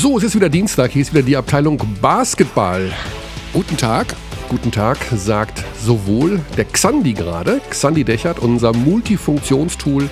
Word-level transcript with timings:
So, 0.00 0.16
es 0.16 0.24
ist 0.24 0.34
wieder 0.34 0.48
Dienstag. 0.48 0.92
Hier 0.92 1.02
ist 1.02 1.12
wieder 1.12 1.22
die 1.22 1.36
Abteilung 1.36 1.78
Basketball. 2.00 2.90
Guten 3.52 3.76
Tag. 3.76 4.16
Guten 4.48 4.72
Tag, 4.72 4.96
sagt 5.14 5.62
sowohl 5.78 6.40
der 6.56 6.64
Xandi 6.64 7.12
gerade, 7.12 7.60
Xandi 7.68 8.02
Dechert, 8.02 8.38
unser 8.38 8.72
Multifunktionstool 8.72 10.08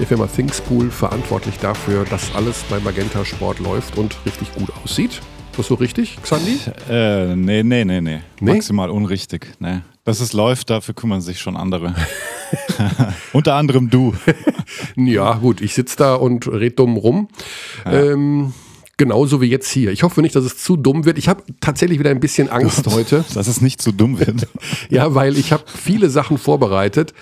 der 0.00 0.06
Firma 0.08 0.26
Thingspool, 0.26 0.90
verantwortlich 0.90 1.56
dafür, 1.60 2.04
dass 2.04 2.34
alles 2.34 2.64
bei 2.68 2.80
Magenta 2.80 3.24
Sport 3.24 3.60
läuft 3.60 3.96
und 3.96 4.16
richtig 4.26 4.52
gut 4.56 4.70
aussieht. 4.82 5.12
Ist 5.12 5.58
das 5.58 5.66
so 5.68 5.74
richtig, 5.74 6.18
Xandi? 6.20 6.58
Äh, 6.90 7.36
nee, 7.36 7.62
nee, 7.62 7.84
nee, 7.84 8.00
nee. 8.00 8.22
Maximal 8.40 8.90
unrichtig. 8.90 9.52
Nee. 9.60 9.82
Dass 10.02 10.18
es 10.18 10.32
läuft, 10.32 10.68
dafür 10.68 10.94
kümmern 10.94 11.20
sich 11.20 11.38
schon 11.38 11.56
andere. 11.56 11.94
Unter 13.32 13.54
anderem 13.54 13.88
du. 13.88 14.14
ja, 14.96 15.34
gut, 15.34 15.60
ich 15.60 15.74
sitze 15.74 15.96
da 15.98 16.14
und 16.16 16.48
red 16.48 16.80
dumm 16.80 16.96
rum. 16.96 17.28
Ja. 17.84 17.92
Ähm, 17.92 18.52
genauso 18.96 19.40
wie 19.40 19.46
jetzt 19.46 19.70
hier. 19.70 19.90
Ich 19.90 20.02
hoffe 20.02 20.20
nicht, 20.22 20.36
dass 20.36 20.44
es 20.44 20.58
zu 20.58 20.76
dumm 20.76 21.04
wird. 21.04 21.18
Ich 21.18 21.28
habe 21.28 21.42
tatsächlich 21.60 21.98
wieder 21.98 22.10
ein 22.10 22.20
bisschen 22.20 22.48
Angst 22.48 22.86
heute. 22.88 23.24
Dass 23.34 23.48
es 23.48 23.60
nicht 23.60 23.80
zu 23.80 23.92
dumm 23.92 24.18
wird. 24.18 24.46
ja, 24.90 25.14
weil 25.14 25.36
ich 25.38 25.52
habe 25.52 25.64
viele 25.66 26.10
Sachen 26.10 26.38
vorbereitet, 26.38 27.14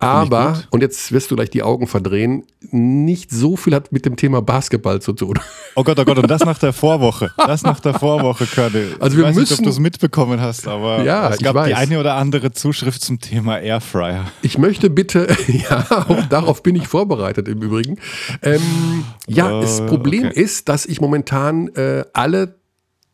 aber, 0.00 0.62
und 0.70 0.80
jetzt 0.80 1.10
wirst 1.10 1.30
du 1.30 1.36
gleich 1.36 1.50
die 1.50 1.62
Augen 1.62 1.88
verdrehen, 1.88 2.44
nicht 2.70 3.30
so 3.30 3.56
viel 3.56 3.74
hat 3.74 3.90
mit 3.90 4.06
dem 4.06 4.16
Thema 4.16 4.42
Basketball 4.42 5.02
zu 5.02 5.12
tun. 5.12 5.38
Oh 5.74 5.82
Gott, 5.82 5.98
oh 5.98 6.04
Gott, 6.04 6.18
und 6.18 6.28
das 6.30 6.44
nach 6.44 6.58
der 6.58 6.72
Vorwoche. 6.72 7.32
Das 7.36 7.62
nach 7.62 7.80
der 7.80 7.94
Vorwoche, 7.94 8.46
Körde. 8.46 8.96
Also 9.00 9.16
wir 9.16 9.24
ich 9.24 9.30
weiß 9.30 9.36
müssen, 9.36 9.52
nicht, 9.52 9.60
ob 9.60 9.64
du 9.64 9.70
es 9.70 9.78
mitbekommen 9.78 10.40
hast, 10.40 10.68
aber 10.68 11.02
ja, 11.02 11.30
es 11.30 11.38
gab 11.38 11.66
die 11.66 11.74
eine 11.74 11.98
oder 11.98 12.14
andere 12.14 12.52
Zuschrift 12.52 13.02
zum 13.02 13.20
Thema 13.20 13.58
Airfryer. 13.58 14.24
Ich 14.42 14.58
möchte 14.58 14.90
bitte, 14.90 15.28
ja, 15.48 15.86
auch 15.90 16.26
darauf 16.26 16.62
bin 16.62 16.76
ich 16.76 16.86
vorbereitet 16.86 17.48
im 17.48 17.62
Übrigen. 17.62 17.98
Ähm, 18.42 19.04
ja, 19.26 19.60
das 19.60 19.84
Problem 19.86 20.26
okay. 20.26 20.40
ist, 20.40 20.68
dass 20.68 20.86
ich 20.86 21.00
momentan 21.00 21.68
äh, 21.74 22.04
alle 22.12 22.57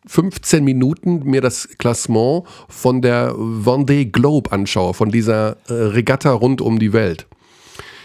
15 0.07 0.65
Minuten 0.65 1.23
mir 1.25 1.41
das 1.41 1.69
Klassement 1.79 2.45
von 2.69 3.03
der 3.03 3.33
Vendée 3.33 4.11
Globe 4.11 4.53
anschaue, 4.53 4.95
von 4.95 5.11
dieser 5.11 5.57
äh, 5.69 5.73
Regatta 5.73 6.33
rund 6.33 6.61
um 6.61 6.79
die 6.79 6.93
Welt. 6.93 7.27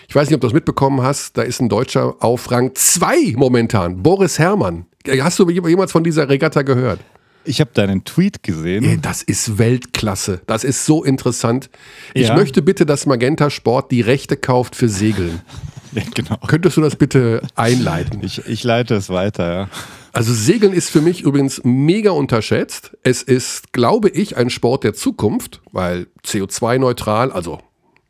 Ich 0.07 0.15
weiß 0.15 0.27
nicht, 0.27 0.35
ob 0.35 0.41
du 0.41 0.47
das 0.47 0.53
mitbekommen 0.53 1.01
hast, 1.01 1.37
da 1.37 1.43
ist 1.43 1.61
ein 1.61 1.69
Deutscher 1.69 2.15
auf 2.19 2.49
Rang 2.49 2.71
2 2.73 3.33
momentan, 3.35 4.01
Boris 4.01 4.39
Herrmann. 4.39 4.85
Hast 5.07 5.37
du 5.39 5.49
jemals 5.49 5.91
von 5.91 6.03
dieser 6.03 6.27
Regatta 6.27 6.63
gehört? 6.63 6.99
Ich 7.45 7.61
habe 7.61 7.71
deinen 7.73 8.03
Tweet 8.03 8.43
gesehen. 8.43 9.01
Das 9.01 9.23
ist 9.23 9.57
Weltklasse. 9.57 10.41
Das 10.45 10.63
ist 10.63 10.85
so 10.85 11.03
interessant. 11.03 11.69
Ich 12.13 12.27
ja. 12.27 12.35
möchte 12.35 12.61
bitte, 12.61 12.85
dass 12.85 13.05
Magenta 13.05 13.49
Sport 13.49 13.91
die 13.91 14.01
Rechte 14.01 14.37
kauft 14.37 14.75
für 14.75 14.89
Segeln. 14.89 15.41
Ja, 15.91 16.03
genau. 16.13 16.37
Könntest 16.45 16.77
du 16.77 16.81
das 16.81 16.95
bitte 16.95 17.41
einleiten? 17.55 18.19
Ich, 18.21 18.45
ich 18.45 18.63
leite 18.63 18.93
es 18.93 19.09
weiter, 19.09 19.51
ja. 19.51 19.69
Also 20.13 20.33
Segeln 20.33 20.73
ist 20.73 20.89
für 20.89 21.01
mich 21.01 21.21
übrigens 21.21 21.61
mega 21.63 22.11
unterschätzt. 22.11 22.97
Es 23.03 23.21
ist, 23.21 23.73
glaube 23.73 24.09
ich, 24.09 24.37
ein 24.37 24.49
Sport 24.49 24.83
der 24.83 24.93
Zukunft, 24.93 25.61
weil 25.71 26.07
CO2-neutral, 26.25 27.31
also 27.31 27.59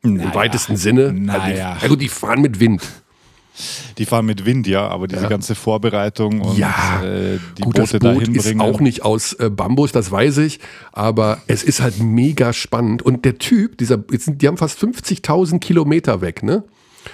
naja, 0.02 0.24
im 0.24 0.34
weitesten 0.34 0.78
Sinne. 0.78 1.12
Naja. 1.14 1.42
Also 1.42 1.48
die, 1.50 1.58
ja 1.58 1.88
gut, 1.88 2.02
die 2.02 2.10
fahren 2.10 2.42
mit 2.42 2.60
Wind. 2.60 2.82
Die 3.98 4.06
fahren 4.06 4.26
mit 4.26 4.46
Wind, 4.46 4.68
ja, 4.68 4.88
aber 4.88 5.08
diese 5.08 5.24
ja. 5.24 5.30
ganze 5.30 5.54
Vorbereitung 5.54 6.40
und 6.40 6.58
ja, 6.58 7.02
äh, 7.04 7.40
die 7.58 7.64
gut, 7.64 7.76
Boote 7.76 8.00
das 8.00 8.14
Boot 8.14 8.28
ist 8.30 8.60
auch 8.60 8.80
nicht 8.80 9.04
aus 9.04 9.34
äh, 9.34 9.50
Bambus, 9.50 9.92
das 9.92 10.12
weiß 10.12 10.38
ich, 10.38 10.60
aber 10.94 11.42
es 11.48 11.64
ist 11.64 11.82
halt 11.82 12.00
mega 12.00 12.54
spannend. 12.54 13.02
Und 13.02 13.26
der 13.26 13.38
Typ, 13.38 13.78
dieser, 13.78 14.02
jetzt 14.12 14.32
die 14.36 14.48
haben 14.48 14.56
fast 14.56 14.82
50.000 14.82 15.60
Kilometer 15.60 16.22
weg, 16.22 16.42
ne? 16.42 16.64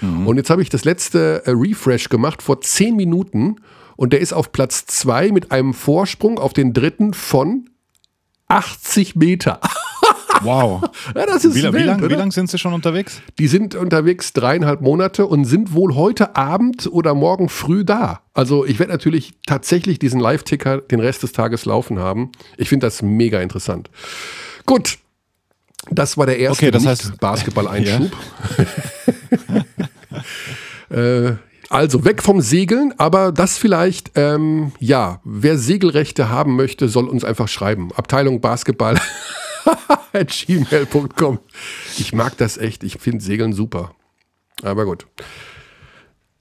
Mhm. 0.01 0.27
Und 0.27 0.37
jetzt 0.37 0.49
habe 0.51 0.61
ich 0.61 0.69
das 0.69 0.85
letzte 0.85 1.43
äh, 1.45 1.51
Refresh 1.51 2.09
gemacht 2.09 2.43
vor 2.43 2.61
10 2.61 2.95
Minuten 2.95 3.55
und 3.97 4.13
der 4.13 4.19
ist 4.19 4.33
auf 4.33 4.51
Platz 4.51 4.85
2 4.85 5.31
mit 5.31 5.51
einem 5.51 5.73
Vorsprung 5.73 6.39
auf 6.39 6.53
den 6.53 6.73
dritten 6.73 7.13
von 7.13 7.69
80 8.47 9.15
Meter. 9.15 9.59
Wow. 10.41 10.83
ja, 11.15 11.25
das 11.25 11.45
ist 11.45 11.55
wie, 11.55 11.63
wild, 11.63 11.73
wie 11.75 11.83
lange 11.83 12.07
lang 12.07 12.31
sind 12.31 12.49
sie 12.49 12.57
schon 12.57 12.73
unterwegs? 12.73 13.21
Die 13.39 13.47
sind 13.47 13.73
unterwegs 13.73 14.33
dreieinhalb 14.33 14.81
Monate 14.81 15.25
und 15.25 15.45
sind 15.45 15.73
wohl 15.73 15.95
heute 15.95 16.35
Abend 16.35 16.87
oder 16.91 17.15
morgen 17.15 17.47
früh 17.47 17.85
da. 17.85 18.21
Also 18.33 18.65
ich 18.65 18.77
werde 18.77 18.91
natürlich 18.91 19.35
tatsächlich 19.47 19.97
diesen 19.97 20.19
Live-Ticker 20.19 20.79
den 20.79 20.99
Rest 20.99 21.23
des 21.23 21.31
Tages 21.31 21.63
laufen 21.63 21.99
haben. 21.99 22.33
Ich 22.57 22.67
finde 22.67 22.85
das 22.85 23.01
mega 23.01 23.39
interessant. 23.39 23.89
Gut, 24.65 24.97
das 25.89 26.17
war 26.17 26.25
der 26.25 26.37
erste 26.37 26.65
okay, 26.65 26.71
das 26.71 26.85
heißt, 26.85 27.17
Basketball-Einschub. 27.19 28.11
Äh, 30.91 31.33
also 31.69 32.05
weg 32.05 32.21
vom 32.21 32.41
Segeln, 32.41 32.93
aber 32.97 33.31
das 33.31 33.57
vielleicht, 33.57 34.11
ähm, 34.15 34.71
ja, 34.79 35.21
wer 35.23 35.57
Segelrechte 35.57 36.29
haben 36.29 36.55
möchte, 36.55 36.89
soll 36.89 37.07
uns 37.07 37.23
einfach 37.23 37.47
schreiben. 37.47 37.91
Abteilung 37.95 38.41
Basketball 38.41 38.99
at 40.13 40.29
gmail.com. 40.29 41.39
Ich 41.97 42.13
mag 42.13 42.37
das 42.37 42.57
echt, 42.57 42.83
ich 42.83 42.97
finde 42.97 43.23
Segeln 43.23 43.53
super. 43.53 43.95
Aber 44.61 44.85
gut. 44.85 45.05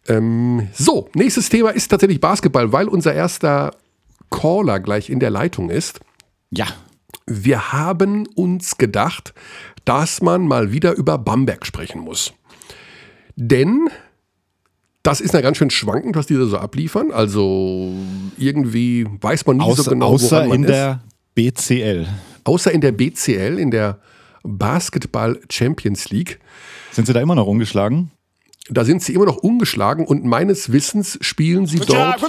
Ähm, 0.06 0.68
so, 0.74 1.08
nächstes 1.14 1.48
Thema 1.48 1.70
ist 1.70 1.88
tatsächlich 1.88 2.20
Basketball, 2.20 2.72
weil 2.72 2.88
unser 2.88 3.14
erster 3.14 3.74
Caller 4.30 4.80
gleich 4.80 5.10
in 5.10 5.20
der 5.20 5.30
Leitung 5.30 5.70
ist. 5.70 6.00
Ja. 6.50 6.66
Wir 7.26 7.72
haben 7.72 8.26
uns 8.34 8.76
gedacht, 8.76 9.32
dass 9.86 10.20
man 10.20 10.46
mal 10.46 10.72
wieder 10.72 10.94
über 10.94 11.16
Bamberg 11.16 11.64
sprechen 11.64 12.00
muss. 12.00 12.34
Denn 13.36 13.88
das 15.04 15.20
ist 15.20 15.34
ja 15.34 15.42
ganz 15.42 15.59
schön 15.59 15.70
schwankend, 15.70 16.16
was 16.16 16.26
die 16.26 16.34
da 16.34 16.47
so 16.47 16.59
abliefern. 16.59 17.12
Also 17.12 17.92
irgendwie 18.38 19.06
weiß 19.20 19.47
man 19.47 19.59
nie 19.59 19.62
außer, 19.62 19.84
so 19.84 19.91
genau, 19.91 20.06
außer 20.06 20.47
in 20.47 20.65
ist. 20.65 20.70
der 20.70 21.04
BCL. 21.34 22.09
Außer 22.44 22.72
in 22.72 22.81
der 22.81 22.92
BCL, 22.92 23.59
in 23.59 23.70
der 23.70 24.00
Basketball 24.43 25.38
Champions 25.50 26.09
League. 26.09 26.41
Sind 26.91 27.06
sie 27.06 27.12
da 27.12 27.20
immer 27.20 27.34
noch 27.34 27.47
ungeschlagen? 27.47 28.10
Da 28.70 28.87
sind 28.87 29.03
sie 29.03 29.12
immer 29.12 29.26
noch 29.26 29.37
ungeschlagen 29.37 30.06
und 30.06 30.25
meines 30.25 30.72
Wissens 30.72 31.19
spielen 31.20 31.66
sie 31.66 31.81
dort. 31.81 32.22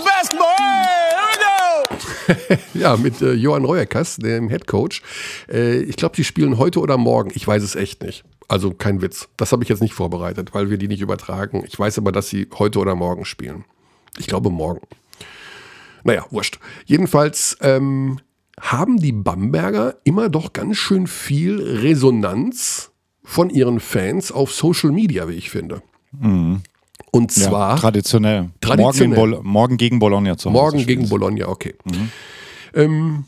ja, 2.74 2.97
mit 2.97 3.22
äh, 3.22 3.34
Johann 3.34 3.64
Reuerkas, 3.64 4.18
dem 4.18 4.50
Head 4.50 4.68
Coach. 4.68 5.02
Äh, 5.50 5.78
ich 5.84 5.96
glaube, 5.96 6.18
sie 6.18 6.25
spielen 6.25 6.58
heute 6.58 6.81
oder 6.81 6.97
morgen. 6.97 7.31
Ich 7.35 7.47
weiß 7.47 7.64
es 7.64 7.75
echt 7.75 8.03
nicht. 8.03 8.25
Also 8.47 8.72
kein 8.72 9.01
Witz. 9.01 9.28
Das 9.38 9.51
habe 9.51 9.63
ich 9.63 9.69
jetzt 9.69 9.81
nicht 9.81 9.94
vorbereitet, 9.94 10.53
weil 10.53 10.69
wir 10.69 10.78
die 10.78 10.88
nicht 10.88 11.01
übertragen. 11.01 11.63
Ich 11.67 11.78
weiß 11.78 11.97
aber, 11.97 12.11
dass 12.11 12.29
sie 12.29 12.47
heute 12.57 12.79
oder 12.79 12.95
morgen 12.95 13.25
spielen. 13.25 13.66
Ich 14.17 14.28
glaube 14.28 14.50
morgen. 14.50 14.81
Naja, 16.03 16.25
wurscht. 16.29 16.59
Jedenfalls 16.85 17.57
ähm, 17.61 18.19
haben 18.59 18.97
die 18.97 19.11
Bamberger 19.11 19.95
immer 20.03 20.29
doch 20.29 20.53
ganz 20.53 20.78
schön 20.78 21.07
viel 21.07 21.59
Resonanz 21.59 22.91
von 23.23 23.50
ihren 23.50 23.79
Fans 23.79 24.31
auf 24.31 24.53
Social 24.53 24.91
Media, 24.91 25.28
wie 25.28 25.34
ich 25.34 25.50
finde. 25.50 25.81
Mhm. 26.11 26.61
Und 27.11 27.31
zwar. 27.31 27.75
Ja, 27.75 27.81
traditionell. 27.81 28.50
traditionell. 28.61 29.17
Morgen, 29.17 29.47
morgen, 29.47 29.78
gegen 29.78 30.00
Bologna 30.00 30.38
zu 30.38 30.50
Hause. 30.50 30.61
Morgen 30.61 30.85
gegen 30.85 31.09
Bologna, 31.09 31.47
okay. 31.47 31.73
Mhm. 31.85 32.11
Ähm, 32.75 33.23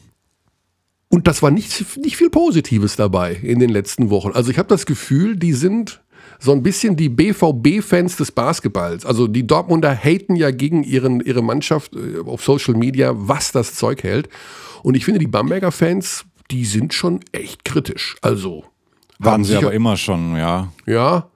und 1.10 1.28
das 1.28 1.42
war 1.42 1.52
nicht, 1.52 1.98
nicht 1.98 2.18
viel 2.18 2.30
Positives 2.30 2.96
dabei 2.96 3.34
in 3.34 3.60
den 3.60 3.70
letzten 3.70 4.10
Wochen. 4.10 4.32
Also 4.32 4.52
ich 4.52 4.58
habe 4.58 4.68
das 4.68 4.86
Gefühl, 4.86 5.38
die 5.38 5.54
sind 5.54 6.02
so 6.40 6.52
ein 6.52 6.64
bisschen 6.64 6.96
die 6.96 7.10
BVB-Fans 7.10 8.18
des 8.18 8.32
Basketballs. 8.32 9.06
Also 9.06 9.28
die 9.28 9.48
Dortmunder 9.48 9.96
haten 9.96 10.36
ja 10.36 10.52
gegen 10.52 10.84
ihren, 10.84 11.22
ihre 11.22 11.42
Mannschaft 11.42 11.96
äh, 11.96 12.20
auf 12.26 12.44
Social 12.44 12.76
Media, 12.76 13.14
was 13.16 13.52
das 13.52 13.76
Zeug 13.76 14.04
hält. 14.04 14.30
Und 14.84 14.96
ich 14.96 15.06
finde, 15.06 15.20
die 15.20 15.28
Bamberger 15.28 15.72
Fans, 15.72 16.26
die 16.52 16.66
sind 16.66 16.94
schon 16.94 17.22
echt 17.32 17.66
kritisch. 17.66 18.18
Also. 18.22 18.66
Waren 19.20 19.44
sie 19.44 19.56
aber 19.56 19.74
immer 19.74 19.98
schon, 19.98 20.36
ja. 20.36 20.72
Ja, 20.86 21.32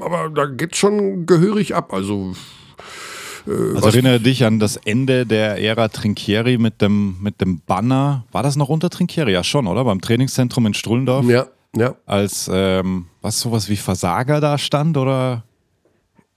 aber 0.00 0.28
da 0.30 0.46
geht 0.46 0.74
schon 0.74 1.26
gehörig 1.26 1.74
ab. 1.74 1.92
Also 1.92 2.34
also 3.46 3.88
erinnere 3.88 4.20
dich 4.20 4.44
an 4.44 4.58
das 4.58 4.76
Ende 4.76 5.26
der 5.26 5.60
Ära 5.60 5.88
Trinchieri 5.88 6.58
mit 6.58 6.80
dem, 6.80 7.16
mit 7.20 7.40
dem 7.40 7.60
Banner. 7.66 8.24
War 8.32 8.42
das 8.42 8.56
noch 8.56 8.68
unter 8.68 8.90
Trinchieri? 8.90 9.32
Ja, 9.32 9.44
schon, 9.44 9.66
oder? 9.66 9.84
Beim 9.84 10.00
Trainingszentrum 10.00 10.66
in 10.66 10.74
Strullendorf? 10.74 11.26
Ja, 11.26 11.46
ja. 11.76 11.94
Als, 12.06 12.50
ähm, 12.52 13.06
was, 13.20 13.40
sowas 13.40 13.68
wie 13.68 13.76
Versager 13.76 14.40
da 14.40 14.58
stand, 14.58 14.96
oder? 14.96 15.44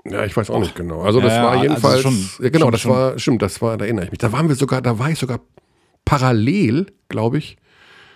Ja, 0.05 0.23
ich 0.23 0.37
weiß 0.37 0.49
auch 0.49 0.59
nicht 0.59 0.75
genau. 0.75 1.01
Also 1.01 1.19
das 1.19 1.33
ja, 1.33 1.43
war 1.43 1.51
also 1.51 1.63
jedenfalls, 1.63 2.05
also 2.05 2.09
schon, 2.11 2.45
ja 2.45 2.49
genau, 2.49 2.65
schon, 2.65 2.71
das 2.71 2.81
schon. 2.81 2.91
war, 2.91 3.19
stimmt, 3.19 3.41
das 3.41 3.61
war, 3.61 3.77
da 3.77 3.85
erinnere 3.85 4.05
ich 4.05 4.11
mich. 4.11 4.19
Da 4.19 4.31
waren 4.31 4.47
wir 4.47 4.55
sogar, 4.55 4.81
da 4.81 4.99
war 4.99 5.09
ich 5.09 5.17
sogar 5.17 5.39
parallel, 6.05 6.87
glaube 7.09 7.39
ich, 7.39 7.57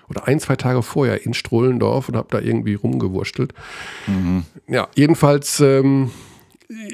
oder 0.07 0.27
ein, 0.27 0.39
zwei 0.39 0.55
Tage 0.55 0.81
vorher 0.83 1.25
in 1.25 1.33
Strullendorf 1.33 2.09
und 2.09 2.15
habe 2.15 2.27
da 2.29 2.39
irgendwie 2.39 2.75
rumgewurstelt. 2.75 3.53
Mhm. 4.07 4.43
Ja, 4.67 4.87
jedenfalls 4.95 5.59
ähm, 5.59 6.11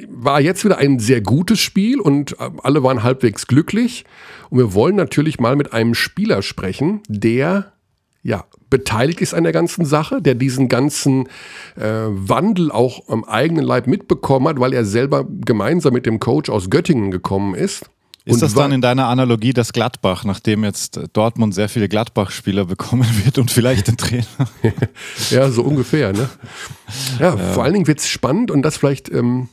war 0.08 0.40
jetzt 0.42 0.64
wieder 0.64 0.78
ein 0.78 1.00
sehr 1.00 1.22
gutes 1.22 1.60
Spiel 1.60 2.00
und 2.00 2.34
äh, 2.40 2.50
alle 2.64 2.84
waren 2.84 3.04
halbwegs 3.04 3.48
glücklich. 3.48 4.06
Und 4.50 4.60
wir 4.60 4.74
wollen 4.74 4.96
natürlich 4.96 5.40
mal 5.40 5.56
mit 5.56 5.74
einem 5.74 5.94
Spieler 5.94 6.42
sprechen, 6.42 7.02
der 7.08 7.74
ja 8.24 8.46
beteiligt 8.70 9.22
ist 9.22 9.34
an 9.34 9.44
der 9.44 9.54
ganzen 9.54 9.86
Sache, 9.86 10.22
der 10.22 10.34
diesen 10.34 10.68
ganzen 10.68 11.28
äh, 11.76 12.08
Wandel 12.08 12.72
auch 12.72 13.08
am 13.08 13.24
eigenen 13.24 13.64
Leib 13.64 13.86
mitbekommen 13.86 14.48
hat, 14.48 14.60
weil 14.60 14.74
er 14.74 14.86
selber 14.86 15.26
gemeinsam 15.30 15.94
mit 15.94 16.06
dem 16.06 16.20
Coach 16.20 16.50
aus 16.50 16.70
Göttingen 16.70 17.12
gekommen 17.12 17.54
ist 17.54 17.86
Ist 18.26 18.42
das 18.42 18.56
dann 18.56 18.72
in 18.72 18.82
deiner 18.82 19.08
Analogie 19.08 19.54
das 19.54 19.74
Gladbach, 19.74 20.26
nachdem 20.26 20.64
jetzt 20.64 21.00
Dortmund 21.14 21.54
sehr 21.54 21.70
viele 21.70 21.88
Gladbach-Spieler 21.88 22.66
bekommen 22.66 23.08
wird 23.24 23.38
und 23.38 23.52
vielleicht 23.52 23.88
den 23.88 23.98
Trainer? 23.98 24.26
ja, 25.30 25.52
so 25.52 25.62
ungefähr. 25.62 26.12
Ne? 26.12 26.28
Ja, 27.20 27.36
ja. 27.36 27.38
vor 27.38 27.64
allen 27.64 27.74
Dingen 27.74 27.88
wird 27.88 28.00
es 28.00 28.08
spannend 28.08 28.50
und 28.50 28.64
das 28.64 28.78
vielleicht 28.78 29.10
ähm, 29.10 29.50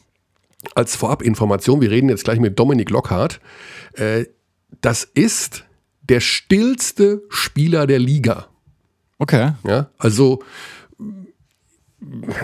als 0.75 0.97
Vorabinformation. 0.97 1.81
Wir 1.81 1.91
reden 1.91 2.09
jetzt 2.09 2.25
gleich 2.25 2.41
mit 2.41 2.59
Dominik 2.59 2.91
Lockhart. 2.91 3.41
Äh, 3.95 4.27
das 4.81 5.05
ist 5.05 5.65
der 6.03 6.21
stillste 6.21 7.23
Spieler 7.29 7.87
der 7.87 7.99
Liga. 7.99 8.49
Okay. 9.19 9.53
Ja, 9.65 9.91
also 9.99 10.43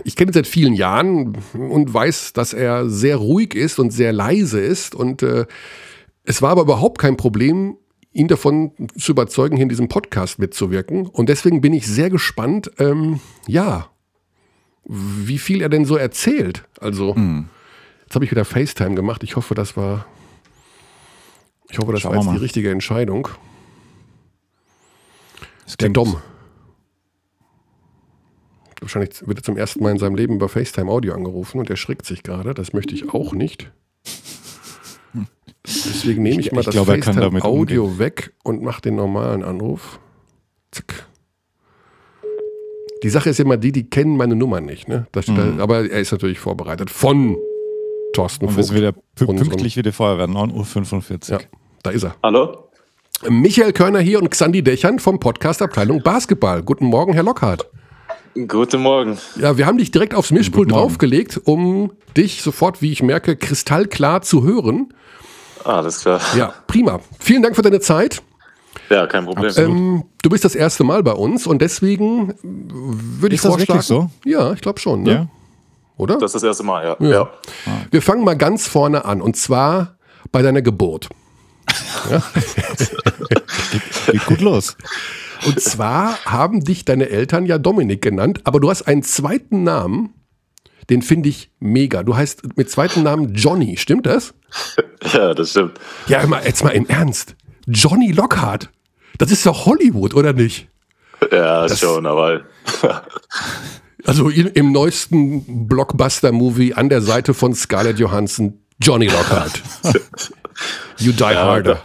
ich 0.04 0.16
kenne 0.16 0.30
ihn 0.30 0.34
seit 0.34 0.46
vielen 0.46 0.74
Jahren 0.74 1.36
und 1.52 1.92
weiß, 1.92 2.32
dass 2.32 2.52
er 2.52 2.88
sehr 2.88 3.16
ruhig 3.16 3.54
ist 3.54 3.78
und 3.78 3.90
sehr 3.90 4.12
leise 4.12 4.60
ist. 4.60 4.94
Und 4.94 5.22
äh, 5.22 5.46
es 6.24 6.42
war 6.42 6.50
aber 6.50 6.62
überhaupt 6.62 6.98
kein 6.98 7.16
Problem, 7.16 7.76
ihn 8.12 8.28
davon 8.28 8.72
zu 8.96 9.12
überzeugen, 9.12 9.56
hier 9.56 9.64
in 9.64 9.68
diesem 9.68 9.88
Podcast 9.88 10.38
mitzuwirken. 10.38 11.06
Und 11.06 11.28
deswegen 11.28 11.60
bin 11.60 11.72
ich 11.72 11.86
sehr 11.86 12.10
gespannt, 12.10 12.70
ähm, 12.78 13.20
ja, 13.46 13.88
wie 14.84 15.38
viel 15.38 15.60
er 15.60 15.68
denn 15.68 15.84
so 15.84 15.96
erzählt. 15.96 16.64
Also, 16.80 17.14
mhm. 17.14 17.48
Jetzt 18.08 18.14
habe 18.14 18.24
ich 18.24 18.30
wieder 18.30 18.46
FaceTime 18.46 18.94
gemacht. 18.94 19.22
Ich 19.22 19.36
hoffe, 19.36 19.54
das 19.54 19.76
war, 19.76 20.06
ich 21.68 21.78
hoffe, 21.78 21.92
das 21.92 22.00
Schauen 22.00 22.16
war 22.16 22.22
jetzt 22.22 22.32
die 22.32 22.38
richtige 22.38 22.70
Entscheidung. 22.70 23.28
Der 25.78 25.90
Dom. 25.90 26.16
Wahrscheinlich 28.80 29.26
wird 29.26 29.40
er 29.40 29.42
zum 29.42 29.58
ersten 29.58 29.82
Mal 29.82 29.90
in 29.90 29.98
seinem 29.98 30.14
Leben 30.14 30.36
über 30.36 30.48
FaceTime 30.48 30.90
Audio 30.90 31.12
angerufen 31.12 31.58
und 31.58 31.68
er 31.68 31.76
schreckt 31.76 32.06
sich 32.06 32.22
gerade. 32.22 32.54
Das 32.54 32.72
möchte 32.72 32.94
ich 32.94 33.12
auch 33.12 33.34
nicht. 33.34 33.70
Deswegen 35.66 36.22
nehme 36.22 36.40
ich, 36.40 36.46
ich 36.46 36.52
mal 36.52 36.60
ich 36.60 36.64
das 36.64 36.74
glaube, 36.74 37.02
FaceTime 37.02 37.44
Audio 37.44 37.84
umgehen. 37.84 37.98
weg 37.98 38.32
und 38.42 38.62
mache 38.62 38.80
den 38.80 38.96
normalen 38.96 39.44
Anruf. 39.44 40.00
Zack. 40.70 41.06
Die 43.02 43.10
Sache 43.10 43.28
ist 43.28 43.38
immer 43.38 43.58
die, 43.58 43.70
die 43.70 43.90
kennen 43.90 44.16
meine 44.16 44.34
Nummer 44.34 44.62
nicht. 44.62 44.88
Ne? 44.88 45.06
Das, 45.12 45.28
mhm. 45.28 45.60
aber 45.60 45.90
er 45.90 46.00
ist 46.00 46.10
natürlich 46.10 46.38
vorbereitet 46.38 46.88
von 46.88 47.36
Thorsten 48.14 48.46
Und 48.46 48.58
es 48.58 48.74
wieder 48.74 48.92
pünktlich 49.14 49.76
wie 49.76 49.82
die 49.82 49.92
Feuerwehr, 49.92 50.26
9.45 50.26 51.32
Uhr. 51.32 51.40
Ja, 51.40 51.46
da 51.82 51.90
ist 51.90 52.04
er. 52.04 52.14
Hallo? 52.22 52.68
Michael 53.28 53.72
Körner 53.72 54.00
hier 54.00 54.20
und 54.20 54.30
Xandi 54.30 54.62
Dächern 54.62 54.98
vom 54.98 55.18
Podcast 55.18 55.60
Abteilung 55.62 56.02
Basketball. 56.02 56.62
Guten 56.62 56.86
Morgen, 56.86 57.12
Herr 57.12 57.24
Lockhart. 57.24 57.68
Guten 58.46 58.80
Morgen. 58.80 59.18
Ja, 59.40 59.58
wir 59.58 59.66
haben 59.66 59.78
dich 59.78 59.90
direkt 59.90 60.14
aufs 60.14 60.30
Mischpult 60.30 60.70
draufgelegt, 60.70 61.40
um 61.44 61.92
dich 62.16 62.42
sofort, 62.42 62.80
wie 62.82 62.92
ich 62.92 63.02
merke, 63.02 63.36
kristallklar 63.36 64.22
zu 64.22 64.44
hören. 64.44 64.94
Alles 65.64 66.02
klar. 66.02 66.20
Ja, 66.36 66.54
prima. 66.68 67.00
Vielen 67.18 67.42
Dank 67.42 67.56
für 67.56 67.62
deine 67.62 67.80
Zeit. 67.80 68.22
Ja, 68.90 69.06
kein 69.06 69.24
Problem. 69.24 69.52
Ähm, 69.56 70.04
du 70.22 70.30
bist 70.30 70.44
das 70.44 70.54
erste 70.54 70.84
Mal 70.84 71.02
bei 71.02 71.12
uns 71.12 71.46
und 71.46 71.60
deswegen 71.60 72.34
würde 72.42 73.34
ich 73.34 73.40
vorschlagen. 73.40 73.80
Ist 73.80 73.90
das 73.90 73.90
wirklich 73.90 74.12
so? 74.24 74.30
Ja, 74.30 74.52
ich 74.52 74.60
glaube 74.60 74.78
schon. 74.78 75.02
Ne? 75.02 75.10
Ja. 75.10 75.26
Oder? 75.98 76.16
Das 76.16 76.30
ist 76.30 76.36
das 76.36 76.42
erste 76.44 76.62
Mal, 76.62 76.84
ja. 76.84 76.96
ja. 77.00 77.10
ja. 77.10 77.30
Wir 77.90 78.00
fangen 78.00 78.24
mal 78.24 78.36
ganz 78.36 78.66
vorne 78.66 79.04
an 79.04 79.20
und 79.20 79.36
zwar 79.36 79.98
bei 80.32 80.42
deiner 80.42 80.62
Geburt. 80.62 81.08
Ja. 82.10 82.22
geht 84.12 84.26
gut 84.26 84.40
los. 84.40 84.76
Und 85.46 85.60
zwar 85.60 86.24
haben 86.24 86.64
dich 86.64 86.84
deine 86.84 87.10
Eltern 87.10 87.46
ja 87.46 87.58
Dominik 87.58 88.00
genannt, 88.00 88.40
aber 88.44 88.60
du 88.60 88.70
hast 88.70 88.82
einen 88.82 89.02
zweiten 89.02 89.64
Namen, 89.64 90.14
den 90.88 91.02
finde 91.02 91.28
ich 91.28 91.50
mega. 91.58 92.02
Du 92.02 92.16
heißt 92.16 92.56
mit 92.56 92.70
zweiten 92.70 93.02
Namen 93.02 93.34
Johnny, 93.34 93.76
stimmt 93.76 94.06
das? 94.06 94.34
Ja, 95.12 95.32
das 95.32 95.50
stimmt. 95.50 95.78
Ja, 96.08 96.20
immer, 96.20 96.44
jetzt 96.44 96.64
mal 96.64 96.70
im 96.70 96.84
Ernst. 96.86 97.36
Johnny 97.68 98.10
Lockhart. 98.10 98.70
Das 99.18 99.30
ist 99.30 99.46
doch 99.46 99.64
Hollywood, 99.64 100.12
oder 100.12 100.32
nicht? 100.32 100.68
Ja, 101.32 101.66
das, 101.66 101.80
schon, 101.80 102.06
aber. 102.06 102.42
also 104.04 104.28
in, 104.28 104.46
im 104.48 104.72
neuesten 104.72 105.66
Blockbuster-Movie 105.66 106.74
an 106.74 106.88
der 106.88 107.02
Seite 107.02 107.34
von 107.34 107.54
Scarlett 107.54 107.98
Johansson, 107.98 108.58
Johnny 108.80 109.06
Lockhart. 109.06 109.60
you 110.98 111.12
die 111.12 111.20
ja, 111.20 111.34
harder. 111.34 111.82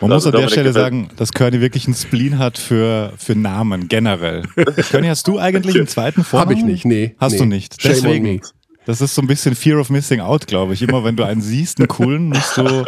Man 0.00 0.10
muss 0.10 0.26
an 0.26 0.32
der 0.32 0.48
Stelle 0.48 0.72
sagen, 0.72 1.08
dass 1.16 1.32
Körny 1.32 1.60
wirklich 1.60 1.86
einen 1.86 1.94
Spleen 1.94 2.38
hat 2.38 2.56
für, 2.56 3.12
für 3.18 3.34
Namen 3.34 3.88
generell. 3.88 4.44
Körny, 4.90 5.08
hast 5.08 5.26
du 5.26 5.38
eigentlich 5.38 5.74
einen 5.74 5.88
zweiten 5.88 6.22
Vornamen? 6.22 6.50
Hab 6.50 6.56
ich 6.56 6.64
nicht, 6.64 6.84
nee. 6.84 7.16
Hast 7.18 7.32
nee. 7.32 7.38
du 7.38 7.44
nicht. 7.46 7.82
Shame 7.82 7.92
Deswegen. 7.94 8.40
Das 8.86 9.00
ist 9.00 9.14
so 9.14 9.20
ein 9.20 9.26
bisschen 9.26 9.54
Fear 9.54 9.80
of 9.80 9.90
Missing 9.90 10.20
Out, 10.20 10.46
glaube 10.46 10.72
ich. 10.72 10.82
Immer 10.82 11.04
wenn 11.04 11.16
du 11.16 11.24
einen 11.24 11.42
siehst, 11.42 11.78
einen 11.78 11.88
coolen, 11.88 12.28
musst 12.28 12.56
du, 12.56 12.84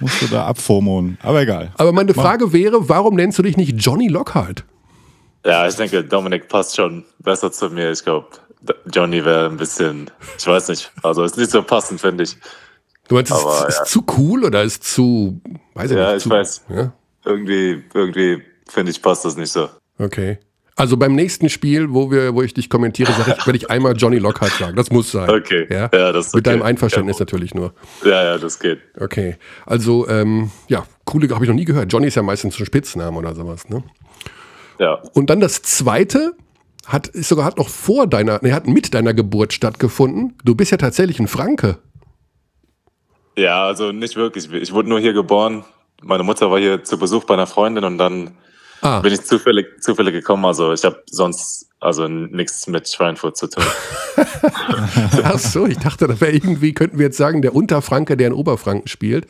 musst 0.00 0.22
du 0.22 0.26
da 0.28 0.46
abformonen. 0.46 1.18
Aber 1.22 1.42
egal. 1.42 1.72
Aber 1.76 1.92
meine 1.92 2.14
Frage 2.14 2.52
wäre, 2.52 2.88
warum 2.88 3.16
nennst 3.16 3.38
du 3.38 3.42
dich 3.42 3.56
nicht 3.56 3.74
Johnny 3.76 4.08
Lockhart? 4.08 4.64
Ja, 5.44 5.66
ich 5.66 5.76
denke, 5.76 6.04
Dominik 6.04 6.48
passt 6.48 6.76
schon 6.76 7.04
besser 7.20 7.52
zu 7.52 7.70
mir. 7.70 7.90
Ich 7.90 8.02
glaube, 8.02 8.28
Johnny 8.92 9.24
wäre 9.24 9.46
ein 9.46 9.56
bisschen, 9.56 10.10
ich 10.36 10.46
weiß 10.46 10.68
nicht, 10.68 10.90
also 11.02 11.22
ist 11.22 11.36
nicht 11.36 11.50
so 11.50 11.62
passend, 11.62 12.00
finde 12.00 12.24
ich. 12.24 12.36
Du 13.08 13.14
meinst, 13.14 13.32
Aber, 13.32 13.66
ist, 13.68 13.76
ja. 13.76 13.82
ist 13.82 13.90
zu 13.90 14.04
cool 14.18 14.44
oder 14.44 14.62
ist 14.62 14.84
zu, 14.84 15.40
weiß 15.74 15.90
ich 15.90 15.96
ja, 15.96 16.08
nicht. 16.08 16.16
Ich 16.18 16.22
zu, 16.24 16.30
weiß. 16.30 16.64
Ja? 16.68 16.92
Irgendwie, 17.24 17.82
irgendwie 17.94 18.42
finde 18.66 18.90
ich, 18.90 19.00
passt 19.00 19.24
das 19.24 19.36
nicht 19.36 19.52
so. 19.52 19.68
Okay. 19.98 20.38
Also 20.76 20.96
beim 20.96 21.16
nächsten 21.16 21.48
Spiel, 21.48 21.92
wo, 21.92 22.12
wir, 22.12 22.34
wo 22.34 22.42
ich 22.42 22.54
dich 22.54 22.70
kommentiere, 22.70 23.10
ich, 23.10 23.46
werde 23.46 23.56
ich 23.56 23.68
einmal 23.68 23.96
Johnny 23.96 24.18
Lockhart 24.18 24.52
sagen. 24.52 24.76
Das 24.76 24.90
muss 24.90 25.10
sein. 25.10 25.28
Okay. 25.28 25.66
Ja, 25.68 25.90
ja 25.92 26.12
das 26.12 26.32
Mit 26.32 26.46
okay. 26.46 26.56
deinem 26.56 26.62
Einverständnis 26.62 27.18
ja. 27.18 27.22
natürlich 27.22 27.52
nur. 27.52 27.72
Ja, 28.04 28.22
ja, 28.22 28.38
das 28.38 28.60
geht. 28.60 28.78
Okay. 28.96 29.36
Also, 29.66 30.06
ähm, 30.08 30.52
ja, 30.68 30.86
coole 31.04 31.28
habe 31.30 31.44
ich 31.44 31.48
noch 31.48 31.56
nie 31.56 31.64
gehört. 31.64 31.92
Johnny 31.92 32.06
ist 32.06 32.14
ja 32.14 32.22
meistens 32.22 32.60
ein 32.60 32.66
Spitzname 32.66 33.18
oder 33.18 33.34
sowas, 33.34 33.68
ne? 33.68 33.82
Ja. 34.78 35.02
Und 35.14 35.30
dann 35.30 35.40
das 35.40 35.62
zweite 35.62 36.34
hat, 36.86 37.10
sogar 37.12 37.44
hat 37.44 37.58
noch 37.58 37.68
vor 37.68 38.06
deiner, 38.06 38.40
ne, 38.42 38.52
hat 38.52 38.66
mit 38.66 38.94
deiner 38.94 39.14
Geburt 39.14 39.52
stattgefunden. 39.52 40.36
Du 40.44 40.54
bist 40.54 40.70
ja 40.70 40.78
tatsächlich 40.78 41.20
ein 41.20 41.28
Franke. 41.28 41.78
Ja, 43.36 43.66
also 43.66 43.92
nicht 43.92 44.16
wirklich. 44.16 44.50
Ich 44.52 44.72
wurde 44.72 44.88
nur 44.88 45.00
hier 45.00 45.12
geboren. 45.12 45.64
Meine 46.02 46.22
Mutter 46.22 46.50
war 46.50 46.58
hier 46.58 46.84
zu 46.84 46.98
Besuch 46.98 47.24
bei 47.24 47.34
einer 47.34 47.46
Freundin 47.46 47.84
und 47.84 47.98
dann 47.98 48.36
ah. 48.82 49.00
bin 49.00 49.12
ich 49.12 49.22
zufällig, 49.22 49.82
zufällig 49.82 50.14
gekommen. 50.14 50.44
Also 50.44 50.72
ich 50.72 50.84
habe 50.84 51.02
sonst 51.10 51.68
also 51.80 52.08
nichts 52.08 52.66
mit 52.66 52.88
Schweinfurt 52.88 53.36
zu 53.36 53.46
tun. 53.46 53.64
Ach 55.22 55.38
so, 55.38 55.66
ich 55.66 55.78
dachte, 55.78 56.08
da 56.08 56.20
wäre 56.20 56.32
irgendwie, 56.32 56.74
könnten 56.74 56.98
wir 56.98 57.06
jetzt 57.06 57.16
sagen, 57.16 57.40
der 57.40 57.54
Unterfranke, 57.54 58.16
der 58.16 58.28
in 58.28 58.32
Oberfranken 58.32 58.88
spielt. 58.88 59.26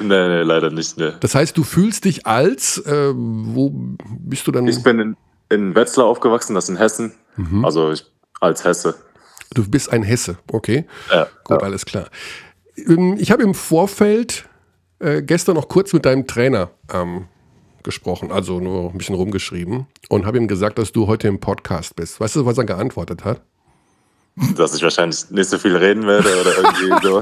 Nee, 0.00 0.06
nee, 0.08 0.42
leider 0.42 0.70
nicht. 0.70 0.98
Nee. 0.98 1.12
Das 1.20 1.34
heißt, 1.34 1.56
du 1.56 1.62
fühlst 1.62 2.04
dich 2.04 2.26
als, 2.26 2.78
äh, 2.78 3.12
wo 3.14 3.70
bist 3.72 4.46
du 4.46 4.52
dann? 4.52 4.66
Ich 4.66 4.82
bin 4.82 4.98
in, 4.98 5.16
in 5.48 5.74
Wetzlar 5.76 6.06
aufgewachsen, 6.06 6.54
das 6.54 6.64
ist 6.64 6.70
in 6.70 6.76
Hessen. 6.76 7.14
Mhm. 7.36 7.64
Also 7.64 7.92
ich, 7.92 8.04
als 8.40 8.64
Hesse. 8.64 8.96
Du 9.54 9.68
bist 9.68 9.92
ein 9.92 10.02
Hesse, 10.02 10.38
okay. 10.50 10.86
Ja, 11.10 11.28
Gut, 11.44 11.60
ja. 11.60 11.66
alles 11.66 11.84
klar. 11.84 12.08
Ähm, 12.76 13.16
ich 13.18 13.30
habe 13.30 13.44
im 13.44 13.54
Vorfeld 13.54 14.48
äh, 14.98 15.22
gestern 15.22 15.54
noch 15.54 15.68
kurz 15.68 15.92
mit 15.92 16.04
deinem 16.04 16.26
Trainer 16.26 16.70
ähm, 16.92 17.28
gesprochen, 17.82 18.32
also 18.32 18.60
nur 18.60 18.90
ein 18.90 18.98
bisschen 18.98 19.14
rumgeschrieben 19.14 19.86
und 20.08 20.26
habe 20.26 20.38
ihm 20.38 20.48
gesagt, 20.48 20.78
dass 20.78 20.92
du 20.92 21.06
heute 21.06 21.28
im 21.28 21.40
Podcast 21.40 21.96
bist. 21.96 22.20
Weißt 22.20 22.36
du, 22.36 22.46
was 22.46 22.58
er 22.58 22.64
geantwortet 22.64 23.24
hat? 23.24 23.42
Dass 24.56 24.74
ich 24.74 24.82
wahrscheinlich 24.82 25.30
nicht 25.30 25.50
so 25.50 25.58
viel 25.58 25.76
reden 25.76 26.06
werde 26.06 26.28
oder 26.40 26.56
irgendwie 26.56 27.02
so. 27.02 27.20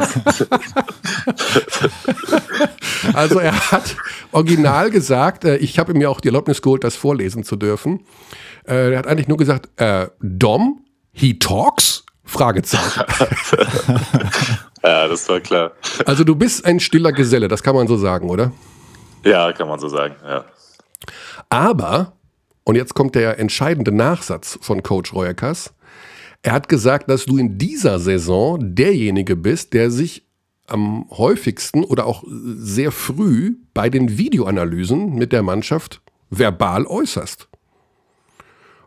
also 3.14 3.40
er 3.40 3.72
hat 3.72 3.96
original 4.30 4.90
gesagt, 4.90 5.44
äh, 5.44 5.56
ich 5.56 5.80
habe 5.80 5.92
mir 5.94 6.08
auch 6.08 6.20
die 6.20 6.28
Erlaubnis 6.28 6.62
geholt, 6.62 6.84
das 6.84 6.94
vorlesen 6.94 7.42
zu 7.42 7.56
dürfen. 7.56 8.04
Äh, 8.64 8.92
er 8.92 8.98
hat 8.98 9.08
eigentlich 9.08 9.26
nur 9.26 9.38
gesagt, 9.38 9.70
äh, 9.80 10.06
Dom, 10.20 10.84
he 11.12 11.36
talks? 11.38 12.04
Fragezeichen. 12.30 13.02
ja, 14.84 15.08
das 15.08 15.28
war 15.28 15.40
klar. 15.40 15.72
Also 16.06 16.22
du 16.22 16.36
bist 16.36 16.64
ein 16.64 16.78
stiller 16.78 17.10
Geselle, 17.10 17.48
das 17.48 17.60
kann 17.60 17.74
man 17.74 17.88
so 17.88 17.96
sagen, 17.96 18.30
oder? 18.30 18.52
Ja, 19.24 19.52
kann 19.52 19.68
man 19.68 19.78
so 19.78 19.88
sagen, 19.88 20.14
ja. 20.24 20.44
Aber, 21.48 22.12
und 22.64 22.76
jetzt 22.76 22.94
kommt 22.94 23.14
der 23.14 23.38
entscheidende 23.38 23.92
Nachsatz 23.92 24.58
von 24.60 24.82
Coach 24.82 25.12
Reuerkas, 25.12 25.74
er 26.42 26.52
hat 26.52 26.68
gesagt, 26.68 27.10
dass 27.10 27.26
du 27.26 27.36
in 27.36 27.58
dieser 27.58 27.98
Saison 27.98 28.74
derjenige 28.74 29.36
bist, 29.36 29.74
der 29.74 29.90
sich 29.90 30.26
am 30.66 31.06
häufigsten 31.10 31.84
oder 31.84 32.06
auch 32.06 32.24
sehr 32.26 32.92
früh 32.92 33.56
bei 33.74 33.90
den 33.90 34.16
Videoanalysen 34.16 35.14
mit 35.16 35.32
der 35.32 35.42
Mannschaft 35.42 36.00
verbal 36.30 36.86
äußerst. 36.86 37.48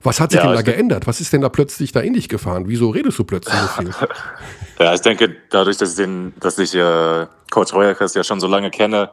Was 0.01 0.19
hat 0.19 0.31
sich 0.31 0.39
ja, 0.39 0.47
denn 0.47 0.55
da 0.55 0.61
geändert? 0.61 1.07
Was 1.07 1.21
ist 1.21 1.31
denn 1.31 1.41
da 1.41 1.49
plötzlich 1.49 1.91
da 1.91 1.99
in 1.99 2.13
dich 2.13 2.27
gefahren? 2.27 2.63
Wieso 2.67 2.89
redest 2.89 3.19
du 3.19 3.23
plötzlich 3.23 3.55
so 3.55 3.67
viel? 3.67 3.91
ja, 4.79 4.93
ich 4.93 5.01
denke, 5.01 5.35
dadurch, 5.49 5.77
dass 5.77 5.91
ich, 5.91 5.95
den, 5.95 6.33
dass 6.39 6.57
ich 6.57 6.73
äh, 6.75 7.27
Coach 7.51 7.73
Reuerkes 7.73 8.13
ja 8.13 8.23
schon 8.23 8.39
so 8.39 8.47
lange 8.47 8.71
kenne 8.71 9.11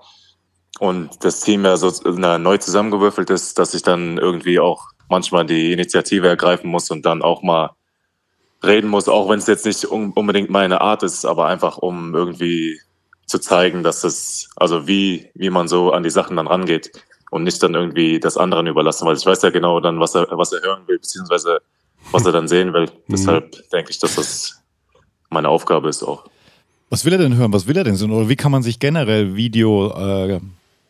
und 0.79 1.25
das 1.25 1.41
Team 1.41 1.65
ja 1.65 1.77
so 1.77 1.93
na, 2.05 2.39
neu 2.39 2.59
zusammengewürfelt 2.59 3.31
ist, 3.31 3.59
dass 3.59 3.75
ich 3.75 3.83
dann 3.83 4.19
irgendwie 4.19 4.61
auch 4.61 4.89
manchmal 5.09 5.45
die 5.45 5.73
Initiative 5.73 6.29
ergreifen 6.29 6.71
muss 6.71 6.91
und 6.91 7.05
dann 7.05 7.23
auch 7.23 7.43
mal 7.43 7.71
reden 8.63 8.89
muss, 8.89 9.09
auch 9.09 9.29
wenn 9.29 9.39
es 9.39 9.47
jetzt 9.47 9.67
nicht 9.67 9.85
unbedingt 9.85 10.51
meine 10.51 10.81
Art 10.81 11.03
ist, 11.03 11.25
aber 11.25 11.47
einfach 11.47 11.79
um 11.79 12.15
irgendwie 12.15 12.81
zu 13.27 13.39
zeigen, 13.39 13.83
dass 13.83 14.05
es, 14.05 14.51
also 14.57 14.87
wie, 14.87 15.31
wie 15.35 15.51
man 15.51 15.69
so 15.69 15.93
an 15.93 16.03
die 16.03 16.11
Sachen 16.11 16.37
dann 16.37 16.47
rangeht 16.47 16.91
und 17.31 17.45
nicht 17.45 17.63
dann 17.63 17.75
irgendwie 17.75 18.21
das 18.21 18.37
anderen 18.37 18.67
überlassen, 18.67 19.07
weil 19.07 19.17
ich 19.17 19.25
weiß 19.25 19.43
ja 19.43 19.51
genau 19.51 19.81
dann, 19.81 20.01
was 20.01 20.15
er, 20.15 20.27
was 20.31 20.53
er 20.53 20.63
hören 20.63 20.83
will, 20.87 20.99
beziehungsweise 20.99 21.61
was 22.11 22.25
er 22.27 22.33
dann 22.33 22.49
sehen 22.49 22.73
will. 22.73 22.87
Mhm. 23.07 23.13
Deshalb 23.13 23.71
denke 23.71 23.91
ich, 23.91 23.99
dass 23.99 24.17
das 24.17 24.63
meine 25.31 25.49
Aufgabe 25.49 25.89
ist 25.89 26.03
auch. 26.03 26.27
Was 26.91 27.05
will 27.05 27.13
er 27.13 27.19
denn 27.19 27.37
hören? 27.37 27.53
Was 27.53 27.67
will 27.67 27.77
er 27.77 27.85
denn 27.85 27.97
sehen? 27.97 28.11
Oder 28.11 28.29
wie 28.29 28.37
kann 28.37 28.53
man 28.53 28.63
sich 28.63 28.79
generell 28.79 29.37
Video, 29.37 29.93
äh, 29.97 30.41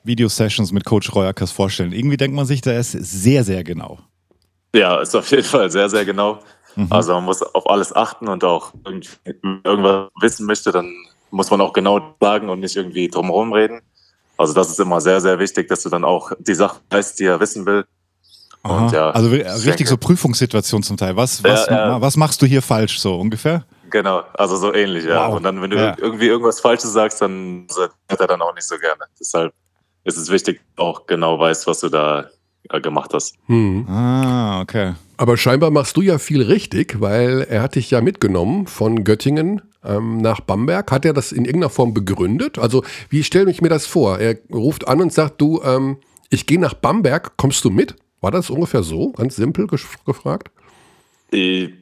Video-Sessions 0.05 0.73
mit 0.73 0.85
Coach 0.85 1.15
Royakas 1.15 1.53
vorstellen? 1.53 1.93
Irgendwie 1.93 2.17
denkt 2.17 2.37
man 2.37 2.47
sich, 2.47 2.61
da 2.61 2.73
ist 2.73 2.93
sehr, 2.93 3.45
sehr 3.45 3.65
genau. 3.65 3.99
Ja, 4.75 5.01
ist 5.01 5.15
auf 5.15 5.31
jeden 5.31 5.45
Fall 5.45 5.71
sehr, 5.71 5.89
sehr 5.89 6.05
genau. 6.05 6.41
Mhm. 6.77 6.87
Also 6.91 7.13
man 7.15 7.25
muss 7.25 7.43
auf 7.43 7.69
alles 7.69 7.95
achten 7.95 8.29
und 8.29 8.45
auch 8.45 8.73
irgendwas 9.25 10.09
wissen 10.21 10.47
möchte, 10.47 10.73
dann 10.73 10.93
muss 11.31 11.51
man 11.51 11.61
auch 11.61 11.73
genau 11.73 12.15
sagen 12.21 12.49
und 12.49 12.61
nicht 12.61 12.77
irgendwie 12.77 13.09
drumherum 13.09 13.53
reden. 13.53 13.81
Also 14.37 14.55
das 14.55 14.71
ist 14.71 14.81
immer 14.81 15.01
sehr, 15.01 15.21
sehr 15.21 15.39
wichtig, 15.39 15.69
dass 15.69 15.83
du 15.83 15.89
dann 15.89 16.05
auch 16.05 16.33
die 16.39 16.55
Sachen 16.55 16.81
weißt, 16.91 17.19
die 17.21 17.25
er 17.25 17.41
wissen 17.41 17.67
will. 17.67 17.85
Ja, 18.65 19.11
also 19.11 19.31
richtig 19.31 19.65
denke, 19.77 19.87
so 19.87 19.97
Prüfungssituation 19.97 20.83
zum 20.83 20.97
Teil. 20.99 21.17
Was, 21.17 21.43
was, 21.43 21.67
ja, 21.67 21.93
ja. 21.93 22.01
was 22.01 22.17
machst 22.17 22.43
du 22.43 22.47
hier 22.47 22.61
falsch 22.61 22.99
so 22.99 23.19
ungefähr? 23.19 23.65
Genau, 23.89 24.23
also 24.35 24.57
so 24.57 24.73
ähnlich, 24.75 25.05
ja. 25.05 25.29
Wow. 25.29 25.37
Und 25.37 25.45
dann, 25.45 25.61
wenn 25.63 25.71
du 25.71 25.77
irgendwie 25.99 26.27
irgendwas 26.27 26.61
Falsches 26.61 26.93
sagst, 26.93 27.23
dann 27.23 27.67
hört 28.09 28.21
er 28.21 28.27
dann 28.27 28.43
auch 28.43 28.55
nicht 28.55 28.67
so 28.67 28.79
gerne. 28.79 29.05
Deshalb 29.19 29.53
ist 30.05 30.17
es 30.17 30.31
wichtig, 30.31 30.61
auch 30.77 31.07
genau 31.07 31.39
weißt, 31.39 31.67
was 31.67 31.81
du 31.81 31.89
da 31.89 32.31
äh, 32.69 32.81
gemacht 32.81 33.13
hast. 33.15 33.37
Hm. 33.47 33.87
Ah, 33.89 34.61
okay. 34.61 34.95
Aber 35.17 35.37
scheinbar 35.37 35.71
machst 35.71 35.97
du 35.97 36.03
ja 36.03 36.19
viel 36.19 36.43
richtig, 36.43 37.01
weil 37.01 37.43
er 37.43 37.63
hat 37.63 37.75
dich 37.75 37.91
ja 37.91 38.01
mitgenommen 38.01 38.67
von 38.67 39.05
Göttingen 39.05 39.63
ähm, 39.85 40.19
nach 40.19 40.41
Bamberg. 40.41 40.91
Hat 40.91 41.05
er 41.05 41.13
das 41.13 41.33
in 41.33 41.45
irgendeiner 41.45 41.71
Form 41.71 41.93
begründet? 41.93 42.59
Also, 42.59 42.83
wie 43.09 43.23
stelle 43.23 43.51
ich 43.51 43.61
mir 43.61 43.69
das 43.69 43.87
vor? 43.87 44.19
Er 44.19 44.37
ruft 44.53 44.89
an 44.89 45.01
und 45.01 45.13
sagt, 45.13 45.41
du, 45.41 45.63
ähm, 45.63 45.99
ich 46.31 46.47
gehe 46.47 46.61
nach 46.61 46.75
Bamberg, 46.75 47.37
kommst 47.37 47.65
du 47.65 47.71
mit? 47.71 47.97
War 48.21 48.31
das 48.31 48.51
ungefähr 48.51 48.83
so, 48.83 49.13
ganz 49.13 49.37
simpel 49.37 49.67
gefragt? 49.67 50.51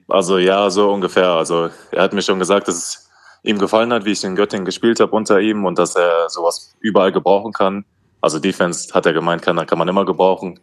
Also 0.08 0.38
ja, 0.38 0.70
so 0.70 0.92
ungefähr. 0.92 1.30
Also 1.30 1.70
er 1.90 2.02
hat 2.02 2.12
mir 2.12 2.22
schon 2.22 2.38
gesagt, 2.38 2.68
dass 2.68 2.76
es 2.76 3.08
ihm 3.42 3.58
gefallen 3.58 3.92
hat, 3.92 4.04
wie 4.04 4.12
ich 4.12 4.22
in 4.24 4.36
Göttingen 4.36 4.64
gespielt 4.64 5.00
habe 5.00 5.12
unter 5.12 5.40
ihm 5.40 5.64
und 5.64 5.78
dass 5.78 5.96
er 5.96 6.28
sowas 6.28 6.76
überall 6.80 7.12
gebrauchen 7.12 7.52
kann. 7.52 7.84
Also 8.20 8.38
Defense 8.38 8.92
hat 8.92 9.06
er 9.06 9.12
gemeint, 9.12 9.42
kann, 9.42 9.64
kann 9.66 9.78
man 9.78 9.88
immer 9.88 10.04
gebrauchen. 10.04 10.58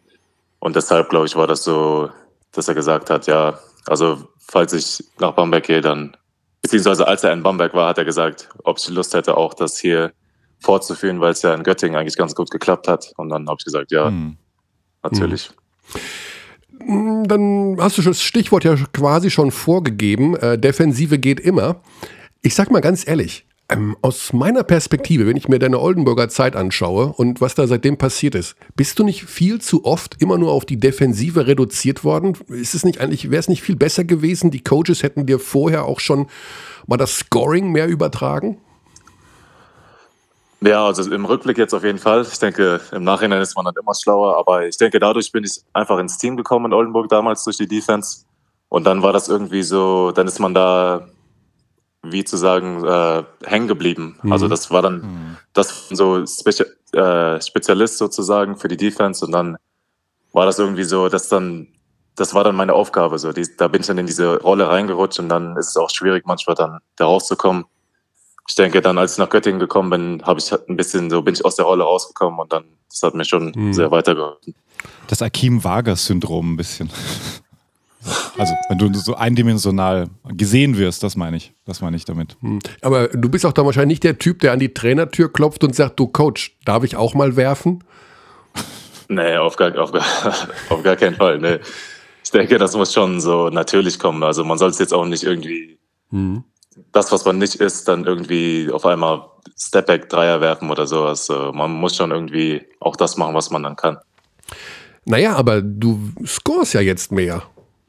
Und 0.58 0.76
deshalb, 0.76 1.08
glaube 1.08 1.26
ich, 1.26 1.36
war 1.36 1.46
das 1.46 1.64
so, 1.64 2.10
dass 2.52 2.68
er 2.68 2.74
gesagt 2.74 3.10
hat, 3.10 3.26
ja, 3.26 3.58
also 3.86 4.28
falls 4.38 4.72
ich 4.72 5.04
nach 5.18 5.32
Bamberg 5.32 5.64
gehe, 5.64 5.80
dann, 5.80 6.16
beziehungsweise 6.62 7.06
als 7.06 7.24
er 7.24 7.32
in 7.32 7.42
Bamberg 7.42 7.74
war, 7.74 7.88
hat 7.88 7.98
er 7.98 8.04
gesagt, 8.04 8.48
ob 8.64 8.78
ich 8.78 8.88
Lust 8.88 9.14
hätte, 9.14 9.36
auch 9.36 9.54
das 9.54 9.78
hier 9.78 10.12
fortzuführen, 10.60 11.20
weil 11.20 11.32
es 11.32 11.42
ja 11.42 11.54
in 11.54 11.62
Göttingen 11.62 11.98
eigentlich 11.98 12.16
ganz 12.16 12.34
gut 12.34 12.50
geklappt 12.50 12.88
hat. 12.88 13.12
Und 13.16 13.28
dann 13.28 13.48
habe 13.48 13.56
ich 13.58 13.64
gesagt, 13.64 13.92
ja, 13.92 14.08
hm. 14.08 14.36
natürlich. 15.02 15.50
Hm. 16.80 17.24
Dann 17.26 17.76
hast 17.80 17.98
du 17.98 18.02
das 18.02 18.22
Stichwort 18.22 18.64
ja 18.64 18.76
quasi 18.92 19.30
schon 19.30 19.50
vorgegeben. 19.50 20.36
Äh, 20.36 20.58
Defensive 20.58 21.18
geht 21.18 21.40
immer. 21.40 21.80
Ich 22.42 22.54
sag 22.54 22.70
mal 22.70 22.80
ganz 22.80 23.06
ehrlich, 23.06 23.46
ähm, 23.68 23.96
aus 24.00 24.32
meiner 24.32 24.62
Perspektive, 24.62 25.26
wenn 25.26 25.36
ich 25.36 25.48
mir 25.48 25.58
deine 25.58 25.80
Oldenburger 25.80 26.28
Zeit 26.28 26.54
anschaue 26.54 27.12
und 27.16 27.40
was 27.40 27.54
da 27.54 27.66
seitdem 27.66 27.96
passiert 27.96 28.34
ist, 28.34 28.56
bist 28.76 28.98
du 28.98 29.04
nicht 29.04 29.24
viel 29.24 29.60
zu 29.60 29.84
oft 29.84 30.20
immer 30.22 30.38
nur 30.38 30.52
auf 30.52 30.64
die 30.64 30.78
Defensive 30.78 31.46
reduziert 31.46 32.04
worden? 32.04 32.36
Ist 32.48 32.74
es 32.74 32.84
nicht 32.84 33.00
eigentlich, 33.00 33.30
wäre 33.30 33.40
es 33.40 33.48
nicht 33.48 33.62
viel 33.62 33.76
besser 33.76 34.04
gewesen? 34.04 34.50
Die 34.50 34.62
Coaches 34.62 35.02
hätten 35.02 35.26
dir 35.26 35.38
vorher 35.38 35.84
auch 35.84 36.00
schon 36.00 36.28
mal 36.86 36.96
das 36.96 37.18
Scoring 37.18 37.72
mehr 37.72 37.88
übertragen? 37.88 38.58
Ja, 40.60 40.86
also 40.86 41.10
im 41.12 41.24
Rückblick 41.24 41.58
jetzt 41.58 41.74
auf 41.74 41.84
jeden 41.84 41.98
Fall. 41.98 42.22
Ich 42.22 42.38
denke, 42.38 42.80
im 42.92 43.04
Nachhinein 43.04 43.42
ist 43.42 43.56
man 43.56 43.64
dann 43.64 43.74
immer 43.80 43.94
schlauer, 43.94 44.38
aber 44.38 44.66
ich 44.66 44.76
denke, 44.76 44.98
dadurch 44.98 45.30
bin 45.30 45.44
ich 45.44 45.60
einfach 45.72 45.98
ins 45.98 46.18
Team 46.18 46.36
gekommen 46.36 46.66
in 46.66 46.72
Oldenburg 46.72 47.08
damals 47.08 47.44
durch 47.44 47.58
die 47.58 47.68
Defense. 47.68 48.24
Und 48.68 48.84
dann 48.84 49.02
war 49.02 49.12
das 49.12 49.28
irgendwie 49.28 49.62
so, 49.62 50.12
dann 50.12 50.26
ist 50.26 50.38
man 50.38 50.54
da, 50.54 51.08
wie 52.02 52.24
zu 52.24 52.36
sagen, 52.36 52.84
äh, 52.84 53.24
hängen 53.44 53.68
geblieben. 53.68 54.18
Mhm. 54.22 54.32
Also 54.32 54.48
das 54.48 54.70
war 54.70 54.82
dann 54.82 55.00
mhm. 55.00 55.36
das 55.52 55.88
so 55.88 56.24
Spezial, 56.26 56.68
äh, 56.92 57.40
Spezialist 57.40 57.98
sozusagen 57.98 58.56
für 58.56 58.68
die 58.68 58.76
Defense 58.76 59.24
und 59.24 59.32
dann 59.32 59.56
war 60.32 60.46
das 60.46 60.58
irgendwie 60.58 60.84
so, 60.84 61.08
dass 61.08 61.28
dann, 61.28 61.68
das 62.14 62.34
war 62.34 62.44
dann 62.44 62.56
meine 62.56 62.74
Aufgabe. 62.74 63.18
So, 63.18 63.32
die, 63.32 63.46
da 63.56 63.68
bin 63.68 63.80
ich 63.80 63.86
dann 63.86 63.98
in 63.98 64.06
diese 64.06 64.40
Rolle 64.40 64.68
reingerutscht 64.68 65.18
und 65.18 65.28
dann 65.28 65.56
ist 65.56 65.68
es 65.68 65.76
auch 65.76 65.90
schwierig, 65.90 66.24
manchmal 66.26 66.56
dann 66.56 66.78
da 66.96 67.06
rauszukommen 67.06 67.64
ich 68.48 68.54
denke, 68.54 68.80
dann 68.80 68.98
als 68.98 69.12
ich 69.12 69.18
nach 69.18 69.28
Göttingen 69.28 69.58
gekommen 69.58 69.90
bin, 69.90 70.22
habe 70.24 70.38
ich 70.38 70.52
ein 70.52 70.76
bisschen 70.76 71.10
so 71.10 71.22
bin 71.22 71.34
ich 71.34 71.44
aus 71.44 71.56
der 71.56 71.64
Rolle 71.64 71.84
rausgekommen 71.84 72.38
und 72.38 72.52
dann 72.52 72.64
das 72.88 73.02
hat 73.02 73.14
mir 73.14 73.24
schon 73.24 73.52
mhm. 73.54 73.74
sehr 73.74 73.90
weitergeholfen. 73.90 74.54
Das 75.08 75.20
Akim 75.20 75.64
Vargas 75.64 76.06
Syndrom 76.06 76.52
ein 76.52 76.56
bisschen. 76.56 76.90
Also, 78.38 78.54
wenn 78.68 78.78
du 78.78 78.92
so 78.94 79.14
eindimensional 79.14 80.08
gesehen 80.28 80.76
wirst, 80.78 81.02
das 81.02 81.16
meine 81.16 81.36
ich. 81.36 81.52
Das 81.64 81.80
meine 81.80 81.96
ich 81.96 82.04
damit. 82.04 82.36
Hm. 82.40 82.60
Aber 82.82 83.08
du 83.08 83.28
bist 83.28 83.44
auch 83.46 83.52
dann 83.52 83.66
wahrscheinlich 83.66 83.96
nicht 83.96 84.04
der 84.04 84.18
Typ, 84.18 84.40
der 84.40 84.52
an 84.52 84.58
die 84.58 84.72
Trainertür 84.72 85.32
klopft 85.32 85.64
und 85.64 85.74
sagt, 85.74 85.98
du 85.98 86.06
Coach, 86.06 86.56
darf 86.64 86.84
ich 86.84 86.96
auch 86.96 87.14
mal 87.14 87.36
werfen? 87.36 87.82
Nee, 89.08 89.36
auf 89.36 89.56
gar, 89.56 89.76
auf 89.78 89.92
gar, 89.92 90.04
auf 90.68 90.82
gar 90.82 90.96
keinen 90.96 91.16
Fall. 91.16 91.38
Nee. 91.38 91.58
Ich 92.24 92.30
denke, 92.30 92.58
das 92.58 92.76
muss 92.76 92.92
schon 92.92 93.20
so 93.20 93.50
natürlich 93.50 93.98
kommen. 93.98 94.22
Also 94.24 94.44
man 94.44 94.58
soll 94.58 94.70
es 94.70 94.78
jetzt 94.78 94.92
auch 94.92 95.04
nicht 95.06 95.22
irgendwie 95.22 95.78
hm 96.10 96.44
das, 96.92 97.12
was 97.12 97.24
man 97.24 97.38
nicht 97.38 97.56
ist, 97.56 97.88
dann 97.88 98.04
irgendwie 98.04 98.70
auf 98.70 98.86
einmal 98.86 99.26
Stepback 99.58 100.08
Dreier 100.08 100.40
werfen 100.40 100.70
oder 100.70 100.86
sowas. 100.86 101.28
Man 101.28 101.72
muss 101.72 101.96
schon 101.96 102.10
irgendwie 102.10 102.62
auch 102.80 102.96
das 102.96 103.16
machen, 103.16 103.34
was 103.34 103.50
man 103.50 103.62
dann 103.62 103.76
kann. 103.76 103.98
Naja, 105.04 105.36
aber 105.36 105.62
du 105.62 106.00
scorest 106.26 106.74
ja 106.74 106.80
jetzt 106.80 107.12
mehr. 107.12 107.42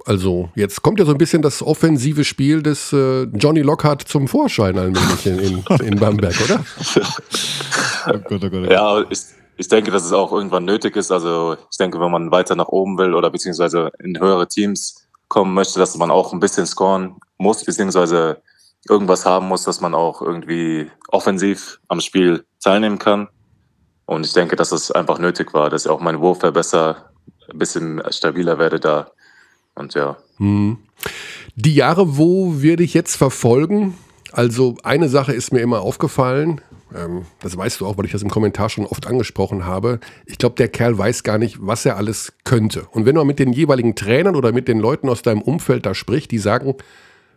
Also 0.08 0.50
jetzt 0.56 0.82
kommt 0.82 1.00
ja 1.00 1.06
so 1.06 1.12
ein 1.12 1.18
bisschen 1.18 1.42
das 1.42 1.62
offensive 1.62 2.24
Spiel 2.24 2.64
des 2.64 2.94
äh, 2.94 3.24
Johnny 3.24 3.62
Lockhart 3.62 4.04
zum 4.04 4.30
Vorschein 4.30 4.78
allmählich 4.78 5.26
in, 5.26 5.40
in, 5.40 5.64
in 5.84 6.00
Bamberg, 6.00 6.34
oder? 6.46 6.64
oh 8.08 8.20
Gott, 8.30 8.44
oh 8.46 8.50
Gott, 8.50 8.72
Ja, 8.72 9.04
ich, 9.10 9.20
ich 9.58 9.68
denke, 9.68 9.92
dass 9.92 10.06
es 10.06 10.14
auch 10.14 10.32
irgendwann 10.32 10.64
nötig 10.64 10.96
ist. 10.96 11.12
Also 11.12 11.58
ich 11.70 11.78
denke, 11.78 12.00
wenn 12.00 12.10
man 12.10 12.32
weiter 12.32 12.56
nach 12.56 12.70
oben 12.70 12.98
will 12.98 13.14
oder 13.14 13.30
beziehungsweise 13.30 13.92
in 14.02 14.18
höhere 14.18 14.48
Teams 14.48 15.08
kommen 15.28 15.54
möchte, 15.54 15.78
dass 15.78 15.98
man 15.98 16.10
auch 16.10 16.32
ein 16.32 16.40
bisschen 16.40 16.66
scoren 16.66 17.18
muss, 17.38 17.66
beziehungsweise 17.66 18.42
irgendwas 18.88 19.26
haben 19.26 19.50
muss, 19.50 19.64
dass 19.64 19.82
man 19.82 19.94
auch 19.94 20.22
irgendwie 20.22 20.90
offensiv 21.10 21.82
am 21.90 22.00
Spiel 22.00 22.46
teilnehmen 22.64 22.98
kann. 22.98 23.28
Und 24.06 24.26
ich 24.26 24.32
denke, 24.32 24.56
dass 24.56 24.72
es 24.72 24.90
einfach 24.90 25.20
nötig 25.20 25.54
war, 25.54 25.70
dass 25.70 25.86
ich 25.86 25.92
auch 25.92 26.00
mein 26.00 26.22
Wurf 26.22 26.40
besser, 26.40 27.12
ein 27.52 27.60
bisschen 27.60 28.02
stabiler 28.10 28.58
werde 28.58 28.80
da. 28.80 29.12
Und 29.78 29.94
ja. 29.94 30.18
Hm. 30.38 30.78
Die 31.56 31.76
Jahre, 31.76 32.18
wo 32.18 32.62
wir 32.62 32.76
dich 32.78 32.94
jetzt 32.94 33.16
verfolgen, 33.16 33.96
also 34.32 34.76
eine 34.84 35.10
Sache 35.10 35.34
ist 35.34 35.54
mir 35.54 35.60
immer 35.60 35.82
aufgefallen, 35.82 36.62
ähm, 36.96 37.26
das 37.42 37.56
weißt 37.58 37.82
du 37.82 37.86
auch, 37.86 37.98
weil 37.98 38.06
ich 38.06 38.12
das 38.12 38.22
im 38.22 38.30
Kommentar 38.30 38.70
schon 38.70 38.86
oft 38.86 39.08
angesprochen 39.08 39.66
habe. 39.66 40.00
Ich 40.26 40.38
glaube, 40.38 40.56
der 40.56 40.68
Kerl 40.68 40.98
weiß 40.98 41.24
gar 41.24 41.38
nicht, 41.38 41.58
was 41.60 41.86
er 41.86 41.98
alles 41.98 42.34
könnte. 42.44 42.88
Und 42.92 43.06
wenn 43.06 43.16
man 43.16 43.28
mit 43.28 43.40
den 43.40 43.54
jeweiligen 43.54 43.96
Trainern 43.96 44.36
oder 44.36 44.52
mit 44.52 44.68
den 44.68 44.80
Leuten 44.80 45.10
aus 45.10 45.22
deinem 45.22 45.42
Umfeld 45.42 45.86
da 45.86 45.94
spricht, 45.94 46.32
die 46.32 46.40
sagen, 46.40 46.76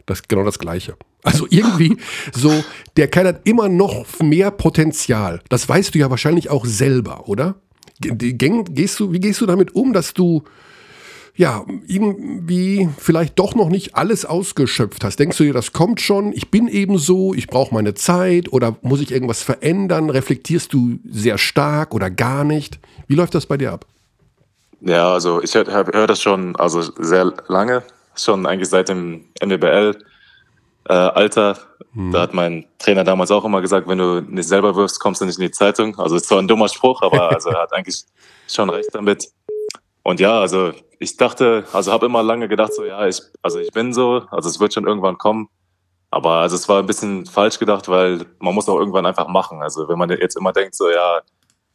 das 0.06 0.22
genau 0.28 0.44
das 0.44 0.58
Gleiche. 0.58 0.96
Also 1.22 1.46
irgendwie 1.50 1.96
so, 2.32 2.52
der 2.96 3.08
Kerl 3.08 3.28
hat 3.28 3.40
immer 3.44 3.68
noch 3.68 4.06
mehr 4.20 4.50
Potenzial. 4.50 5.40
Das 5.48 5.68
weißt 5.68 5.94
du 5.94 5.98
ja 5.98 6.10
wahrscheinlich 6.10 6.50
auch 6.50 6.64
selber, 6.64 7.28
oder? 7.28 7.56
Gehst 8.00 8.98
du, 8.98 9.12
wie 9.12 9.20
gehst 9.20 9.42
du 9.42 9.46
damit 9.46 9.74
um, 9.74 9.92
dass 9.92 10.14
du 10.14 10.42
ja 11.36 11.64
irgendwie 11.86 12.88
vielleicht 12.98 13.38
doch 13.38 13.54
noch 13.54 13.68
nicht 13.68 13.94
alles 13.94 14.24
ausgeschöpft 14.24 15.04
hast? 15.04 15.18
Denkst 15.18 15.38
du 15.38 15.44
dir, 15.44 15.52
das 15.52 15.72
kommt 15.72 16.00
schon? 16.00 16.32
Ich 16.32 16.50
bin 16.50 16.68
eben 16.68 16.98
so, 16.98 17.34
ich 17.34 17.46
brauche 17.46 17.74
meine 17.74 17.94
Zeit 17.94 18.52
oder 18.52 18.76
muss 18.82 19.00
ich 19.00 19.10
irgendwas 19.10 19.42
verändern? 19.42 20.10
Reflektierst 20.10 20.72
du 20.72 20.98
sehr 21.08 21.38
stark 21.38 21.94
oder 21.94 22.10
gar 22.10 22.44
nicht? 22.44 22.78
Wie 23.06 23.14
läuft 23.14 23.34
das 23.34 23.46
bei 23.46 23.56
dir 23.56 23.72
ab? 23.72 23.86
Ja, 24.80 25.12
also 25.12 25.42
ich 25.42 25.54
höre 25.54 25.66
hör 25.66 26.06
das 26.06 26.22
schon 26.22 26.56
also 26.56 26.80
sehr 26.80 27.32
lange, 27.48 27.82
schon 28.14 28.46
eigentlich 28.46 28.68
seit 28.68 28.88
dem 28.88 29.26
NWBL 29.42 29.96
äh, 30.88 30.92
Alter. 30.92 31.58
Hm. 31.92 32.12
Da 32.12 32.22
hat 32.22 32.34
mein 32.34 32.66
Trainer 32.78 33.04
damals 33.04 33.30
auch 33.30 33.44
immer 33.44 33.60
gesagt, 33.60 33.88
wenn 33.88 33.98
du 33.98 34.20
nicht 34.20 34.48
selber 34.48 34.74
wirfst, 34.76 35.00
kommst 35.00 35.20
du 35.20 35.26
nicht 35.26 35.38
in 35.38 35.46
die 35.46 35.50
Zeitung. 35.50 35.98
Also 35.98 36.16
ist 36.16 36.26
zwar 36.26 36.38
ein 36.38 36.48
dummer 36.48 36.68
Spruch, 36.68 37.02
aber 37.02 37.30
also 37.34 37.50
er 37.50 37.62
hat 37.62 37.72
eigentlich 37.72 38.04
schon 38.48 38.70
recht 38.70 38.90
damit. 38.92 39.28
Und 40.02 40.20
ja, 40.20 40.40
also 40.40 40.72
ich 40.98 41.16
dachte, 41.16 41.64
also 41.72 41.92
habe 41.92 42.06
immer 42.06 42.22
lange 42.22 42.48
gedacht, 42.48 42.74
so 42.74 42.84
ja, 42.84 43.06
ich, 43.06 43.20
also 43.42 43.58
ich 43.58 43.70
bin 43.72 43.92
so, 43.92 44.22
also 44.30 44.48
es 44.48 44.60
wird 44.60 44.74
schon 44.74 44.86
irgendwann 44.86 45.18
kommen. 45.18 45.48
Aber 46.10 46.36
also 46.36 46.56
es 46.56 46.68
war 46.68 46.80
ein 46.80 46.86
bisschen 46.86 47.26
falsch 47.26 47.58
gedacht, 47.58 47.88
weil 47.88 48.26
man 48.40 48.54
muss 48.54 48.68
auch 48.68 48.78
irgendwann 48.78 49.06
einfach 49.06 49.28
machen. 49.28 49.62
Also 49.62 49.88
wenn 49.88 49.98
man 49.98 50.10
jetzt 50.10 50.36
immer 50.36 50.52
denkt, 50.52 50.74
so 50.74 50.90
ja, 50.90 51.20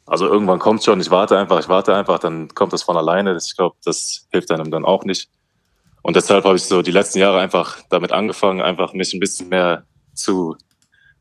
also 0.06 0.28
irgendwann 0.28 0.60
kommt 0.60 0.84
schon, 0.84 1.00
ich 1.00 1.10
warte 1.10 1.38
einfach, 1.38 1.60
ich 1.60 1.70
warte 1.70 1.96
einfach, 1.96 2.20
dann 2.20 2.50
kommt 2.50 2.74
das 2.74 2.84
von 2.84 2.98
alleine. 2.98 3.38
Ich 3.38 3.56
glaube, 3.56 3.76
das 3.86 4.28
hilft 4.32 4.52
einem 4.52 4.72
dann 4.72 4.86
auch 4.86 5.04
nicht. 5.06 5.30
Und 6.02 6.16
deshalb 6.16 6.46
habe 6.46 6.58
ich 6.58 6.64
so 6.64 6.82
die 6.82 6.92
letzten 6.92 7.20
Jahre 7.20 7.40
einfach 7.40 7.80
damit 7.90 8.12
angefangen, 8.12 8.62
einfach 8.62 8.94
mich 8.94 9.14
ein 9.14 9.20
bisschen 9.20 9.50
mehr 9.50 9.86
zu 10.14 10.56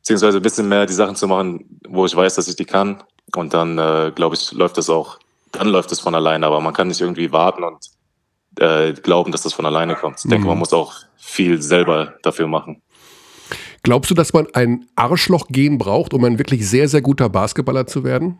beziehungsweise 0.05 0.37
ein 0.37 0.43
bisschen 0.43 0.69
mehr 0.69 0.85
die 0.85 0.93
Sachen 0.93 1.17
zu 1.17 1.27
machen, 1.27 1.81
wo 1.89 2.05
ich 2.05 2.15
weiß, 2.15 2.35
dass 2.35 2.47
ich 2.47 2.57
die 2.57 2.67
kann. 2.67 3.03
Und 3.35 3.55
dann, 3.55 3.79
äh, 3.79 4.13
glaube 4.15 4.35
ich, 4.35 4.53
läuft 4.53 4.77
das 4.77 4.91
auch, 4.91 5.19
dann 5.55 5.69
läuft 5.69 5.93
es 5.93 6.01
von 6.01 6.15
alleine. 6.15 6.47
Aber 6.47 6.61
man 6.61 6.75
kann 6.75 6.89
nicht 6.89 7.01
irgendwie 7.01 7.33
warten 7.33 7.65
und 7.65 7.91
äh, 8.59 8.93
glauben, 8.93 9.33
dass 9.33 9.43
das 9.43 9.53
von 9.53 9.67
alleine 9.67 9.95
kommt. 9.95 10.19
Ich 10.19 10.31
denke, 10.31 10.47
man 10.47 10.57
mhm. 10.57 10.61
muss 10.61 10.73
auch 10.73 10.95
viel 11.17 11.61
selber 11.61 12.15
dafür 12.23 12.47
machen. 12.47 12.83
Glaubst 13.83 14.11
du, 14.11 14.15
dass 14.15 14.33
man 14.33 14.47
ein 14.55 14.87
Arschloch-Gen 14.97 15.79
braucht, 15.79 16.15
um 16.15 16.25
ein 16.25 16.39
wirklich 16.39 16.69
sehr, 16.69 16.89
sehr 16.89 17.03
guter 17.03 17.29
Basketballer 17.29 17.87
zu 17.87 18.03
werden? 18.03 18.39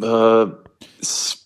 Äh, 0.00 0.46
ich, 1.00 1.38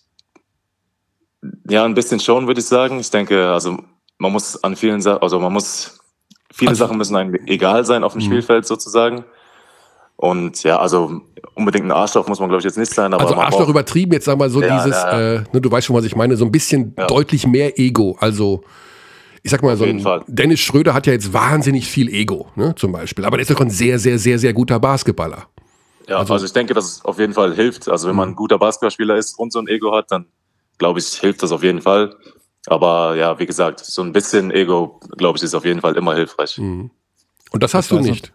ja, 1.69 1.83
ein 1.83 1.95
bisschen 1.95 2.19
schon, 2.19 2.47
würde 2.47 2.59
ich 2.59 2.67
sagen. 2.67 2.99
Ich 2.99 3.09
denke, 3.09 3.51
also 3.51 3.79
man 4.17 4.31
muss 4.31 4.63
an 4.63 4.75
vielen 4.75 5.01
Sachen, 5.01 5.21
also 5.21 5.39
man 5.39 5.53
muss, 5.53 5.99
viele 6.51 6.69
also, 6.69 6.85
Sachen 6.85 6.97
müssen 6.97 7.15
einem 7.15 7.33
egal 7.47 7.85
sein 7.85 8.03
auf 8.03 8.13
dem 8.13 8.21
mhm. 8.21 8.25
Spielfeld 8.25 8.65
sozusagen. 8.65 9.25
Und 10.17 10.63
ja, 10.63 10.79
also 10.79 11.21
unbedingt 11.53 11.85
ein 11.85 11.91
Arschloch 11.91 12.27
muss 12.27 12.39
man, 12.39 12.49
glaube 12.49 12.59
ich, 12.59 12.65
jetzt 12.65 12.77
nicht 12.77 12.91
sein. 12.91 13.13
also 13.13 13.35
Arschloch 13.35 13.69
übertrieben, 13.69 14.13
jetzt 14.13 14.25
sag 14.25 14.37
mal 14.37 14.49
so 14.49 14.61
ja, 14.61 14.75
dieses, 14.75 14.99
ja, 14.99 15.19
ja. 15.19 15.33
Äh, 15.35 15.43
ne, 15.53 15.61
du 15.61 15.71
weißt 15.71 15.85
schon, 15.85 15.95
was 15.95 16.05
ich 16.05 16.15
meine, 16.15 16.35
so 16.35 16.43
ein 16.43 16.51
bisschen 16.51 16.95
deutlich 17.07 17.45
mehr 17.45 17.79
Ego. 17.79 18.17
Also 18.19 18.63
ich 19.43 19.51
sag 19.51 19.61
mal 19.61 19.77
so, 19.77 19.85
ein 19.85 20.03
Dennis 20.27 20.59
Schröder 20.59 20.95
hat 20.95 21.05
ja 21.05 21.13
jetzt 21.13 21.31
wahnsinnig 21.31 21.87
viel 21.87 22.09
Ego, 22.09 22.47
ne, 22.55 22.73
zum 22.75 22.91
Beispiel. 22.91 23.25
Aber 23.25 23.37
der 23.37 23.43
ist 23.43 23.51
doch 23.51 23.61
ein 23.61 23.69
sehr, 23.69 23.99
sehr, 23.99 24.17
sehr, 24.17 24.39
sehr 24.39 24.53
guter 24.53 24.79
Basketballer. 24.79 25.47
Ja, 26.07 26.17
also, 26.17 26.33
also 26.33 26.45
ich 26.45 26.53
denke, 26.53 26.73
dass 26.73 26.85
es 26.85 27.05
auf 27.05 27.19
jeden 27.19 27.33
Fall 27.33 27.53
hilft. 27.53 27.87
Also 27.87 28.07
wenn 28.07 28.15
man 28.15 28.29
ein 28.29 28.35
guter 28.35 28.57
Basketballspieler 28.57 29.17
ist 29.17 29.37
und 29.37 29.53
so 29.53 29.59
ein 29.59 29.67
Ego 29.67 29.95
hat, 29.95 30.11
dann 30.11 30.25
glaube 30.79 30.99
ich, 30.99 31.07
hilft 31.13 31.43
das 31.43 31.51
auf 31.51 31.63
jeden 31.63 31.81
Fall. 31.81 32.15
Aber 32.65 33.15
ja, 33.15 33.37
wie 33.39 33.45
gesagt, 33.45 33.81
so 33.81 34.01
ein 34.01 34.13
bisschen 34.13 34.51
Ego, 34.51 34.99
glaube 35.17 35.37
ich, 35.37 35.43
ist 35.43 35.53
auf 35.53 35.65
jeden 35.65 35.81
Fall 35.81 35.95
immer 35.95 36.15
hilfreich. 36.15 36.57
Mhm. 36.57 36.89
Und 37.51 37.63
das 37.63 37.73
hast 37.73 37.91
das 37.91 37.97
du 37.97 38.03
nicht? 38.03 38.33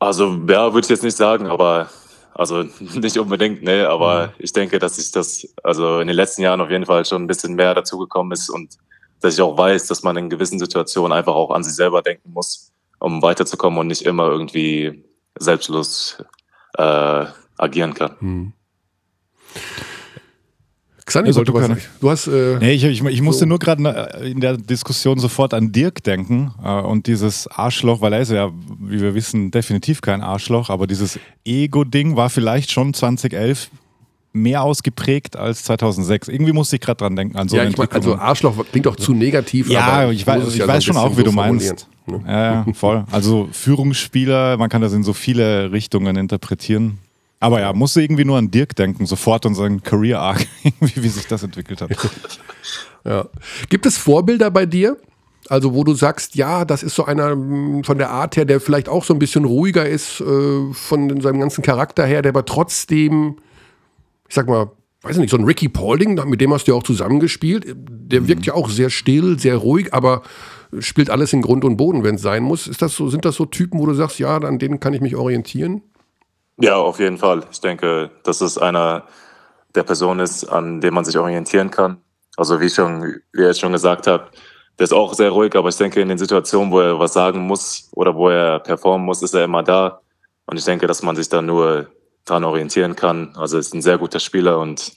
Also, 0.00 0.40
ja, 0.48 0.72
würde 0.72 0.86
ich 0.86 0.88
jetzt 0.88 1.04
nicht 1.04 1.16
sagen, 1.16 1.46
aber 1.46 1.88
also 2.34 2.62
nicht 2.80 3.18
unbedingt, 3.18 3.62
ne, 3.62 3.88
aber 3.88 4.28
mhm. 4.28 4.32
ich 4.38 4.52
denke, 4.52 4.78
dass 4.78 4.98
ich 4.98 5.12
das, 5.12 5.46
also 5.62 6.00
in 6.00 6.06
den 6.06 6.16
letzten 6.16 6.42
Jahren 6.42 6.60
auf 6.60 6.70
jeden 6.70 6.86
Fall 6.86 7.04
schon 7.04 7.22
ein 7.22 7.26
bisschen 7.26 7.54
mehr 7.54 7.74
dazugekommen 7.74 8.32
ist 8.32 8.48
und 8.48 8.78
dass 9.20 9.34
ich 9.34 9.42
auch 9.42 9.58
weiß, 9.58 9.86
dass 9.88 10.02
man 10.02 10.16
in 10.16 10.30
gewissen 10.30 10.58
Situationen 10.58 11.12
einfach 11.12 11.34
auch 11.34 11.50
an 11.50 11.62
sich 11.62 11.74
selber 11.74 12.00
denken 12.00 12.32
muss, 12.32 12.72
um 12.98 13.20
weiterzukommen 13.20 13.78
und 13.78 13.88
nicht 13.88 14.02
immer 14.02 14.28
irgendwie 14.28 15.04
selbstlos 15.38 16.24
äh, 16.78 17.26
agieren 17.58 17.92
kann. 17.92 18.16
Mhm. 18.20 18.52
Xandi 21.10 21.34
wollte 21.34 21.52
was 21.52 21.70
Du 22.00 22.10
hast. 22.10 22.26
Äh, 22.28 22.58
nee, 22.60 22.72
ich, 22.72 22.84
ich, 22.84 23.04
ich 23.04 23.22
musste 23.22 23.40
so. 23.40 23.46
nur 23.46 23.58
gerade 23.58 23.82
äh, 24.20 24.30
in 24.30 24.40
der 24.40 24.56
Diskussion 24.56 25.18
sofort 25.18 25.52
an 25.54 25.72
Dirk 25.72 26.02
denken 26.04 26.52
äh, 26.64 26.68
und 26.68 27.06
dieses 27.06 27.48
Arschloch, 27.48 28.00
weil 28.00 28.12
er 28.12 28.20
ist 28.20 28.30
ja, 28.30 28.50
wie 28.78 29.00
wir 29.00 29.14
wissen, 29.14 29.50
definitiv 29.50 30.00
kein 30.00 30.22
Arschloch, 30.22 30.70
aber 30.70 30.86
dieses 30.86 31.18
Ego-Ding 31.44 32.16
war 32.16 32.30
vielleicht 32.30 32.70
schon 32.70 32.94
2011 32.94 33.70
mehr 34.32 34.62
ausgeprägt 34.62 35.36
als 35.36 35.64
2006. 35.64 36.28
Irgendwie 36.28 36.52
musste 36.52 36.76
ich 36.76 36.82
gerade 36.82 36.98
dran 36.98 37.16
denken. 37.16 37.36
An 37.36 37.48
so 37.48 37.56
ja, 37.56 37.64
ich 37.64 37.76
mein, 37.76 37.90
also 37.90 38.16
Arschloch 38.16 38.64
klingt 38.70 38.86
doch 38.86 38.96
zu 38.96 39.12
negativ. 39.12 39.68
Ja, 39.68 40.10
ich 40.10 40.24
weiß, 40.24 40.46
ich 40.48 40.56
ja 40.56 40.68
weiß 40.68 40.84
so 40.84 40.92
schon 40.92 40.96
auch, 40.96 41.16
wie 41.16 41.24
du 41.24 41.32
meinst. 41.32 41.88
Ne? 42.06 42.22
Ja, 42.26 42.66
voll. 42.72 43.04
Also 43.10 43.48
Führungsspieler, 43.50 44.56
man 44.56 44.68
kann 44.68 44.82
das 44.82 44.92
in 44.92 45.02
so 45.02 45.12
viele 45.12 45.72
Richtungen 45.72 46.16
interpretieren. 46.16 46.98
Aber 47.40 47.60
ja, 47.60 47.72
musste 47.72 48.02
irgendwie 48.02 48.26
nur 48.26 48.36
an 48.36 48.50
Dirk 48.50 48.76
denken, 48.76 49.06
sofort 49.06 49.46
an 49.46 49.54
seinen 49.54 49.82
Career 49.82 50.20
Arc, 50.20 50.46
wie, 50.80 51.02
wie 51.02 51.08
sich 51.08 51.26
das 51.26 51.42
entwickelt 51.42 51.80
hat. 51.80 51.90
ja. 53.04 53.26
Gibt 53.70 53.86
es 53.86 53.96
Vorbilder 53.96 54.50
bei 54.50 54.66
dir? 54.66 54.98
Also, 55.48 55.74
wo 55.74 55.82
du 55.82 55.94
sagst, 55.94 56.36
ja, 56.36 56.64
das 56.64 56.82
ist 56.82 56.94
so 56.94 57.06
einer 57.06 57.30
hm, 57.30 57.82
von 57.82 57.98
der 57.98 58.10
Art 58.10 58.36
her, 58.36 58.44
der 58.44 58.60
vielleicht 58.60 58.88
auch 58.88 59.04
so 59.04 59.14
ein 59.14 59.18
bisschen 59.18 59.46
ruhiger 59.46 59.88
ist, 59.88 60.20
äh, 60.20 60.72
von 60.72 61.20
seinem 61.20 61.40
ganzen 61.40 61.62
Charakter 61.62 62.04
her, 62.04 62.22
der 62.22 62.30
aber 62.30 62.44
trotzdem, 62.44 63.36
ich 64.28 64.34
sag 64.34 64.46
mal, 64.46 64.70
weiß 65.02 65.16
nicht, 65.16 65.30
so 65.30 65.38
ein 65.38 65.44
Ricky 65.44 65.70
Paulding, 65.70 66.20
mit 66.28 66.42
dem 66.42 66.52
hast 66.52 66.68
du 66.68 66.72
ja 66.72 66.78
auch 66.78 66.82
zusammengespielt. 66.82 67.74
Der 67.74 68.28
wirkt 68.28 68.42
mhm. 68.42 68.46
ja 68.48 68.54
auch 68.54 68.68
sehr 68.68 68.90
still, 68.90 69.38
sehr 69.38 69.56
ruhig, 69.56 69.94
aber 69.94 70.22
spielt 70.78 71.08
alles 71.08 71.32
in 71.32 71.42
Grund 71.42 71.64
und 71.64 71.78
Boden, 71.78 72.04
wenn 72.04 72.16
es 72.16 72.22
sein 72.22 72.42
muss. 72.42 72.68
Ist 72.68 72.82
das 72.82 72.94
so, 72.94 73.08
sind 73.08 73.24
das 73.24 73.34
so 73.34 73.46
Typen, 73.46 73.80
wo 73.80 73.86
du 73.86 73.94
sagst, 73.94 74.18
ja, 74.18 74.36
an 74.36 74.58
denen 74.58 74.78
kann 74.78 74.92
ich 74.92 75.00
mich 75.00 75.16
orientieren? 75.16 75.82
Ja, 76.60 76.76
auf 76.76 76.98
jeden 77.00 77.18
Fall. 77.18 77.42
Ich 77.50 77.60
denke, 77.60 78.10
dass 78.22 78.40
es 78.40 78.58
einer 78.58 79.04
der 79.74 79.82
Personen 79.82 80.20
ist, 80.20 80.44
an 80.44 80.80
dem 80.80 80.94
man 80.94 81.04
sich 81.04 81.16
orientieren 81.16 81.70
kann. 81.70 81.98
Also 82.36 82.60
wie 82.60 82.68
schon, 82.68 83.20
wie 83.32 83.42
er 83.42 83.54
schon 83.54 83.72
gesagt 83.72 84.06
hat, 84.06 84.30
der 84.78 84.84
ist 84.84 84.92
auch 84.92 85.12
sehr 85.14 85.30
ruhig, 85.30 85.54
aber 85.56 85.68
ich 85.68 85.76
denke, 85.76 86.00
in 86.00 86.08
den 86.08 86.18
Situationen, 86.18 86.72
wo 86.72 86.80
er 86.80 86.98
was 86.98 87.12
sagen 87.12 87.40
muss 87.40 87.88
oder 87.92 88.14
wo 88.14 88.30
er 88.30 88.60
performen 88.60 89.04
muss, 89.04 89.22
ist 89.22 89.34
er 89.34 89.44
immer 89.44 89.62
da. 89.62 90.00
Und 90.46 90.56
ich 90.56 90.64
denke, 90.64 90.86
dass 90.86 91.02
man 91.02 91.16
sich 91.16 91.28
da 91.28 91.42
nur 91.42 91.88
dran 92.24 92.44
orientieren 92.44 92.96
kann. 92.96 93.34
Also 93.36 93.58
ist 93.58 93.74
ein 93.74 93.82
sehr 93.82 93.98
guter 93.98 94.20
Spieler 94.20 94.58
und 94.58 94.92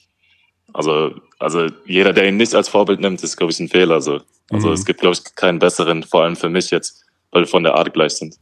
also, 0.72 1.12
also 1.38 1.66
jeder, 1.86 2.12
der 2.12 2.28
ihn 2.28 2.36
nicht 2.36 2.54
als 2.54 2.68
Vorbild 2.68 3.00
nimmt, 3.00 3.22
ist, 3.22 3.36
glaube 3.36 3.52
ich, 3.52 3.60
ein 3.60 3.68
Fehler. 3.68 3.94
Also, 3.94 4.20
also 4.50 4.68
mhm. 4.68 4.74
es 4.74 4.84
gibt, 4.84 5.00
glaube 5.00 5.14
ich, 5.14 5.34
keinen 5.36 5.60
besseren, 5.60 6.02
vor 6.02 6.22
allem 6.22 6.34
für 6.34 6.48
mich 6.48 6.70
jetzt, 6.70 7.04
weil 7.30 7.42
wir 7.42 7.46
von 7.46 7.62
der 7.62 7.74
Art 7.74 7.92
gleich 7.92 8.16
sind. 8.16 8.36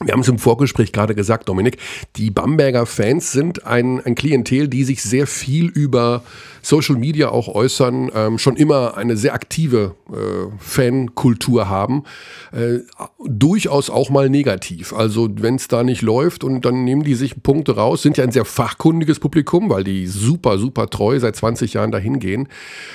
Wir 0.00 0.12
haben 0.12 0.20
es 0.20 0.28
im 0.28 0.38
Vorgespräch 0.38 0.92
gerade 0.92 1.14
gesagt, 1.14 1.48
Dominik, 1.48 1.78
die 2.16 2.30
Bamberger 2.30 2.86
Fans 2.86 3.32
sind 3.32 3.66
ein, 3.66 4.00
ein 4.04 4.14
Klientel, 4.14 4.68
die 4.68 4.84
sich 4.84 5.02
sehr 5.02 5.26
viel 5.26 5.66
über 5.66 6.24
Social 6.62 6.96
Media 6.96 7.28
auch 7.28 7.48
äußern, 7.48 8.10
ähm, 8.14 8.38
schon 8.38 8.56
immer 8.56 8.96
eine 8.96 9.16
sehr 9.16 9.34
aktive 9.34 9.96
äh, 10.10 10.50
Fankultur 10.58 11.68
haben, 11.68 12.04
äh, 12.52 12.78
durchaus 13.24 13.90
auch 13.90 14.10
mal 14.10 14.30
negativ. 14.30 14.92
Also 14.92 15.28
wenn 15.32 15.56
es 15.56 15.68
da 15.68 15.82
nicht 15.82 16.02
läuft 16.02 16.44
und 16.44 16.64
dann 16.64 16.84
nehmen 16.84 17.02
die 17.02 17.14
sich 17.14 17.42
Punkte 17.42 17.76
raus, 17.76 18.02
sind 18.02 18.16
ja 18.16 18.24
ein 18.24 18.32
sehr 18.32 18.44
fachkundiges 18.44 19.18
Publikum, 19.18 19.70
weil 19.70 19.84
die 19.84 20.06
super, 20.06 20.58
super 20.58 20.88
treu 20.88 21.18
seit 21.18 21.36
20 21.36 21.74
Jahren 21.74 21.90
dahin 21.90 22.20
gehen. 22.20 22.48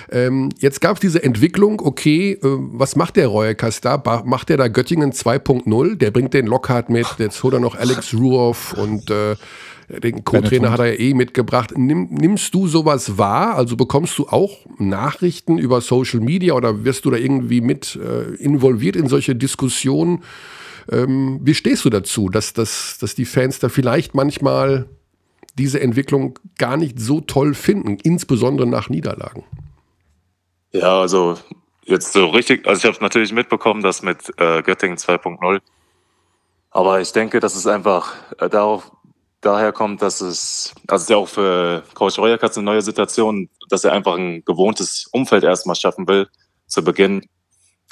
Ähm, 0.10 0.50
jetzt 0.60 0.80
gab 0.80 0.96
es 0.96 1.02
diese 1.02 1.22
Entwicklung, 1.22 1.82
okay, 1.82 2.32
äh, 2.32 2.40
was 2.42 2.96
macht 2.96 3.18
der 3.18 3.28
Royakas 3.28 3.82
da? 3.82 4.02
Macht 4.26 4.50
der 4.50 4.58
da 4.58 4.70
Göttingen 4.70 5.12
2.0? 5.12 5.96
Der 5.96 6.12
bringt 6.12 6.34
den 6.34 6.48
Lockhart 6.48 6.90
mit, 6.90 7.08
jetzt 7.18 7.44
holt 7.44 7.54
er 7.54 7.60
noch 7.60 7.76
Alex 7.76 8.14
Ruoff 8.14 8.74
und 8.74 9.12
äh, 9.12 9.36
den 9.90 10.26
Co-Trainer 10.26 10.72
hat 10.72 10.80
er 10.80 10.94
ja 10.94 11.00
eh 11.00 11.14
mitgebracht. 11.14 11.78
Nimm, 11.78 12.10
nimmst 12.12 12.54
du 12.54 12.68
sowas 12.68 13.18
wahr? 13.18 13.56
Also 13.56 13.78
bekommst 13.78 14.18
du 14.18 14.28
auch 14.28 14.66
Nachrichten 14.78 15.58
über 15.58 15.80
Social 15.80 16.20
Media 16.20 16.54
oder 16.54 16.84
wirst 16.84 17.06
du 17.06 17.12
da 17.12 17.18
irgendwie 17.18 17.62
mit 17.62 17.96
äh, 17.96 18.36
involviert 18.36 18.98
in 18.98 19.08
solche 19.08 19.36
Diskussionen? 19.36 20.24
Ähm, 20.92 21.40
wie 21.42 21.54
stehst 21.54 21.86
du 21.86 21.90
dazu, 21.90 22.30
dass, 22.30 22.54
dass, 22.54 22.98
dass 23.00 23.16
die 23.16 23.26
Fans 23.26 23.60
da 23.60 23.70
vielleicht 23.70 24.14
manchmal 24.14 24.90
diese 25.58 25.80
Entwicklung 25.80 26.38
gar 26.58 26.76
nicht 26.76 27.00
so 27.00 27.22
toll 27.22 27.54
finden, 27.54 27.98
insbesondere 28.04 28.68
nach 28.68 28.90
Niederlagen? 28.90 29.44
Ja, 30.74 31.00
also 31.00 31.38
jetzt 31.86 32.12
so 32.12 32.28
richtig, 32.28 32.68
also 32.68 32.80
ich 32.80 32.94
habe 32.94 33.04
natürlich 33.04 33.32
mitbekommen, 33.32 33.82
dass 33.82 34.02
mit 34.02 34.34
äh, 34.38 34.62
Göttingen 34.62 34.98
2.0 34.98 35.62
aber 36.78 37.02
ich 37.02 37.12
denke, 37.12 37.40
dass 37.40 37.56
es 37.56 37.66
einfach 37.66 38.14
äh, 38.38 38.50
darauf 38.50 38.92
daher 39.42 39.72
kommt, 39.72 40.02
dass 40.02 40.22
es, 40.22 40.74
also 40.88 40.96
es 40.96 41.02
ist 41.04 41.10
ja 41.10 41.18
auch 41.18 41.28
für 41.28 41.84
Coach 41.94 42.18
Reuerkatz 42.18 42.58
eine 42.58 42.66
neue 42.66 42.82
Situation, 42.82 43.50
dass 43.70 43.84
er 43.84 43.94
einfach 43.94 44.16
ein 44.16 44.44
gewohntes 44.46 45.08
Umfeld 45.12 45.44
erstmal 45.44 45.76
schaffen 45.76 46.08
will 46.08 46.28
zu 46.68 46.84
Beginn. 46.84 47.26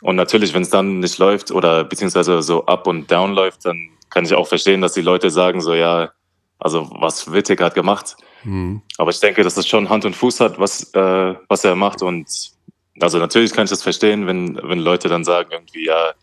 Und 0.02 0.16
natürlich, 0.16 0.54
wenn 0.54 0.64
es 0.64 0.70
dann 0.70 1.00
nicht 1.00 1.18
läuft 1.18 1.52
oder 1.52 1.84
beziehungsweise 1.84 2.42
so 2.42 2.66
up 2.66 2.88
und 2.88 3.10
down 3.10 3.34
läuft, 3.34 3.66
dann 3.66 3.90
kann 4.10 4.26
ich 4.26 4.34
auch 4.34 4.48
verstehen, 4.48 4.82
dass 4.82 4.94
die 4.94 5.02
Leute 5.02 5.30
sagen 5.30 5.62
so, 5.62 5.74
ja, 5.74 6.12
also 6.60 6.90
was 7.00 7.32
Wittig 7.32 7.62
hat 7.62 7.76
gemacht. 7.76 8.18
Mhm. 8.44 8.82
Aber 8.98 9.12
ich 9.12 9.20
denke, 9.20 9.44
dass 9.44 9.58
es 9.58 9.68
schon 9.68 9.90
Hand 9.90 10.06
und 10.06 10.16
Fuß 10.16 10.40
hat, 10.40 10.60
was, 10.60 10.94
äh, 10.94 11.36
was 11.48 11.64
er 11.64 11.76
macht. 11.76 12.02
Und 12.02 12.28
also 13.00 13.18
natürlich 13.18 13.54
kann 13.54 13.66
ich 13.66 13.70
das 13.70 13.84
verstehen, 13.84 14.28
wenn, 14.28 14.60
wenn 14.64 14.80
Leute 14.80 15.08
dann 15.08 15.24
sagen 15.24 15.50
irgendwie, 15.52 15.86
ja, 15.86 16.14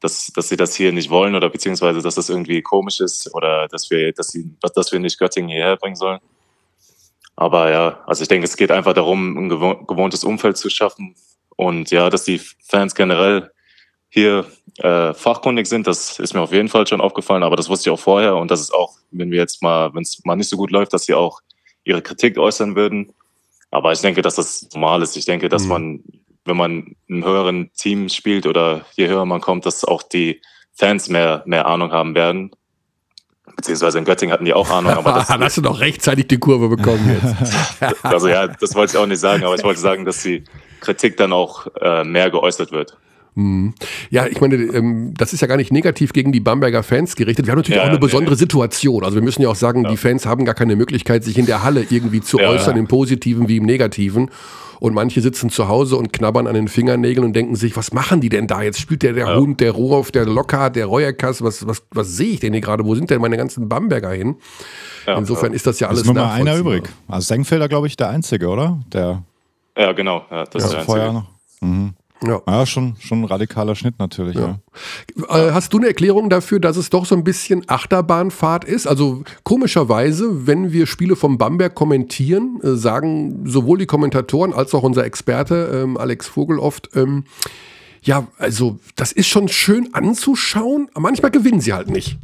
dass, 0.00 0.30
dass 0.34 0.48
sie 0.48 0.56
das 0.56 0.74
hier 0.74 0.92
nicht 0.92 1.10
wollen 1.10 1.34
oder 1.34 1.48
beziehungsweise, 1.48 2.02
dass 2.02 2.16
das 2.16 2.28
irgendwie 2.28 2.62
komisch 2.62 3.00
ist 3.00 3.34
oder 3.34 3.68
dass 3.68 3.90
wir, 3.90 4.12
dass 4.12 4.28
sie, 4.28 4.50
dass 4.74 4.92
wir 4.92 5.00
nicht 5.00 5.18
Göttingen 5.18 5.50
hierher 5.50 5.76
bringen 5.76 5.96
sollen. 5.96 6.20
Aber 7.34 7.70
ja, 7.70 8.02
also 8.06 8.22
ich 8.22 8.28
denke, 8.28 8.46
es 8.46 8.56
geht 8.56 8.70
einfach 8.70 8.94
darum, 8.94 9.36
ein 9.36 9.48
gewohntes 9.48 10.24
Umfeld 10.24 10.56
zu 10.56 10.70
schaffen 10.70 11.14
und 11.56 11.90
ja, 11.90 12.10
dass 12.10 12.24
die 12.24 12.40
Fans 12.62 12.94
generell 12.94 13.50
hier 14.08 14.46
äh, 14.78 15.12
fachkundig 15.12 15.66
sind, 15.66 15.86
das 15.86 16.18
ist 16.18 16.34
mir 16.34 16.40
auf 16.40 16.52
jeden 16.52 16.68
Fall 16.68 16.86
schon 16.86 17.00
aufgefallen, 17.00 17.42
aber 17.42 17.56
das 17.56 17.68
wusste 17.68 17.90
ich 17.90 17.94
auch 17.94 18.00
vorher 18.00 18.36
und 18.36 18.50
das 18.50 18.60
ist 18.60 18.72
auch, 18.72 18.94
wenn 19.10 19.30
wir 19.30 19.38
jetzt 19.38 19.62
mal, 19.62 19.92
wenn 19.94 20.02
es 20.02 20.24
mal 20.24 20.36
nicht 20.36 20.48
so 20.48 20.56
gut 20.56 20.70
läuft, 20.70 20.92
dass 20.92 21.04
sie 21.04 21.14
auch 21.14 21.40
ihre 21.84 22.02
Kritik 22.02 22.38
äußern 22.38 22.76
würden. 22.76 23.12
Aber 23.70 23.92
ich 23.92 24.00
denke, 24.00 24.22
dass 24.22 24.36
das 24.36 24.68
normal 24.72 25.02
ist. 25.02 25.16
Ich 25.16 25.24
denke, 25.24 25.48
dass 25.48 25.64
mhm. 25.64 25.68
man 25.68 26.04
wenn 26.46 26.56
man 26.56 26.96
in 27.06 27.24
höheren 27.24 27.70
Team 27.74 28.08
spielt 28.08 28.46
oder 28.46 28.84
je 28.94 29.08
höher 29.08 29.24
man 29.24 29.40
kommt, 29.40 29.66
dass 29.66 29.84
auch 29.84 30.02
die 30.02 30.40
Fans 30.74 31.08
mehr, 31.08 31.42
mehr 31.46 31.66
Ahnung 31.66 31.92
haben 31.92 32.14
werden. 32.14 32.50
Beziehungsweise 33.56 33.98
in 33.98 34.04
Göttingen 34.04 34.32
hatten 34.32 34.44
die 34.44 34.52
auch 34.52 34.68
Ahnung. 34.70 34.92
Aber 34.92 35.12
das 35.12 35.26
Dann 35.28 35.42
hast 35.42 35.56
du 35.56 35.62
noch 35.62 35.80
rechtzeitig 35.80 36.28
die 36.28 36.38
Kurve 36.38 36.68
bekommen 36.68 37.18
jetzt. 37.20 38.04
also 38.04 38.28
ja, 38.28 38.48
das 38.48 38.74
wollte 38.74 38.92
ich 38.92 38.98
auch 38.98 39.06
nicht 39.06 39.20
sagen, 39.20 39.44
aber 39.44 39.54
ich 39.54 39.64
wollte 39.64 39.80
sagen, 39.80 40.04
dass 40.04 40.22
die 40.22 40.44
Kritik 40.80 41.16
dann 41.16 41.32
auch 41.32 41.66
äh, 41.80 42.04
mehr 42.04 42.30
geäußert 42.30 42.72
wird. 42.72 42.98
Hm. 43.36 43.74
Ja, 44.08 44.26
ich 44.26 44.40
meine, 44.40 44.56
ähm, 44.56 45.12
das 45.14 45.34
ist 45.34 45.42
ja 45.42 45.46
gar 45.46 45.58
nicht 45.58 45.70
negativ 45.70 46.14
gegen 46.14 46.32
die 46.32 46.40
Bamberger 46.40 46.82
Fans 46.82 47.16
gerichtet. 47.16 47.46
Wir 47.46 47.52
haben 47.52 47.58
natürlich 47.58 47.76
ja, 47.76 47.84
auch 47.84 47.90
eine 47.90 47.98
besondere 47.98 48.34
nee. 48.34 48.38
Situation. 48.38 49.04
Also 49.04 49.14
wir 49.14 49.22
müssen 49.22 49.42
ja 49.42 49.50
auch 49.50 49.56
sagen, 49.56 49.84
ja. 49.84 49.90
die 49.90 49.98
Fans 49.98 50.24
haben 50.24 50.46
gar 50.46 50.54
keine 50.54 50.74
Möglichkeit, 50.74 51.22
sich 51.22 51.36
in 51.36 51.44
der 51.44 51.62
Halle 51.62 51.86
irgendwie 51.90 52.22
zu 52.22 52.38
ja, 52.38 52.48
äußern, 52.48 52.78
im 52.78 52.88
Positiven 52.88 53.46
wie 53.48 53.58
im 53.58 53.64
Negativen. 53.64 54.30
Und 54.78 54.94
manche 54.94 55.20
sitzen 55.20 55.48
zu 55.48 55.68
Hause 55.68 55.96
und 55.96 56.12
knabbern 56.12 56.46
an 56.46 56.54
den 56.54 56.68
Fingernägeln 56.68 57.24
und 57.24 57.34
denken 57.34 57.56
sich, 57.56 57.76
was 57.76 57.92
machen 57.92 58.20
die 58.20 58.28
denn 58.28 58.46
da? 58.46 58.62
Jetzt 58.62 58.78
spielt 58.78 59.02
der, 59.02 59.14
der 59.14 59.34
Hund, 59.34 59.60
der 59.60 59.72
Rohroff, 59.72 60.10
der 60.10 60.26
Locker, 60.26 60.68
der 60.68 60.86
Reuerkass, 60.86 61.42
was, 61.42 61.66
was, 61.66 61.82
was 61.92 62.08
sehe 62.08 62.32
ich 62.32 62.40
denn 62.40 62.52
hier 62.52 62.60
gerade? 62.60 62.84
Wo 62.84 62.94
sind 62.94 63.08
denn 63.10 63.20
meine 63.20 63.38
ganzen 63.38 63.68
Bamberger 63.70 64.10
hin? 64.10 64.36
Insofern 65.06 65.52
ist 65.52 65.66
das 65.66 65.80
ja 65.80 65.88
alles 65.88 66.00
ist 66.00 66.06
nur 66.06 66.14
mal 66.14 66.30
einer 66.32 66.56
übrig. 66.56 66.90
Also 67.08 67.26
Senkfelder, 67.26 67.68
glaube 67.68 67.86
ich, 67.86 67.96
der 67.96 68.10
Einzige, 68.10 68.48
oder? 68.48 68.80
Der 68.92 69.22
ja, 69.78 69.92
genau. 69.92 70.24
Ja, 70.30 70.44
das 70.44 70.64
ist 70.64 70.72
der 70.72 70.80
Einzige. 70.80 71.12
Noch. 71.12 71.26
Mhm. 71.60 71.94
Ja. 72.22 72.40
ja, 72.46 72.66
schon, 72.66 72.96
schon 72.98 73.20
ein 73.20 73.24
radikaler 73.24 73.74
Schnitt 73.74 73.98
natürlich. 73.98 74.36
Ja. 74.36 74.58
Ja. 75.16 75.48
Äh, 75.48 75.52
hast 75.52 75.72
du 75.72 75.78
eine 75.78 75.88
Erklärung 75.88 76.30
dafür, 76.30 76.60
dass 76.60 76.76
es 76.76 76.88
doch 76.88 77.04
so 77.04 77.14
ein 77.14 77.24
bisschen 77.24 77.64
Achterbahnfahrt 77.68 78.64
ist? 78.64 78.86
Also 78.86 79.22
komischerweise, 79.42 80.46
wenn 80.46 80.72
wir 80.72 80.86
Spiele 80.86 81.16
vom 81.16 81.36
Bamberg 81.36 81.74
kommentieren, 81.74 82.58
äh, 82.62 82.76
sagen 82.76 83.46
sowohl 83.46 83.78
die 83.78 83.86
Kommentatoren 83.86 84.54
als 84.54 84.74
auch 84.74 84.82
unser 84.82 85.04
Experte 85.04 85.82
ähm, 85.82 85.96
Alex 85.98 86.26
Vogel 86.26 86.58
oft, 86.58 86.90
ähm, 86.96 87.24
ja, 88.06 88.28
also 88.38 88.78
das 88.94 89.10
ist 89.10 89.26
schon 89.26 89.48
schön 89.48 89.92
anzuschauen, 89.92 90.88
aber 90.92 91.00
manchmal 91.00 91.32
gewinnen 91.32 91.60
sie 91.60 91.72
halt 91.72 91.90
nicht. 91.90 92.18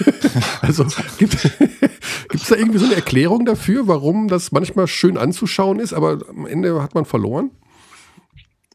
also 0.62 0.86
gibt 1.18 1.34
es 2.32 2.48
da 2.48 2.56
irgendwie 2.56 2.78
so 2.78 2.86
eine 2.86 2.94
Erklärung 2.94 3.44
dafür, 3.44 3.86
warum 3.86 4.28
das 4.28 4.50
manchmal 4.50 4.86
schön 4.86 5.18
anzuschauen 5.18 5.78
ist, 5.78 5.92
aber 5.92 6.20
am 6.30 6.46
Ende 6.46 6.82
hat 6.82 6.94
man 6.94 7.04
verloren? 7.04 7.50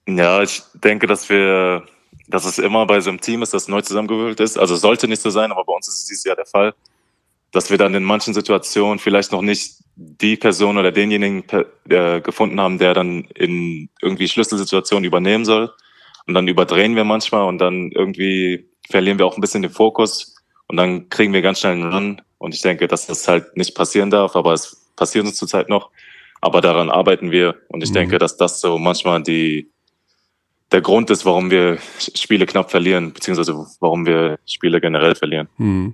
Ja, 0.07 0.41
ich 0.41 0.61
denke, 0.73 1.07
dass 1.07 1.29
wir, 1.29 1.83
dass 2.27 2.45
es 2.45 2.59
immer 2.59 2.85
bei 2.85 2.99
so 3.01 3.09
einem 3.09 3.21
Team 3.21 3.41
ist, 3.43 3.53
das 3.53 3.67
neu 3.67 3.81
zusammengewürfelt 3.81 4.39
ist. 4.39 4.57
Also 4.57 4.75
sollte 4.75 5.07
nicht 5.07 5.21
so 5.21 5.29
sein, 5.29 5.51
aber 5.51 5.63
bei 5.65 5.73
uns 5.73 5.87
ist 5.87 5.99
es 5.99 6.05
dieses 6.05 6.23
Jahr 6.23 6.35
der 6.35 6.45
Fall, 6.45 6.73
dass 7.51 7.69
wir 7.69 7.77
dann 7.77 7.93
in 7.93 8.03
manchen 8.03 8.33
Situationen 8.33 8.99
vielleicht 8.99 9.31
noch 9.31 9.41
nicht 9.41 9.75
die 9.95 10.37
Person 10.37 10.77
oder 10.77 10.91
denjenigen 10.91 11.43
äh, 11.89 12.21
gefunden 12.21 12.59
haben, 12.59 12.77
der 12.77 12.93
dann 12.93 13.25
in 13.35 13.89
irgendwie 14.01 14.27
Schlüsselsituationen 14.27 15.03
übernehmen 15.03 15.45
soll. 15.45 15.71
Und 16.27 16.33
dann 16.33 16.47
überdrehen 16.47 16.95
wir 16.95 17.03
manchmal 17.03 17.47
und 17.47 17.57
dann 17.57 17.91
irgendwie 17.91 18.69
verlieren 18.89 19.19
wir 19.19 19.25
auch 19.25 19.37
ein 19.37 19.41
bisschen 19.41 19.61
den 19.61 19.71
Fokus 19.71 20.35
und 20.67 20.77
dann 20.77 21.09
kriegen 21.09 21.33
wir 21.33 21.41
ganz 21.41 21.59
schnell 21.59 21.73
einen 21.73 21.93
Run. 21.93 22.21
Und 22.37 22.55
ich 22.55 22.61
denke, 22.61 22.87
dass 22.87 23.07
das 23.07 23.27
halt 23.27 23.57
nicht 23.57 23.75
passieren 23.75 24.09
darf, 24.09 24.35
aber 24.35 24.53
es 24.53 24.89
passiert 24.95 25.25
uns 25.25 25.35
zurzeit 25.35 25.69
noch. 25.69 25.91
Aber 26.39 26.61
daran 26.61 26.89
arbeiten 26.89 27.31
wir 27.31 27.55
und 27.67 27.83
ich 27.83 27.89
mhm. 27.89 27.95
denke, 27.95 28.17
dass 28.17 28.37
das 28.37 28.61
so 28.61 28.77
manchmal 28.77 29.21
die, 29.21 29.69
der 30.71 30.81
Grund 30.81 31.09
ist, 31.09 31.25
warum 31.25 31.51
wir 31.51 31.79
Spiele 31.97 32.45
knapp 32.45 32.71
verlieren, 32.71 33.13
beziehungsweise 33.13 33.53
warum 33.79 34.05
wir 34.05 34.39
Spiele 34.45 34.79
generell 34.79 35.15
verlieren. 35.15 35.47
Hm. 35.57 35.93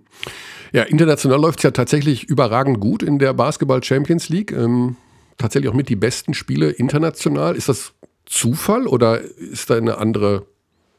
Ja, 0.71 0.83
international 0.83 1.39
läuft 1.39 1.59
es 1.59 1.63
ja 1.63 1.71
tatsächlich 1.71 2.25
überragend 2.25 2.79
gut 2.79 3.01
in 3.01 3.19
der 3.19 3.33
Basketball 3.33 3.83
Champions 3.83 4.29
League. 4.29 4.51
Ähm, 4.51 4.97
tatsächlich 5.37 5.71
auch 5.71 5.75
mit 5.75 5.89
die 5.89 5.95
besten 5.95 6.33
Spiele 6.33 6.69
international. 6.69 7.55
Ist 7.55 7.69
das 7.69 7.93
Zufall 8.25 8.87
oder 8.87 9.21
ist 9.21 9.69
da 9.69 9.77
eine 9.77 9.97
andere 9.97 10.45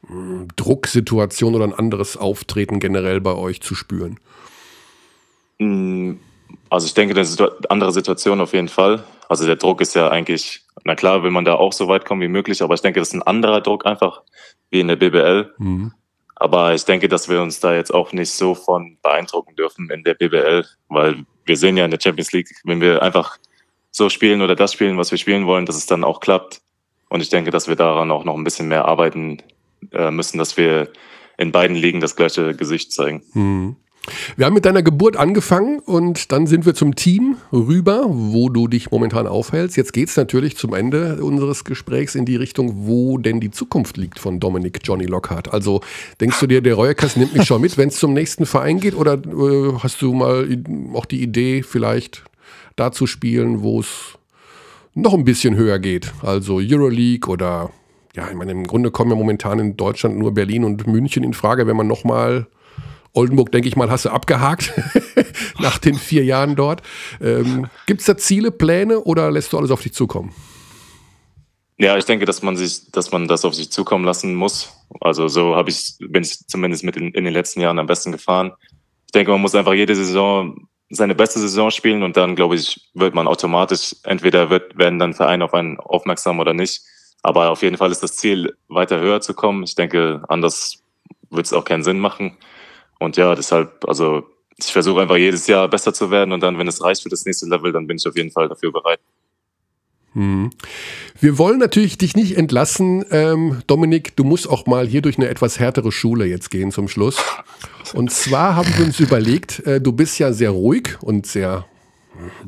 hm, 0.07 0.47
Drucksituation 0.55 1.55
oder 1.55 1.65
ein 1.65 1.73
anderes 1.73 2.17
Auftreten 2.17 2.79
generell 2.79 3.21
bei 3.21 3.35
euch 3.35 3.61
zu 3.61 3.75
spüren? 3.75 4.19
Hm, 5.59 6.19
also 6.69 6.85
ich 6.85 6.93
denke, 6.93 7.13
das 7.13 7.29
ist 7.29 7.41
eine 7.41 7.51
andere 7.69 7.91
Situation 7.91 8.41
auf 8.41 8.53
jeden 8.53 8.69
Fall. 8.69 9.03
Also 9.27 9.45
der 9.45 9.55
Druck 9.55 9.81
ist 9.81 9.95
ja 9.95 10.09
eigentlich 10.09 10.63
na 10.83 10.95
klar 10.95 11.23
will 11.23 11.31
man 11.31 11.45
da 11.45 11.55
auch 11.55 11.73
so 11.73 11.87
weit 11.87 12.05
kommen 12.05 12.21
wie 12.21 12.27
möglich, 12.27 12.61
aber 12.61 12.73
ich 12.73 12.81
denke, 12.81 12.99
das 12.99 13.09
ist 13.09 13.15
ein 13.15 13.23
anderer 13.23 13.61
Druck 13.61 13.85
einfach 13.85 14.21
wie 14.69 14.79
in 14.79 14.87
der 14.87 14.95
BBL. 14.95 15.53
Mhm. 15.57 15.93
Aber 16.35 16.73
ich 16.73 16.85
denke, 16.85 17.09
dass 17.09 17.27
wir 17.27 17.41
uns 17.41 17.59
da 17.59 17.73
jetzt 17.73 17.93
auch 17.93 18.13
nicht 18.13 18.31
so 18.31 18.55
von 18.55 18.97
beeindrucken 19.01 19.55
dürfen 19.55 19.89
in 19.89 20.03
der 20.03 20.13
BBL, 20.13 20.65
weil 20.87 21.25
wir 21.45 21.57
sehen 21.57 21.75
ja 21.75 21.83
in 21.83 21.91
der 21.91 21.99
Champions 22.01 22.31
League, 22.31 22.49
wenn 22.63 22.79
wir 22.79 23.01
einfach 23.01 23.37
so 23.91 24.09
spielen 24.09 24.41
oder 24.41 24.55
das 24.55 24.71
spielen, 24.71 24.97
was 24.97 25.11
wir 25.11 25.17
spielen 25.17 25.47
wollen, 25.47 25.65
dass 25.65 25.75
es 25.75 25.85
dann 25.85 26.03
auch 26.03 26.21
klappt. 26.21 26.61
Und 27.09 27.21
ich 27.21 27.29
denke, 27.29 27.51
dass 27.51 27.67
wir 27.67 27.75
daran 27.75 28.11
auch 28.11 28.23
noch 28.23 28.37
ein 28.37 28.43
bisschen 28.43 28.67
mehr 28.67 28.85
arbeiten 28.85 29.41
äh, 29.91 30.11
müssen, 30.11 30.37
dass 30.37 30.55
wir 30.55 30.89
in 31.37 31.51
beiden 31.51 31.75
Ligen 31.75 31.99
das 31.99 32.15
gleiche 32.15 32.55
Gesicht 32.55 32.93
zeigen. 32.93 33.23
Mhm. 33.33 33.75
Wir 34.37 34.45
haben 34.45 34.53
mit 34.53 34.65
deiner 34.65 34.83
Geburt 34.83 35.17
angefangen 35.17 35.79
und 35.79 36.31
dann 36.31 36.47
sind 36.47 36.65
wir 36.65 36.73
zum 36.73 36.95
Team 36.95 37.37
rüber, 37.51 38.05
wo 38.09 38.49
du 38.49 38.67
dich 38.67 38.91
momentan 38.91 39.27
aufhältst. 39.27 39.77
Jetzt 39.77 39.93
geht 39.93 40.09
es 40.09 40.17
natürlich 40.17 40.57
zum 40.57 40.73
Ende 40.73 41.23
unseres 41.23 41.63
Gesprächs 41.63 42.15
in 42.15 42.25
die 42.25 42.35
Richtung, 42.35 42.87
wo 42.87 43.17
denn 43.17 43.39
die 43.39 43.51
Zukunft 43.51 43.97
liegt 43.97 44.19
von 44.19 44.39
Dominik 44.39 44.79
Johnny 44.83 45.05
Lockhart. 45.05 45.53
Also 45.53 45.81
denkst 46.19 46.39
du 46.39 46.47
dir, 46.47 46.61
der 46.61 46.75
Reuerkass 46.75 47.15
nimmt 47.15 47.33
mich 47.35 47.45
schon 47.45 47.61
mit, 47.61 47.77
wenn 47.77 47.89
es 47.89 47.97
zum 47.97 48.13
nächsten 48.13 48.45
Verein 48.45 48.79
geht? 48.79 48.95
Oder 48.95 49.13
äh, 49.13 49.73
hast 49.79 50.01
du 50.01 50.13
mal 50.13 50.47
auch 50.93 51.05
die 51.05 51.21
Idee, 51.21 51.63
vielleicht 51.63 52.23
da 52.75 52.91
zu 52.91 53.07
spielen, 53.07 53.61
wo 53.61 53.79
es 53.79 54.17
noch 54.93 55.13
ein 55.13 55.25
bisschen 55.25 55.55
höher 55.55 55.79
geht? 55.79 56.13
Also 56.21 56.59
Euroleague 56.61 57.31
oder 57.31 57.71
ja, 58.15 58.27
ich 58.29 58.35
meine, 58.35 58.51
im 58.51 58.65
Grunde 58.65 58.91
kommen 58.91 59.11
ja 59.11 59.17
momentan 59.17 59.59
in 59.59 59.77
Deutschland 59.77 60.17
nur 60.17 60.33
Berlin 60.33 60.63
und 60.63 60.87
München 60.87 61.23
in 61.23 61.33
Frage, 61.33 61.67
wenn 61.67 61.77
man 61.77 61.87
nochmal 61.87 62.47
Oldenburg, 63.19 63.51
denke 63.51 63.67
ich 63.67 63.75
mal, 63.75 63.89
hast 63.89 64.05
du 64.05 64.09
abgehakt 64.09 64.73
nach 65.59 65.77
den 65.77 65.95
vier 65.95 66.23
Jahren 66.23 66.55
dort. 66.55 66.81
Ähm, 67.21 67.67
Gibt 67.85 67.99
es 67.99 68.07
da 68.07 68.17
Ziele, 68.17 68.49
Pläne 68.49 69.01
oder 69.01 69.29
lässt 69.29 69.51
du 69.51 69.57
alles 69.57 69.71
auf 69.71 69.81
dich 69.81 69.93
zukommen? 69.93 70.33
Ja, 71.77 71.97
ich 71.97 72.05
denke, 72.05 72.25
dass 72.25 72.41
man 72.41 72.55
sich, 72.55 72.91
dass 72.91 73.11
man 73.11 73.27
das 73.27 73.43
auf 73.43 73.53
sich 73.53 73.71
zukommen 73.71 74.05
lassen 74.05 74.35
muss. 74.35 74.73
Also 75.01 75.27
so 75.27 75.55
habe 75.55 75.69
ich, 75.69 75.95
bin 75.99 76.23
ich 76.23 76.47
zumindest 76.47 76.83
mit 76.83 76.95
in, 76.95 77.09
in 77.13 77.25
den 77.25 77.33
letzten 77.33 77.61
Jahren 77.61 77.79
am 77.79 77.87
besten 77.87 78.11
gefahren. 78.11 78.53
Ich 79.05 79.11
denke, 79.11 79.31
man 79.31 79.41
muss 79.41 79.55
einfach 79.55 79.73
jede 79.73 79.95
Saison 79.95 80.67
seine 80.89 81.13
beste 81.13 81.39
Saison 81.39 81.69
spielen 81.69 82.03
und 82.03 82.17
dann, 82.17 82.35
glaube 82.35 82.55
ich, 82.55 82.89
wird 82.95 83.13
man 83.13 83.27
automatisch, 83.27 83.95
entweder 84.03 84.49
wird, 84.49 84.77
werden 84.77 84.97
dann 84.97 85.13
Vereine 85.13 85.45
auf 85.45 85.53
einen 85.53 85.79
aufmerksam 85.79 86.39
oder 86.39 86.53
nicht. 86.53 86.81
Aber 87.21 87.49
auf 87.51 87.61
jeden 87.61 87.77
Fall 87.77 87.91
ist 87.91 88.01
das 88.01 88.15
Ziel, 88.15 88.55
weiter 88.69 88.99
höher 88.99 89.21
zu 89.21 89.33
kommen. 89.33 89.63
Ich 89.63 89.75
denke, 89.75 90.23
anders 90.29 90.81
wird 91.29 91.45
es 91.45 91.53
auch 91.53 91.65
keinen 91.65 91.83
Sinn 91.83 91.99
machen. 91.99 92.37
Und 92.99 93.17
ja, 93.17 93.33
deshalb, 93.33 93.85
also 93.87 94.23
ich 94.57 94.71
versuche 94.71 95.01
einfach 95.01 95.17
jedes 95.17 95.47
Jahr 95.47 95.67
besser 95.67 95.93
zu 95.93 96.11
werden 96.11 96.31
und 96.33 96.41
dann, 96.41 96.57
wenn 96.57 96.67
es 96.67 96.83
reicht 96.83 97.03
für 97.03 97.09
das 97.09 97.25
nächste 97.25 97.47
Level, 97.47 97.71
dann 97.71 97.87
bin 97.87 97.97
ich 97.97 98.07
auf 98.07 98.15
jeden 98.15 98.31
Fall 98.31 98.49
dafür 98.49 98.71
bereit. 98.71 98.99
Hm. 100.13 100.49
Wir 101.19 101.37
wollen 101.37 101.59
natürlich 101.59 101.97
dich 101.97 102.15
nicht 102.15 102.35
entlassen, 102.37 103.05
ähm, 103.11 103.61
Dominik. 103.67 104.15
Du 104.15 104.23
musst 104.23 104.49
auch 104.49 104.65
mal 104.65 104.87
hier 104.87 105.01
durch 105.01 105.17
eine 105.17 105.29
etwas 105.29 105.59
härtere 105.59 105.91
Schule 105.91 106.25
jetzt 106.25 106.49
gehen 106.49 106.71
zum 106.71 106.87
Schluss. 106.87 107.17
Und 107.93 108.11
zwar 108.11 108.55
haben 108.55 108.71
wir 108.77 108.85
uns 108.85 108.99
überlegt, 108.99 109.59
äh, 109.65 109.79
du 109.79 109.91
bist 109.91 110.19
ja 110.19 110.33
sehr 110.33 110.49
ruhig 110.49 110.97
und 111.01 111.25
sehr 111.25 111.65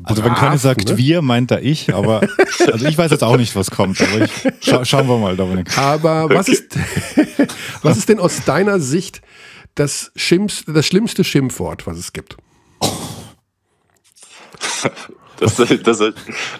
also 0.02 0.22
wenn 0.24 0.34
keiner 0.34 0.58
sagt 0.58 0.88
ne? 0.88 0.98
wir, 0.98 1.22
meint 1.22 1.50
er 1.50 1.62
ich, 1.62 1.94
aber 1.94 2.20
also 2.70 2.84
ich 2.84 2.98
weiß 2.98 3.10
jetzt 3.10 3.24
auch 3.24 3.36
nicht, 3.36 3.56
was 3.56 3.70
kommt, 3.70 4.00
aber 4.02 4.24
ich, 4.24 4.30
scha 4.60 4.84
schauen 4.84 5.08
wir 5.08 5.16
mal, 5.16 5.36
Dominik. 5.36 5.76
Aber 5.78 6.28
was 6.28 6.48
ist, 6.48 6.76
was 7.82 7.96
ist 7.96 8.08
denn 8.08 8.18
aus 8.18 8.44
deiner 8.44 8.80
Sicht 8.80 9.22
das, 9.74 10.12
Schimpf, 10.16 10.64
das 10.66 10.86
schlimmste 10.86 11.24
Schimpfwort, 11.24 11.86
was 11.86 11.98
es 11.98 12.12
gibt? 12.12 12.36
Das, 15.38 15.56
das, 15.56 15.98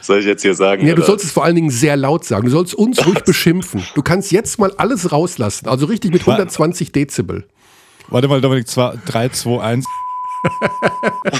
soll 0.00 0.18
ich 0.18 0.26
jetzt 0.26 0.42
hier 0.42 0.56
sagen? 0.56 0.84
Ja, 0.84 0.96
du 0.96 1.02
sollst 1.02 1.24
es 1.24 1.30
vor 1.30 1.44
allen 1.44 1.54
Dingen 1.54 1.70
sehr 1.70 1.96
laut 1.96 2.24
sagen. 2.24 2.46
Du 2.46 2.50
sollst 2.50 2.74
uns 2.74 3.06
ruhig 3.06 3.20
beschimpfen. 3.24 3.86
Du 3.94 4.02
kannst 4.02 4.32
jetzt 4.32 4.58
mal 4.58 4.72
alles 4.76 5.12
rauslassen. 5.12 5.68
Also 5.68 5.86
richtig 5.86 6.12
mit 6.12 6.22
120 6.22 6.90
Dezibel. 6.90 7.46
Warte 8.08 8.26
mal, 8.26 8.40
Dominik, 8.40 8.66
3, 8.66 9.28
2, 9.28 9.60
1. 9.62 9.86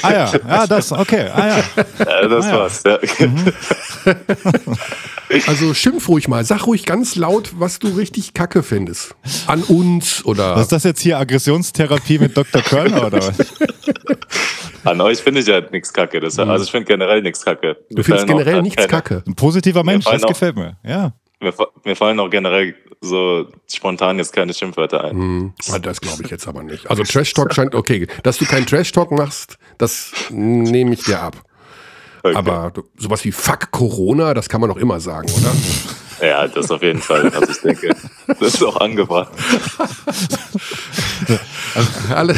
ah 0.02 0.12
ja, 0.12 0.32
ja, 0.32 0.66
das, 0.66 0.92
okay. 0.92 1.28
Ah 1.34 1.48
ja. 1.48 1.56
ja 1.98 2.28
das 2.28 2.46
ah, 2.46 2.52
war's. 2.52 2.82
Ja. 2.84 2.98
Mhm. 3.18 3.52
Also 5.46 5.72
schimpf 5.74 6.08
ruhig 6.08 6.28
mal, 6.28 6.44
sag 6.44 6.66
ruhig 6.66 6.84
ganz 6.84 7.16
laut, 7.16 7.52
was 7.58 7.78
du 7.78 7.88
richtig 7.88 8.34
kacke 8.34 8.62
findest. 8.62 9.14
An 9.46 9.62
uns 9.62 10.24
oder. 10.24 10.56
Was 10.56 10.62
ist 10.62 10.72
das 10.72 10.84
jetzt 10.84 11.00
hier? 11.00 11.18
Aggressionstherapie 11.18 12.18
mit 12.18 12.36
Dr. 12.36 12.62
Körner 12.62 13.06
oder 13.06 13.18
was? 13.18 13.38
An 14.84 15.00
euch 15.00 15.18
finde 15.18 15.40
ich 15.40 15.46
ja 15.46 15.60
nichts 15.60 15.92
kacke. 15.92 16.20
Das, 16.20 16.36
mhm. 16.36 16.50
also 16.50 16.64
ich 16.64 16.70
finde 16.70 16.86
generell 16.86 17.22
nichts 17.22 17.44
kacke. 17.44 17.76
Du 17.90 18.02
findest 18.02 18.26
generell 18.26 18.62
nichts 18.62 18.86
kacke. 18.88 19.22
Ein 19.26 19.34
positiver 19.34 19.84
Mensch, 19.84 20.04
das 20.04 20.22
gefällt 20.22 20.56
mir. 20.56 20.76
Ja. 20.84 21.12
Mir, 21.42 21.52
mir, 21.84 21.96
fallen 21.96 22.20
auch 22.20 22.30
generell 22.30 22.74
so 23.00 23.48
spontan 23.70 24.18
jetzt 24.18 24.32
keine 24.32 24.54
Schimpfwörter 24.54 25.04
ein. 25.04 25.16
Hm, 25.16 25.52
das 25.82 26.00
glaube 26.00 26.22
ich 26.22 26.30
jetzt 26.30 26.46
aber 26.46 26.62
nicht. 26.62 26.88
Also 26.88 27.02
Trash 27.02 27.32
Talk 27.34 27.52
scheint 27.52 27.74
okay. 27.74 28.06
Dass 28.22 28.38
du 28.38 28.44
keinen 28.44 28.66
Trash 28.66 28.92
Talk 28.92 29.10
machst, 29.10 29.58
das 29.78 30.12
nehme 30.30 30.94
ich 30.94 31.04
dir 31.04 31.20
ab. 31.20 31.42
Okay. 32.22 32.36
Aber 32.36 32.72
sowas 32.96 33.24
wie 33.24 33.32
Fuck 33.32 33.72
Corona, 33.72 34.34
das 34.34 34.48
kann 34.48 34.60
man 34.60 34.70
doch 34.70 34.76
immer 34.76 35.00
sagen, 35.00 35.28
oder? 35.32 35.52
Ja, 36.22 36.46
das 36.46 36.70
auf 36.70 36.82
jeden 36.82 37.02
Fall. 37.02 37.28
Also 37.34 37.50
ich 37.50 37.60
denke, 37.60 37.96
das 38.28 38.54
ist 38.54 38.62
auch 38.62 38.76
angebracht. 38.80 39.32
Also, 42.14 42.34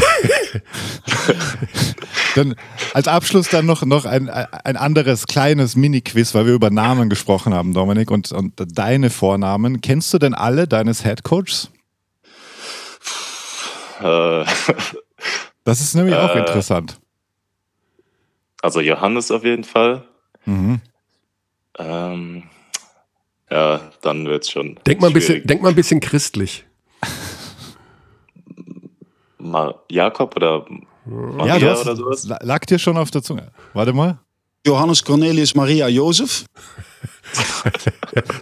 dann 2.34 2.54
als 2.94 3.08
Abschluss 3.08 3.48
dann 3.48 3.66
noch, 3.66 3.84
noch 3.84 4.04
ein, 4.04 4.28
ein 4.28 4.76
anderes 4.76 5.26
kleines 5.26 5.76
Mini-Quiz, 5.76 6.34
weil 6.34 6.46
wir 6.46 6.54
über 6.54 6.70
Namen 6.70 7.10
gesprochen 7.10 7.52
haben, 7.52 7.74
Dominik, 7.74 8.10
und, 8.10 8.32
und 8.32 8.54
deine 8.56 9.10
Vornamen. 9.10 9.80
Kennst 9.80 10.14
du 10.14 10.18
denn 10.18 10.34
alle 10.34 10.66
deines 10.66 11.04
Headcoaches? 11.04 11.70
Äh, 14.00 14.44
das 15.64 15.80
ist 15.80 15.94
nämlich 15.94 16.14
auch 16.14 16.34
äh, 16.34 16.38
interessant. 16.38 16.98
Also 18.62 18.80
Johannes 18.80 19.30
auf 19.30 19.44
jeden 19.44 19.64
Fall. 19.64 20.04
Mhm. 20.46 20.80
Ähm, 21.78 22.44
ja, 23.54 23.80
dann 24.02 24.26
wird 24.26 24.42
es 24.42 24.50
schon. 24.50 24.80
Denk 24.84 25.00
mal, 25.00 25.06
ein 25.06 25.12
bisschen, 25.12 25.46
denk 25.46 25.62
mal 25.62 25.68
ein 25.68 25.76
bisschen 25.76 26.00
christlich. 26.00 26.66
Mal 29.38 29.76
Jakob 29.88 30.34
oder 30.34 30.66
Maria 31.04 31.58
ja, 31.58 31.80
oder 31.80 31.94
sowas? 31.94 32.26
Lag 32.40 32.64
dir 32.64 32.80
schon 32.80 32.96
auf 32.96 33.12
der 33.12 33.22
Zunge. 33.22 33.52
Warte 33.72 33.92
mal. 33.92 34.18
Johannes 34.66 35.04
Cornelius 35.04 35.54
Maria 35.54 35.88
Josef. 35.88 36.46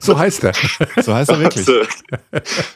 so 0.00 0.16
heißt 0.16 0.44
er. 0.44 0.52
So 1.02 1.14
heißt 1.14 1.30
er 1.30 1.40
wirklich. 1.40 1.66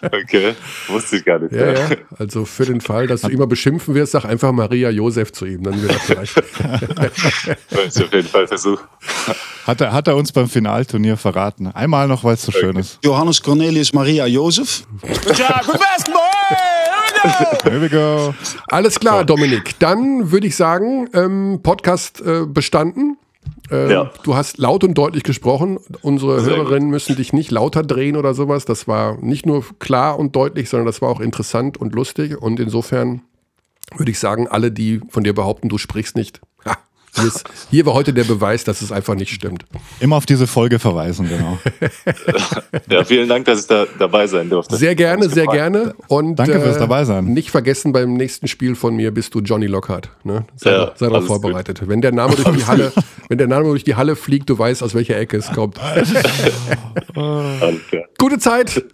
okay, 0.02 0.54
wusste 0.88 1.16
ich 1.16 1.24
gar 1.24 1.38
nicht. 1.38 1.52
Ja, 1.52 1.72
ja. 1.72 1.88
Also 2.18 2.44
für 2.44 2.64
den 2.64 2.80
Fall, 2.80 3.06
dass 3.06 3.20
du 3.20 3.28
immer 3.28 3.46
beschimpfen 3.46 3.94
wirst, 3.94 4.12
sag 4.12 4.24
einfach 4.24 4.50
Maria 4.50 4.90
Josef 4.90 5.32
zu 5.32 5.46
ihm, 5.46 5.62
dann 5.62 5.80
wird 5.80 5.92
er 5.92 6.00
vielleicht. 6.00 6.36
das 7.70 7.86
ist 7.86 8.02
auf 8.02 8.12
jeden 8.12 8.26
Fall 8.26 8.48
Versuch. 8.48 8.80
Hat 9.66 9.80
er, 9.80 9.92
hat 9.92 10.08
er 10.08 10.16
uns 10.16 10.32
beim 10.32 10.48
Finalturnier 10.48 11.16
verraten. 11.16 11.68
Einmal 11.68 12.08
noch, 12.08 12.24
weil 12.24 12.34
es 12.34 12.42
so 12.42 12.50
okay. 12.50 12.60
schön 12.60 12.76
ist. 12.76 12.98
Johannes 13.04 13.42
Cornelius 13.42 13.92
Maria 13.92 14.26
Josef. 14.26 14.84
Good 15.02 15.38
job, 15.38 15.60
good 15.66 15.78
basketball! 15.78 16.22
Here 17.62 17.80
we 17.80 17.88
go. 17.88 18.34
Alles 18.68 18.98
klar, 18.98 19.24
Dominik. 19.24 19.78
Dann 19.78 20.30
würde 20.30 20.46
ich 20.46 20.56
sagen, 20.56 21.08
ähm, 21.12 21.60
Podcast 21.62 22.20
äh, 22.20 22.46
bestanden. 22.46 23.18
Äh, 23.70 23.92
ja. 23.92 24.10
Du 24.22 24.36
hast 24.36 24.58
laut 24.58 24.84
und 24.84 24.94
deutlich 24.94 25.22
gesprochen. 25.22 25.78
Unsere 26.02 26.40
Sehr 26.40 26.56
Hörerinnen 26.56 26.88
gut. 26.88 26.92
müssen 26.92 27.16
dich 27.16 27.32
nicht 27.32 27.50
lauter 27.50 27.82
drehen 27.82 28.16
oder 28.16 28.34
sowas. 28.34 28.64
Das 28.64 28.86
war 28.86 29.16
nicht 29.20 29.46
nur 29.46 29.64
klar 29.78 30.18
und 30.18 30.36
deutlich, 30.36 30.68
sondern 30.68 30.86
das 30.86 31.02
war 31.02 31.08
auch 31.08 31.20
interessant 31.20 31.76
und 31.76 31.94
lustig. 31.94 32.40
Und 32.40 32.60
insofern 32.60 33.22
würde 33.96 34.10
ich 34.10 34.18
sagen, 34.18 34.48
alle, 34.48 34.72
die 34.72 35.00
von 35.08 35.24
dir 35.24 35.34
behaupten, 35.34 35.68
du 35.68 35.78
sprichst 35.78 36.16
nicht, 36.16 36.40
hier, 37.16 37.26
ist, 37.26 37.44
hier, 37.70 37.86
war 37.86 37.94
heute 37.94 38.12
der 38.12 38.24
Beweis, 38.24 38.64
dass 38.64 38.82
es 38.82 38.92
einfach 38.92 39.14
nicht 39.14 39.32
stimmt. 39.32 39.64
Immer 40.00 40.16
auf 40.16 40.26
diese 40.26 40.46
Folge 40.46 40.78
verweisen, 40.78 41.28
genau. 41.28 41.58
ja, 42.90 43.04
vielen 43.04 43.28
Dank, 43.28 43.44
dass 43.46 43.60
ich 43.60 43.66
da 43.66 43.86
dabei 43.98 44.26
sein 44.26 44.48
durfte. 44.48 44.76
Sehr 44.76 44.94
gerne, 44.94 45.28
sehr 45.28 45.46
gerne. 45.46 45.94
Und 46.08 46.36
Danke 46.36 46.60
fürs 46.60 46.76
äh, 46.76 46.80
dabei 46.80 47.04
sein. 47.04 47.24
Nicht 47.26 47.50
vergessen, 47.50 47.92
beim 47.92 48.14
nächsten 48.14 48.48
Spiel 48.48 48.74
von 48.74 48.94
mir 48.96 49.12
bist 49.12 49.34
du 49.34 49.40
Johnny 49.40 49.66
Lockhart. 49.66 50.10
Ne? 50.24 50.44
Sei, 50.56 50.70
ja, 50.70 50.92
sei 50.94 51.08
darauf 51.08 51.26
vorbereitet. 51.26 51.80
Gut. 51.80 51.88
Wenn 51.88 52.00
der 52.00 52.12
Name 52.12 52.36
durch 52.36 52.56
die 52.56 52.66
Halle, 52.66 52.92
wenn 53.28 53.38
der 53.38 53.48
Name 53.48 53.64
durch 53.64 53.84
die 53.84 53.94
Halle 53.94 54.16
fliegt, 54.16 54.48
du 54.50 54.58
weißt, 54.58 54.82
aus 54.82 54.94
welcher 54.94 55.18
Ecke 55.18 55.36
es 55.36 55.50
kommt. 55.52 55.78
Gute 58.18 58.38
Zeit. 58.38 58.84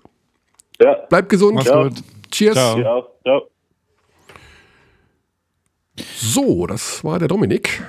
Ja. 0.80 0.96
Bleib 1.08 1.28
gesund. 1.28 1.54
Mach's 1.54 1.70
gut. 1.70 1.94
Cheers. 2.30 2.54
Ciao. 2.54 3.06
Ciao. 3.22 3.48
So, 6.16 6.66
das 6.66 7.04
war 7.04 7.18
der 7.18 7.28
Dominik. 7.28 7.82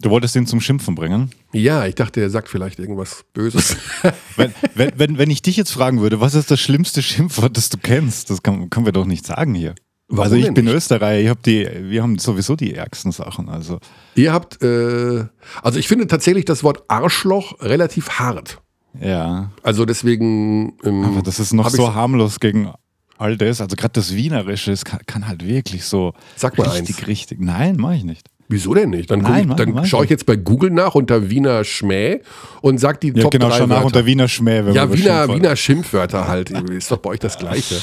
Du 0.00 0.10
wolltest 0.10 0.36
ihn 0.36 0.46
zum 0.46 0.60
Schimpfen 0.60 0.94
bringen? 0.94 1.30
Ja, 1.52 1.84
ich 1.86 1.96
dachte, 1.96 2.20
er 2.20 2.30
sagt 2.30 2.48
vielleicht 2.48 2.78
irgendwas 2.78 3.24
Böses. 3.32 3.76
wenn, 4.36 4.54
wenn, 4.74 4.92
wenn, 4.96 5.18
wenn 5.18 5.30
ich 5.30 5.42
dich 5.42 5.56
jetzt 5.56 5.72
fragen 5.72 6.00
würde, 6.00 6.20
was 6.20 6.34
ist 6.34 6.50
das 6.50 6.60
schlimmste 6.60 7.02
Schimpfwort, 7.02 7.56
das 7.56 7.68
du 7.68 7.78
kennst? 7.78 8.30
Das 8.30 8.42
kann, 8.42 8.70
können 8.70 8.86
wir 8.86 8.92
doch 8.92 9.06
nicht 9.06 9.26
sagen 9.26 9.54
hier. 9.54 9.74
Warum 10.08 10.32
also 10.32 10.36
ich 10.36 10.54
bin 10.54 10.64
nicht? 10.64 10.74
Österreicher, 10.74 11.20
ich 11.20 11.28
hab 11.28 11.42
die, 11.42 11.68
wir 11.82 12.02
haben 12.02 12.18
sowieso 12.18 12.56
die 12.56 12.74
ärgsten 12.74 13.12
Sachen. 13.12 13.48
Also. 13.48 13.78
Ihr 14.14 14.32
habt, 14.32 14.62
äh, 14.62 15.24
also 15.62 15.78
ich 15.78 15.88
finde 15.88 16.06
tatsächlich 16.06 16.44
das 16.44 16.62
Wort 16.62 16.84
Arschloch 16.88 17.60
relativ 17.60 18.08
hart. 18.18 18.62
Ja. 19.00 19.52
Also 19.62 19.84
deswegen. 19.84 20.78
Ähm, 20.82 21.04
Aber 21.04 21.22
das 21.22 21.40
ist 21.40 21.52
noch 21.52 21.68
so 21.68 21.94
harmlos 21.94 22.40
gegen 22.40 22.72
all 23.18 23.36
das. 23.36 23.60
Also 23.60 23.76
gerade 23.76 23.92
das 23.92 24.14
Wienerische, 24.14 24.72
es 24.72 24.84
kann, 24.84 25.00
kann, 25.06 25.28
halt 25.28 25.46
wirklich 25.46 25.84
so 25.84 26.14
Sag 26.36 26.56
mal 26.56 26.68
richtig, 26.68 26.98
eins. 27.00 27.06
richtig. 27.06 27.40
Nein, 27.40 27.76
mache 27.76 27.96
ich 27.96 28.04
nicht. 28.04 28.28
Wieso 28.48 28.72
denn 28.72 28.90
nicht? 28.90 29.10
Dann, 29.10 29.20
Nein, 29.20 29.50
ich, 29.50 29.56
dann 29.56 29.84
schaue 29.84 30.04
ich 30.04 30.10
jetzt 30.10 30.24
bei 30.24 30.36
Google 30.36 30.70
nach 30.70 30.94
unter 30.94 31.28
Wiener 31.28 31.64
Schmäh 31.64 32.20
und 32.62 32.78
sag 32.78 33.00
die 33.00 33.08
ja, 33.08 33.22
Top 33.22 33.32
genau, 33.32 33.50
3 33.50 33.58
schon 33.58 33.68
nach 33.68 33.84
unter 33.84 34.06
Wiener 34.06 34.26
Schmäh. 34.26 34.64
Wenn 34.64 34.74
ja, 34.74 34.90
Wiener, 34.90 35.28
Wiener 35.28 35.54
Schimpfwörter 35.54 36.28
halt. 36.28 36.50
Ist 36.50 36.90
doch 36.90 36.98
bei 36.98 37.10
euch 37.10 37.20
das 37.20 37.36
Gleiche. 37.38 37.76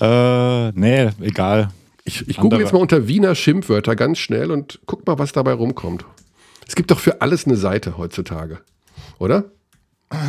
Äh, 0.00 0.72
nee, 0.72 1.10
egal. 1.20 1.68
Ich, 2.04 2.26
ich 2.26 2.38
google 2.38 2.60
jetzt 2.60 2.72
mal 2.72 2.80
unter 2.80 3.06
Wiener 3.06 3.34
Schimpfwörter 3.34 3.94
ganz 3.94 4.18
schnell 4.18 4.50
und 4.50 4.80
guck 4.86 5.06
mal, 5.06 5.18
was 5.18 5.32
dabei 5.32 5.52
rumkommt. 5.52 6.04
Es 6.66 6.74
gibt 6.74 6.90
doch 6.90 6.98
für 6.98 7.20
alles 7.20 7.46
eine 7.46 7.56
Seite 7.56 7.98
heutzutage, 7.98 8.60
oder? 9.18 9.44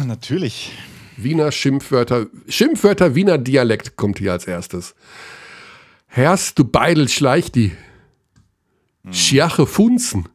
Natürlich. 0.05 0.73
Wiener 1.17 1.51
Schimpfwörter. 1.51 2.27
Schimpfwörter 2.47 3.15
Wiener 3.15 3.37
Dialekt 3.37 3.95
kommt 3.95 4.19
hier 4.19 4.33
als 4.33 4.45
erstes. 4.45 4.93
Herrst 6.07 6.59
du 6.59 6.65
Beidel 6.65 7.07
schleich 7.09 7.51
die. 7.51 7.71
Schiache 9.11 9.65
Funzen. 9.65 10.27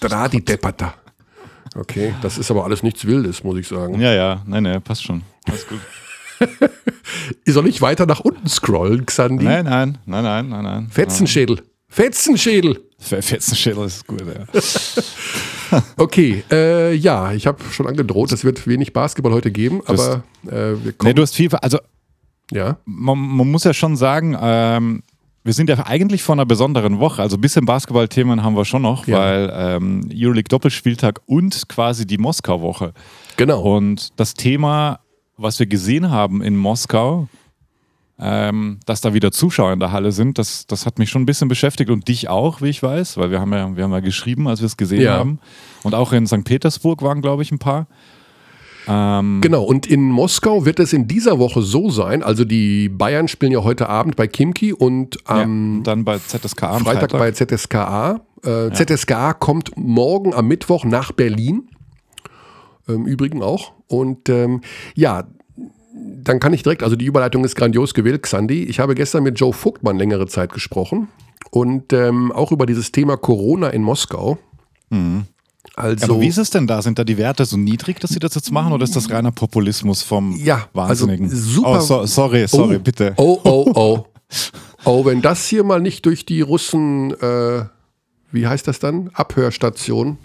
Dradi 0.00 0.44
Deppata. 0.44 0.94
Okay, 1.76 2.14
das 2.22 2.38
ist 2.38 2.50
aber 2.50 2.64
alles 2.64 2.82
nichts 2.82 3.04
Wildes, 3.04 3.42
muss 3.42 3.58
ich 3.58 3.66
sagen. 3.66 4.00
Ja, 4.00 4.12
ja, 4.12 4.42
nein, 4.46 4.62
nein, 4.62 4.82
passt 4.82 5.02
schon. 5.02 5.22
Passt 5.44 5.68
gut. 5.68 5.80
Soll 7.46 7.66
ich 7.68 7.80
weiter 7.80 8.06
nach 8.06 8.20
unten 8.20 8.48
scrollen, 8.48 9.06
Xandi? 9.06 9.44
Nein, 9.44 9.64
nein, 9.64 9.98
nein, 10.04 10.24
nein, 10.24 10.48
nein, 10.48 10.64
nein. 10.64 10.88
Fetzenschädel. 10.90 11.62
Fetzenschädel. 11.88 12.80
Fetzenschädel 12.98 13.84
ist 13.86 14.06
gut, 14.06 14.22
ja. 14.22 15.82
okay, 15.96 16.44
äh, 16.50 16.94
ja, 16.94 17.32
ich 17.32 17.46
habe 17.46 17.62
schon 17.70 17.86
angedroht, 17.86 18.32
es 18.32 18.44
wird 18.44 18.66
wenig 18.66 18.92
Basketball 18.92 19.32
heute 19.32 19.50
geben, 19.50 19.82
aber 19.86 20.22
äh, 20.46 20.50
wir 20.50 20.92
kommen. 20.92 21.08
Nee, 21.08 21.14
du 21.14 21.22
hast 21.22 21.34
viel, 21.34 21.48
also 21.56 21.78
ja. 22.50 22.78
Man, 22.84 23.18
man, 23.18 23.50
muss 23.50 23.64
ja 23.64 23.74
schon 23.74 23.96
sagen, 23.96 24.36
ähm, 24.40 25.02
wir 25.44 25.52
sind 25.52 25.68
ja 25.68 25.86
eigentlich 25.86 26.22
vor 26.22 26.34
einer 26.34 26.46
besonderen 26.46 26.98
Woche. 26.98 27.20
Also 27.20 27.36
ein 27.36 27.40
bisschen 27.40 27.66
Basketball-Themen 27.66 28.42
haben 28.42 28.56
wir 28.56 28.64
schon 28.64 28.82
noch, 28.82 29.06
ja. 29.06 29.18
weil 29.18 29.52
ähm, 29.54 30.08
Euroleague-Doppelspieltag 30.12 31.20
und 31.26 31.68
quasi 31.68 32.06
die 32.06 32.16
Moskau-Woche. 32.16 32.94
Genau. 33.36 33.60
Und 33.60 34.18
das 34.18 34.32
Thema, 34.32 35.00
was 35.36 35.58
wir 35.58 35.66
gesehen 35.66 36.10
haben 36.10 36.40
in 36.40 36.56
Moskau, 36.56 37.28
ähm, 38.18 38.80
dass 38.86 39.02
da 39.02 39.12
wieder 39.12 39.32
Zuschauer 39.32 39.72
in 39.72 39.80
der 39.80 39.92
Halle 39.92 40.12
sind, 40.12 40.38
das, 40.38 40.66
das 40.66 40.86
hat 40.86 40.98
mich 40.98 41.10
schon 41.10 41.22
ein 41.22 41.26
bisschen 41.26 41.48
beschäftigt 41.48 41.90
und 41.90 42.08
dich 42.08 42.28
auch, 42.30 42.62
wie 42.62 42.68
ich 42.68 42.82
weiß, 42.82 43.18
weil 43.18 43.30
wir 43.30 43.40
haben 43.40 43.52
ja, 43.52 43.76
wir 43.76 43.84
haben 43.84 43.92
ja 43.92 44.00
geschrieben, 44.00 44.48
als 44.48 44.60
wir 44.60 44.66
es 44.66 44.78
gesehen 44.78 45.02
ja. 45.02 45.18
haben. 45.18 45.40
Und 45.82 45.94
auch 45.94 46.12
in 46.12 46.26
St. 46.26 46.44
Petersburg 46.44 47.02
waren, 47.02 47.20
glaube 47.20 47.42
ich, 47.42 47.52
ein 47.52 47.58
paar. 47.58 47.86
Ähm 48.86 49.40
genau, 49.40 49.64
und 49.64 49.86
in 49.86 50.10
Moskau 50.10 50.64
wird 50.64 50.78
es 50.78 50.92
in 50.92 51.08
dieser 51.08 51.38
Woche 51.38 51.62
so 51.62 51.90
sein, 51.90 52.22
also 52.22 52.44
die 52.44 52.88
Bayern 52.88 53.28
spielen 53.28 53.52
ja 53.52 53.64
heute 53.64 53.88
Abend 53.88 54.16
bei 54.16 54.26
Kimki 54.26 54.72
und 54.72 55.18
am 55.28 55.76
ja, 55.78 55.82
dann 55.84 56.04
bei 56.04 56.18
ZSKA 56.18 56.78
Freitag, 56.78 57.10
Freitag, 57.10 57.18
bei 57.18 57.30
ZSKA. 57.32 58.20
Äh, 58.44 58.68
ja. 58.68 58.72
ZSKA 58.72 59.32
kommt 59.32 59.76
morgen 59.76 60.34
am 60.34 60.48
Mittwoch 60.48 60.84
nach 60.84 61.12
Berlin. 61.12 61.68
Im 62.86 63.06
Übrigen 63.06 63.42
auch. 63.42 63.72
Und 63.88 64.28
ähm, 64.28 64.60
ja, 64.94 65.24
dann 65.94 66.40
kann 66.40 66.52
ich 66.52 66.62
direkt, 66.62 66.82
also 66.82 66.96
die 66.96 67.06
Überleitung 67.06 67.44
ist 67.44 67.54
grandios 67.54 67.94
gewählt, 67.94 68.22
Xandi. 68.22 68.64
Ich 68.64 68.80
habe 68.80 68.94
gestern 68.94 69.22
mit 69.22 69.38
Joe 69.38 69.52
Vogtmann 69.52 69.96
längere 69.96 70.26
Zeit 70.26 70.52
gesprochen 70.52 71.08
und 71.50 71.92
ähm, 71.92 72.32
auch 72.32 72.52
über 72.52 72.66
dieses 72.66 72.92
Thema 72.92 73.16
Corona 73.16 73.68
in 73.68 73.82
Moskau. 73.82 74.38
Mhm. 74.90 75.26
Also, 75.76 76.12
Aber 76.12 76.20
wie 76.20 76.28
ist 76.28 76.38
es 76.38 76.50
denn 76.50 76.66
da? 76.66 76.82
Sind 76.82 76.98
da 76.98 77.04
die 77.04 77.18
Werte 77.18 77.44
so 77.44 77.56
niedrig, 77.56 77.98
dass 77.98 78.12
sie 78.12 78.20
das 78.20 78.34
jetzt 78.34 78.52
machen 78.52 78.72
oder 78.72 78.84
ist 78.84 78.94
das 78.94 79.10
reiner 79.10 79.32
Populismus 79.32 80.02
vom 80.02 80.36
ja, 80.36 80.68
also 80.72 81.06
Wahnsinnigen? 81.06 81.26
Also 81.26 81.36
super. 81.36 81.78
Oh, 81.78 81.80
so, 81.80 82.06
sorry, 82.06 82.46
sorry, 82.46 82.76
oh, 82.76 82.78
bitte. 82.78 83.14
Oh, 83.16 83.40
oh, 83.42 83.72
oh. 83.74 84.04
oh, 84.84 85.04
wenn 85.04 85.20
das 85.20 85.46
hier 85.46 85.64
mal 85.64 85.80
nicht 85.80 86.06
durch 86.06 86.24
die 86.24 86.42
Russen, 86.42 87.10
äh, 87.20 87.64
wie 88.30 88.46
heißt 88.46 88.68
das 88.68 88.78
dann? 88.78 89.10
Abhörstation. 89.14 90.18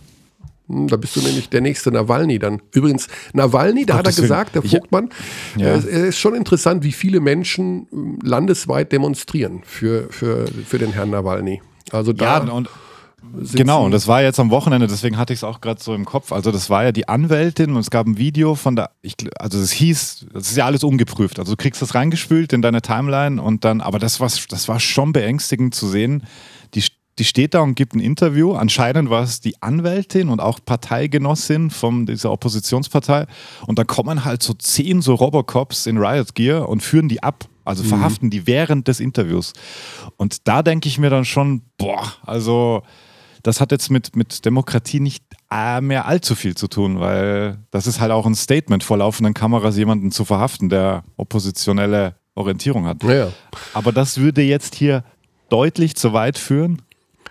Hm, 0.67 0.87
da 0.87 0.97
bist 0.97 1.15
du 1.15 1.21
nämlich 1.21 1.49
der 1.49 1.61
nächste 1.61 1.91
Nawalny 1.91 2.37
dann. 2.37 2.61
Übrigens, 2.75 3.07
Nawalny, 3.33 3.87
da 3.87 3.95
Gott, 3.95 4.07
hat 4.07 4.17
er 4.17 4.21
gesagt, 4.21 4.53
der 4.53 4.61
Vogtmann, 4.61 5.09
ja. 5.57 5.69
ja. 5.69 5.75
es 5.75 5.85
ist 5.85 6.19
schon 6.19 6.35
interessant, 6.35 6.83
wie 6.83 6.91
viele 6.91 7.21
Menschen 7.21 7.87
hm, 7.89 8.19
landesweit 8.21 8.91
demonstrieren 8.91 9.61
für, 9.63 10.09
für, 10.11 10.45
für 10.47 10.77
den 10.77 10.91
Herrn 10.91 11.09
Nawalny. 11.09 11.61
Also 11.91 12.13
da. 12.13 12.45
Ja, 12.45 12.51
und 12.51 12.69
Genau, 13.53 13.85
und 13.85 13.91
das 13.91 14.07
war 14.07 14.21
jetzt 14.21 14.39
am 14.39 14.49
Wochenende, 14.49 14.87
deswegen 14.87 15.17
hatte 15.17 15.33
ich 15.33 15.39
es 15.39 15.43
auch 15.43 15.61
gerade 15.61 15.81
so 15.81 15.93
im 15.93 16.05
Kopf. 16.05 16.31
Also, 16.31 16.51
das 16.51 16.69
war 16.69 16.83
ja 16.83 16.91
die 16.91 17.07
Anwältin 17.07 17.71
und 17.71 17.79
es 17.79 17.89
gab 17.89 18.07
ein 18.07 18.17
Video 18.17 18.55
von 18.55 18.75
der, 18.75 18.91
ich, 19.01 19.15
also 19.39 19.59
es 19.59 19.71
hieß, 19.71 20.27
das 20.33 20.49
ist 20.49 20.57
ja 20.57 20.65
alles 20.65 20.83
ungeprüft. 20.83 21.39
Also, 21.39 21.53
du 21.53 21.57
kriegst 21.57 21.81
das 21.81 21.95
reingespült 21.95 22.53
in 22.53 22.61
deine 22.61 22.81
Timeline 22.81 23.41
und 23.41 23.65
dann, 23.65 23.81
aber 23.81 23.99
das 23.99 24.19
war, 24.19 24.29
das 24.49 24.67
war 24.67 24.79
schon 24.79 25.13
beängstigend 25.13 25.75
zu 25.75 25.87
sehen. 25.87 26.23
Die, 26.73 26.83
die 27.19 27.25
steht 27.25 27.53
da 27.53 27.59
und 27.59 27.75
gibt 27.75 27.93
ein 27.93 27.99
Interview. 27.99 28.53
Anscheinend 28.53 29.09
war 29.09 29.23
es 29.23 29.41
die 29.41 29.61
Anwältin 29.61 30.29
und 30.29 30.39
auch 30.39 30.59
Parteigenossin 30.65 31.69
von 31.69 32.05
dieser 32.05 32.31
Oppositionspartei. 32.31 33.27
Und 33.67 33.77
da 33.77 33.83
kommen 33.83 34.23
halt 34.23 34.41
so 34.41 34.53
zehn 34.53 35.01
so 35.01 35.15
Robocops 35.15 35.85
in 35.85 35.97
Riot 35.97 36.33
Gear 36.33 36.69
und 36.69 36.81
führen 36.81 37.09
die 37.09 37.21
ab. 37.21 37.45
Also 37.65 37.83
mhm. 37.83 37.89
verhaften 37.89 38.29
die 38.29 38.47
während 38.47 38.87
des 38.87 38.99
Interviews. 38.99 39.53
Und 40.17 40.47
da 40.47 40.63
denke 40.63 40.87
ich 40.87 40.97
mir 40.97 41.09
dann 41.09 41.25
schon, 41.25 41.61
boah, 41.77 42.13
also 42.25 42.83
das 43.43 43.61
hat 43.61 43.71
jetzt 43.71 43.89
mit, 43.89 44.15
mit 44.15 44.45
Demokratie 44.45 44.99
nicht 44.99 45.23
äh, 45.51 45.81
mehr 45.81 46.05
allzu 46.05 46.35
viel 46.35 46.55
zu 46.55 46.67
tun, 46.67 46.99
weil 46.99 47.57
das 47.71 47.87
ist 47.87 47.99
halt 47.99 48.11
auch 48.11 48.25
ein 48.25 48.35
Statement 48.35 48.83
vor 48.83 48.97
laufenden 48.97 49.33
Kameras, 49.33 49.77
jemanden 49.77 50.11
zu 50.11 50.25
verhaften, 50.25 50.69
der 50.69 51.03
oppositionelle 51.17 52.15
Orientierung 52.35 52.85
hat. 52.85 53.03
Ja, 53.03 53.13
ja. 53.13 53.27
Aber 53.73 53.91
das 53.91 54.17
würde 54.17 54.41
jetzt 54.41 54.75
hier 54.75 55.03
deutlich 55.49 55.95
zu 55.95 56.13
weit 56.13 56.37
führen. 56.37 56.81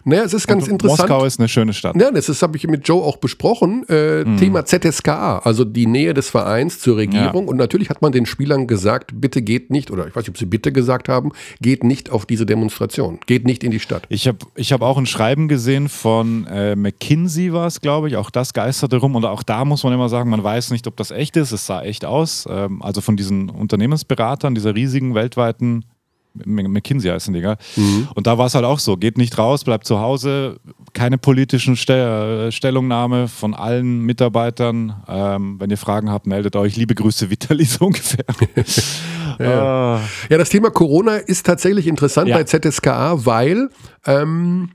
Naja, 0.08 0.22
es 0.22 0.32
ist 0.32 0.46
ganz 0.46 0.64
Und 0.64 0.72
interessant. 0.72 1.10
Moskau 1.10 1.24
ist 1.26 1.38
eine 1.38 1.48
schöne 1.48 1.74
Stadt. 1.74 1.94
Ja, 2.00 2.10
das 2.10 2.42
habe 2.42 2.56
ich 2.56 2.66
mit 2.66 2.88
Joe 2.88 3.02
auch 3.04 3.18
besprochen. 3.18 3.84
Äh, 3.90 4.24
mhm. 4.24 4.38
Thema 4.38 4.64
ZSKA, 4.64 5.40
also 5.40 5.66
die 5.66 5.86
Nähe 5.86 6.14
des 6.14 6.30
Vereins 6.30 6.80
zur 6.80 6.96
Regierung. 6.96 7.44
Ja. 7.44 7.50
Und 7.50 7.58
natürlich 7.58 7.90
hat 7.90 8.00
man 8.00 8.12
den 8.12 8.24
Spielern 8.24 8.66
gesagt, 8.66 9.10
bitte 9.20 9.42
geht 9.42 9.70
nicht, 9.70 9.90
oder 9.90 10.06
ich 10.06 10.16
weiß 10.16 10.22
nicht, 10.22 10.30
ob 10.30 10.38
sie 10.38 10.46
bitte 10.46 10.72
gesagt 10.72 11.10
haben, 11.10 11.32
geht 11.60 11.84
nicht 11.84 12.10
auf 12.10 12.24
diese 12.24 12.46
Demonstration, 12.46 13.18
geht 13.26 13.44
nicht 13.44 13.62
in 13.62 13.70
die 13.70 13.80
Stadt. 13.80 14.04
Ich 14.08 14.26
habe 14.26 14.38
ich 14.54 14.72
hab 14.72 14.80
auch 14.80 14.96
ein 14.96 15.04
Schreiben 15.04 15.46
gesehen 15.46 15.90
von 15.90 16.46
äh, 16.46 16.74
McKinsey, 16.74 17.52
war 17.52 17.66
es, 17.66 17.82
glaube 17.82 18.08
ich. 18.08 18.16
Auch 18.16 18.30
das 18.30 18.54
geisterte 18.54 18.96
rum. 18.96 19.14
Und 19.14 19.26
auch 19.26 19.42
da 19.42 19.66
muss 19.66 19.84
man 19.84 19.92
immer 19.92 20.08
sagen, 20.08 20.30
man 20.30 20.42
weiß 20.42 20.70
nicht, 20.70 20.86
ob 20.86 20.96
das 20.96 21.10
echt 21.10 21.36
ist. 21.36 21.52
Es 21.52 21.66
sah 21.66 21.82
echt 21.82 22.06
aus. 22.06 22.46
Ähm, 22.50 22.80
also 22.80 23.02
von 23.02 23.18
diesen 23.18 23.50
Unternehmensberatern, 23.50 24.54
dieser 24.54 24.74
riesigen 24.74 25.14
weltweiten 25.14 25.84
McKinsey 26.44 27.10
heißen 27.10 27.32
die, 27.34 27.40
gell? 27.40 27.56
Mhm. 27.76 28.08
Und 28.14 28.26
da 28.26 28.38
war 28.38 28.46
es 28.46 28.54
halt 28.54 28.64
auch 28.64 28.78
so, 28.78 28.96
geht 28.96 29.18
nicht 29.18 29.38
raus, 29.38 29.64
bleibt 29.64 29.86
zu 29.86 30.00
Hause, 30.00 30.58
keine 30.92 31.18
politischen 31.18 31.76
Stell 31.76 32.50
Stellungnahme 32.52 33.28
von 33.28 33.54
allen 33.54 34.00
Mitarbeitern. 34.00 34.94
Ähm, 35.08 35.60
wenn 35.60 35.70
ihr 35.70 35.78
Fragen 35.78 36.10
habt, 36.10 36.26
meldet 36.26 36.56
euch. 36.56 36.76
Liebe 36.76 36.94
Grüße, 36.94 37.30
Vitali, 37.30 37.64
so 37.64 37.86
ungefähr. 37.86 38.24
ja. 39.38 39.96
Uh. 39.96 40.00
ja. 40.30 40.38
das 40.38 40.48
Thema 40.48 40.70
Corona 40.70 41.16
ist 41.16 41.46
tatsächlich 41.46 41.86
interessant 41.86 42.28
ja. 42.28 42.36
bei 42.36 42.44
ZSKA, 42.44 43.24
weil 43.24 43.68
ähm, 44.06 44.70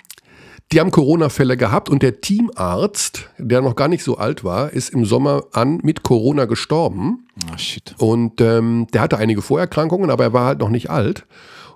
die 0.71 0.79
haben 0.79 0.91
Corona-Fälle 0.91 1.55
gehabt 1.55 1.89
und 1.89 2.01
der 2.01 2.21
Teamarzt, 2.21 3.29
der 3.37 3.61
noch 3.61 3.75
gar 3.75 3.87
nicht 3.87 4.03
so 4.03 4.17
alt 4.17 4.43
war, 4.43 4.71
ist 4.71 4.89
im 4.89 5.05
Sommer 5.05 5.43
an 5.51 5.79
mit 5.83 6.03
Corona 6.03 6.45
gestorben. 6.45 7.27
Oh, 7.51 7.57
shit. 7.57 7.93
Und 7.99 8.41
ähm, 8.41 8.87
der 8.93 9.01
hatte 9.01 9.17
einige 9.17 9.41
Vorerkrankungen, 9.41 10.09
aber 10.09 10.23
er 10.23 10.33
war 10.33 10.45
halt 10.45 10.59
noch 10.59 10.69
nicht 10.69 10.89
alt. 10.89 11.25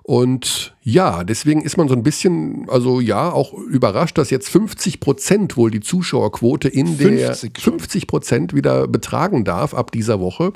Und 0.08 0.74
ja, 0.82 1.22
deswegen 1.22 1.60
ist 1.60 1.76
man 1.76 1.86
so 1.86 1.94
ein 1.94 2.02
bisschen, 2.02 2.66
also 2.70 2.98
ja, 2.98 3.30
auch 3.30 3.52
überrascht, 3.52 4.16
dass 4.16 4.30
jetzt 4.30 4.48
50 4.48 5.00
Prozent 5.00 5.58
wohl 5.58 5.70
die 5.70 5.80
Zuschauerquote 5.80 6.68
in 6.68 6.86
50 6.96 7.52
der 7.52 7.62
50 7.62 8.06
Prozent 8.06 8.54
wieder 8.54 8.88
betragen 8.88 9.44
darf 9.44 9.74
ab 9.74 9.92
dieser 9.92 10.18
Woche. 10.18 10.54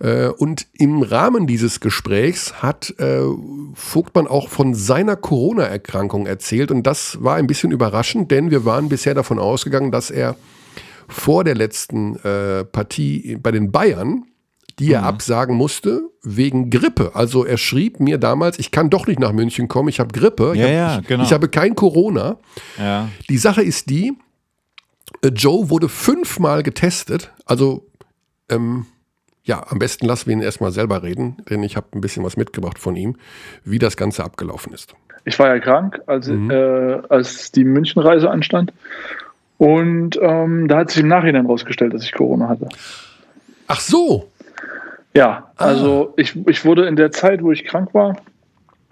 Äh, 0.00 0.28
und 0.28 0.66
im 0.72 1.02
Rahmen 1.02 1.46
dieses 1.46 1.80
Gesprächs 1.80 2.62
hat 2.62 2.94
äh, 2.98 3.22
Vogtmann 3.74 4.26
auch 4.26 4.48
von 4.48 4.74
seiner 4.74 5.16
Corona-Erkrankung 5.16 6.26
erzählt. 6.26 6.70
Und 6.70 6.86
das 6.86 7.22
war 7.22 7.36
ein 7.36 7.46
bisschen 7.46 7.72
überraschend, 7.72 8.30
denn 8.30 8.50
wir 8.50 8.64
waren 8.64 8.88
bisher 8.88 9.14
davon 9.14 9.38
ausgegangen, 9.38 9.90
dass 9.90 10.10
er 10.10 10.36
vor 11.08 11.44
der 11.44 11.54
letzten 11.54 12.16
äh, 12.16 12.64
Partie 12.64 13.36
bei 13.40 13.52
den 13.52 13.70
Bayern 13.70 14.24
die 14.78 14.92
er 14.92 15.02
mhm. 15.02 15.06
absagen 15.06 15.56
musste 15.56 16.02
wegen 16.22 16.70
Grippe. 16.70 17.12
Also 17.14 17.44
er 17.44 17.56
schrieb 17.56 18.00
mir 18.00 18.18
damals, 18.18 18.58
ich 18.58 18.70
kann 18.70 18.90
doch 18.90 19.06
nicht 19.06 19.18
nach 19.18 19.32
München 19.32 19.68
kommen, 19.68 19.88
ich 19.88 20.00
habe 20.00 20.12
Grippe, 20.12 20.52
ich, 20.54 20.60
ja, 20.60 20.66
hab, 20.66 20.72
ja, 20.72 21.00
genau. 21.06 21.22
ich, 21.22 21.28
ich 21.28 21.32
habe 21.32 21.48
kein 21.48 21.74
Corona. 21.74 22.38
Ja. 22.78 23.08
Die 23.28 23.38
Sache 23.38 23.62
ist 23.62 23.88
die, 23.88 24.12
Joe 25.24 25.70
wurde 25.70 25.88
fünfmal 25.88 26.62
getestet, 26.62 27.32
also 27.46 27.86
ähm, 28.50 28.86
ja, 29.46 29.64
am 29.68 29.78
besten 29.78 30.06
lassen 30.06 30.26
wir 30.26 30.32
ihn 30.32 30.42
erstmal 30.42 30.72
selber 30.72 31.04
reden, 31.04 31.36
denn 31.48 31.62
ich 31.62 31.76
habe 31.76 31.86
ein 31.94 32.00
bisschen 32.00 32.24
was 32.24 32.36
mitgebracht 32.36 32.78
von 32.78 32.96
ihm, 32.96 33.16
wie 33.64 33.78
das 33.78 33.96
Ganze 33.96 34.24
abgelaufen 34.24 34.74
ist. 34.74 34.94
Ich 35.24 35.38
war 35.38 35.48
ja 35.48 35.60
krank, 35.60 36.00
als, 36.06 36.26
mhm. 36.28 36.50
äh, 36.50 36.98
als 37.08 37.52
die 37.52 37.64
Münchenreise 37.64 38.28
anstand. 38.28 38.72
Und 39.58 40.18
ähm, 40.20 40.68
da 40.68 40.78
hat 40.78 40.90
sich 40.90 41.02
im 41.02 41.08
Nachhinein 41.08 41.46
rausgestellt, 41.46 41.94
dass 41.94 42.02
ich 42.02 42.12
Corona 42.12 42.48
hatte. 42.48 42.68
Ach 43.68 43.80
so. 43.80 44.28
Ja, 45.14 45.48
ah. 45.56 45.64
also 45.64 46.08
ah. 46.10 46.14
ich, 46.16 46.36
ich 46.48 46.64
wurde 46.64 46.86
in 46.86 46.96
der 46.96 47.12
Zeit, 47.12 47.42
wo 47.42 47.52
ich 47.52 47.64
krank 47.64 47.94
war, 47.94 48.16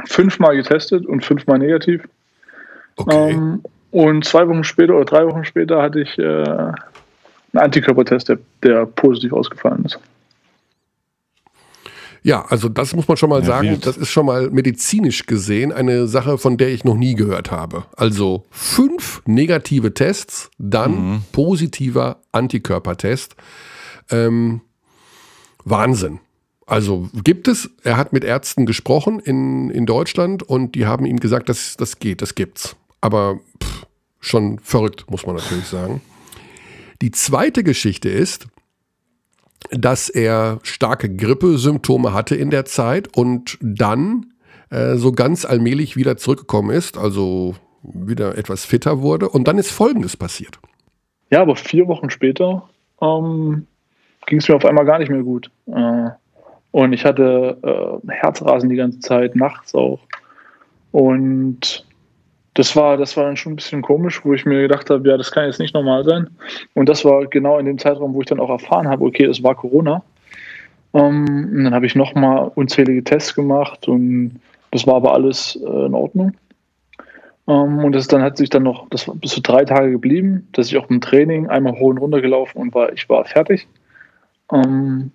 fünfmal 0.06 0.56
getestet 0.56 1.04
und 1.04 1.24
fünfmal 1.24 1.58
negativ. 1.58 2.08
Okay. 2.96 3.32
Ähm, 3.32 3.62
und 3.90 4.24
zwei 4.24 4.48
Wochen 4.48 4.64
später 4.64 4.94
oder 4.94 5.04
drei 5.04 5.26
Wochen 5.26 5.44
später 5.44 5.82
hatte 5.82 6.00
ich 6.00 6.16
äh, 6.18 6.22
einen 6.22 6.74
Antikörpertest, 7.54 8.28
der, 8.28 8.38
der 8.62 8.86
positiv 8.86 9.32
ausgefallen 9.32 9.84
ist. 9.84 9.98
Ja, 12.26 12.46
also 12.46 12.70
das 12.70 12.96
muss 12.96 13.06
man 13.06 13.18
schon 13.18 13.28
mal 13.28 13.40
ja, 13.40 13.46
sagen, 13.46 13.68
wild. 13.68 13.87
das 13.87 13.98
ist 13.98 14.08
schon 14.08 14.24
mal 14.24 14.48
medizinisch 14.48 15.26
gesehen 15.26 15.72
eine 15.72 16.08
Sache, 16.08 16.38
von 16.38 16.56
der 16.56 16.70
ich 16.70 16.82
noch 16.82 16.96
nie 16.96 17.14
gehört 17.14 17.50
habe. 17.50 17.84
Also 17.96 18.46
fünf 18.50 19.20
negative 19.26 19.92
Tests, 19.92 20.50
dann 20.58 20.92
mhm. 20.92 21.22
positiver 21.32 22.22
Antikörpertest. 22.32 23.37
Ähm, 24.10 24.62
Wahnsinn. 25.66 26.18
Also 26.64 27.10
gibt 27.12 27.46
es, 27.46 27.68
er 27.82 27.98
hat 27.98 28.14
mit 28.14 28.24
Ärzten 28.24 28.64
gesprochen 28.64 29.20
in, 29.20 29.68
in 29.68 29.84
Deutschland 29.84 30.42
und 30.42 30.74
die 30.74 30.87
haben 30.87 31.04
ihm 31.04 31.20
gesagt, 31.20 31.50
dass 31.50 31.76
das 31.76 31.98
geht, 31.98 32.22
das 32.22 32.34
gibt's. 32.34 32.74
Aber 33.02 33.38
pff, 33.62 33.87
schon 34.20 34.60
verrückt, 34.60 35.10
muss 35.10 35.26
man 35.26 35.37
natürlich 35.37 35.66
sagen. 35.66 36.00
Die 37.02 37.10
zweite 37.10 37.62
Geschichte 37.64 38.08
ist, 38.08 38.46
dass 39.70 40.09
er 40.09 40.59
starke 40.62 41.14
Grippesymptome 41.14 42.12
hatte 42.12 42.37
in 42.37 42.50
der 42.50 42.64
Zeit 42.64 43.16
und 43.16 43.59
dann 43.61 44.27
äh, 44.70 44.96
so 44.96 45.12
ganz 45.12 45.44
allmählich 45.44 45.96
wieder 45.96 46.16
zurückgekommen 46.16 46.70
ist, 46.70 46.98
also 46.98 47.55
wieder 47.83 48.38
etwas 48.38 48.64
fitter 48.64 49.00
wurde. 49.03 49.29
Und 49.29 49.46
dann 49.48 49.59
ist 49.59 49.70
Folgendes 49.70 50.16
passiert. 50.16 50.59
Ja, 51.31 51.42
aber 51.42 51.57
vier 51.57 51.87
Wochen 51.88 52.11
später 52.11 52.68
ähm, 53.00 53.66
ging 54.27 54.38
es 54.38 54.48
mir 54.48 54.57
auf 54.57 54.64
einmal 54.64 54.85
gar 54.85 54.98
nicht 54.98 55.11
mehr 55.11 55.22
gut. 55.22 55.50
Äh, 55.66 56.11
und 56.70 56.92
ich 56.92 57.05
hatte 57.05 57.59
äh, 57.62 58.11
Herzrasen 58.11 58.68
die 58.68 58.77
ganze 58.77 59.00
Zeit, 59.00 59.37
nachts 59.37 59.74
auch. 59.74 60.00
Und 60.92 61.87
das 62.54 62.76
war, 62.76 62.96
das 62.96 63.16
war 63.16 63.24
dann 63.24 63.36
schon 63.36 63.52
ein 63.52 63.56
bisschen 63.56 63.82
komisch, 63.82 64.24
wo 64.24 64.32
ich 64.32 64.46
mir 64.46 64.62
gedacht 64.62 64.88
habe, 64.88 65.08
ja, 65.08 65.16
das 65.16 65.32
kann 65.32 65.46
jetzt 65.46 65.58
nicht 65.58 65.74
normal 65.74 66.04
sein. 66.04 66.30
Und 66.74 66.88
das 66.88 67.04
war 67.04 67.26
genau 67.26 67.58
in 67.58 67.66
dem 67.66 67.78
Zeitraum, 67.78 68.14
wo 68.14 68.20
ich 68.20 68.28
dann 68.28 68.40
auch 68.40 68.50
erfahren 68.50 68.88
habe, 68.88 69.04
okay, 69.04 69.24
es 69.24 69.42
war 69.42 69.56
Corona. 69.56 70.02
Ähm, 70.94 71.50
und 71.52 71.64
dann 71.64 71.74
habe 71.74 71.86
ich 71.86 71.96
nochmal 71.96 72.50
unzählige 72.54 73.02
Tests 73.02 73.34
gemacht 73.34 73.88
und 73.88 74.40
das 74.70 74.86
war 74.86 74.94
aber 74.94 75.12
alles 75.14 75.56
äh, 75.56 75.86
in 75.86 75.94
Ordnung. 75.94 76.32
Ähm, 77.48 77.78
und 77.84 77.92
das 77.92 78.06
dann 78.06 78.22
hat 78.22 78.36
sich 78.36 78.50
dann 78.50 78.62
noch, 78.62 78.88
das 78.88 79.08
war 79.08 79.16
bis 79.16 79.32
zu 79.32 79.42
drei 79.42 79.64
Tage 79.64 79.90
geblieben, 79.90 80.48
dass 80.52 80.68
ich 80.68 80.76
auch 80.76 80.88
im 80.88 81.00
Training 81.00 81.48
einmal 81.48 81.74
hoch 81.74 81.90
und 81.90 81.98
runter 81.98 82.20
gelaufen 82.20 82.58
und 82.58 82.74
war, 82.74 82.92
ich 82.92 83.08
war 83.08 83.24
fertig. 83.24 83.66
Ähm, 84.52 85.10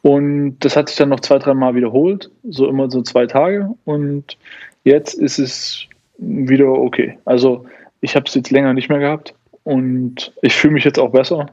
und 0.00 0.58
das 0.60 0.76
hat 0.76 0.88
sich 0.88 0.98
dann 0.98 1.10
noch 1.10 1.20
zwei, 1.20 1.38
drei 1.38 1.54
Mal 1.54 1.74
wiederholt, 1.74 2.30
so 2.42 2.68
immer 2.68 2.90
so 2.90 3.02
zwei 3.02 3.26
Tage. 3.26 3.70
Und 3.84 4.36
jetzt 4.84 5.14
ist 5.14 5.38
es 5.38 5.88
wieder 6.18 6.68
okay. 6.68 7.18
Also 7.24 7.66
ich 8.00 8.16
habe 8.16 8.26
es 8.26 8.34
jetzt 8.34 8.50
länger 8.50 8.74
nicht 8.74 8.88
mehr 8.88 8.98
gehabt 8.98 9.34
und 9.62 10.32
ich 10.42 10.54
fühle 10.54 10.74
mich 10.74 10.84
jetzt 10.84 10.98
auch 10.98 11.10
besser. 11.10 11.46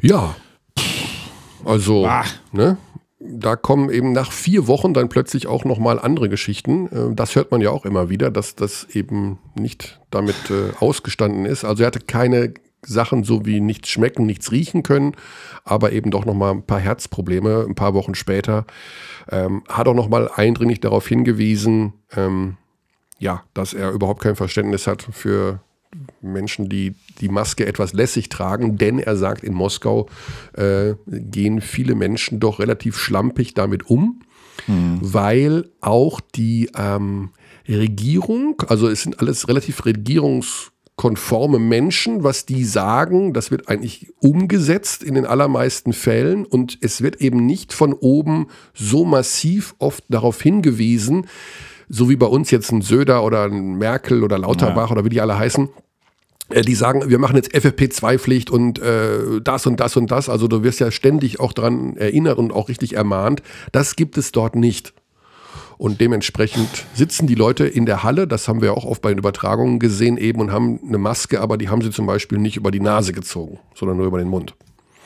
Ja, 0.00 0.36
also, 1.64 2.06
ah. 2.06 2.24
ne, 2.52 2.78
da 3.18 3.56
kommen 3.56 3.90
eben 3.90 4.12
nach 4.12 4.32
vier 4.32 4.66
Wochen 4.68 4.94
dann 4.94 5.08
plötzlich 5.08 5.46
auch 5.46 5.64
nochmal 5.64 5.98
andere 5.98 6.28
Geschichten. 6.28 6.86
Äh, 6.86 7.14
das 7.14 7.34
hört 7.36 7.50
man 7.50 7.60
ja 7.60 7.70
auch 7.70 7.84
immer 7.84 8.08
wieder, 8.08 8.30
dass 8.30 8.54
das 8.54 8.84
eben 8.94 9.38
nicht 9.54 10.00
damit 10.10 10.50
äh, 10.50 10.74
ausgestanden 10.78 11.44
ist. 11.44 11.64
Also 11.64 11.82
er 11.82 11.88
hatte 11.88 12.00
keine 12.00 12.54
Sachen 12.86 13.24
so 13.24 13.44
wie 13.44 13.60
nichts 13.60 13.88
schmecken, 13.88 14.24
nichts 14.24 14.52
riechen 14.52 14.82
können, 14.82 15.14
aber 15.64 15.92
eben 15.92 16.10
doch 16.10 16.24
nochmal 16.24 16.52
ein 16.52 16.62
paar 16.62 16.78
Herzprobleme 16.78 17.66
ein 17.68 17.74
paar 17.74 17.92
Wochen 17.92 18.14
später. 18.14 18.66
Ähm, 19.30 19.62
hat 19.68 19.88
auch 19.88 19.94
nochmal 19.94 20.30
eindringlich 20.34 20.80
darauf 20.80 21.06
hingewiesen, 21.06 21.94
ähm, 22.16 22.56
ja, 23.18 23.42
dass 23.54 23.74
er 23.74 23.90
überhaupt 23.90 24.22
kein 24.22 24.36
Verständnis 24.36 24.86
hat 24.86 25.02
für 25.10 25.60
Menschen, 26.20 26.68
die 26.68 26.94
die 27.20 27.28
Maske 27.28 27.66
etwas 27.66 27.92
lässig 27.92 28.28
tragen, 28.28 28.76
denn 28.76 28.98
er 28.98 29.16
sagt, 29.16 29.42
in 29.42 29.54
Moskau 29.54 30.08
äh, 30.54 30.94
gehen 31.06 31.60
viele 31.60 31.94
Menschen 31.94 32.40
doch 32.40 32.58
relativ 32.58 32.96
schlampig 32.98 33.54
damit 33.54 33.88
um, 33.88 34.20
mhm. 34.66 34.98
weil 35.00 35.70
auch 35.80 36.20
die 36.20 36.70
ähm, 36.76 37.30
Regierung, 37.68 38.62
also 38.68 38.88
es 38.88 39.02
sind 39.02 39.20
alles 39.20 39.48
relativ 39.48 39.84
regierungs 39.84 40.72
konforme 40.96 41.60
Menschen, 41.60 42.24
was 42.24 42.44
die 42.44 42.64
sagen, 42.64 43.32
das 43.32 43.52
wird 43.52 43.68
eigentlich 43.68 44.08
umgesetzt 44.18 45.04
in 45.04 45.14
den 45.14 45.26
allermeisten 45.26 45.92
Fällen 45.92 46.44
und 46.44 46.76
es 46.80 47.02
wird 47.02 47.20
eben 47.20 47.46
nicht 47.46 47.72
von 47.72 47.92
oben 47.92 48.48
so 48.74 49.04
massiv 49.04 49.76
oft 49.78 50.02
darauf 50.08 50.42
hingewiesen, 50.42 51.28
so 51.88 52.08
wie 52.08 52.16
bei 52.16 52.26
uns 52.26 52.50
jetzt 52.50 52.70
ein 52.72 52.82
Söder 52.82 53.24
oder 53.24 53.44
ein 53.44 53.78
Merkel 53.78 54.22
oder 54.22 54.38
Lauterbach 54.38 54.88
ja. 54.88 54.92
oder 54.92 55.04
wie 55.04 55.10
die 55.10 55.20
alle 55.20 55.38
heißen, 55.38 55.68
äh, 56.50 56.62
die 56.62 56.74
sagen, 56.74 57.08
wir 57.08 57.18
machen 57.18 57.36
jetzt 57.36 57.54
FFP2-Pflicht 57.54 58.50
und 58.50 58.78
äh, 58.78 59.40
das 59.42 59.66
und 59.66 59.80
das 59.80 59.96
und 59.96 60.10
das. 60.10 60.28
Also 60.28 60.48
du 60.48 60.62
wirst 60.62 60.80
ja 60.80 60.90
ständig 60.90 61.40
auch 61.40 61.52
daran 61.52 61.96
erinnert 61.96 62.38
und 62.38 62.52
auch 62.52 62.68
richtig 62.68 62.94
ermahnt. 62.94 63.42
Das 63.72 63.96
gibt 63.96 64.18
es 64.18 64.32
dort 64.32 64.56
nicht. 64.56 64.94
Und 65.78 66.00
dementsprechend 66.00 66.68
sitzen 66.94 67.28
die 67.28 67.36
Leute 67.36 67.64
in 67.64 67.86
der 67.86 68.02
Halle, 68.02 68.26
das 68.26 68.48
haben 68.48 68.60
wir 68.60 68.74
auch 68.74 68.84
oft 68.84 69.00
bei 69.00 69.10
den 69.10 69.18
Übertragungen 69.18 69.78
gesehen 69.78 70.16
eben 70.16 70.40
und 70.40 70.50
haben 70.50 70.80
eine 70.84 70.98
Maske, 70.98 71.40
aber 71.40 71.56
die 71.56 71.68
haben 71.68 71.82
sie 71.82 71.92
zum 71.92 72.04
Beispiel 72.04 72.38
nicht 72.38 72.56
über 72.56 72.72
die 72.72 72.80
Nase 72.80 73.12
gezogen, 73.12 73.60
sondern 73.76 73.96
nur 73.96 74.06
über 74.06 74.18
den 74.18 74.26
Mund. 74.26 74.56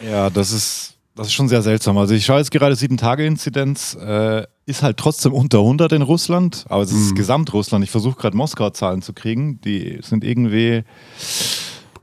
Ja, 0.00 0.30
das 0.30 0.50
ist, 0.50 0.94
das 1.14 1.26
ist 1.26 1.34
schon 1.34 1.48
sehr 1.48 1.62
seltsam. 1.62 1.98
Also 1.98 2.14
ich 2.14 2.24
schaue 2.24 2.38
jetzt 2.38 2.50
gerade 2.50 2.74
sieben 2.74 2.96
Tage 2.96 3.26
Inzidenz, 3.26 3.94
äh, 3.94 4.46
ist 4.64 4.82
halt 4.82 4.96
trotzdem 4.96 5.32
unter 5.32 5.58
100 5.58 5.92
in 5.92 6.02
Russland, 6.02 6.64
aber 6.68 6.82
es 6.82 6.92
ist 6.92 7.10
mhm. 7.10 7.16
Gesamtrussland. 7.16 7.84
Ich 7.84 7.90
versuche 7.90 8.18
gerade 8.18 8.36
Moskau-Zahlen 8.36 9.02
zu 9.02 9.12
kriegen, 9.12 9.60
die 9.60 9.98
sind 10.02 10.24
irgendwie. 10.24 10.84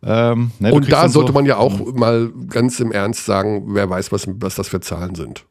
Ähm, 0.01 0.51
ne, 0.59 0.73
Und 0.73 0.91
da 0.91 1.09
sollte 1.09 1.29
so, 1.29 1.33
man 1.33 1.45
ja 1.45 1.57
auch 1.57 1.93
mal 1.93 2.31
ganz 2.49 2.79
im 2.79 2.91
Ernst 2.91 3.25
sagen, 3.25 3.63
wer 3.67 3.89
weiß, 3.89 4.11
was, 4.11 4.27
was 4.27 4.55
das 4.55 4.69
für 4.69 4.79
Zahlen 4.79 5.15
sind. 5.15 5.45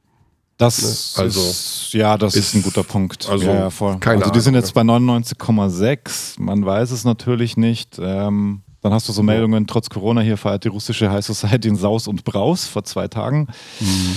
Das 0.57 1.17
ne? 1.17 1.23
also 1.23 1.41
ist, 1.41 1.91
ja, 1.93 2.17
das 2.17 2.35
ist, 2.35 2.49
ist, 2.49 2.55
ein 2.55 2.63
guter 2.63 2.83
Punkt. 2.83 3.29
Also, 3.29 3.47
ja, 3.47 3.55
ja, 3.55 3.71
voll. 3.71 3.99
Keine 3.99 4.23
also 4.23 4.33
die 4.33 4.41
sind 4.41 4.55
jetzt 4.55 4.75
bei 4.75 4.81
99,6. 4.83 6.41
Man 6.41 6.65
weiß 6.65 6.91
es 6.91 7.05
natürlich 7.05 7.57
nicht. 7.57 7.99
Ähm, 8.01 8.63
dann 8.81 8.93
hast 8.93 9.09
du 9.09 9.13
so 9.13 9.23
Meldungen, 9.23 9.67
trotz 9.67 9.91
Corona 9.91 10.21
hier 10.21 10.37
feiert 10.37 10.65
die 10.65 10.69
russische 10.69 11.11
High 11.11 11.25
Society 11.25 11.69
in 11.69 11.77
Saus 11.77 12.07
und 12.07 12.25
Braus 12.25 12.67
vor 12.67 12.85
zwei 12.85 13.09
Tagen. 13.09 13.49
Mhm. 13.81 14.17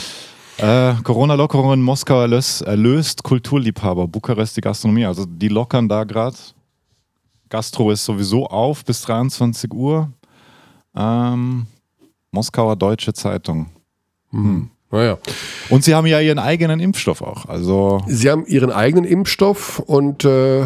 Äh, 0.58 0.94
Corona-Lockerungen 1.04 1.82
Moskau 1.82 2.22
erlöst, 2.22 2.62
erlöst 2.62 3.24
Kulturliebhaber, 3.24 4.08
Bukarest 4.08 4.58
die 4.58 4.62
Gastronomie. 4.62 5.06
Also 5.06 5.26
die 5.26 5.48
lockern 5.48 5.90
da 5.90 6.04
gerade. 6.04 6.38
Gastro 7.50 7.92
ist 7.92 8.06
sowieso 8.06 8.46
auf 8.46 8.86
bis 8.86 9.02
23 9.02 9.74
Uhr. 9.74 10.12
Ähm, 10.96 11.66
Moskauer 12.32 12.76
Deutsche 12.76 13.14
Zeitung. 13.14 13.68
Mhm. 14.32 14.44
Hm. 14.44 14.70
Naja. 14.92 15.18
Und 15.70 15.84
sie 15.86 15.96
haben 15.96 16.06
ja 16.06 16.20
ihren 16.20 16.38
eigenen 16.38 16.80
Impfstoff 16.82 17.22
auch. 17.22 17.46
Also 17.46 18.04
sie 18.08 18.30
haben 18.30 18.46
ihren 18.46 18.72
eigenen 18.72 19.06
Impfstoff 19.06 19.80
und 19.80 20.26
äh, 20.26 20.66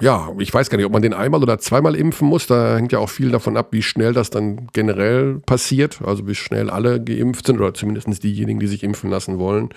ja, 0.00 0.32
ich 0.38 0.52
weiß 0.52 0.70
gar 0.70 0.76
nicht, 0.76 0.86
ob 0.86 0.92
man 0.92 1.02
den 1.02 1.14
einmal 1.14 1.42
oder 1.42 1.58
zweimal 1.58 1.94
impfen 1.94 2.28
muss. 2.28 2.46
Da 2.46 2.76
hängt 2.76 2.92
ja 2.92 2.98
auch 2.98 3.08
viel 3.08 3.30
davon 3.30 3.56
ab, 3.56 3.68
wie 3.72 3.82
schnell 3.82 4.12
das 4.12 4.30
dann 4.30 4.68
generell 4.72 5.40
passiert. 5.40 6.00
Also 6.04 6.26
wie 6.26 6.34
schnell 6.34 6.70
alle 6.70 7.02
geimpft 7.02 7.46
sind 7.46 7.58
oder 7.58 7.74
zumindest 7.74 8.22
diejenigen, 8.22 8.60
die 8.60 8.66
sich 8.66 8.82
impfen 8.82 9.10
lassen 9.10 9.38
wollen. 9.38 9.70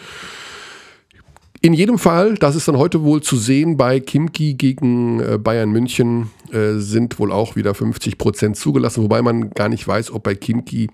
In 1.63 1.73
jedem 1.73 1.99
Fall, 1.99 2.35
das 2.35 2.55
ist 2.55 2.67
dann 2.67 2.77
heute 2.77 3.03
wohl 3.03 3.21
zu 3.21 3.35
sehen 3.35 3.77
bei 3.77 3.99
Kimki 3.99 4.55
gegen 4.55 5.19
äh, 5.19 5.37
Bayern 5.37 5.69
München, 5.69 6.31
äh, 6.51 6.73
sind 6.77 7.19
wohl 7.19 7.31
auch 7.31 7.55
wieder 7.55 7.75
50 7.75 8.17
Prozent 8.17 8.57
zugelassen, 8.57 9.03
wobei 9.03 9.21
man 9.21 9.51
gar 9.51 9.69
nicht 9.69 9.87
weiß, 9.87 10.11
ob 10.11 10.23
bei 10.23 10.33
Kimki 10.33 10.89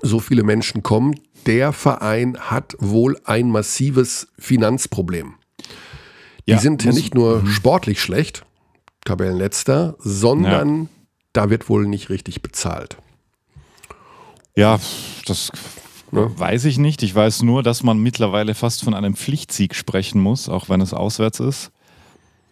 so 0.00 0.20
viele 0.20 0.42
Menschen 0.42 0.82
kommen. 0.82 1.20
Der 1.46 1.72
Verein 1.72 2.38
hat 2.38 2.76
wohl 2.78 3.18
ein 3.24 3.50
massives 3.50 4.28
Finanzproblem. 4.38 5.34
Die 6.48 6.52
ja, 6.52 6.58
sind 6.60 6.82
ja 6.82 6.92
nicht 6.92 7.14
nur 7.14 7.42
mhm. 7.42 7.48
sportlich 7.48 8.00
schlecht, 8.00 8.46
Tabellenletzter, 9.04 9.96
sondern 9.98 10.82
ja. 10.84 10.88
da 11.34 11.50
wird 11.50 11.68
wohl 11.68 11.86
nicht 11.86 12.08
richtig 12.08 12.40
bezahlt. 12.40 12.96
Ja, 14.56 14.80
das 15.26 15.52
ne? 16.10 16.30
weiß 16.34 16.64
ich 16.64 16.78
nicht. 16.78 17.02
Ich 17.02 17.14
weiß 17.14 17.42
nur, 17.42 17.62
dass 17.62 17.82
man 17.82 17.98
mittlerweile 17.98 18.54
fast 18.54 18.82
von 18.82 18.94
einem 18.94 19.14
Pflichtsieg 19.14 19.74
sprechen 19.74 20.22
muss, 20.22 20.48
auch 20.48 20.70
wenn 20.70 20.80
es 20.80 20.94
auswärts 20.94 21.38
ist. 21.38 21.70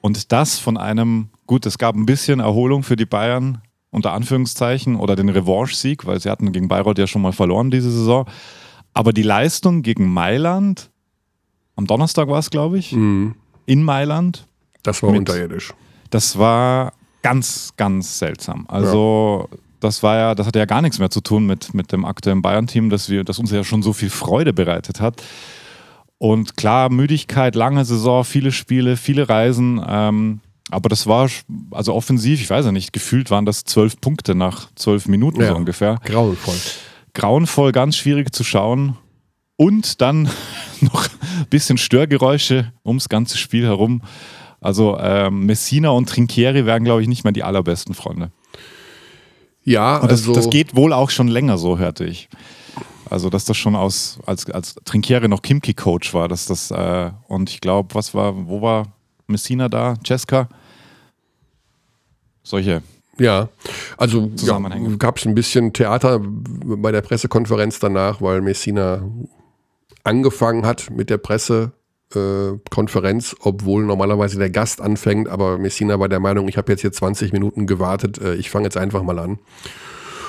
Und 0.02 0.30
das 0.30 0.58
von 0.58 0.76
einem, 0.76 1.30
gut, 1.46 1.64
es 1.64 1.78
gab 1.78 1.96
ein 1.96 2.04
bisschen 2.04 2.38
Erholung 2.38 2.82
für 2.82 2.96
die 2.96 3.06
Bayern, 3.06 3.62
unter 3.90 4.12
Anführungszeichen, 4.12 4.96
oder 4.96 5.16
den 5.16 5.30
Revanche-Sieg, 5.30 6.04
weil 6.04 6.20
sie 6.20 6.28
hatten 6.28 6.52
gegen 6.52 6.68
Bayreuth 6.68 6.98
ja 6.98 7.06
schon 7.06 7.22
mal 7.22 7.32
verloren 7.32 7.70
diese 7.70 7.90
Saison. 7.90 8.26
Aber 8.92 9.14
die 9.14 9.22
Leistung 9.22 9.80
gegen 9.80 10.12
Mailand, 10.12 10.90
am 11.76 11.86
Donnerstag 11.86 12.28
war 12.28 12.40
es, 12.40 12.50
glaube 12.50 12.76
ich, 12.76 12.92
mhm 12.92 13.36
in 13.66 13.82
Mailand. 13.82 14.46
Das 14.82 15.02
war 15.02 15.10
mit, 15.10 15.20
unterirdisch. 15.20 15.74
Das 16.10 16.38
war 16.38 16.92
ganz, 17.22 17.72
ganz 17.76 18.18
seltsam. 18.18 18.64
Also 18.68 19.48
ja. 19.50 19.58
das 19.80 20.02
war 20.02 20.16
ja, 20.16 20.34
das 20.34 20.46
hatte 20.46 20.58
ja 20.58 20.64
gar 20.64 20.80
nichts 20.80 20.98
mehr 20.98 21.10
zu 21.10 21.20
tun 21.20 21.46
mit, 21.46 21.74
mit 21.74 21.92
dem 21.92 22.04
aktuellen 22.04 22.42
Bayern-Team, 22.42 22.88
das, 22.88 23.10
das 23.24 23.38
uns 23.38 23.50
ja 23.50 23.64
schon 23.64 23.82
so 23.82 23.92
viel 23.92 24.10
Freude 24.10 24.52
bereitet 24.52 25.00
hat. 25.00 25.22
Und 26.18 26.56
klar, 26.56 26.88
Müdigkeit, 26.88 27.54
lange 27.54 27.84
Saison, 27.84 28.24
viele 28.24 28.52
Spiele, 28.52 28.96
viele 28.96 29.28
Reisen. 29.28 29.84
Ähm, 29.86 30.40
aber 30.70 30.88
das 30.88 31.06
war, 31.06 31.28
also 31.70 31.94
offensiv, 31.94 32.40
ich 32.40 32.48
weiß 32.48 32.64
ja 32.64 32.72
nicht, 32.72 32.92
gefühlt 32.92 33.30
waren 33.30 33.44
das 33.44 33.64
zwölf 33.64 34.00
Punkte 34.00 34.34
nach 34.34 34.68
zwölf 34.74 35.06
Minuten 35.06 35.40
ja, 35.40 35.48
so 35.48 35.56
ungefähr. 35.56 35.98
Grauenvoll. 36.04 36.56
Grauenvoll, 37.14 37.72
ganz 37.72 37.96
schwierig 37.96 38.34
zu 38.34 38.44
schauen. 38.44 38.96
Und 39.56 40.00
dann 40.00 40.28
noch 40.80 41.04
ein 41.04 41.46
bisschen 41.50 41.78
Störgeräusche 41.78 42.72
ums 42.84 43.08
ganze 43.08 43.38
Spiel 43.38 43.64
herum. 43.64 44.02
Also 44.60 44.98
ähm, 44.98 45.46
Messina 45.46 45.90
und 45.90 46.08
Trinkieri 46.08 46.66
wären, 46.66 46.84
glaube 46.84 47.02
ich, 47.02 47.08
nicht 47.08 47.24
mehr 47.24 47.32
die 47.32 47.44
allerbesten 47.44 47.94
Freunde. 47.94 48.30
Ja, 49.64 49.98
und 49.98 50.10
das, 50.10 50.20
also 50.20 50.34
das 50.34 50.50
geht 50.50 50.76
wohl 50.76 50.92
auch 50.92 51.10
schon 51.10 51.28
länger 51.28 51.58
so, 51.58 51.78
hörte 51.78 52.04
ich. 52.04 52.28
Also, 53.08 53.30
dass 53.30 53.44
das 53.44 53.56
schon 53.56 53.76
aus, 53.76 54.18
als, 54.26 54.50
als 54.50 54.74
Trinkieri 54.84 55.28
noch 55.28 55.42
Kimki-Coach 55.42 56.12
war, 56.12 56.28
dass 56.28 56.46
das, 56.46 56.70
äh, 56.70 57.10
und 57.28 57.50
ich 57.50 57.60
glaube, 57.60 57.94
was 57.94 58.14
war, 58.14 58.48
wo 58.48 58.62
war 58.62 58.86
Messina 59.28 59.68
da? 59.68 59.94
Cesca? 60.04 60.48
Solche 62.42 62.82
ja, 63.18 63.48
also 63.96 64.30
ja, 64.36 64.58
gab 64.98 65.16
es 65.16 65.26
ein 65.26 65.34
bisschen 65.34 65.72
Theater 65.72 66.20
bei 66.22 66.92
der 66.92 67.00
Pressekonferenz 67.00 67.78
danach, 67.78 68.20
weil 68.20 68.42
Messina 68.42 69.02
angefangen 70.06 70.64
hat 70.64 70.90
mit 70.90 71.10
der 71.10 71.18
Pressekonferenz, 71.18 73.32
äh, 73.32 73.36
obwohl 73.40 73.84
normalerweise 73.84 74.38
der 74.38 74.50
Gast 74.50 74.80
anfängt, 74.80 75.28
aber 75.28 75.58
Messina 75.58 76.00
war 76.00 76.08
der 76.08 76.20
Meinung, 76.20 76.48
ich 76.48 76.56
habe 76.56 76.72
jetzt 76.72 76.80
hier 76.80 76.92
20 76.92 77.32
Minuten 77.32 77.66
gewartet, 77.66 78.18
äh, 78.18 78.36
ich 78.36 78.50
fange 78.50 78.64
jetzt 78.64 78.76
einfach 78.76 79.02
mal 79.02 79.18
an. 79.18 79.38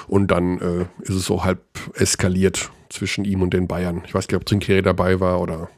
Und 0.08 0.32
dann 0.32 0.60
äh, 0.60 0.86
ist 1.02 1.16
es 1.16 1.26
so 1.26 1.44
halb 1.44 1.62
eskaliert 1.96 2.72
zwischen 2.90 3.26
ihm 3.26 3.42
und 3.42 3.54
den 3.54 3.68
Bayern. 3.68 4.04
Ich 4.06 4.14
weiß 4.14 4.28
nicht, 4.28 4.38
ob 4.38 4.46
Trinkere 4.46 4.82
dabei 4.82 5.20
war 5.20 5.42
oder 5.42 5.70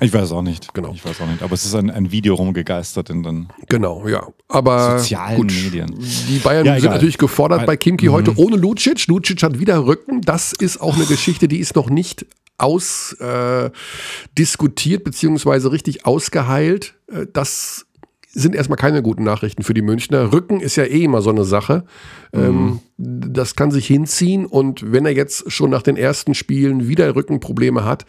ich 0.00 0.12
weiß 0.12 0.32
auch 0.32 0.42
nicht. 0.42 0.74
Genau. 0.74 0.92
Ich 0.92 1.04
weiß 1.04 1.20
auch 1.20 1.26
nicht. 1.26 1.42
Aber 1.42 1.52
es 1.52 1.64
ist 1.64 1.74
ein, 1.74 1.90
ein 1.90 2.10
Video 2.10 2.34
rumgegeistert 2.34 3.10
in 3.10 3.22
den 3.22 3.48
genau, 3.68 4.08
ja. 4.08 4.26
Aber 4.48 4.98
sozialen 4.98 5.36
gut, 5.36 5.52
Medien. 5.52 5.94
Die 6.28 6.38
Bayern 6.38 6.66
ja, 6.66 6.80
sind 6.80 6.90
natürlich 6.90 7.18
gefordert 7.18 7.64
bei 7.64 7.76
Kimki 7.76 8.08
mhm. 8.08 8.12
heute 8.12 8.36
ohne 8.36 8.56
Lucic. 8.56 9.06
Lucic 9.06 9.42
hat 9.42 9.60
wieder 9.60 9.86
Rücken. 9.86 10.20
Das 10.22 10.52
ist 10.52 10.80
auch 10.80 10.96
eine 10.96 11.04
Geschichte, 11.04 11.46
die 11.46 11.58
ist 11.58 11.76
noch 11.76 11.90
nicht 11.90 12.26
ausdiskutiert 12.58 15.00
äh, 15.00 15.04
beziehungsweise 15.04 15.72
richtig 15.72 16.04
ausgeheilt. 16.04 16.94
Äh, 17.10 17.26
das 17.32 17.86
sind 18.30 18.54
erstmal 18.54 18.76
keine 18.76 19.02
guten 19.02 19.24
Nachrichten 19.24 19.62
für 19.62 19.74
die 19.74 19.82
Münchner. 19.82 20.32
Rücken 20.32 20.60
ist 20.60 20.76
ja 20.76 20.84
eh 20.84 21.04
immer 21.04 21.22
so 21.22 21.30
eine 21.30 21.44
Sache. 21.44 21.84
Mhm. 22.32 22.40
Ähm, 22.40 22.80
das 22.98 23.56
kann 23.56 23.70
sich 23.70 23.86
hinziehen 23.86 24.46
und 24.46 24.92
wenn 24.92 25.06
er 25.06 25.12
jetzt 25.12 25.50
schon 25.50 25.70
nach 25.70 25.82
den 25.82 25.96
ersten 25.96 26.34
Spielen 26.34 26.88
wieder 26.88 27.14
Rückenprobleme 27.14 27.84
hat, 27.84 28.04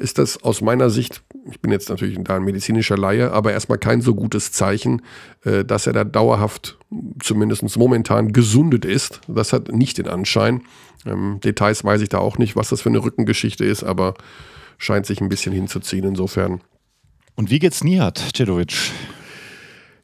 ist 0.00 0.16
das 0.16 0.42
aus 0.42 0.62
meiner 0.62 0.88
Sicht, 0.88 1.22
ich 1.50 1.60
bin 1.60 1.70
jetzt 1.70 1.90
natürlich 1.90 2.18
da 2.24 2.36
ein 2.36 2.42
medizinischer 2.42 2.96
Laie, 2.96 3.32
aber 3.32 3.52
erstmal 3.52 3.76
kein 3.76 4.00
so 4.00 4.14
gutes 4.14 4.50
Zeichen, 4.50 5.02
äh, 5.44 5.64
dass 5.64 5.86
er 5.86 5.92
da 5.92 6.04
dauerhaft, 6.04 6.78
zumindest 7.22 7.76
momentan, 7.76 8.32
gesundet 8.32 8.86
ist. 8.86 9.20
Das 9.28 9.52
hat 9.52 9.70
nicht 9.70 9.98
den 9.98 10.08
Anschein. 10.08 10.62
Ähm, 11.06 11.40
Details 11.42 11.84
weiß 11.84 12.00
ich 12.00 12.08
da 12.08 12.18
auch 12.18 12.38
nicht, 12.38 12.56
was 12.56 12.68
das 12.68 12.82
für 12.82 12.88
eine 12.88 13.02
Rückengeschichte 13.02 13.64
ist, 13.64 13.82
aber 13.82 14.14
scheint 14.78 15.06
sich 15.06 15.20
ein 15.20 15.28
bisschen 15.28 15.52
hinzuziehen 15.52 16.04
insofern. 16.04 16.60
Und 17.36 17.50
wie 17.50 17.58
geht's 17.58 17.84
Nihat, 17.84 18.18
Cedovic? 18.34 18.92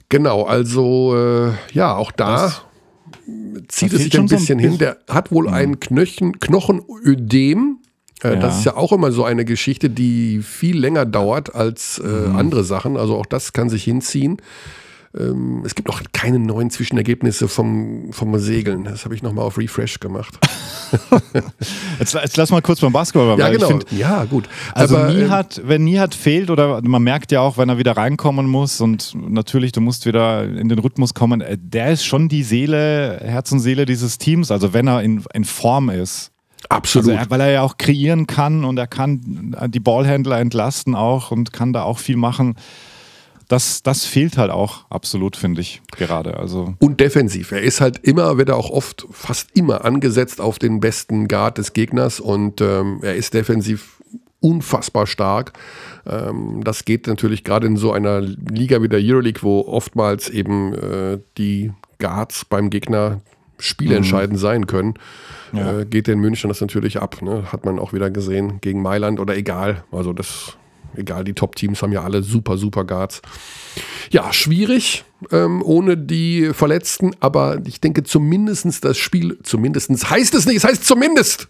Genau, 0.08 0.44
also 0.44 1.16
äh, 1.16 1.52
ja, 1.72 1.94
auch 1.96 2.12
da 2.12 2.44
das, 2.44 2.62
zieht 3.68 3.92
es 3.92 4.04
sich 4.04 4.18
ein 4.18 4.26
bisschen 4.26 4.46
so 4.46 4.52
ein 4.64 4.70
hin. 4.70 4.78
Der 4.78 4.98
hat 5.08 5.32
wohl 5.32 5.48
mhm. 5.48 5.54
ein 5.54 5.80
Knöchen, 5.80 6.38
Knochenödem. 6.38 7.78
Äh, 8.22 8.34
ja. 8.34 8.36
Das 8.36 8.58
ist 8.58 8.64
ja 8.64 8.76
auch 8.76 8.92
immer 8.92 9.10
so 9.12 9.24
eine 9.24 9.44
Geschichte, 9.44 9.90
die 9.90 10.40
viel 10.42 10.78
länger 10.78 11.04
dauert 11.04 11.54
als 11.54 11.98
äh, 11.98 12.06
mhm. 12.06 12.36
andere 12.36 12.64
Sachen. 12.64 12.96
Also 12.96 13.16
auch 13.16 13.26
das 13.26 13.52
kann 13.52 13.68
sich 13.68 13.84
hinziehen. 13.84 14.40
Ähm, 15.18 15.62
es 15.64 15.74
gibt 15.74 15.88
noch 15.88 16.02
keine 16.12 16.38
neuen 16.38 16.70
Zwischenergebnisse 16.70 17.48
vom, 17.48 18.12
vom 18.12 18.38
Segeln. 18.38 18.84
Das 18.84 19.04
habe 19.04 19.14
ich 19.14 19.22
nochmal 19.22 19.44
auf 19.44 19.56
Refresh 19.56 19.98
gemacht. 20.00 20.38
jetzt, 21.98 22.14
jetzt 22.14 22.36
lass 22.36 22.50
mal 22.50 22.60
kurz 22.60 22.80
beim 22.80 22.92
Basketball. 22.92 23.38
Ja, 23.38 23.48
genau. 23.48 23.68
Find, 23.68 23.86
ja, 23.92 24.24
gut. 24.24 24.48
Also 24.74 24.96
Aber, 24.98 25.12
Nihat, 25.12 25.58
ähm, 25.58 25.64
wenn 25.68 25.84
Nihat 25.84 26.14
fehlt 26.14 26.50
oder 26.50 26.82
man 26.82 27.02
merkt 27.02 27.32
ja 27.32 27.40
auch, 27.40 27.56
wenn 27.56 27.68
er 27.68 27.78
wieder 27.78 27.96
reinkommen 27.96 28.46
muss 28.46 28.80
und 28.80 29.14
natürlich, 29.14 29.72
du 29.72 29.80
musst 29.80 30.04
wieder 30.04 30.44
in 30.44 30.68
den 30.68 30.78
Rhythmus 30.78 31.14
kommen, 31.14 31.40
äh, 31.40 31.56
der 31.58 31.92
ist 31.92 32.04
schon 32.04 32.28
die 32.28 32.42
Seele, 32.42 33.18
Herz 33.22 33.50
und 33.52 33.60
Seele 33.60 33.86
dieses 33.86 34.18
Teams. 34.18 34.50
Also 34.50 34.74
wenn 34.74 34.86
er 34.86 35.02
in, 35.02 35.24
in 35.32 35.44
Form 35.44 35.88
ist. 35.88 36.30
Absolut. 36.68 37.10
Also 37.10 37.24
er, 37.24 37.30
weil 37.30 37.40
er 37.40 37.50
ja 37.50 37.62
auch 37.62 37.78
kreieren 37.78 38.26
kann 38.26 38.64
und 38.64 38.76
er 38.76 38.86
kann 38.86 39.54
die 39.68 39.80
Ballhändler 39.80 40.38
entlasten 40.40 40.94
auch 40.94 41.30
und 41.30 41.52
kann 41.52 41.72
da 41.72 41.82
auch 41.82 41.98
viel 41.98 42.16
machen 42.16 42.56
das, 43.48 43.82
das 43.82 44.04
fehlt 44.04 44.38
halt 44.38 44.50
auch 44.50 44.86
absolut, 44.90 45.36
finde 45.36 45.60
ich, 45.60 45.82
gerade. 45.96 46.36
Also. 46.36 46.74
Und 46.78 47.00
defensiv. 47.00 47.52
Er 47.52 47.62
ist 47.62 47.80
halt 47.80 47.98
immer, 48.02 48.38
wird 48.38 48.48
er 48.48 48.56
auch 48.56 48.70
oft, 48.70 49.06
fast 49.10 49.50
immer 49.54 49.84
angesetzt 49.84 50.40
auf 50.40 50.58
den 50.58 50.80
besten 50.80 51.28
Guard 51.28 51.58
des 51.58 51.72
Gegners 51.72 52.20
und 52.20 52.60
ähm, 52.60 53.00
er 53.02 53.14
ist 53.14 53.34
defensiv 53.34 54.02
unfassbar 54.40 55.06
stark. 55.06 55.52
Ähm, 56.06 56.62
das 56.64 56.84
geht 56.84 57.06
natürlich 57.06 57.44
gerade 57.44 57.66
in 57.66 57.76
so 57.76 57.92
einer 57.92 58.20
Liga 58.20 58.82
wie 58.82 58.88
der 58.88 59.00
Euroleague, 59.00 59.42
wo 59.42 59.60
oftmals 59.60 60.28
eben 60.28 60.74
äh, 60.74 61.18
die 61.38 61.72
Guards 61.98 62.44
beim 62.44 62.70
Gegner 62.70 63.20
spielentscheidend 63.58 64.34
mhm. 64.34 64.40
sein 64.40 64.66
können, 64.66 64.94
ja. 65.52 65.80
äh, 65.80 65.84
geht 65.86 66.06
den 66.06 66.18
München 66.18 66.48
das 66.48 66.60
natürlich 66.60 67.00
ab. 67.00 67.22
Ne? 67.22 67.50
Hat 67.52 67.64
man 67.64 67.78
auch 67.78 67.92
wieder 67.92 68.10
gesehen 68.10 68.60
gegen 68.60 68.82
Mailand 68.82 69.18
oder 69.18 69.36
egal. 69.36 69.84
Also 69.92 70.12
das, 70.12 70.56
egal, 70.98 71.24
die 71.24 71.34
Top-Teams 71.34 71.82
haben 71.82 71.92
ja 71.92 72.02
alle 72.02 72.22
super, 72.22 72.56
super 72.58 72.84
Guards. 72.84 73.22
Ja, 74.10 74.32
schwierig 74.32 75.04
ähm, 75.30 75.62
ohne 75.62 75.96
die 75.96 76.50
Verletzten, 76.52 77.12
aber 77.20 77.58
ich 77.66 77.80
denke 77.80 78.04
zumindest 78.04 78.84
das 78.84 78.98
Spiel, 78.98 79.38
zumindest 79.42 80.10
heißt 80.10 80.34
es 80.34 80.46
nicht, 80.46 80.56
es 80.56 80.64
heißt 80.64 80.84
zumindest. 80.84 81.48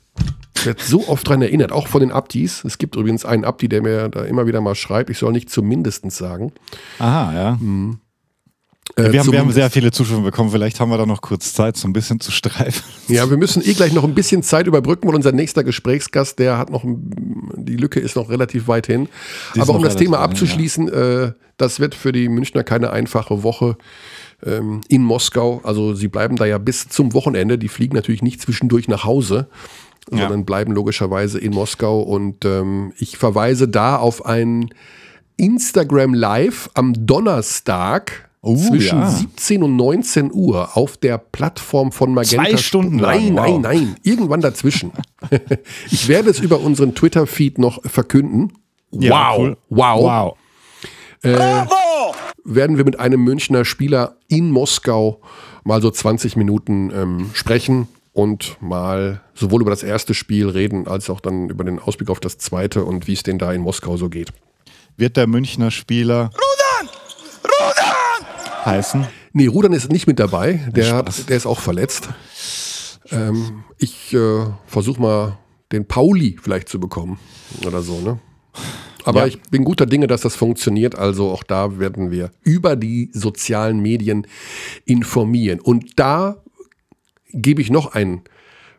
Ich 0.57 0.67
werde 0.67 0.83
so 0.83 1.07
oft 1.09 1.27
daran 1.27 1.43
erinnert, 1.43 1.71
auch 1.71 1.87
von 1.87 2.01
den 2.01 2.11
Abdis. 2.11 2.65
Es 2.65 2.79
gibt 2.79 2.97
übrigens 2.97 3.25
einen 3.25 3.45
Abdi, 3.45 3.69
der 3.69 3.83
mir 3.83 4.09
da 4.09 4.25
immer 4.25 4.47
wieder 4.47 4.61
mal 4.61 4.75
schreibt, 4.75 5.11
ich 5.11 5.19
soll 5.19 5.33
nicht 5.33 5.51
zumindest 5.51 6.11
sagen. 6.11 6.53
Aha, 6.99 7.35
ja. 7.35 7.59
Mhm. 7.61 7.99
Äh, 8.95 9.13
wir, 9.13 9.21
haben, 9.21 9.33
wir 9.33 9.41
haben 9.41 9.53
sehr 9.53 9.71
viele 9.71 9.91
Zuschauer 9.91 10.23
bekommen. 10.23 10.51
Vielleicht 10.51 10.79
haben 10.79 10.91
wir 10.91 10.99
da 10.99 11.07
noch 11.07 11.21
kurz 11.21 11.53
Zeit, 11.53 11.77
so 11.77 11.89
ein 11.89 11.93
bisschen 11.93 12.21
zu 12.21 12.31
streifen. 12.31 12.85
Ja, 13.09 13.29
wir 13.29 13.37
müssen 13.37 13.63
eh 13.65 13.75
gleich 13.75 13.93
noch 13.93 14.05
ein 14.05 14.15
bisschen 14.15 14.43
Zeit 14.43 14.67
überbrücken, 14.67 15.09
weil 15.09 15.15
unser 15.15 15.33
nächster 15.33 15.65
Gesprächsgast, 15.65 16.39
der 16.39 16.57
hat 16.59 16.71
noch, 16.71 16.85
die 16.85 17.77
Lücke 17.77 18.01
ist 18.01 18.17
noch 18.17 18.31
relativ 18.31 18.69
weit 18.69 18.87
hin. 18.87 19.09
Die 19.55 19.61
Aber 19.61 19.75
um 19.75 19.83
das 19.83 19.97
Thema 19.97 20.21
abzuschließen, 20.21 20.89
ja. 20.89 21.25
äh, 21.25 21.33
das 21.57 21.81
wird 21.81 21.95
für 21.95 22.13
die 22.13 22.29
Münchner 22.29 22.65
keine 22.65 22.91
einfache 22.91 23.43
Woche 23.43 23.77
ähm, 24.45 24.83
in 24.89 25.03
Moskau. 25.03 25.61
Also 25.65 25.95
sie 25.95 26.09
bleiben 26.09 26.37
da 26.37 26.47
ja 26.47 26.59
bis 26.59 26.89
zum 26.89 27.13
Wochenende. 27.13 27.59
Die 27.59 27.69
fliegen 27.69 27.95
natürlich 27.95 28.23
nicht 28.23 28.41
zwischendurch 28.41 28.89
nach 28.89 29.05
Hause, 29.05 29.49
ja. 30.11 30.19
sondern 30.19 30.45
bleiben 30.45 30.73
logischerweise 30.73 31.39
in 31.39 31.53
Moskau. 31.53 32.01
Und 32.01 32.45
ähm, 32.45 32.93
ich 32.99 33.19
verweise 33.19 33.69
da 33.69 33.97
auf 33.97 34.25
ein 34.25 34.71
Instagram 35.37 36.15
Live 36.15 36.71
am 36.75 37.07
Donnerstag 37.07 38.26
Uh, 38.47 38.57
zwischen 38.57 39.01
ja. 39.01 39.11
17 39.11 39.63
und 39.63 39.77
19 39.77 40.33
Uhr 40.33 40.77
auf 40.77 40.97
der 40.97 41.19
Plattform 41.19 41.93
von 41.93 42.15
Magenta. 42.15 42.49
Zwei 42.51 42.57
Stunden 42.57 42.99
lang. 42.99 43.35
Nein, 43.35 43.37
wow. 43.37 43.47
nein, 43.47 43.61
nein. 43.61 43.97
Irgendwann 44.03 44.41
dazwischen. 44.41 44.93
ich 45.91 46.09
werde 46.09 46.31
es 46.31 46.39
über 46.39 46.61
unseren 46.61 46.95
Twitter-Feed 46.95 47.59
noch 47.59 47.83
verkünden. 47.85 48.53
Ja, 48.93 49.33
wow. 49.33 49.39
Cool. 49.39 49.57
Wow. 49.71 50.03
Wow. 50.03 50.37
Äh, 51.23 51.67
werden 52.45 52.77
wir 52.77 52.85
mit 52.85 53.01
einem 53.01 53.23
Münchner 53.25 53.65
Spieler 53.65 54.17
in 54.29 54.51
Moskau 54.51 55.21
mal 55.65 55.83
so 55.83 55.91
20 55.91 56.37
Minuten 56.37 56.93
ähm, 56.95 57.31
sprechen 57.33 57.89
und 58.13 58.57
mal 58.61 59.21
sowohl 59.35 59.61
über 59.61 59.71
das 59.71 59.83
erste 59.83 60.15
Spiel 60.15 60.49
reden, 60.49 60.87
als 60.87 61.11
auch 61.11 61.21
dann 61.21 61.51
über 61.51 61.65
den 61.65 61.79
Ausblick 61.79 62.09
auf 62.09 62.21
das 62.21 62.39
zweite 62.39 62.85
und 62.85 63.09
wie 63.09 63.13
es 63.13 63.23
denn 63.23 63.39
da 63.39 63.53
in 63.53 63.61
Moskau 63.61 63.97
so 63.97 64.09
geht. 64.09 64.33
Wird 64.97 65.17
der 65.17 65.27
Münchner 65.27 65.71
Spieler 65.71 66.31
heißen? 68.67 69.07
Nee, 69.33 69.47
Rudern 69.47 69.73
ist 69.73 69.91
nicht 69.91 70.07
mit 70.07 70.19
dabei. 70.19 70.61
Der, 70.75 71.03
der 71.03 71.37
ist 71.37 71.47
auch 71.47 71.61
verletzt. 71.61 72.09
Ähm, 73.11 73.65
ich 73.79 74.13
äh, 74.13 74.47
versuche 74.67 75.01
mal 75.01 75.39
den 75.73 75.87
Pauli 75.87 76.37
vielleicht 76.41 76.69
zu 76.69 76.81
bekommen 76.81 77.19
oder 77.65 77.83
so, 77.83 78.01
ne? 78.01 78.19
Aber 79.05 79.21
ja. 79.21 79.27
ich 79.27 79.41
bin 79.43 79.65
guter 79.65 79.87
Dinge, 79.87 80.09
dass 80.09 80.23
das 80.23 80.35
funktioniert. 80.35 80.99
Also 80.99 81.31
auch 81.31 81.45
da 81.45 81.79
werden 81.79 82.11
wir 82.11 82.33
über 82.43 82.75
die 82.75 83.11
sozialen 83.13 83.79
Medien 83.79 84.27
informieren. 84.85 85.61
Und 85.61 85.99
da 85.99 86.43
gebe 87.33 87.63
ich 87.63 87.71
noch 87.71 87.95
ein 87.95 88.23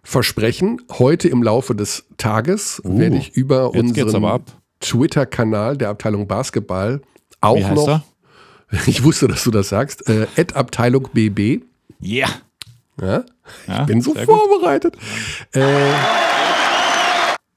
Versprechen. 0.04 0.82
Heute 0.92 1.30
im 1.30 1.44
Laufe 1.44 1.76
des 1.76 2.06
Tages 2.18 2.82
uh, 2.84 3.00
werde 3.00 3.18
ich 3.18 3.38
über 3.38 3.72
unseren 3.72 4.42
Twitter-Kanal 4.82 5.78
der 5.78 5.90
Abteilung 5.90 6.28
Basketball 6.28 7.02
auch 7.40 7.72
noch. 7.72 7.88
Er? 7.88 8.04
Ich 8.88 9.04
wusste, 9.04 9.28
dass 9.28 9.44
du 9.44 9.52
das 9.52 9.70
sagst. 9.70 10.10
Äh, 10.10 10.28
Abteilung 10.54 11.10
BB. 11.14 11.64
Yeah. 12.02 12.30
Ja. 13.02 13.26
Ich 13.68 13.86
bin 13.86 14.02
so 14.02 14.14
vorbereitet. 14.14 14.98
Äh, 15.54 15.94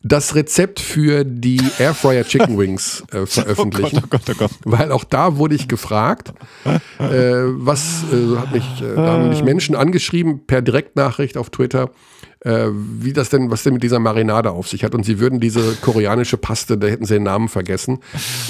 das 0.03 0.35
Rezept 0.35 0.81
für 0.81 1.25
die 1.25 1.61
Airfryer 1.79 2.25
Chicken 2.25 2.59
Wings 2.59 3.05
äh, 3.13 3.27
veröffentlichen. 3.27 4.01
Oh 4.03 4.07
Gott, 4.09 4.23
oh 4.29 4.33
Gott, 4.35 4.37
oh 4.37 4.39
Gott. 4.39 4.51
Weil 4.65 4.93
auch 4.93 5.05
da 5.05 5.37
wurde 5.37 5.55
ich 5.55 5.69
gefragt, 5.69 6.33
äh, 6.65 6.73
was 6.99 8.05
äh, 8.13 8.37
hat 8.37 8.53
mich, 8.53 8.83
äh, 8.83 8.97
haben 8.97 9.29
mich 9.29 9.43
Menschen 9.43 9.75
angeschrieben 9.75 10.47
per 10.47 10.63
Direktnachricht 10.63 11.37
auf 11.37 11.51
Twitter, 11.51 11.91
äh, 12.41 12.69
wie 12.71 13.13
das 13.13 13.29
denn, 13.29 13.51
was 13.51 13.63
denn 13.63 13.75
mit 13.75 13.83
dieser 13.83 13.99
Marinade 13.99 14.53
auf 14.53 14.69
sich 14.69 14.85
hat. 14.85 14.95
Und 14.95 15.05
sie 15.05 15.19
würden 15.19 15.39
diese 15.39 15.75
koreanische 15.83 16.39
Paste, 16.39 16.79
da 16.79 16.87
hätten 16.87 17.05
sie 17.05 17.15
den 17.15 17.25
Namen 17.25 17.49
vergessen. 17.49 18.01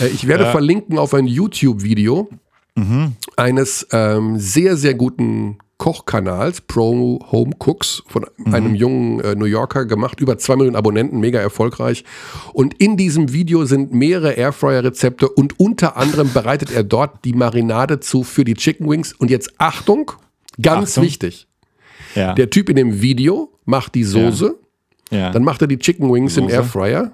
Äh, 0.00 0.08
ich 0.08 0.28
werde 0.28 0.44
ja. 0.44 0.50
verlinken 0.52 0.98
auf 0.98 1.14
ein 1.14 1.26
YouTube-Video 1.26 2.28
mhm. 2.74 3.16
eines 3.36 3.86
ähm, 3.92 4.38
sehr, 4.38 4.76
sehr 4.76 4.94
guten 4.94 5.58
Kochkanals, 5.80 6.60
Pro 6.60 7.20
Home 7.32 7.52
Cooks, 7.58 8.02
von 8.06 8.26
mhm. 8.36 8.54
einem 8.54 8.74
jungen 8.74 9.20
äh, 9.20 9.34
New 9.34 9.46
Yorker 9.46 9.86
gemacht, 9.86 10.20
über 10.20 10.36
zwei 10.36 10.54
Millionen 10.56 10.76
Abonnenten, 10.76 11.20
mega 11.20 11.40
erfolgreich. 11.40 12.04
Und 12.52 12.74
in 12.74 12.98
diesem 12.98 13.32
Video 13.32 13.64
sind 13.64 13.90
mehrere 13.90 14.32
Airfryer-Rezepte 14.32 15.26
und 15.30 15.58
unter 15.58 15.96
anderem 15.96 16.34
bereitet 16.34 16.70
er 16.70 16.84
dort 16.84 17.24
die 17.24 17.32
Marinade 17.32 17.98
zu 17.98 18.24
für 18.24 18.44
die 18.44 18.52
Chicken 18.52 18.90
Wings. 18.90 19.14
Und 19.14 19.30
jetzt 19.30 19.54
Achtung, 19.56 20.12
ganz 20.60 20.90
Achtung. 20.90 21.04
wichtig. 21.04 21.48
Ja. 22.14 22.34
Der 22.34 22.50
Typ 22.50 22.68
in 22.68 22.76
dem 22.76 23.00
Video 23.00 23.50
macht 23.64 23.94
die 23.94 24.04
Soße, 24.04 24.54
ja. 25.10 25.18
Ja. 25.18 25.30
dann 25.30 25.44
macht 25.44 25.62
er 25.62 25.66
die 25.66 25.78
Chicken 25.78 26.12
Wings 26.12 26.34
Soße. 26.34 26.46
im 26.46 26.52
Airfryer, 26.52 27.12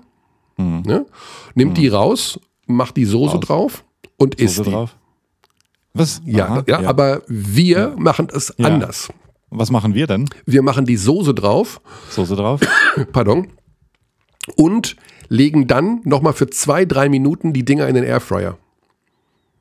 mhm. 0.57 0.83
ne? 0.85 1.07
nimmt 1.55 1.71
mhm. 1.71 1.75
die 1.75 1.87
raus, 1.87 2.41
macht 2.67 2.97
die 2.97 3.05
Soße 3.05 3.37
raus. 3.37 3.45
drauf 3.45 3.85
und 4.17 4.41
Soße 4.41 4.45
isst 4.45 4.67
die. 4.67 4.71
Drauf. 4.73 4.97
Was? 5.99 6.21
Ja, 6.25 6.63
ja, 6.67 6.81
ja, 6.81 6.89
aber 6.89 7.23
wir 7.27 7.79
ja. 7.79 7.93
machen 7.97 8.29
es 8.33 8.57
anders. 8.59 9.09
Was 9.51 9.71
machen 9.71 9.95
wir 9.95 10.07
denn? 10.07 10.29
Wir 10.45 10.63
machen 10.63 10.85
die 10.85 10.97
Soße 10.97 11.33
drauf. 11.35 11.81
Soße 12.11 12.37
drauf. 12.37 12.61
Pardon. 13.13 13.49
Und 14.57 14.97
legen 15.29 15.67
dann 15.67 16.01
nochmal 16.05 16.33
für 16.33 16.49
zwei, 16.49 16.85
drei 16.85 17.09
Minuten 17.09 17.53
die 17.53 17.65
Dinger 17.65 17.89
in 17.89 17.95
den 17.95 18.05
Airfryer. 18.05 18.59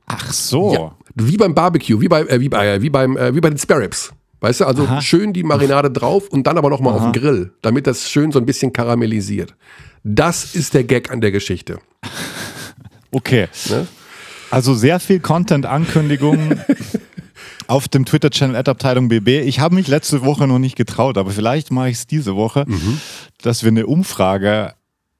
Ach 0.08 0.32
so. 0.32 0.74
Ja, 0.74 0.96
wie 1.16 1.38
beim 1.38 1.56
Barbecue, 1.56 2.00
wie, 2.02 2.08
bei, 2.08 2.22
äh, 2.22 2.40
wie, 2.40 2.50
bei, 2.50 2.68
äh, 2.68 2.82
wie, 2.82 2.90
beim, 2.90 3.18
äh, 3.18 3.34
wie 3.34 3.42
bei 3.42 3.50
den 3.50 3.58
Sparrows. 3.58 4.12
Weißt 4.42 4.62
du, 4.62 4.66
also 4.66 4.84
Aha. 4.84 5.02
schön 5.02 5.34
die 5.34 5.44
Marinade 5.44 5.90
drauf 5.90 6.28
und 6.30 6.46
dann 6.46 6.58
aber 6.58 6.70
nochmal 6.70 6.94
auf 6.94 7.02
den 7.02 7.14
Grill, 7.14 7.54
damit 7.62 7.88
das 7.88 8.10
schön 8.10 8.32
so 8.32 8.38
ein 8.38 8.46
bisschen 8.46 8.74
karamellisiert. 8.74 9.56
Das 10.04 10.54
ist 10.54 10.74
der 10.74 10.84
Gag 10.84 11.12
an 11.12 11.22
der 11.22 11.32
Geschichte. 11.32 11.80
Okay. 13.12 13.48
Ne? 13.70 13.88
Also 14.52 14.74
sehr 14.74 15.00
viel 15.00 15.20
Content-Ankündigungen 15.20 16.62
auf 17.68 17.88
dem 17.88 18.06
Twitter-Channel 18.06 18.56
Abteilung 18.56 19.10
BB. 19.10 19.46
Ich 19.46 19.60
habe 19.60 19.76
mich 19.76 19.88
letzte 19.88 20.24
Woche 20.24 20.48
noch 20.48 20.60
nicht 20.60 20.76
getraut, 20.76 21.18
aber 21.18 21.32
vielleicht 21.32 21.72
mache 21.72 21.90
ich 21.90 21.98
es 21.98 22.08
diese 22.08 22.36
Woche, 22.36 22.66
mhm. 22.68 23.00
dass 23.42 23.64
wir 23.64 23.70
eine 23.70 23.88
Umfrage 23.88 24.74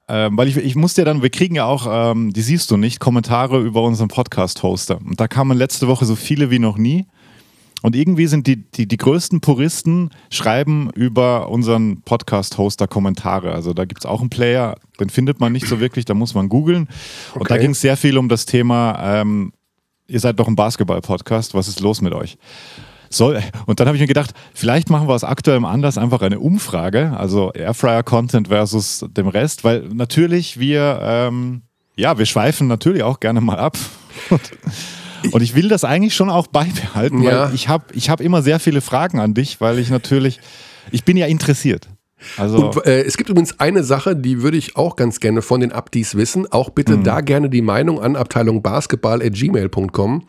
ähm, 0.08 0.36
weil 0.36 0.46
ich, 0.46 0.56
ich 0.56 0.76
musste 0.76 1.00
ja 1.00 1.04
dann, 1.04 1.22
wir 1.22 1.30
kriegen 1.30 1.56
ja 1.56 1.64
auch, 1.64 1.86
ähm, 1.90 2.32
die 2.32 2.42
siehst 2.42 2.70
du 2.70 2.76
nicht, 2.76 3.00
Kommentare 3.00 3.60
über 3.60 3.82
unseren 3.82 4.08
Podcast-Hoster. 4.08 4.98
Und 5.04 5.18
da 5.18 5.26
kamen 5.26 5.58
letzte 5.58 5.88
Woche 5.88 6.04
so 6.04 6.14
viele 6.14 6.50
wie 6.50 6.60
noch 6.60 6.78
nie. 6.78 7.06
Und 7.82 7.94
irgendwie 7.94 8.26
sind 8.26 8.46
die, 8.46 8.68
die, 8.70 8.88
die 8.88 8.96
größten 8.96 9.40
Puristen 9.40 10.10
schreiben 10.30 10.90
über 10.94 11.50
unseren 11.50 12.00
Podcast-Hoster 12.02 12.88
Kommentare. 12.88 13.52
Also 13.52 13.74
da 13.74 13.84
gibt 13.84 14.00
es 14.00 14.06
auch 14.06 14.20
einen 14.20 14.30
Player, 14.30 14.76
den 14.98 15.10
findet 15.10 15.40
man 15.40 15.52
nicht 15.52 15.66
so 15.66 15.78
wirklich, 15.78 16.04
da 16.04 16.14
muss 16.14 16.34
man 16.34 16.48
googeln. 16.48 16.88
Okay. 17.30 17.40
Und 17.40 17.50
da 17.50 17.58
ging 17.58 17.72
es 17.72 17.80
sehr 17.80 17.96
viel 17.96 18.16
um 18.18 18.28
das 18.28 18.46
Thema, 18.46 19.20
ähm, 19.20 19.52
ihr 20.08 20.20
seid 20.20 20.38
doch 20.40 20.48
ein 20.48 20.56
Basketball-Podcast, 20.56 21.54
was 21.54 21.68
ist 21.68 21.80
los 21.80 22.00
mit 22.00 22.14
euch? 22.14 22.38
Soll, 23.08 23.40
und 23.66 23.78
dann 23.78 23.86
habe 23.86 23.96
ich 23.96 24.00
mir 24.00 24.08
gedacht, 24.08 24.32
vielleicht 24.52 24.90
machen 24.90 25.06
wir 25.06 25.14
aus 25.14 25.22
aktuellem 25.22 25.64
Anlass 25.64 25.96
einfach 25.96 26.22
eine 26.22 26.40
Umfrage, 26.40 27.16
also 27.16 27.52
Airfryer-Content 27.52 28.48
versus 28.48 29.04
dem 29.10 29.28
Rest, 29.28 29.64
weil 29.64 29.82
natürlich 29.92 30.58
wir, 30.58 30.98
ähm, 31.02 31.62
ja, 31.96 32.18
wir 32.18 32.26
schweifen 32.26 32.66
natürlich 32.66 33.02
auch 33.02 33.20
gerne 33.20 33.40
mal 33.40 33.58
ab. 33.58 33.78
Und 35.32 35.42
ich 35.42 35.54
will 35.54 35.68
das 35.68 35.84
eigentlich 35.84 36.14
schon 36.14 36.30
auch 36.30 36.46
beibehalten, 36.46 37.22
ja. 37.22 37.48
weil 37.48 37.54
ich 37.54 37.68
habe 37.68 37.84
ich 37.94 38.10
hab 38.10 38.20
immer 38.20 38.42
sehr 38.42 38.60
viele 38.60 38.80
Fragen 38.80 39.18
an 39.18 39.34
dich, 39.34 39.60
weil 39.60 39.78
ich 39.78 39.90
natürlich, 39.90 40.40
ich 40.90 41.04
bin 41.04 41.16
ja 41.16 41.26
interessiert. 41.26 41.88
Also 42.36 42.70
und, 42.70 42.86
äh, 42.86 43.02
es 43.02 43.16
gibt 43.16 43.28
übrigens 43.28 43.60
eine 43.60 43.84
Sache, 43.84 44.16
die 44.16 44.42
würde 44.42 44.56
ich 44.56 44.76
auch 44.76 44.96
ganz 44.96 45.20
gerne 45.20 45.42
von 45.42 45.60
den 45.60 45.72
Abdis 45.72 46.14
wissen. 46.14 46.50
Auch 46.50 46.70
bitte 46.70 46.96
mhm. 46.96 47.04
da 47.04 47.20
gerne 47.20 47.50
die 47.50 47.62
Meinung 47.62 48.00
an 48.00 48.16
Abteilung 48.16 48.62
Basketball@gmail.com. 48.62 50.26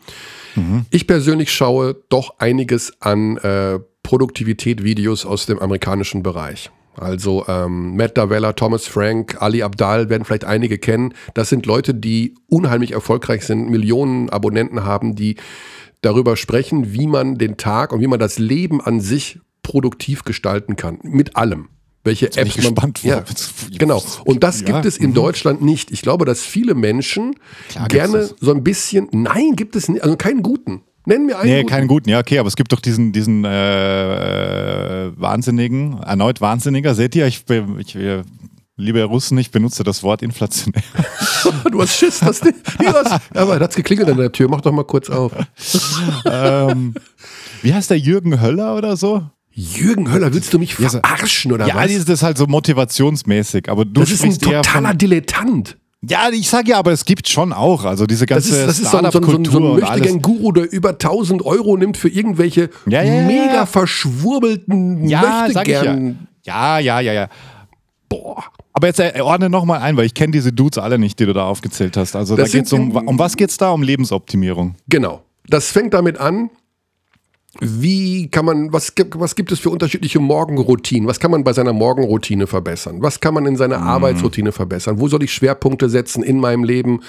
Mhm. 0.54 0.86
Ich 0.90 1.06
persönlich 1.06 1.52
schaue 1.52 1.96
doch 2.08 2.38
einiges 2.38 2.92
an 3.00 3.38
äh, 3.38 3.78
Produktivität-Videos 4.02 5.26
aus 5.26 5.46
dem 5.46 5.58
amerikanischen 5.58 6.22
Bereich. 6.22 6.70
Also 6.98 7.44
ähm, 7.48 7.96
Matt 7.96 8.16
Davella, 8.16 8.52
Thomas 8.52 8.86
Frank, 8.86 9.40
Ali 9.40 9.62
Abdal 9.62 10.08
werden 10.08 10.24
vielleicht 10.24 10.44
einige 10.44 10.78
kennen. 10.78 11.14
Das 11.34 11.48
sind 11.48 11.66
Leute, 11.66 11.94
die 11.94 12.34
unheimlich 12.48 12.92
erfolgreich 12.92 13.44
sind, 13.44 13.70
Millionen 13.70 14.30
Abonnenten 14.30 14.84
haben, 14.84 15.14
die 15.14 15.36
darüber 16.00 16.36
sprechen, 16.36 16.92
wie 16.92 17.06
man 17.06 17.36
den 17.38 17.56
Tag 17.56 17.92
und 17.92 18.00
wie 18.00 18.06
man 18.06 18.20
das 18.20 18.38
Leben 18.38 18.80
an 18.80 19.00
sich 19.00 19.40
produktiv 19.62 20.24
gestalten 20.24 20.76
kann. 20.76 20.98
Mit 21.02 21.36
allem. 21.36 21.68
Welche 22.04 22.26
Jetzt 22.26 22.38
Apps 22.38 22.56
man. 22.56 22.74
Gespannt, 22.74 23.02
ja, 23.02 23.24
genau. 23.76 24.02
Und 24.24 24.42
das 24.42 24.60
ja, 24.60 24.66
gibt 24.66 24.86
es 24.86 24.96
in 24.96 25.10
mhm. 25.10 25.14
Deutschland 25.14 25.62
nicht. 25.62 25.90
Ich 25.90 26.00
glaube, 26.00 26.24
dass 26.24 26.42
viele 26.42 26.74
Menschen 26.74 27.34
Klar, 27.68 27.88
gerne 27.88 28.30
so 28.40 28.52
ein 28.52 28.62
bisschen. 28.62 29.08
Nein, 29.10 29.56
gibt 29.56 29.76
es 29.76 29.88
nicht. 29.88 30.02
Also 30.02 30.16
keinen 30.16 30.42
guten. 30.42 30.82
Nenn 31.08 31.24
mir 31.24 31.38
einen. 31.38 31.50
Nee, 31.50 31.62
guten. 31.62 31.70
keinen 31.70 31.88
guten, 31.88 32.10
ja, 32.10 32.18
okay, 32.18 32.38
aber 32.38 32.48
es 32.48 32.56
gibt 32.56 32.70
doch 32.70 32.80
diesen, 32.80 33.12
diesen 33.12 33.42
äh, 33.44 35.10
Wahnsinnigen, 35.16 35.98
erneut 36.02 36.42
Wahnsinniger. 36.42 36.94
Seht 36.94 37.16
ihr, 37.16 37.26
ich, 37.26 37.44
ich, 37.48 37.94
ich 37.96 38.24
Liebe 38.80 39.02
Russen, 39.02 39.36
ich 39.38 39.50
benutze 39.50 39.82
das 39.82 40.02
Wort 40.02 40.22
inflationär. 40.22 40.82
du 41.72 41.82
hast 41.82 41.96
Schiss, 41.96 42.20
die, 42.20 42.52
die 42.52 42.86
was, 42.86 43.20
aber 43.34 43.58
da 43.58 43.64
hat 43.64 43.70
es 43.70 43.76
geklingelt 43.76 44.08
an 44.08 44.18
der 44.18 44.30
Tür. 44.30 44.48
Mach 44.48 44.60
doch 44.60 44.70
mal 44.70 44.84
kurz 44.84 45.10
auf. 45.10 45.32
ähm, 46.26 46.94
wie 47.62 47.74
heißt 47.74 47.90
der 47.90 47.98
Jürgen 47.98 48.40
Höller 48.40 48.76
oder 48.76 48.96
so? 48.96 49.26
Jürgen 49.50 50.12
Höller, 50.12 50.32
willst 50.32 50.52
du 50.52 50.60
mich 50.60 50.74
verarschen 50.74 51.52
oder 51.52 51.66
ja, 51.66 51.74
was? 51.74 51.90
Ja, 51.90 51.98
das 51.98 52.08
ist 52.08 52.22
halt 52.22 52.38
so 52.38 52.46
motivationsmäßig, 52.46 53.68
aber 53.68 53.84
du 53.84 54.00
Das 54.00 54.10
ist 54.12 54.22
ein 54.22 54.38
totaler 54.38 54.94
Dilettant. 54.94 55.76
Ja, 56.02 56.28
ich 56.30 56.48
sage 56.48 56.70
ja, 56.70 56.78
aber 56.78 56.92
es 56.92 57.04
gibt 57.04 57.28
schon 57.28 57.52
auch, 57.52 57.84
also 57.84 58.06
diese 58.06 58.24
ganze 58.26 58.50
Das 58.50 58.58
ist, 58.58 58.66
das 58.66 58.78
ist 58.78 58.90
so, 58.90 58.98
so, 58.98 59.20
so, 59.20 59.50
so 59.50 59.58
ein 59.58 59.80
möchtegern 59.80 60.22
Guru, 60.22 60.52
der 60.52 60.70
über 60.72 60.90
1000 60.90 61.44
Euro 61.44 61.76
nimmt 61.76 61.96
für 61.96 62.08
irgendwelche 62.08 62.70
ja, 62.86 63.02
ja, 63.02 63.26
mega 63.26 63.66
verschwurbelten 63.66 65.08
ja, 65.08 65.48
Möchtegern. 65.48 66.28
Ja. 66.44 66.78
ja, 66.78 67.00
ja, 67.00 67.00
ja, 67.00 67.12
ja. 67.12 67.28
Boah. 68.08 68.44
Aber 68.72 68.86
jetzt 68.86 69.00
äh, 69.00 69.20
ordne 69.20 69.50
nochmal 69.50 69.80
ein, 69.80 69.96
weil 69.96 70.06
ich 70.06 70.14
kenne 70.14 70.30
diese 70.30 70.52
Dudes 70.52 70.78
alle 70.78 71.00
nicht, 71.00 71.18
die 71.18 71.26
du 71.26 71.32
da 71.32 71.46
aufgezählt 71.46 71.96
hast. 71.96 72.14
Also 72.14 72.36
das 72.36 72.52
da 72.52 72.58
geht's 72.58 72.72
um, 72.72 72.94
um 72.94 73.18
was 73.18 73.36
geht's 73.36 73.56
da? 73.56 73.72
Um 73.72 73.82
Lebensoptimierung. 73.82 74.76
Genau. 74.88 75.22
Das 75.48 75.72
fängt 75.72 75.94
damit 75.94 76.18
an, 76.18 76.50
wie 77.60 78.28
kann 78.28 78.44
man, 78.44 78.72
was, 78.72 78.92
was 79.14 79.34
gibt 79.34 79.50
es 79.50 79.58
für 79.58 79.70
unterschiedliche 79.70 80.20
Morgenroutinen? 80.20 81.08
Was 81.08 81.18
kann 81.18 81.30
man 81.30 81.42
bei 81.42 81.52
seiner 81.52 81.72
Morgenroutine 81.72 82.46
verbessern? 82.46 82.98
Was 83.00 83.20
kann 83.20 83.34
man 83.34 83.46
in 83.46 83.56
seiner 83.56 83.78
mhm. 83.78 83.88
Arbeitsroutine 83.88 84.52
verbessern? 84.52 85.00
Wo 85.00 85.08
soll 85.08 85.24
ich 85.24 85.32
Schwerpunkte 85.32 85.88
setzen 85.88 86.22
in 86.22 86.38
meinem 86.38 86.62
Leben? 86.62 87.00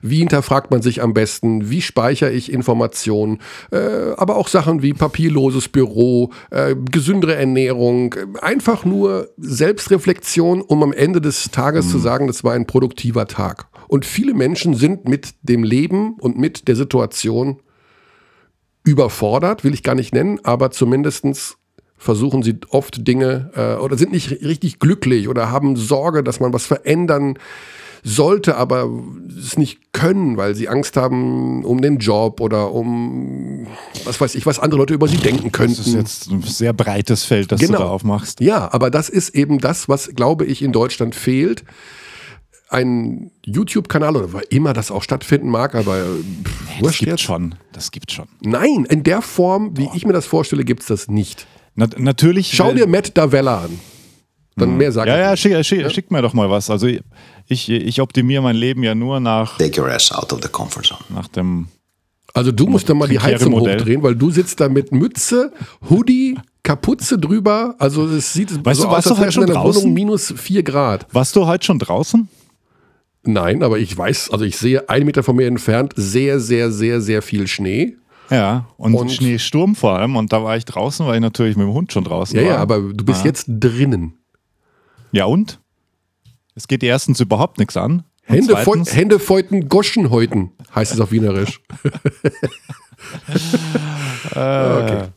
Wie 0.00 0.18
hinterfragt 0.18 0.70
man 0.70 0.82
sich 0.82 1.02
am 1.02 1.14
besten? 1.14 1.70
Wie 1.70 1.82
speichere 1.82 2.32
ich 2.32 2.52
Informationen? 2.52 3.38
Äh, 3.70 3.78
aber 4.16 4.36
auch 4.36 4.48
Sachen 4.48 4.82
wie 4.82 4.92
papierloses 4.92 5.68
Büro, 5.68 6.30
äh, 6.50 6.74
gesündere 6.90 7.36
Ernährung, 7.36 8.14
einfach 8.40 8.84
nur 8.84 9.28
Selbstreflexion, 9.36 10.62
um 10.62 10.82
am 10.82 10.92
Ende 10.92 11.20
des 11.20 11.50
Tages 11.52 11.86
mhm. 11.86 11.90
zu 11.90 11.98
sagen, 11.98 12.26
das 12.26 12.42
war 12.42 12.54
ein 12.54 12.66
produktiver 12.66 13.26
Tag. 13.28 13.66
Und 13.86 14.04
viele 14.04 14.34
Menschen 14.34 14.74
sind 14.74 15.06
mit 15.06 15.34
dem 15.42 15.62
Leben 15.62 16.14
und 16.14 16.38
mit 16.38 16.66
der 16.66 16.76
Situation 16.76 17.58
überfordert, 18.84 19.64
will 19.64 19.74
ich 19.74 19.82
gar 19.82 19.94
nicht 19.94 20.14
nennen, 20.14 20.40
aber 20.42 20.70
zumindestens 20.70 21.56
versuchen 21.96 22.42
sie 22.42 22.56
oft 22.70 23.06
Dinge 23.06 23.50
äh, 23.54 23.80
oder 23.80 23.96
sind 23.96 24.12
nicht 24.12 24.30
richtig 24.42 24.80
glücklich 24.80 25.28
oder 25.28 25.50
haben 25.50 25.76
Sorge, 25.76 26.24
dass 26.24 26.40
man 26.40 26.52
was 26.52 26.66
verändern 26.66 27.38
sollte, 28.04 28.56
aber 28.56 28.90
es 29.38 29.56
nicht 29.56 29.92
können, 29.92 30.36
weil 30.36 30.56
sie 30.56 30.68
Angst 30.68 30.96
haben 30.96 31.64
um 31.64 31.80
den 31.80 31.98
Job 31.98 32.40
oder 32.40 32.72
um 32.72 33.68
was 34.04 34.20
weiß 34.20 34.34
ich, 34.34 34.44
was 34.44 34.58
andere 34.58 34.80
Leute 34.80 34.94
über 34.94 35.06
sie 35.06 35.18
denken 35.18 35.52
könnten. 35.52 35.76
Das 35.76 35.86
ist 35.86 35.94
jetzt 35.94 36.30
ein 36.30 36.42
sehr 36.42 36.72
breites 36.72 37.24
Feld, 37.24 37.52
das 37.52 37.60
genau. 37.60 37.78
du 37.78 37.84
da 37.84 37.90
aufmachst. 37.90 38.40
Ja, 38.40 38.72
aber 38.72 38.90
das 38.90 39.08
ist 39.08 39.36
eben 39.36 39.58
das, 39.58 39.88
was, 39.88 40.08
glaube 40.16 40.44
ich, 40.44 40.62
in 40.62 40.72
Deutschland 40.72 41.14
fehlt 41.14 41.62
ein 42.72 43.30
YouTube-Kanal 43.44 44.16
oder 44.16 44.32
war 44.32 44.42
immer 44.50 44.72
das 44.72 44.90
auch 44.90 45.02
stattfinden 45.02 45.48
mag, 45.48 45.74
aber 45.74 46.04
pff, 46.44 46.80
das 46.80 46.98
gibt 46.98 47.10
jetzt. 47.10 47.22
schon. 47.22 47.54
Das 47.72 47.90
gibt 47.90 48.12
schon. 48.12 48.26
Nein, 48.40 48.86
in 48.88 49.02
der 49.02 49.22
Form, 49.22 49.76
wie 49.76 49.84
Boah. 49.84 49.94
ich 49.94 50.06
mir 50.06 50.12
das 50.12 50.26
vorstelle, 50.26 50.64
gibt 50.64 50.82
es 50.82 50.88
das 50.88 51.08
nicht. 51.08 51.46
Na, 51.74 51.86
natürlich. 51.96 52.52
Schau 52.52 52.72
dir 52.72 52.86
Matt 52.86 53.16
Davella 53.16 53.64
an. 53.64 53.78
Dann 54.56 54.70
hm. 54.70 54.76
mehr 54.76 54.92
sagen. 54.92 55.08
Ja, 55.10 55.18
ja, 55.18 55.36
schick, 55.36 55.64
schick, 55.64 55.80
ja? 55.80 55.90
schick, 55.90 56.10
mir 56.10 56.22
doch 56.22 56.34
mal 56.34 56.50
was. 56.50 56.68
Also 56.70 56.86
ich, 57.46 57.68
ich 57.68 58.00
optimiere 58.00 58.42
mein 58.42 58.56
Leben 58.56 58.82
ja 58.82 58.94
nur 58.94 59.20
nach. 59.20 59.56
Take 59.58 59.80
your 59.80 59.88
ass 59.88 60.12
out 60.12 60.32
of 60.32 60.40
the 60.42 60.48
comfort 60.48 60.82
zone. 60.84 61.00
Nach 61.08 61.28
dem. 61.28 61.68
Also 62.34 62.50
du 62.50 62.66
musst 62.66 62.88
dann 62.88 62.96
mal 62.96 63.08
die 63.08 63.20
Heizung 63.20 63.52
hochdrehen, 63.52 64.02
weil 64.02 64.14
du 64.14 64.30
sitzt 64.30 64.60
da 64.60 64.68
mit 64.68 64.90
Mütze, 64.90 65.52
Hoodie, 65.90 66.38
Kapuze 66.62 67.18
drüber. 67.18 67.74
Also 67.78 68.06
es 68.06 68.32
sieht 68.32 68.64
weißt 68.64 68.80
so 68.80 68.86
du, 68.86 68.94
aus, 68.94 69.06
als 69.06 69.34
du 69.34 69.42
in 69.42 69.46
der 69.48 69.62
Wohnung 69.62 69.92
minus 69.92 70.32
4 70.34 70.62
Grad. 70.62 71.06
Warst 71.12 71.36
du 71.36 71.46
heute 71.46 71.64
schon 71.64 71.78
draußen? 71.78 72.28
Nein, 73.24 73.62
aber 73.62 73.78
ich 73.78 73.96
weiß, 73.96 74.30
also 74.30 74.44
ich 74.44 74.56
sehe 74.56 74.88
einen 74.88 75.06
Meter 75.06 75.22
von 75.22 75.36
mir 75.36 75.46
entfernt 75.46 75.92
sehr, 75.96 76.40
sehr, 76.40 76.72
sehr, 76.72 77.00
sehr 77.00 77.22
viel 77.22 77.46
Schnee. 77.46 77.96
Ja, 78.30 78.66
und, 78.78 78.94
und 78.94 79.12
Schneesturm 79.12 79.74
vor 79.76 79.98
allem. 79.98 80.16
Und 80.16 80.32
da 80.32 80.42
war 80.42 80.56
ich 80.56 80.64
draußen, 80.64 81.06
weil 81.06 81.16
ich 81.16 81.20
natürlich 81.20 81.56
mit 81.56 81.66
dem 81.66 81.74
Hund 81.74 81.92
schon 81.92 82.04
draußen 82.04 82.36
ja, 82.36 82.44
war. 82.44 82.52
Ja, 82.52 82.58
aber 82.58 82.80
du 82.80 83.04
bist 83.04 83.20
ja. 83.20 83.26
jetzt 83.26 83.46
drinnen. 83.46 84.14
Ja, 85.12 85.26
und? 85.26 85.60
Es 86.54 86.66
geht 86.66 86.82
erstens 86.82 87.20
überhaupt 87.20 87.58
nichts 87.58 87.76
an. 87.76 88.04
Hände, 88.24 88.54
zweitens, 88.62 88.94
Hände 88.94 89.18
feuten, 89.18 89.68
Goschen 89.68 90.10
häuten, 90.10 90.52
heißt 90.74 90.94
es 90.94 91.00
auf 91.00 91.12
Wienerisch. 91.12 91.60
okay. 94.30 95.08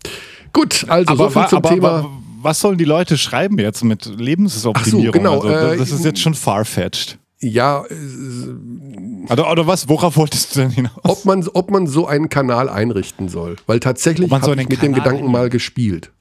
Gut, 0.52 0.86
also 0.88 1.12
aber, 1.12 1.30
so 1.30 1.40
viel 1.40 1.48
zum 1.50 1.58
aber, 1.60 1.70
Thema. 1.70 1.90
Aber, 1.90 2.12
was 2.42 2.60
sollen 2.60 2.78
die 2.78 2.86
Leute 2.86 3.18
schreiben 3.18 3.58
jetzt 3.60 3.84
mit 3.84 4.06
Lebensoptimierung? 4.06 5.08
Ach 5.08 5.12
so, 5.12 5.12
genau. 5.12 5.42
Also, 5.42 5.80
das 5.80 5.92
äh, 5.92 5.96
ist 5.96 6.06
jetzt 6.06 6.20
schon 6.20 6.34
farfetched. 6.34 7.18
Ja. 7.40 7.86
Äh, 7.86 9.32
oder, 9.32 9.52
oder 9.52 9.68
was? 9.68 9.90
Worauf 9.90 10.18
wolltest 10.18 10.56
du 10.56 10.62
denn 10.62 10.70
hinaus? 10.72 10.94
Ob 11.04 11.26
man, 11.26 11.48
ob 11.54 11.72
man 11.72 11.88
so 11.88 12.08
einen 12.08 12.30
Kanal 12.30 12.70
einrichten 12.70 13.30
soll. 13.30 13.56
Weil 13.68 13.80
tatsächlich 13.80 14.32
habe 14.32 14.46
so 14.46 14.52
ich 14.52 14.58
mit 14.58 14.80
Kanal 14.80 14.86
dem 14.86 14.94
Gedanken 14.94 15.32
mal 15.32 15.50
gespielt. 15.50 16.12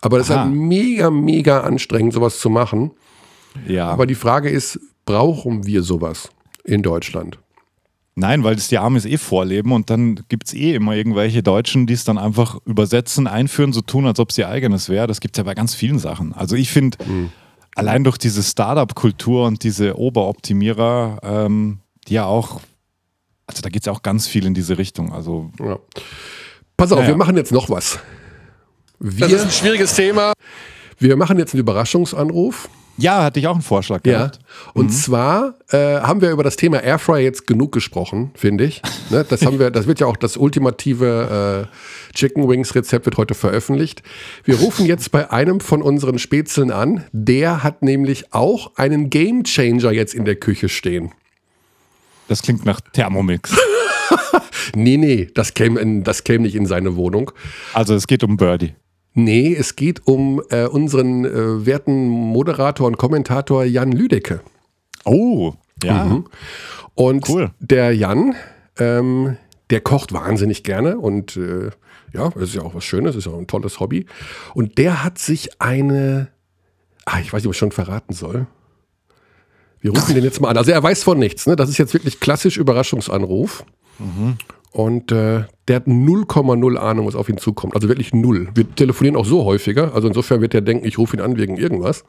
Aber 0.00 0.18
das 0.18 0.30
Aha. 0.30 0.42
ist 0.42 0.48
halt 0.48 0.54
mega, 0.54 1.10
mega 1.10 1.60
anstrengend, 1.60 2.12
sowas 2.12 2.40
zu 2.40 2.50
machen. 2.50 2.92
Ja. 3.66 3.88
Aber 3.88 4.06
die 4.06 4.14
Frage 4.14 4.50
ist, 4.50 4.78
brauchen 5.04 5.66
wir 5.66 5.82
sowas 5.82 6.30
in 6.64 6.82
Deutschland? 6.82 7.38
Nein, 8.14 8.44
weil 8.44 8.54
das 8.56 8.68
die 8.68 8.78
Amis 8.78 9.06
eh 9.06 9.16
vorleben 9.16 9.72
und 9.72 9.88
dann 9.88 10.20
gibt 10.28 10.48
es 10.48 10.54
eh 10.54 10.74
immer 10.74 10.94
irgendwelche 10.94 11.42
Deutschen, 11.42 11.86
die 11.86 11.94
es 11.94 12.04
dann 12.04 12.18
einfach 12.18 12.58
übersetzen, 12.66 13.26
einführen, 13.26 13.72
so 13.72 13.80
tun, 13.80 14.06
als 14.06 14.18
ob 14.18 14.30
es 14.30 14.38
ihr 14.38 14.48
eigenes 14.48 14.90
wäre. 14.90 15.06
Das 15.06 15.20
gibt 15.20 15.36
es 15.36 15.38
ja 15.38 15.44
bei 15.44 15.54
ganz 15.54 15.74
vielen 15.74 15.98
Sachen. 15.98 16.34
Also 16.34 16.54
ich 16.54 16.70
finde, 16.70 16.98
mhm 17.06 17.30
allein 17.74 18.04
durch 18.04 18.18
diese 18.18 18.42
Startup-Kultur 18.42 19.46
und 19.46 19.62
diese 19.62 19.98
Oberoptimierer, 19.98 21.18
ähm, 21.22 21.80
die 22.08 22.14
ja 22.14 22.24
auch, 22.24 22.60
also 23.46 23.62
da 23.62 23.68
geht 23.68 23.82
es 23.82 23.86
ja 23.86 23.92
auch 23.92 24.02
ganz 24.02 24.26
viel 24.26 24.46
in 24.46 24.54
diese 24.54 24.78
Richtung. 24.78 25.12
Also, 25.12 25.50
ja. 25.58 25.78
Pass 26.76 26.92
auf, 26.92 26.98
naja. 26.98 27.10
wir 27.10 27.16
machen 27.16 27.36
jetzt 27.36 27.52
noch 27.52 27.70
was. 27.70 27.98
Wir, 28.98 29.26
das 29.26 29.32
ist 29.32 29.44
ein 29.44 29.50
schwieriges 29.50 29.94
Thema. 29.94 30.32
Wir 30.98 31.16
machen 31.16 31.38
jetzt 31.38 31.54
einen 31.54 31.60
Überraschungsanruf. 31.60 32.68
Ja, 32.98 33.24
hatte 33.24 33.40
ich 33.40 33.46
auch 33.46 33.54
einen 33.54 33.62
Vorschlag 33.62 34.02
gehabt. 34.02 34.36
Ja. 34.36 34.72
Und 34.74 34.86
mhm. 34.86 34.90
zwar 34.90 35.54
äh, 35.70 36.00
haben 36.00 36.20
wir 36.20 36.30
über 36.30 36.42
das 36.42 36.56
Thema 36.56 36.82
Airfryer 36.82 37.18
jetzt 37.20 37.46
genug 37.46 37.72
gesprochen, 37.72 38.32
finde 38.34 38.64
ich. 38.64 38.82
ne? 39.10 39.24
Das 39.28 39.44
haben 39.46 39.58
wir, 39.58 39.70
das 39.70 39.86
wird 39.86 40.00
ja 40.00 40.06
auch 40.06 40.16
das 40.16 40.36
ultimative 40.36 41.68
äh, 41.70 42.14
Chicken 42.14 42.48
Wings 42.48 42.74
Rezept 42.74 43.06
wird 43.06 43.16
heute 43.16 43.34
veröffentlicht. 43.34 44.02
Wir 44.44 44.56
rufen 44.56 44.86
jetzt 44.86 45.10
bei 45.10 45.30
einem 45.30 45.60
von 45.60 45.80
unseren 45.82 46.18
Spätzeln 46.18 46.70
an. 46.70 47.04
Der 47.12 47.62
hat 47.62 47.82
nämlich 47.82 48.32
auch 48.34 48.76
einen 48.76 49.10
Game 49.10 49.44
Changer 49.44 49.92
jetzt 49.92 50.14
in 50.14 50.24
der 50.24 50.36
Küche 50.36 50.68
stehen. 50.68 51.12
Das 52.28 52.42
klingt 52.42 52.64
nach 52.64 52.80
Thermomix. 52.80 53.54
nee, 54.74 54.96
nee, 54.96 55.28
das 55.34 55.54
käme, 55.54 56.02
das 56.02 56.24
käme 56.24 56.44
nicht 56.44 56.54
in 56.54 56.66
seine 56.66 56.96
Wohnung. 56.96 57.30
Also 57.72 57.94
es 57.94 58.06
geht 58.06 58.22
um 58.22 58.36
Birdie. 58.36 58.74
Nee, 59.14 59.54
es 59.54 59.76
geht 59.76 60.06
um 60.06 60.42
äh, 60.50 60.66
unseren 60.66 61.24
äh, 61.24 61.66
werten 61.66 62.08
Moderator 62.08 62.86
und 62.86 62.96
Kommentator 62.96 63.64
Jan 63.64 63.92
Lüdecke. 63.92 64.40
Oh, 65.04 65.52
ja. 65.82 66.04
Mhm. 66.04 66.24
Und 66.94 67.28
cool. 67.28 67.50
der 67.58 67.94
Jan, 67.94 68.34
ähm, 68.78 69.36
der 69.70 69.80
kocht 69.80 70.12
wahnsinnig 70.12 70.64
gerne 70.64 70.98
und 70.98 71.36
äh, 71.36 71.70
ja, 72.12 72.30
das 72.30 72.50
ist 72.50 72.54
ja 72.54 72.62
auch 72.62 72.74
was 72.74 72.84
Schönes, 72.84 73.16
ist 73.16 73.26
ja 73.26 73.32
auch 73.32 73.38
ein 73.38 73.46
tolles 73.46 73.80
Hobby. 73.80 74.06
Und 74.54 74.78
der 74.78 75.02
hat 75.02 75.18
sich 75.18 75.60
eine, 75.60 76.28
ah, 77.06 77.20
ich 77.20 77.32
weiß 77.32 77.42
nicht, 77.42 77.46
ob 77.46 77.52
ich 77.52 77.58
schon 77.58 77.72
verraten 77.72 78.12
soll. 78.12 78.46
Wir 79.80 79.90
rufen 79.90 80.14
den 80.14 80.22
jetzt 80.22 80.40
mal 80.40 80.50
an. 80.50 80.56
Also 80.56 80.70
er 80.70 80.82
weiß 80.82 81.02
von 81.02 81.18
nichts, 81.18 81.46
ne? 81.46 81.56
Das 81.56 81.68
ist 81.68 81.78
jetzt 81.78 81.92
wirklich 81.92 82.20
klassisch 82.20 82.56
Überraschungsanruf. 82.56 83.64
Mhm. 83.98 84.36
Und 84.72 85.12
äh, 85.12 85.44
der 85.68 85.76
hat 85.76 85.86
0,0 85.86 86.76
Ahnung, 86.76 87.06
was 87.06 87.14
auf 87.14 87.28
ihn 87.28 87.36
zukommt. 87.36 87.74
Also 87.74 87.88
wirklich 87.88 88.14
null. 88.14 88.48
Wir 88.54 88.74
telefonieren 88.74 89.16
auch 89.16 89.26
so 89.26 89.44
häufiger. 89.44 89.94
Also 89.94 90.08
insofern 90.08 90.40
wird 90.40 90.54
er 90.54 90.62
denken, 90.62 90.86
ich 90.86 90.96
rufe 90.96 91.16
ihn 91.16 91.20
an 91.20 91.36
wegen 91.36 91.58
irgendwas. 91.58 92.04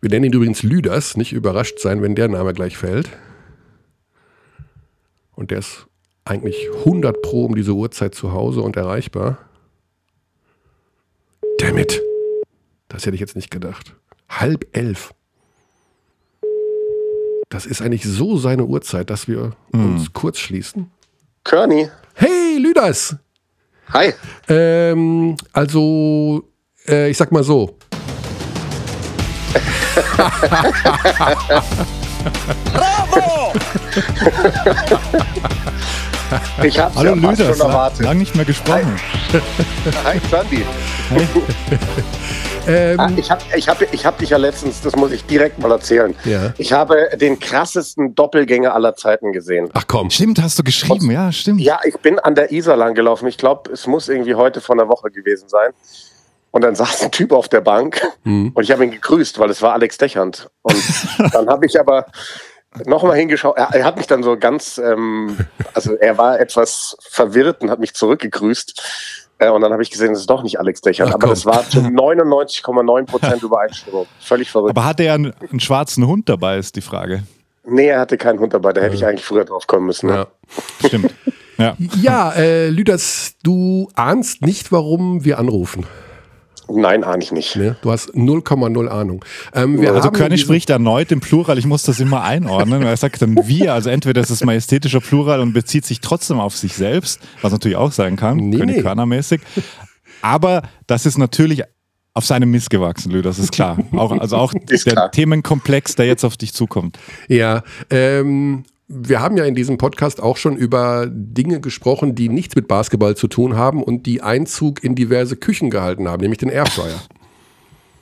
Wir 0.00 0.10
nennen 0.10 0.26
ihn 0.26 0.32
übrigens 0.32 0.62
Lüders. 0.62 1.16
Nicht 1.16 1.32
überrascht 1.32 1.80
sein, 1.80 2.00
wenn 2.00 2.14
der 2.14 2.28
Name 2.28 2.52
gleich 2.52 2.76
fällt. 2.76 3.10
Und 5.34 5.50
der 5.50 5.58
ist 5.58 5.86
eigentlich 6.24 6.68
100 6.78 7.22
Pro 7.22 7.46
um 7.46 7.56
diese 7.56 7.72
Uhrzeit 7.72 8.14
zu 8.14 8.32
Hause 8.32 8.62
und 8.62 8.76
erreichbar. 8.76 9.38
Damit. 11.58 12.00
Das 12.86 13.04
hätte 13.04 13.14
ich 13.14 13.20
jetzt 13.20 13.34
nicht 13.34 13.50
gedacht. 13.50 13.96
Halb 14.28 14.66
elf. 14.72 15.12
Das 17.48 17.66
ist 17.66 17.82
eigentlich 17.82 18.04
so 18.04 18.36
seine 18.36 18.64
Uhrzeit, 18.64 19.10
dass 19.10 19.26
wir 19.26 19.56
mm. 19.72 19.84
uns 19.84 20.12
kurz 20.12 20.38
schließen. 20.38 20.90
Körny. 21.48 21.90
Hey, 22.14 22.58
Lüders. 22.58 23.16
Hi. 23.94 24.12
Ähm, 24.50 25.34
also, 25.54 26.42
äh, 26.86 27.08
ich 27.08 27.16
sag 27.16 27.32
mal 27.32 27.42
so. 27.42 27.78
Bravo! 32.74 33.54
Ich 36.62 36.78
hab's 36.78 36.96
Hallo 36.96 37.14
ja 37.14 37.30
Lüders, 37.30 37.56
schon 37.56 37.66
erwartet. 37.66 38.00
Lang 38.04 38.18
nicht 38.18 38.36
mehr 38.36 38.44
gesprochen. 38.44 39.00
Hi, 40.04 40.20
Sandy. 40.30 40.66
Hi. 41.08 41.26
Ähm, 42.68 43.00
ah, 43.00 43.10
ich 43.16 43.30
habe 43.30 43.42
ich 43.56 43.68
hab, 43.68 43.80
ich 43.80 44.06
hab 44.06 44.18
dich 44.18 44.30
ja 44.30 44.36
letztens, 44.36 44.80
das 44.82 44.94
muss 44.94 45.10
ich 45.10 45.24
direkt 45.24 45.58
mal 45.58 45.70
erzählen. 45.70 46.14
Ja. 46.24 46.52
Ich 46.58 46.72
habe 46.72 47.08
den 47.16 47.40
krassesten 47.40 48.14
Doppelgänger 48.14 48.74
aller 48.74 48.94
Zeiten 48.94 49.32
gesehen. 49.32 49.70
Ach 49.72 49.84
komm. 49.86 50.10
Stimmt, 50.10 50.42
hast 50.42 50.58
du 50.58 50.62
geschrieben, 50.62 51.06
Und, 51.06 51.10
ja, 51.10 51.32
stimmt. 51.32 51.60
Ja, 51.60 51.80
ich 51.84 51.96
bin 51.96 52.18
an 52.18 52.34
der 52.34 52.52
Isar 52.52 52.76
lang 52.76 52.94
gelaufen. 52.94 53.26
Ich 53.26 53.38
glaube, 53.38 53.72
es 53.72 53.86
muss 53.86 54.08
irgendwie 54.08 54.34
heute 54.34 54.60
von 54.60 54.78
der 54.78 54.88
Woche 54.88 55.10
gewesen 55.10 55.48
sein. 55.48 55.70
Und 56.50 56.62
dann 56.62 56.74
saß 56.76 57.02
ein 57.02 57.10
Typ 57.10 57.32
auf 57.32 57.48
der 57.48 57.60
Bank 57.60 58.02
mhm. 58.24 58.52
und 58.54 58.62
ich 58.62 58.70
habe 58.70 58.84
ihn 58.84 58.90
gegrüßt, 58.90 59.38
weil 59.38 59.50
es 59.50 59.62
war 59.62 59.72
Alex 59.72 59.98
Dechand. 59.98 60.48
Und 60.62 60.82
dann 61.32 61.48
habe 61.48 61.66
ich 61.66 61.78
aber 61.80 62.06
nochmal 62.84 63.16
hingeschaut. 63.16 63.56
Er, 63.56 63.74
er, 63.74 63.84
hat 63.84 63.96
mich 63.96 64.06
dann 64.06 64.22
so 64.22 64.36
ganz, 64.36 64.78
ähm, 64.78 65.38
also 65.74 65.94
er 65.94 66.18
war 66.18 66.38
etwas 66.38 66.96
verwirrt 67.00 67.62
und 67.62 67.70
hat 67.70 67.80
mich 67.80 67.94
zurückgegrüßt. 67.94 69.27
Äh, 69.38 69.50
und 69.50 69.60
dann 69.60 69.72
habe 69.72 69.82
ich 69.82 69.90
gesehen, 69.90 70.12
es 70.12 70.20
ist 70.20 70.30
doch 70.30 70.42
nicht 70.42 70.58
Alex 70.58 70.80
Dechand, 70.80 71.14
aber 71.14 71.28
das 71.28 71.46
war 71.46 71.68
zu 71.68 71.78
99,9 71.78 73.06
Prozent 73.06 73.42
Übereinstimmung. 73.42 74.06
Völlig 74.20 74.50
verrückt. 74.50 74.76
Aber 74.76 74.84
hatte 74.84 75.04
er 75.04 75.14
einen, 75.14 75.32
einen, 75.50 75.60
schwarzen 75.60 76.06
Hund 76.06 76.28
dabei, 76.28 76.58
ist 76.58 76.76
die 76.76 76.80
Frage. 76.80 77.22
Nee, 77.64 77.88
er 77.88 78.00
hatte 78.00 78.16
keinen 78.16 78.40
Hund 78.40 78.54
dabei, 78.54 78.72
da 78.72 78.80
hätte 78.80 78.94
ich 78.94 79.04
eigentlich 79.04 79.24
früher 79.24 79.44
drauf 79.44 79.66
kommen 79.66 79.86
müssen. 79.86 80.08
Ne? 80.08 80.14
Ja. 80.14 80.26
Stimmt. 80.86 81.14
Ja, 81.58 81.76
ja 82.00 82.32
äh, 82.32 82.68
Lüders, 82.68 83.34
du 83.42 83.90
ahnst 83.94 84.42
nicht, 84.42 84.72
warum 84.72 85.24
wir 85.24 85.38
anrufen. 85.38 85.86
Nein, 86.70 87.04
ahne 87.04 87.22
ich 87.22 87.32
nicht. 87.32 87.56
Ne? 87.56 87.76
Du 87.82 87.90
hast 87.90 88.14
0,0 88.14 88.88
Ahnung. 88.88 89.24
Ähm, 89.54 89.84
also 89.86 90.10
König 90.10 90.40
spricht 90.40 90.70
erneut 90.70 91.10
im 91.12 91.20
Plural, 91.20 91.58
ich 91.58 91.66
muss 91.66 91.82
das 91.82 92.00
immer 92.00 92.22
einordnen. 92.22 92.82
Er 92.82 92.96
sagt 92.96 93.22
dann 93.22 93.36
wir, 93.46 93.74
also 93.74 93.90
entweder 93.90 94.20
ist 94.20 94.30
es 94.30 94.44
majestätischer 94.44 95.00
Plural 95.00 95.40
und 95.40 95.52
bezieht 95.52 95.86
sich 95.86 96.00
trotzdem 96.00 96.40
auf 96.40 96.56
sich 96.56 96.74
selbst, 96.74 97.20
was 97.42 97.52
natürlich 97.52 97.76
auch 97.76 97.92
sein 97.92 98.16
kann, 98.16 98.36
nee, 98.36 98.56
König 98.56 98.84
nee. 98.84 99.06
mäßig 99.06 99.40
Aber 100.20 100.62
das 100.86 101.06
ist 101.06 101.18
natürlich 101.18 101.62
auf 102.14 102.26
seinem 102.26 102.50
Mist 102.50 102.70
gewachsen, 102.70 103.12
Lü, 103.12 103.22
das 103.22 103.38
ist 103.38 103.52
klar. 103.52 103.78
Auch, 103.92 104.10
also 104.10 104.36
auch 104.36 104.52
der 104.68 104.78
klar. 104.78 105.10
Themenkomplex, 105.10 105.94
der 105.94 106.06
jetzt 106.06 106.24
auf 106.24 106.36
dich 106.36 106.52
zukommt. 106.52 106.98
Ja, 107.28 107.62
ähm, 107.90 108.64
wir 108.88 109.20
haben 109.20 109.36
ja 109.36 109.44
in 109.44 109.54
diesem 109.54 109.76
Podcast 109.76 110.22
auch 110.22 110.38
schon 110.38 110.56
über 110.56 111.06
Dinge 111.10 111.60
gesprochen, 111.60 112.14
die 112.14 112.30
nichts 112.30 112.56
mit 112.56 112.68
Basketball 112.68 113.16
zu 113.16 113.28
tun 113.28 113.54
haben 113.56 113.82
und 113.82 114.06
die 114.06 114.22
Einzug 114.22 114.82
in 114.82 114.94
diverse 114.94 115.36
Küchen 115.36 115.68
gehalten 115.68 116.08
haben, 116.08 116.22
nämlich 116.22 116.38
den 116.38 116.48
Airfryer. 116.48 117.02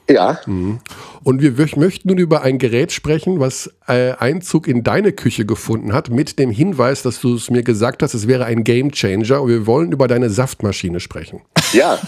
Ja. 0.08 0.38
Mhm. 0.46 0.78
Und 1.24 1.42
wir 1.42 1.52
möchten 1.76 2.08
nun 2.08 2.18
über 2.18 2.42
ein 2.42 2.58
Gerät 2.58 2.92
sprechen, 2.92 3.40
was 3.40 3.72
äh, 3.88 4.12
Einzug 4.12 4.68
in 4.68 4.84
deine 4.84 5.12
Küche 5.12 5.44
gefunden 5.44 5.92
hat, 5.92 6.10
mit 6.10 6.38
dem 6.38 6.50
Hinweis, 6.50 7.02
dass 7.02 7.20
du 7.20 7.34
es 7.34 7.50
mir 7.50 7.64
gesagt 7.64 8.02
hast, 8.02 8.14
es 8.14 8.28
wäre 8.28 8.44
ein 8.44 8.62
Game 8.62 8.92
Changer. 8.92 9.42
Und 9.42 9.48
wir 9.48 9.66
wollen 9.66 9.90
über 9.90 10.06
deine 10.06 10.30
Saftmaschine 10.30 11.00
sprechen. 11.00 11.42
Ja. 11.72 11.98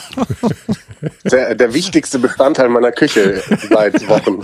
der, 1.30 1.56
der 1.56 1.74
wichtigste 1.74 2.20
Bestandteil 2.20 2.68
meiner 2.68 2.92
Küche 2.92 3.42
seit 3.68 4.08
Wochen. 4.08 4.40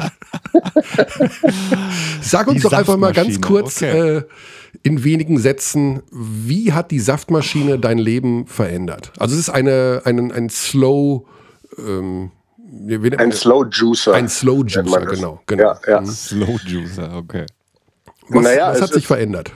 Sag 2.21 2.49
uns 2.49 2.57
die 2.57 2.63
doch 2.63 2.73
einfach 2.73 2.97
mal 2.97 3.13
ganz 3.13 3.41
kurz 3.41 3.83
okay. 3.83 4.17
äh, 4.17 4.23
in 4.83 5.05
wenigen 5.05 5.39
Sätzen, 5.39 6.03
wie 6.11 6.73
hat 6.73 6.91
die 6.91 6.99
Saftmaschine 6.99 7.79
dein 7.79 7.99
Leben 7.99 8.47
verändert? 8.47 9.13
Also 9.19 9.35
es 9.35 9.43
ist 9.43 9.51
eine, 9.51 10.03
eine 10.05 10.35
ein 10.35 10.49
Slow 10.51 11.25
ähm, 11.79 12.33
ein 13.19 13.33
Slow 13.33 13.67
Juicer. 13.71 14.15
Ein 14.15 14.29
Slow 14.29 14.65
Juicer, 14.67 15.07
genau. 15.07 15.41
genau. 15.47 15.63
Ja, 15.63 15.81
ja. 15.87 16.01
Mhm. 16.01 16.07
Slow 16.07 16.59
Juicer, 16.65 17.17
okay. 17.17 17.47
Was, 18.29 18.43
naja, 18.43 18.71
was 18.71 18.83
hat 18.83 18.93
sich 18.93 19.07
verändert? 19.07 19.53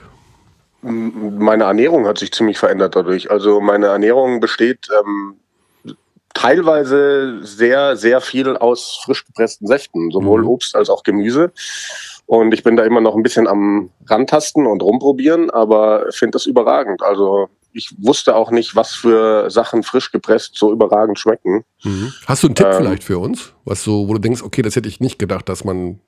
Meine 0.81 1.65
Ernährung 1.65 2.07
hat 2.07 2.19
sich 2.19 2.31
ziemlich 2.31 2.57
verändert 2.57 2.95
dadurch. 2.95 3.29
Also 3.29 3.59
meine 3.59 3.87
Ernährung 3.87 4.39
besteht 4.39 4.87
ähm, 4.99 5.35
teilweise 6.33 7.39
sehr, 7.43 7.97
sehr 7.97 8.21
viel 8.21 8.55
aus 8.55 9.01
frisch 9.03 9.25
gepressten 9.25 9.67
Säften, 9.67 10.11
sowohl 10.11 10.41
mhm. 10.41 10.49
Obst 10.49 10.75
als 10.75 10.89
auch 10.89 11.03
Gemüse. 11.03 11.51
Und 12.27 12.53
ich 12.53 12.63
bin 12.63 12.75
da 12.75 12.83
immer 12.83 13.01
noch 13.01 13.15
ein 13.15 13.23
bisschen 13.23 13.47
am 13.47 13.89
Rantasten 14.07 14.67
und 14.67 14.83
rumprobieren, 14.83 15.49
aber 15.49 16.05
finde 16.11 16.33
das 16.33 16.45
überragend. 16.45 17.01
Also 17.01 17.49
ich 17.79 17.95
wusste 17.97 18.35
auch 18.35 18.51
nicht, 18.51 18.75
was 18.75 18.93
für 18.93 19.49
Sachen 19.49 19.83
frisch 19.83 20.11
gepresst 20.11 20.55
so 20.55 20.71
überragend 20.71 21.17
schmecken. 21.17 21.63
Mhm. 21.83 22.13
Hast 22.27 22.43
du 22.43 22.47
einen 22.47 22.55
Tipp 22.55 22.67
ähm, 22.67 22.77
vielleicht 22.77 23.03
für 23.03 23.17
uns? 23.17 23.53
Was 23.63 23.83
so, 23.83 24.07
wo 24.07 24.13
du 24.13 24.19
denkst, 24.19 24.43
okay, 24.43 24.61
das 24.61 24.75
hätte 24.75 24.89
ich 24.89 24.99
nicht 24.99 25.17
gedacht, 25.17 25.47
dass 25.47 25.63
man 25.63 25.99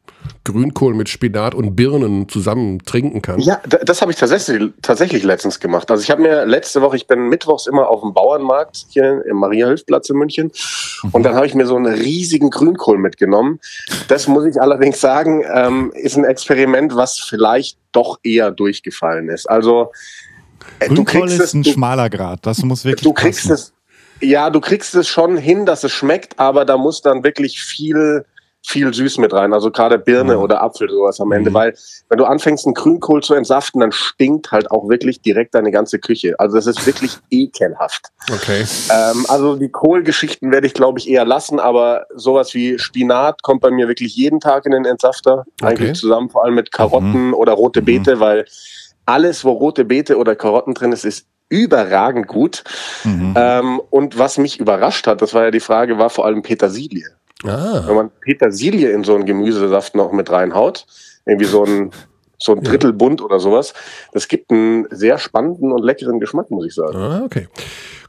Grünkohl 0.43 0.93
mit 0.93 1.09
Spinat 1.09 1.55
und 1.55 1.75
Birnen 1.75 2.27
zusammen 2.27 2.79
trinken 2.79 3.21
kann. 3.21 3.39
Ja, 3.39 3.61
das 3.65 4.01
habe 4.01 4.11
ich 4.11 4.17
tatsächlich, 4.17 4.71
tatsächlich 4.81 5.23
letztens 5.23 5.59
gemacht. 5.59 5.89
Also 5.89 6.03
ich 6.03 6.11
habe 6.11 6.21
mir 6.21 6.45
letzte 6.45 6.81
Woche, 6.81 6.97
ich 6.97 7.07
bin 7.07 7.29
mittwochs 7.29 7.67
immer 7.67 7.87
auf 7.87 8.01
dem 8.01 8.13
Bauernmarkt 8.13 8.85
hier 8.89 9.23
im 9.25 9.37
Maria-Hilf-Platz 9.37 10.09
in 10.09 10.17
München 10.17 10.51
mhm. 11.03 11.09
und 11.11 11.23
dann 11.23 11.35
habe 11.35 11.45
ich 11.45 11.55
mir 11.55 11.65
so 11.65 11.75
einen 11.75 11.93
riesigen 11.93 12.49
Grünkohl 12.49 12.97
mitgenommen. 12.97 13.59
Das 14.09 14.27
muss 14.27 14.45
ich 14.45 14.61
allerdings 14.61 14.99
sagen, 14.99 15.43
ähm, 15.53 15.91
ist 15.95 16.17
ein 16.17 16.25
Experiment, 16.25 16.95
was 16.95 17.19
vielleicht 17.19 17.77
doch 17.93 18.19
eher 18.23 18.51
durchgefallen 18.51 19.29
ist. 19.29 19.49
Also 19.49 19.91
Grünkohl 20.87 21.21
du 21.21 21.27
kriegst 21.27 21.39
ist 21.39 21.53
ein 21.53 21.63
du, 21.63 21.71
schmaler 21.71 22.09
Grad, 22.09 22.45
das 22.45 22.63
muss 22.63 22.85
wirklich 22.85 23.03
Du 23.03 23.13
kriegst 23.13 23.47
passen. 23.47 23.53
es, 23.53 23.73
ja, 24.21 24.49
du 24.49 24.59
kriegst 24.59 24.95
es 24.95 25.07
schon 25.07 25.37
hin, 25.37 25.65
dass 25.65 25.83
es 25.83 25.91
schmeckt, 25.91 26.39
aber 26.39 26.65
da 26.65 26.77
muss 26.77 27.01
dann 27.01 27.23
wirklich 27.23 27.61
viel 27.61 28.25
viel 28.63 28.93
süß 28.93 29.17
mit 29.17 29.33
rein, 29.33 29.53
also 29.53 29.71
gerade 29.71 29.97
Birne 29.97 30.35
mhm. 30.35 30.43
oder 30.43 30.61
Apfel 30.61 30.87
sowas 30.89 31.19
am 31.19 31.31
Ende, 31.31 31.49
mhm. 31.49 31.55
weil 31.55 31.73
wenn 32.09 32.17
du 32.17 32.25
anfängst, 32.25 32.65
einen 32.65 32.75
Grünkohl 32.75 33.23
zu 33.23 33.33
entsaften, 33.33 33.79
dann 33.79 33.91
stinkt 33.91 34.51
halt 34.51 34.69
auch 34.69 34.87
wirklich 34.87 35.21
direkt 35.21 35.55
deine 35.55 35.71
ganze 35.71 35.99
Küche. 35.99 36.35
Also 36.37 36.57
das 36.57 36.67
ist 36.67 36.85
wirklich 36.85 37.17
ekelhaft. 37.31 38.09
Okay. 38.31 38.65
Ähm, 38.91 39.25
also 39.29 39.55
die 39.55 39.69
Kohlgeschichten 39.69 40.51
werde 40.51 40.67
ich, 40.67 40.73
glaube 40.73 40.99
ich, 40.99 41.09
eher 41.09 41.25
lassen, 41.25 41.59
aber 41.59 42.05
sowas 42.15 42.53
wie 42.53 42.77
Spinat 42.77 43.41
kommt 43.41 43.61
bei 43.61 43.71
mir 43.71 43.87
wirklich 43.87 44.15
jeden 44.15 44.39
Tag 44.39 44.65
in 44.65 44.71
den 44.71 44.85
Entsafter, 44.85 45.45
okay. 45.61 45.71
eigentlich 45.71 45.93
zusammen, 45.93 46.29
vor 46.29 46.43
allem 46.43 46.55
mit 46.55 46.71
Karotten 46.71 47.27
mhm. 47.29 47.33
oder 47.33 47.53
rote 47.53 47.81
mhm. 47.81 47.85
Beete, 47.85 48.19
weil 48.19 48.45
alles, 49.11 49.43
wo 49.43 49.51
rote 49.51 49.85
Beete 49.85 50.17
oder 50.17 50.35
Karotten 50.35 50.73
drin 50.73 50.91
ist, 50.91 51.05
ist 51.05 51.27
überragend 51.49 52.27
gut. 52.27 52.63
Mhm. 53.03 53.33
Ähm, 53.35 53.81
und 53.89 54.17
was 54.17 54.37
mich 54.37 54.59
überrascht 54.59 55.05
hat, 55.05 55.21
das 55.21 55.33
war 55.33 55.43
ja 55.43 55.51
die 55.51 55.59
Frage, 55.59 55.97
war 55.97 56.09
vor 56.09 56.25
allem 56.25 56.41
Petersilie. 56.41 57.05
Ah. 57.43 57.83
Wenn 57.85 57.95
man 57.95 58.09
Petersilie 58.21 58.91
in 58.91 59.03
so 59.03 59.13
einen 59.13 59.25
Gemüsesaft 59.25 59.95
noch 59.95 60.13
mit 60.13 60.31
reinhaut, 60.31 60.85
irgendwie 61.25 61.45
so 61.45 61.65
ein, 61.65 61.91
so 62.37 62.53
ein 62.53 62.63
Drittel 62.63 62.93
bunt 62.93 63.21
oder 63.21 63.39
sowas, 63.39 63.73
das 64.13 64.27
gibt 64.27 64.51
einen 64.51 64.87
sehr 64.91 65.17
spannenden 65.17 65.73
und 65.73 65.83
leckeren 65.83 66.19
Geschmack, 66.19 66.49
muss 66.49 66.65
ich 66.65 66.73
sagen. 66.73 66.95
Ah, 66.95 67.23
okay. 67.25 67.47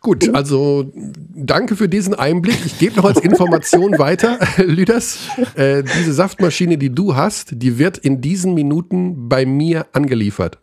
Gut, 0.00 0.34
also 0.34 0.90
danke 0.94 1.76
für 1.76 1.88
diesen 1.88 2.14
Einblick. 2.14 2.58
Ich 2.66 2.78
gebe 2.78 2.96
noch 2.96 3.04
als 3.04 3.20
Information 3.20 3.98
weiter, 3.98 4.38
Lüders. 4.56 5.18
Äh, 5.54 5.82
diese 5.82 6.12
Saftmaschine, 6.12 6.76
die 6.76 6.90
du 6.90 7.14
hast, 7.16 7.50
die 7.52 7.78
wird 7.78 7.98
in 7.98 8.20
diesen 8.20 8.54
Minuten 8.54 9.28
bei 9.28 9.46
mir 9.46 9.86
angeliefert. 9.92 10.58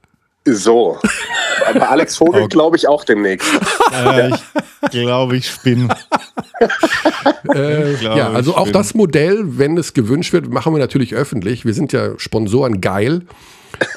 So. 0.45 0.97
Bei 1.73 1.87
Alex 1.87 2.17
Vogel 2.17 2.43
okay. 2.43 2.49
glaube 2.49 2.77
ich 2.77 2.87
auch 2.87 3.03
demnächst. 3.03 3.49
Äh, 3.91 4.29
ich 4.29 4.91
glaube, 4.91 5.35
ich 5.37 5.49
spinne. 5.49 5.95
äh, 7.53 7.95
ja, 7.95 8.31
also 8.31 8.55
auch 8.55 8.69
das 8.69 8.93
Modell, 8.93 9.57
wenn 9.57 9.77
es 9.77 9.93
gewünscht 9.93 10.31
wird, 10.31 10.49
machen 10.49 10.73
wir 10.73 10.79
natürlich 10.79 11.15
öffentlich. 11.15 11.65
Wir 11.65 11.73
sind 11.73 11.91
ja 11.91 12.17
Sponsoren 12.17 12.81
geil. 12.81 13.23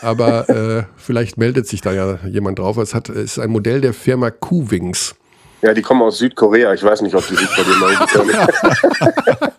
Aber 0.01 0.49
äh, 0.49 0.85
vielleicht 0.97 1.39
meldet 1.39 1.67
sich 1.67 1.81
da 1.81 1.93
ja 1.93 2.19
jemand 2.27 2.59
drauf. 2.59 2.77
Es 2.77 2.95
hat, 2.95 3.09
ist 3.09 3.39
ein 3.39 3.51
Modell 3.51 3.81
der 3.81 3.95
Firma 3.95 4.31
Q-Wings. 4.31 5.15
Ja, 5.63 5.73
die 5.75 5.83
kommen 5.83 6.03
aus 6.03 6.19
Südkorea. 6.19 6.75
Ich 6.75 6.83
weiß 6.83 7.03
nicht, 7.03 7.15
ob 7.15 7.27
die 7.29 7.37
sich 7.37 7.49
bei 7.57 7.63
dir 7.63 7.77
melden 7.77 8.07
können. 8.09 9.53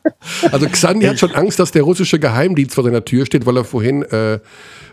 also 0.51 0.67
Xandi 0.67 1.05
hat 1.05 1.17
schon 1.17 1.33
Angst, 1.33 1.59
dass 1.59 1.71
der 1.71 1.83
russische 1.83 2.19
Geheimdienst 2.19 2.75
vor 2.75 2.83
seiner 2.83 3.05
Tür 3.05 3.25
steht, 3.25 3.45
weil 3.45 3.55
er 3.55 3.63
vorhin 3.63 4.03
äh, 4.03 4.39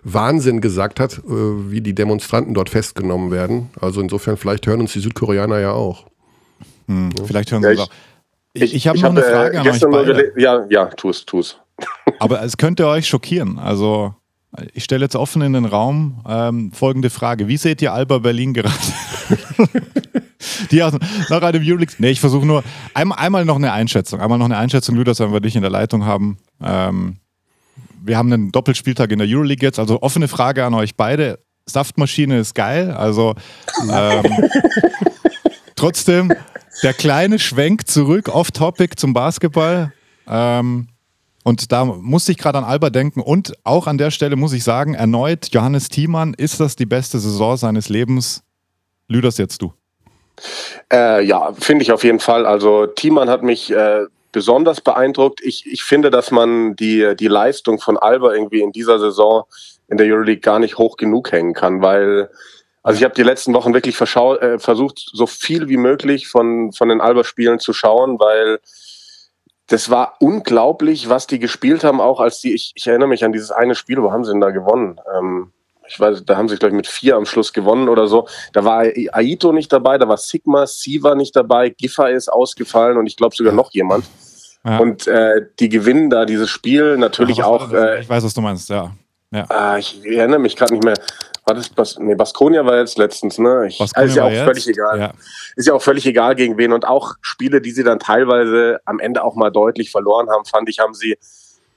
Wahnsinn 0.04 0.60
gesagt 0.60 1.00
hat, 1.00 1.18
äh, 1.18 1.22
wie 1.28 1.80
die 1.80 1.96
Demonstranten 1.96 2.54
dort 2.54 2.70
festgenommen 2.70 3.32
werden. 3.32 3.70
Also 3.80 4.00
insofern, 4.00 4.36
vielleicht 4.36 4.68
hören 4.68 4.80
uns 4.80 4.92
die 4.92 5.00
Südkoreaner 5.00 5.58
ja 5.58 5.72
auch. 5.72 6.06
Hm, 6.86 7.10
ja. 7.18 7.24
Vielleicht 7.24 7.50
hören 7.50 7.62
sie 7.62 7.68
ja, 7.68 7.72
uns 7.72 7.80
auch. 7.80 7.90
Ich, 8.52 8.74
ich 8.74 8.86
habe 8.86 8.98
noch 9.00 9.10
eine 9.10 9.22
Frage 9.22 9.56
äh, 9.56 9.60
an 9.60 9.68
euch 9.68 9.80
beide. 9.80 10.32
Ja, 10.36 10.64
ja, 10.70 10.86
tu 10.86 11.10
es, 11.10 11.26
tu 11.26 11.40
es. 11.40 11.56
Aber 12.20 12.42
es 12.42 12.56
könnte 12.56 12.86
euch 12.86 13.08
schockieren. 13.08 13.58
Also 13.58 14.14
ich 14.74 14.84
stelle 14.84 15.04
jetzt 15.04 15.16
offen 15.16 15.42
in 15.42 15.52
den 15.54 15.64
Raum 15.64 16.22
ähm, 16.28 16.72
folgende 16.72 17.10
Frage. 17.10 17.48
Wie 17.48 17.56
seht 17.56 17.82
ihr 17.82 17.92
Alba 17.92 18.18
Berlin 18.18 18.54
gerade? 18.54 18.74
Die 20.70 20.82
aus, 20.82 20.94
nach 21.28 21.42
einem 21.42 21.62
Euroleague. 21.64 21.94
Nee, 21.98 22.10
ich 22.10 22.20
versuche 22.20 22.46
nur 22.46 22.62
einmal, 22.94 23.18
einmal 23.18 23.44
noch 23.44 23.56
eine 23.56 23.72
Einschätzung. 23.72 24.20
Einmal 24.20 24.38
noch 24.38 24.46
eine 24.46 24.56
Einschätzung, 24.56 24.96
Ludas, 24.96 25.20
wenn 25.20 25.32
wir 25.32 25.40
dich 25.40 25.56
in 25.56 25.62
der 25.62 25.70
Leitung 25.70 26.04
haben. 26.04 26.38
Ähm, 26.62 27.16
wir 28.02 28.16
haben 28.16 28.32
einen 28.32 28.52
Doppelspieltag 28.52 29.10
in 29.10 29.18
der 29.18 29.28
Euroleague 29.28 29.66
jetzt. 29.66 29.78
Also 29.78 30.02
offene 30.02 30.28
Frage 30.28 30.64
an 30.64 30.74
euch 30.74 30.96
beide. 30.96 31.40
Saftmaschine 31.66 32.38
ist 32.38 32.54
geil. 32.54 32.92
Also 32.92 33.34
ähm, 33.90 34.24
trotzdem 35.76 36.32
der 36.82 36.94
kleine 36.94 37.38
Schwenk 37.38 37.86
zurück, 37.86 38.28
off-topic 38.28 38.96
zum 38.96 39.12
Basketball. 39.12 39.92
Ähm, 40.26 40.88
und 41.42 41.72
da 41.72 41.84
musste 41.84 42.32
ich 42.32 42.38
gerade 42.38 42.58
an 42.58 42.64
Alba 42.64 42.90
denken 42.90 43.20
und 43.20 43.54
auch 43.64 43.86
an 43.86 43.98
der 43.98 44.10
Stelle 44.10 44.36
muss 44.36 44.52
ich 44.52 44.62
sagen, 44.62 44.94
erneut, 44.94 45.48
Johannes 45.52 45.88
Thiemann, 45.88 46.34
ist 46.34 46.60
das 46.60 46.76
die 46.76 46.86
beste 46.86 47.18
Saison 47.18 47.56
seines 47.56 47.88
Lebens 47.88 48.42
Lüders 49.08 49.38
jetzt 49.38 49.60
du. 49.62 49.72
Äh, 50.92 51.24
ja, 51.24 51.52
finde 51.58 51.82
ich 51.82 51.92
auf 51.92 52.04
jeden 52.04 52.20
Fall. 52.20 52.46
Also 52.46 52.86
Thiemann 52.86 53.30
hat 53.30 53.42
mich 53.42 53.70
äh, 53.70 54.06
besonders 54.32 54.80
beeindruckt. 54.80 55.40
Ich, 55.42 55.66
ich 55.66 55.82
finde, 55.82 56.10
dass 56.10 56.30
man 56.30 56.76
die, 56.76 57.14
die 57.16 57.28
Leistung 57.28 57.78
von 57.78 57.96
Alba 57.96 58.32
irgendwie 58.34 58.62
in 58.62 58.72
dieser 58.72 58.98
Saison 58.98 59.44
in 59.88 59.96
der 59.96 60.06
Euroleague 60.06 60.40
gar 60.40 60.58
nicht 60.58 60.78
hoch 60.78 60.96
genug 60.96 61.32
hängen 61.32 61.52
kann, 61.52 61.82
weil 61.82 62.30
also 62.82 62.96
ich 62.96 63.04
habe 63.04 63.14
die 63.14 63.22
letzten 63.22 63.52
Wochen 63.52 63.74
wirklich 63.74 64.00
äh, 64.00 64.58
versucht, 64.58 65.10
so 65.12 65.26
viel 65.26 65.68
wie 65.68 65.76
möglich 65.76 66.28
von, 66.28 66.72
von 66.72 66.88
den 66.88 67.00
Alba-Spielen 67.00 67.58
zu 67.58 67.72
schauen, 67.72 68.18
weil 68.18 68.58
das 69.66 69.90
war 69.90 70.16
unglaublich, 70.20 71.08
was 71.08 71.26
die 71.26 71.38
gespielt 71.38 71.84
haben, 71.84 72.00
auch 72.00 72.20
als 72.20 72.40
die, 72.40 72.54
ich, 72.54 72.72
ich 72.74 72.86
erinnere 72.86 73.08
mich 73.08 73.24
an 73.24 73.32
dieses 73.32 73.50
eine 73.50 73.74
Spiel, 73.74 74.02
wo 74.02 74.10
haben 74.12 74.24
sie 74.24 74.32
denn 74.32 74.40
da 74.40 74.50
gewonnen? 74.50 74.98
Ähm, 75.14 75.52
ich 75.90 75.98
weiß, 75.98 76.24
da 76.24 76.36
haben 76.36 76.48
sie, 76.48 76.56
glaube 76.56 76.70
ich, 76.70 76.76
mit 76.76 76.86
vier 76.86 77.16
am 77.16 77.26
Schluss 77.26 77.52
gewonnen 77.52 77.88
oder 77.88 78.06
so. 78.06 78.28
Da 78.52 78.64
war 78.64 78.84
Aito 79.12 79.52
nicht 79.52 79.72
dabei, 79.72 79.98
da 79.98 80.06
war 80.06 80.16
Sigma, 80.16 80.66
Siva 80.66 81.16
nicht 81.16 81.34
dabei, 81.34 81.70
Giffa 81.70 82.06
ist 82.06 82.32
ausgefallen 82.32 82.96
und 82.96 83.06
ich 83.06 83.16
glaube 83.16 83.34
sogar 83.34 83.52
noch 83.52 83.72
jemand. 83.72 84.04
Ja. 84.64 84.78
Und 84.78 85.08
äh, 85.08 85.46
die 85.58 85.68
gewinnen 85.68 86.08
da 86.08 86.26
dieses 86.26 86.48
Spiel 86.48 86.96
natürlich 86.96 87.38
ja, 87.38 87.46
auch. 87.46 87.72
Äh, 87.72 88.02
ich 88.02 88.08
weiß, 88.08 88.22
was 88.22 88.34
du 88.34 88.40
meinst, 88.40 88.68
ja. 88.68 88.92
ja. 89.32 89.74
Äh, 89.74 89.80
ich 89.80 90.04
erinnere 90.04 90.38
mich 90.38 90.54
gerade 90.54 90.74
nicht 90.74 90.84
mehr. 90.84 90.94
War 91.44 91.54
das 91.56 91.68
Bas 91.70 91.98
nee, 91.98 92.14
Baskonia 92.14 92.64
war 92.64 92.76
jetzt 92.76 92.98
letztens, 92.98 93.38
ne? 93.38 93.66
Ich, 93.66 93.80
also 93.80 94.00
ist 94.02 94.14
ja 94.14 94.24
auch 94.24 94.44
völlig 94.44 94.68
egal. 94.68 95.00
Ja. 95.00 95.12
Ist 95.56 95.66
ja 95.66 95.74
auch 95.74 95.82
völlig 95.82 96.06
egal 96.06 96.36
gegen 96.36 96.56
wen. 96.56 96.72
Und 96.72 96.86
auch 96.86 97.14
Spiele, 97.20 97.60
die 97.60 97.72
sie 97.72 97.82
dann 97.82 97.98
teilweise 97.98 98.78
am 98.84 99.00
Ende 99.00 99.24
auch 99.24 99.34
mal 99.34 99.50
deutlich 99.50 99.90
verloren 99.90 100.28
haben, 100.30 100.44
fand 100.44 100.68
ich, 100.68 100.78
haben 100.78 100.94
sie 100.94 101.16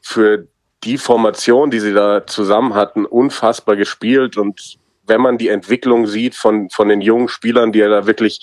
für 0.02 0.48
die 0.84 0.98
Formation, 0.98 1.72
die 1.72 1.80
sie 1.80 1.94
da 1.94 2.26
zusammen 2.26 2.74
hatten, 2.74 3.06
unfassbar 3.06 3.76
gespielt. 3.76 4.38
Und 4.38 4.78
wenn 5.06 5.22
man 5.22 5.38
die 5.38 5.50
Entwicklung 5.50 6.08
sieht 6.08 6.36
von, 6.36 6.70
von 6.70 6.90
den 6.90 7.02
jungen 7.02 7.28
Spielern, 7.28 7.72
die 7.72 7.80
ja 7.80 7.90
da 7.90 8.06
wirklich 8.06 8.40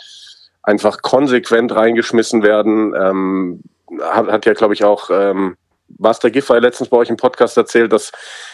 einfach 0.62 1.02
konsequent 1.02 1.74
reingeschmissen 1.74 2.42
werden, 2.42 2.94
ähm, 2.94 3.62
hat, 4.02 4.28
hat 4.28 4.46
ja, 4.46 4.52
glaube 4.52 4.74
ich, 4.74 4.84
auch 4.84 5.10
ähm, 5.10 5.56
Master 5.98 6.30
Giffey 6.30 6.58
letztens 6.58 6.88
bei 6.88 6.98
euch 6.98 7.10
im 7.10 7.16
Podcast 7.16 7.56
erzählt, 7.56 7.92
dass 7.92 8.12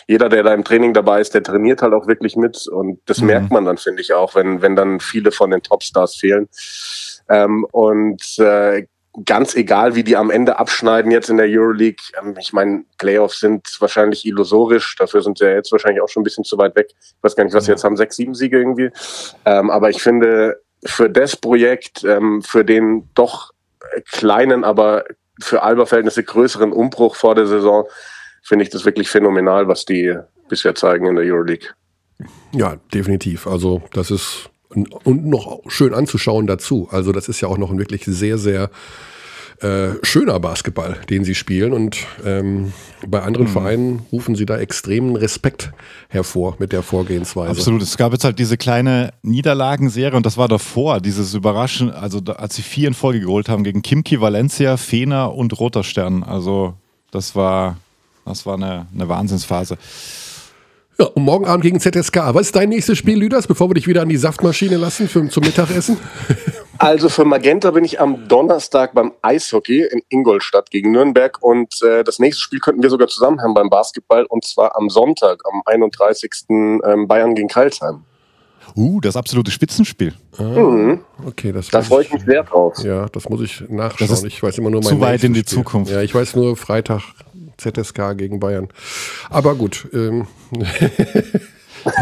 jeder, 0.09 0.29
der 0.29 0.43
da 0.43 0.55
im 0.55 0.65
Training 0.65 0.95
dabei 0.95 1.21
ist, 1.21 1.35
der 1.35 1.43
trainiert 1.43 1.83
halt 1.83 1.93
auch 1.93 2.07
wirklich 2.07 2.37
mit. 2.37 2.67
Und 2.67 3.01
das 3.07 3.21
mhm. 3.21 3.27
merkt 3.27 3.51
man 3.51 3.65
dann, 3.65 3.77
finde 3.77 4.03
ich, 4.03 4.15
auch, 4.15 4.35
wenn, 4.35 4.63
wenn 4.63 4.77
dann 4.77 5.01
viele 5.01 5.33
von 5.33 5.51
den 5.51 5.63
Topstars 5.63 6.17
fehlen. 6.17 6.49
Ähm, 7.29 7.67
und 7.73 8.39
äh, 8.39 8.87
ganz 9.25 9.55
egal, 9.55 9.95
wie 9.95 10.05
die 10.05 10.17
am 10.17 10.31
Ende 10.31 10.59
abschneiden 10.59 11.11
jetzt 11.11 11.31
in 11.31 11.39
der 11.39 11.47
Euroleague. 11.49 12.03
Ähm, 12.21 12.35
ich 12.39 12.53
meine, 12.53 12.85
Playoffs 12.99 13.41
sind 13.41 13.77
wahrscheinlich 13.81 14.27
illusorisch. 14.27 14.97
Dafür 14.97 15.23
sind 15.23 15.39
sie 15.39 15.47
ja 15.47 15.53
jetzt 15.53 15.73
wahrscheinlich 15.73 16.03
auch 16.03 16.09
schon 16.09 16.23
ein 16.23 16.25
bisschen 16.25 16.45
zu 16.45 16.59
weit 16.59 16.77
weg. 16.77 16.89
Ich 16.99 17.15
weiß 17.23 17.37
gar 17.37 17.45
nicht, 17.45 17.55
was 17.55 17.65
sie 17.65 17.73
jetzt 17.73 17.85
haben, 17.85 17.97
sechs, 17.97 18.17
sieben 18.17 18.35
Siege 18.35 18.59
irgendwie. 18.59 18.91
Ähm, 19.45 19.71
aber 19.71 19.91
ich 19.91 20.03
finde, 20.03 20.61
für 20.85 21.09
das 21.09 21.37
Projekt, 21.37 22.05
ähm, 22.05 22.43
für 22.43 22.65
den 22.65 23.09
doch 23.15 23.53
kleinen, 24.11 24.65
aber 24.65 25.05
für 25.41 25.63
Alba-Verhältnisse 25.63 26.25
größeren 26.25 26.73
Umbruch 26.73 27.17
vor 27.17 27.35
der 27.35 27.47
Saison, 27.47 27.87
finde 28.43 28.65
ich 28.65 28.71
das 28.71 28.85
wirklich 28.85 29.09
phänomenal, 29.09 29.69
was 29.69 29.85
die 29.85 30.17
bisher 30.49 30.75
zeigen 30.75 31.07
in 31.07 31.17
der 31.17 31.25
Euroleague. 31.25 31.71
Ja, 32.53 32.77
definitiv. 32.93 33.47
Also 33.47 33.83
das 33.93 34.11
ist 34.11 34.51
und 34.69 35.27
noch 35.27 35.61
schön 35.69 35.95
anzuschauen 35.95 36.47
dazu. 36.47 36.89
Also 36.91 37.13
das 37.13 37.29
ist 37.29 37.41
ja 37.41 37.49
auch 37.49 37.59
noch 37.59 37.71
ein 37.71 37.79
wirklich 37.79 38.05
sehr, 38.05 38.39
sehr 38.39 38.71
äh, 39.61 39.95
schöner 40.03 40.39
Basketball, 40.39 40.99
den 41.09 41.25
sie 41.25 41.35
spielen. 41.35 41.73
Und 41.73 41.99
ähm, 42.25 42.73
bei 43.07 43.23
anderen 43.23 43.47
mhm. 43.47 43.53
Vereinen 43.53 44.07
rufen 44.13 44.35
sie 44.35 44.45
da 44.45 44.59
extremen 44.59 45.17
Respekt 45.17 45.73
hervor 46.09 46.57
mit 46.59 46.73
der 46.73 46.83
Vorgehensweise. 46.83 47.51
Absolut. 47.51 47.81
Es 47.81 47.97
gab 47.97 48.13
jetzt 48.13 48.25
halt 48.25 48.39
diese 48.39 48.59
kleine 48.59 49.15
Niederlagenserie 49.23 50.17
und 50.17 50.27
das 50.27 50.37
war 50.37 50.49
davor, 50.49 51.01
dieses 51.01 51.33
Überraschen, 51.33 51.91
also 51.91 52.21
als 52.37 52.57
sie 52.57 52.63
vier 52.63 52.89
in 52.89 52.95
Folge 52.95 53.21
geholt 53.21 53.49
haben 53.49 53.65
gegen 53.65 53.81
Kimki, 53.81 54.21
Valencia, 54.21 54.77
Fener 54.77 55.35
und 55.35 55.59
Roter 55.59 55.85
Stern. 55.85 56.23
Also 56.23 56.75
das 57.11 57.35
war, 57.35 57.79
das 58.27 58.45
war 58.45 58.55
eine, 58.55 58.87
eine 58.95 59.09
Wahnsinnsphase. 59.09 59.79
Ja, 60.99 61.07
und 61.07 61.25
morgen 61.25 61.45
Abend 61.45 61.63
gegen 61.63 61.79
ZSK. 61.79 62.17
Was 62.33 62.47
ist 62.47 62.57
dein 62.57 62.71
nächstes 62.71 62.97
Spiel, 62.97 63.19
Lüders, 63.19 63.47
bevor 63.47 63.69
wir 63.69 63.75
dich 63.75 63.87
wieder 63.87 64.01
an 64.01 64.09
die 64.09 64.17
Saftmaschine 64.17 64.79
lassen 64.79 65.09
für, 65.09 65.29
zum 65.29 65.45
Mittagessen? 65.45 65.99
Also 66.79 67.09
für 67.09 67.25
Magenta 67.25 67.71
bin 67.71 67.85
ich 67.85 68.01
am 68.01 68.29
Donnerstag 68.29 68.93
beim 68.93 69.13
Eishockey 69.23 69.89
in 69.91 70.03
Ingolstadt 70.11 70.71
gegen 70.71 70.93
Nürnberg 70.93 71.43
und 71.43 71.81
äh, 71.83 72.05
das 72.05 72.19
nächste 72.19 72.43
Spiel 72.43 72.61
könnten 72.61 72.83
wir 72.83 72.91
sogar 72.91 73.09
zusammen 73.09 73.41
haben 73.41 73.55
beim 73.55 73.71
Basketball 73.71 74.27
und 74.27 74.45
zwar 74.45 74.77
am 74.77 74.91
Sonntag, 74.91 75.41
am 75.51 75.63
31. 75.65 76.31
Ähm, 76.51 77.09
Bayern 77.09 77.35
gegen 77.35 77.49
Karlsheim. 77.49 78.05
Uh, 78.75 79.01
das 79.01 79.17
absolute 79.17 79.51
Spitzenspiel. 79.51 80.13
Ah, 80.37 80.43
mhm. 80.43 81.01
Okay, 81.27 81.51
das 81.51 81.69
da 81.69 81.81
freue 81.81 82.03
ich 82.03 82.13
mich 82.13 82.25
sehr 82.25 82.43
drauf. 82.43 82.77
Ja, 82.85 83.09
das 83.09 83.27
muss 83.31 83.41
ich 83.41 83.65
nachschauen. 83.71 84.27
Ich 84.27 84.43
weiß 84.43 84.59
immer 84.59 84.69
nur 84.69 84.83
mein 84.83 84.91
Zu 84.91 85.01
weit 85.01 85.25
in 85.25 85.33
die 85.33 85.41
Spiel. 85.41 85.57
Zukunft. 85.57 85.91
Ja, 85.91 86.03
ich 86.03 86.15
weiß 86.15 86.37
nur 86.37 86.59
Freitag 86.59 87.01
ZSK 87.57 88.17
gegen 88.17 88.41
Bayern. 88.41 88.69
Aber 89.31 89.55
gut. 89.55 89.89
Ähm. 89.93 90.27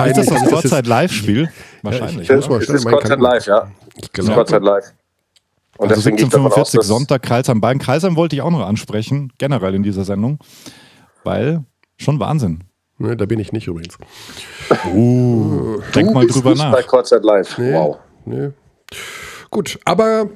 ist 0.06 0.16
das 0.16 0.26
das 0.26 0.44
Kurzzeit 0.48 0.86
Live-Spiel? 0.86 1.50
Wahrscheinlich. 1.82 2.28
Ja, 2.28 2.38
ich, 2.38 2.48
mal 2.48 2.60
ist 2.62 2.84
Kurzzeit 2.86 3.20
Live, 3.20 3.46
ja. 3.46 3.70
Genau. 4.12 4.34
Kurzzeit 4.34 4.62
Live. 4.62 4.92
Und 5.76 5.90
also 5.90 6.08
1745 6.08 6.82
Sonntag 6.82 7.22
Kreisheim. 7.22 7.60
Bayern 7.60 7.78
Kreisheim 7.78 8.16
wollte 8.16 8.36
ich 8.36 8.42
auch 8.42 8.50
noch 8.50 8.64
ansprechen, 8.64 9.32
generell 9.38 9.74
in 9.74 9.82
dieser 9.82 10.04
Sendung, 10.04 10.38
weil 11.24 11.64
schon 11.96 12.20
Wahnsinn. 12.20 12.64
Ne, 12.98 13.16
da 13.16 13.26
bin 13.26 13.40
ich 13.40 13.52
nicht 13.52 13.66
übrigens. 13.66 13.98
Uh, 14.92 15.80
denk 15.94 16.14
mal 16.14 16.26
drüber 16.26 16.54
nach. 16.54 16.70
bei 16.70 16.82
Kurzzeit 16.84 17.24
Live. 17.24 17.58
Nee, 17.58 17.72
wow. 17.72 17.98
Nee. 18.24 18.50
Gut, 19.50 19.80
aber 19.84 20.30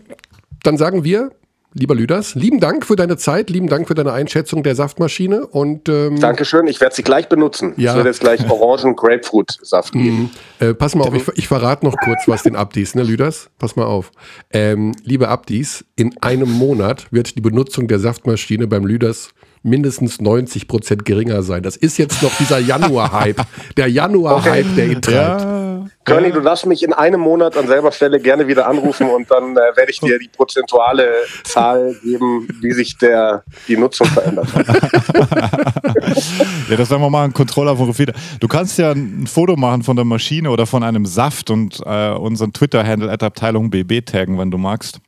dann 0.64 0.77
sagen 0.77 1.05
wir 1.05 1.31
Lieber 1.75 1.95
Lüders, 1.95 2.35
lieben 2.35 2.61
Dank 2.61 2.87
für 2.87 2.97
deine 2.97 3.19
Zeit, 3.19 3.51
lieben 3.51 3.69
Dank 3.69 3.89
für 3.89 3.95
deine 3.95 4.12
Einschätzung 4.12 4.62
der 4.62 4.75
Saftmaschine 4.75 5.47
und 5.47 5.89
ähm, 5.91 6.19
Dankeschön, 6.19 6.66
ich 6.66 6.81
werde 6.81 6.95
sie 6.95 7.03
gleich 7.03 7.29
benutzen. 7.29 7.75
Ja. 7.77 7.91
Ich 7.91 7.97
werde 7.97 8.09
jetzt 8.09 8.21
gleich 8.21 8.51
Orangen-Grapefruit-Saft 8.51 9.93
geben. 9.93 10.31
Mhm. 10.61 10.66
Äh, 10.66 10.75
pass 10.75 10.95
mal 10.95 11.07
auf, 11.07 11.14
ich, 11.14 11.29
ich 11.35 11.47
verrate 11.47 11.85
noch 11.85 11.95
kurz 11.99 12.27
was 12.27 12.43
den 12.43 12.57
Abdis, 12.57 12.95
ne, 12.95 13.03
Lüders? 13.03 13.51
Pass 13.59 13.77
mal 13.77 13.85
auf. 13.85 14.12
Ähm, 14.51 14.95
liebe 15.05 15.29
Abdis, 15.29 15.85
in 15.95 16.16
einem 16.23 16.51
Monat 16.51 17.12
wird 17.12 17.37
die 17.37 17.43
Benutzung 17.43 17.87
der 17.87 17.99
Saftmaschine 17.99 18.66
beim 18.66 18.87
Lüders 18.87 19.31
mindestens 19.62 20.23
90 20.23 20.69
Prozent 20.69 21.05
geringer 21.05 21.43
sein. 21.43 21.62
Das 21.62 21.77
ist 21.77 21.99
jetzt 21.99 22.23
noch 22.23 22.35
dieser 22.39 22.59
Januar-Hype. 22.59 23.43
Der 23.77 23.89
Januar-Hype, 23.89 24.64
okay. 24.64 24.75
der 24.75 24.87
ihn 24.87 25.03
treibt. 25.03 25.43
Ja. 25.43 25.68
Körny, 26.05 26.32
du 26.32 26.41
darfst 26.41 26.66
mich 26.66 26.82
in 26.82 26.93
einem 26.93 27.20
Monat 27.20 27.57
an 27.57 27.66
selber 27.66 27.93
Stelle 27.93 28.20
gerne 28.20 28.47
wieder 28.47 28.66
anrufen 28.66 29.09
und 29.11 29.30
dann 29.30 29.53
äh, 29.53 29.76
werde 29.76 29.91
ich 29.91 30.01
dir 30.01 30.18
die 30.18 30.28
prozentuale 30.28 31.09
Zahl 31.45 31.95
geben, 32.03 32.49
wie 32.61 32.72
sich 32.72 32.97
der, 32.99 33.45
die 33.66 33.76
Nutzung 33.76 34.07
verändert 34.07 34.53
hat. 34.55 34.66
ja, 36.70 36.76
das 36.76 36.91
werden 36.91 37.03
wir 37.03 37.11
mal 37.11 37.24
ein 37.24 37.34
Controller 37.34 37.76
von 37.76 37.86
Rufida. 37.86 38.12
Du 38.41 38.49
kannst 38.49 38.78
ja 38.78 38.93
ein 38.93 39.26
Foto 39.26 39.57
machen 39.57 39.82
von 39.82 39.97
der 39.97 40.05
Maschine 40.05 40.51
oder 40.51 40.66
von 40.66 40.82
einem 40.82 41.07
Saft 41.07 41.51
und 41.51 41.80
äh, 41.84 42.11
unseren 42.11 42.53
Twitter-Handle 42.53 43.18
Abteilung 43.20 43.70
BB 43.70 44.07
taggen, 44.07 44.39
wenn 44.39 44.51
du 44.51 44.59
magst. 44.59 45.01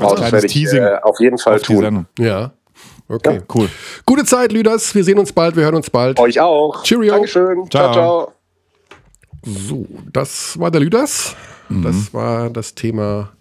Oh, 0.00 0.14
das 0.14 0.32
werde 0.32 0.46
ich 0.46 0.72
äh, 0.72 0.96
auf 1.02 1.20
jeden 1.20 1.38
Fall 1.38 1.56
auf 1.56 1.62
tun. 1.62 2.06
Ja. 2.18 2.52
Okay, 3.08 3.36
ja. 3.36 3.42
cool. 3.54 3.68
Gute 4.06 4.24
Zeit, 4.24 4.52
Lüders. 4.52 4.94
Wir 4.94 5.04
sehen 5.04 5.18
uns 5.18 5.32
bald, 5.32 5.56
wir 5.56 5.64
hören 5.64 5.74
uns 5.74 5.90
bald. 5.90 6.18
Euch 6.18 6.40
auch. 6.40 6.82
Cheerio. 6.82 7.12
Dankeschön. 7.12 7.68
Ciao, 7.68 7.68
ciao. 7.68 7.92
ciao. 7.92 8.32
So, 9.42 9.86
das 10.12 10.58
war 10.58 10.70
der 10.70 10.80
Lüders. 10.80 11.36
Mhm. 11.68 11.82
Das 11.82 12.14
war 12.14 12.50
das 12.50 12.74
Thema 12.74 13.32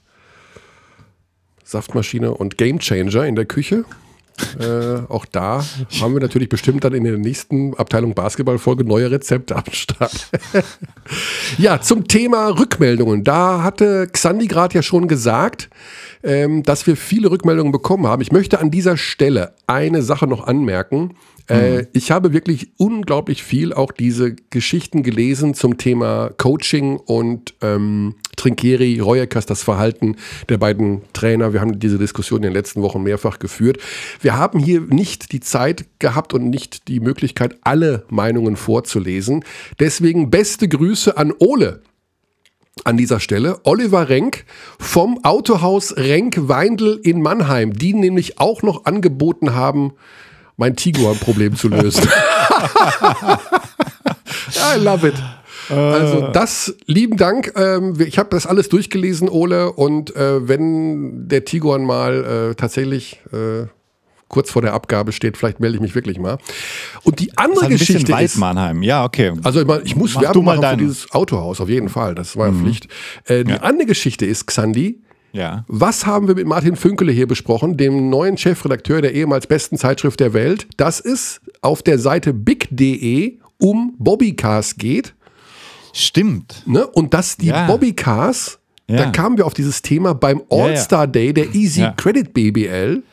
Saftmaschine 1.64 2.34
und 2.34 2.58
Gamechanger 2.58 3.26
in 3.26 3.36
der 3.36 3.45
Küche. 3.45 3.86
Äh, 4.60 5.04
auch 5.08 5.26
da 5.26 5.64
haben 5.99 6.14
wir 6.14 6.20
natürlich 6.20 6.49
bestimmt 6.49 6.84
dann 6.84 6.93
in 6.93 7.04
der 7.04 7.18
nächsten 7.18 7.76
Abteilung 7.76 8.16
Basketballfolge 8.16 8.84
neue 8.84 9.12
Rezepte 9.12 9.56
am 9.56 9.64
Start. 9.72 10.30
ja, 11.60 11.80
zum 11.80 12.08
Thema 12.08 12.47
Rückmeldungen. 12.47 13.24
Da 13.24 13.62
hatte 13.62 14.08
Xandi 14.12 14.47
gerade 14.47 14.74
ja 14.74 14.82
schon 14.82 15.08
gesagt, 15.08 15.70
ähm, 16.24 16.64
dass 16.64 16.88
wir 16.88 16.97
viele 16.97 17.30
Rückmeldungen 17.30 17.72
bekommen 17.72 18.08
haben. 18.08 18.22
Ich 18.24 18.32
möchte 18.32 18.60
an 18.60 18.72
dieser 18.72 18.97
Stelle 18.97 19.54
eine 19.68 20.02
Sache 20.02 20.26
noch 20.26 20.47
anmerken. 20.47 21.16
Äh, 21.47 21.79
mhm. 21.79 21.87
ich 21.93 22.11
habe 22.11 22.33
wirklich 22.33 22.71
unglaublich 22.77 23.43
viel 23.43 23.73
auch 23.73 23.91
diese 23.91 24.35
Geschichten 24.49 25.03
gelesen 25.03 25.53
zum 25.53 25.77
Thema 25.77 26.31
Coaching 26.37 26.97
und 26.97 27.53
ähm, 27.61 28.15
Trinkieri, 28.35 28.99
Reuerkas, 28.99 29.45
das 29.45 29.61
Verhalten 29.61 30.15
der 30.49 30.57
beiden 30.57 31.01
Trainer. 31.13 31.53
Wir 31.53 31.61
haben 31.61 31.79
diese 31.79 31.97
Diskussion 31.97 32.39
in 32.39 32.43
den 32.43 32.53
letzten 32.53 32.81
Wochen 32.81 33.03
mehrfach 33.03 33.39
geführt. 33.39 33.77
Wir 34.21 34.35
haben 34.35 34.59
hier 34.59 34.81
nicht 34.81 35.31
die 35.31 35.41
Zeit 35.41 35.85
gehabt 35.99 36.33
und 36.33 36.49
nicht 36.49 36.87
die 36.87 36.99
Möglichkeit, 36.99 37.57
alle 37.61 38.05
Meinungen 38.09 38.55
vorzulesen. 38.55 39.43
Deswegen 39.79 40.31
beste 40.31 40.67
Grüße 40.67 41.17
an 41.17 41.33
Ole 41.37 41.81
an 42.83 42.97
dieser 42.97 43.19
Stelle. 43.19 43.59
Oliver 43.63 44.09
Renk 44.09 44.45
vom 44.79 45.23
Autohaus 45.23 45.95
Renk-Weindl 45.97 46.99
in 47.03 47.21
Mannheim, 47.21 47.73
die 47.73 47.93
nämlich 47.93 48.39
auch 48.39 48.63
noch 48.63 48.85
angeboten 48.85 49.53
haben, 49.53 49.93
mein 50.62 50.76
Tiguan-Problem 50.76 51.55
zu 51.55 51.70
lösen. 51.70 52.03
I 54.55 54.78
love 54.80 55.07
it. 55.07 55.16
Also 55.70 56.28
das, 56.28 56.76
lieben 56.86 57.18
Dank. 57.18 57.53
Ähm, 57.55 57.95
ich 57.99 58.20
habe 58.20 58.30
das 58.30 58.45
alles 58.45 58.70
durchgelesen, 58.70 59.28
Ole. 59.28 59.72
Und 59.72 60.16
äh, 60.16 60.47
wenn 60.47 61.28
der 61.28 61.45
Tiguan 61.45 61.84
mal 61.84 62.51
äh, 62.51 62.55
tatsächlich 62.55 63.20
äh, 63.34 63.66
kurz 64.28 64.51
vor 64.51 64.62
der 64.62 64.76
Abgabe 64.76 65.14
steht, 65.14 65.36
vielleicht 65.36 65.59
melde 65.59 65.78
ich 65.78 65.82
mich 65.82 65.95
wirklich 65.95 66.20
mal. 66.20 66.38
Und 67.01 67.20
die 67.20 67.36
andere 67.39 67.62
das 67.62 67.82
ist 67.82 67.89
ein 67.89 67.95
Geschichte 67.95 68.14
weit, 68.14 68.36
Mannheim. 68.38 68.84
Ja, 68.84 69.03
okay. 69.03 69.34
Also 69.41 69.62
ich 69.84 69.95
muss 69.95 70.14
Mach 70.14 70.22
Werbung 70.22 70.45
machen 70.45 70.62
für 70.62 70.78
dieses 70.78 71.12
Autohaus, 71.12 71.59
auf 71.59 71.70
jeden 71.70 71.89
Fall. 71.89 72.14
Das 72.14 72.38
war 72.38 72.45
ja 72.49 72.51
mhm. 72.51 72.66
Pflicht. 72.66 72.88
Äh, 73.26 73.45
die 73.45 73.53
ja. 73.53 73.62
andere 73.62 73.88
Geschichte 73.88 74.28
ist, 74.28 74.45
Xandi, 74.45 75.01
ja. 75.34 75.65
Was 75.67 76.05
haben 76.05 76.27
wir 76.27 76.36
mit 76.36 76.47
Martin 76.47 76.75
Fünkele 76.75 77.11
hier 77.11 77.27
besprochen, 77.27 77.77
dem 77.77 78.09
neuen 78.09 78.38
Chefredakteur 78.38 79.01
der 79.01 79.13
ehemals 79.13 79.47
besten 79.47 79.77
Zeitschrift 79.77 80.19
der 80.19 80.34
Welt? 80.34 80.67
Dass 80.77 80.99
es 80.99 81.41
auf 81.61 81.82
der 81.84 81.99
Seite 81.99 82.34
big.de 82.34 83.39
um 83.57 83.95
Bobbycars 83.97 84.75
geht. 84.75 85.13
Stimmt. 85.93 86.63
Ne? 86.65 86.88
Und 86.88 87.13
dass 87.13 87.38
die 87.38 87.47
ja. 87.47 87.67
Bobbycars, 87.67 88.59
ja. 88.88 88.97
da 88.97 89.11
kamen 89.11 89.38
wir 89.38 89.45
auf 89.45 89.53
dieses 89.53 89.82
Thema 89.82 90.13
beim 90.13 90.41
All-Star 90.49 91.07
Day 91.07 91.34
der 91.34 91.53
Easy 91.53 91.88
Credit 91.97 92.34
BBL. 92.34 93.03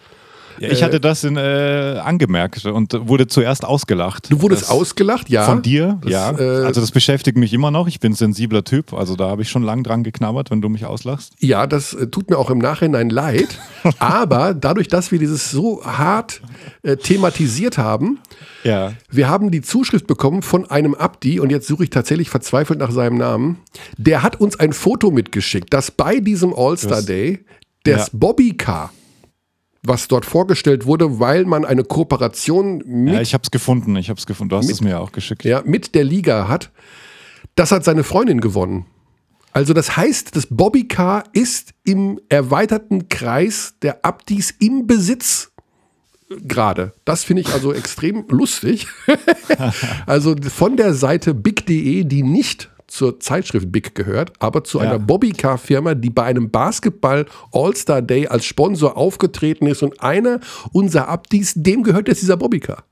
Ich 0.60 0.82
hatte 0.82 1.00
das 1.00 1.24
in, 1.24 1.36
äh, 1.36 2.00
angemerkt 2.02 2.64
und 2.66 3.08
wurde 3.08 3.26
zuerst 3.26 3.64
ausgelacht. 3.64 4.30
Du 4.30 4.42
wurdest 4.42 4.62
das, 4.62 4.70
ausgelacht, 4.70 5.28
ja. 5.28 5.44
Von 5.44 5.62
dir, 5.62 5.98
das, 6.02 6.10
ja. 6.10 6.30
Äh, 6.38 6.64
also 6.64 6.80
das 6.80 6.90
beschäftigt 6.90 7.36
mich 7.36 7.52
immer 7.52 7.70
noch. 7.70 7.86
Ich 7.88 8.00
bin 8.00 8.12
ein 8.12 8.14
sensibler 8.14 8.64
Typ, 8.64 8.92
also 8.92 9.16
da 9.16 9.28
habe 9.28 9.42
ich 9.42 9.48
schon 9.48 9.62
lang 9.62 9.82
dran 9.82 10.02
geknabbert, 10.02 10.50
wenn 10.50 10.60
du 10.60 10.68
mich 10.68 10.84
auslachst. 10.84 11.34
Ja, 11.38 11.66
das 11.66 11.94
äh, 11.94 12.08
tut 12.08 12.30
mir 12.30 12.38
auch 12.38 12.50
im 12.50 12.58
Nachhinein 12.58 13.10
leid. 13.10 13.58
aber 13.98 14.54
dadurch, 14.54 14.88
dass 14.88 15.12
wir 15.12 15.18
dieses 15.18 15.50
so 15.50 15.84
hart 15.84 16.40
äh, 16.82 16.96
thematisiert 16.96 17.78
haben, 17.78 18.18
ja. 18.64 18.92
wir 19.10 19.28
haben 19.28 19.50
die 19.50 19.62
Zuschrift 19.62 20.06
bekommen 20.06 20.42
von 20.42 20.70
einem 20.70 20.94
Abdi 20.94 21.40
und 21.40 21.50
jetzt 21.50 21.66
suche 21.66 21.84
ich 21.84 21.90
tatsächlich 21.90 22.30
verzweifelt 22.30 22.78
nach 22.78 22.90
seinem 22.90 23.18
Namen. 23.18 23.58
Der 23.96 24.22
hat 24.22 24.40
uns 24.40 24.58
ein 24.58 24.72
Foto 24.72 25.10
mitgeschickt, 25.10 25.72
dass 25.72 25.90
bei 25.90 26.20
diesem 26.20 26.54
All-Star 26.54 27.02
Day 27.02 27.44
das 27.84 28.08
ja. 28.08 28.12
Bobby 28.12 28.56
Car 28.56 28.90
was 29.88 30.08
dort 30.08 30.24
vorgestellt 30.24 30.86
wurde, 30.86 31.18
weil 31.18 31.44
man 31.44 31.64
eine 31.64 31.84
Kooperation 31.84 32.82
mit. 32.86 33.14
Ja, 33.14 33.20
ich 33.20 33.34
habe 33.34 33.42
es 33.42 33.50
gefunden, 33.50 33.96
ich 33.96 34.10
habe 34.10 34.18
es 34.18 34.26
gefunden. 34.26 34.50
Du 34.50 34.56
hast 34.56 34.66
mit, 34.66 34.74
es 34.74 34.80
mir 34.80 34.90
ja 34.90 34.98
auch 34.98 35.12
geschickt. 35.12 35.44
Ja, 35.44 35.62
mit 35.64 35.94
der 35.94 36.04
Liga 36.04 36.48
hat. 36.48 36.70
Das 37.54 37.72
hat 37.72 37.84
seine 37.84 38.04
Freundin 38.04 38.40
gewonnen. 38.40 38.86
Also 39.52 39.72
das 39.72 39.96
heißt, 39.96 40.36
das 40.36 40.46
Bobbycar 40.46 41.24
ist 41.32 41.72
im 41.84 42.20
erweiterten 42.28 43.08
Kreis 43.08 43.74
der 43.82 44.04
Abdis 44.04 44.54
im 44.60 44.86
Besitz 44.86 45.50
gerade. 46.28 46.92
Das 47.04 47.24
finde 47.24 47.42
ich 47.42 47.52
also 47.52 47.72
extrem 47.72 48.24
lustig. 48.28 48.86
also 50.06 50.36
von 50.36 50.76
der 50.76 50.94
Seite 50.94 51.34
big.de, 51.34 52.04
die 52.04 52.22
nicht 52.22 52.70
zur 52.88 53.20
Zeitschrift 53.20 53.70
Big 53.70 53.94
gehört, 53.94 54.32
aber 54.40 54.64
zu 54.64 54.78
ja. 54.78 54.84
einer 54.84 54.98
Bobbycar-Firma, 54.98 55.94
die 55.94 56.10
bei 56.10 56.24
einem 56.24 56.50
Basketball 56.50 57.26
All-Star 57.52 58.02
Day 58.02 58.26
als 58.26 58.46
Sponsor 58.46 58.96
aufgetreten 58.96 59.66
ist 59.66 59.82
und 59.82 60.02
einer 60.02 60.40
unserer 60.72 61.08
Abdis, 61.08 61.52
dem 61.54 61.82
gehört 61.82 62.08
jetzt 62.08 62.22
dieser 62.22 62.36
Bobbycar. 62.36 62.84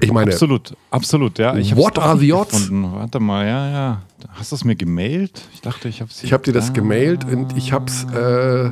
Ich 0.00 0.12
meine, 0.12 0.32
absolut, 0.32 0.74
absolut, 0.90 1.38
ja. 1.38 1.56
Ich 1.56 1.76
what 1.76 1.98
are 1.98 2.18
the 2.18 2.32
odds? 2.32 2.52
Gefunden. 2.52 2.92
Warte 2.92 3.20
mal, 3.20 3.46
ja, 3.46 3.70
ja. 3.70 4.02
Hast 4.30 4.52
du 4.52 4.56
es 4.56 4.64
mir 4.64 4.74
gemailt? 4.74 5.42
Ich 5.52 5.60
dachte, 5.60 5.88
ich 5.88 6.00
habe 6.00 6.10
es. 6.10 6.24
Ich 6.24 6.32
habe 6.32 6.42
dir 6.42 6.52
das 6.52 6.70
ah. 6.70 6.72
gemailt 6.72 7.24
und 7.24 7.56
ich 7.56 7.72
habe 7.72 7.86
es 7.86 8.04
äh, 8.04 8.70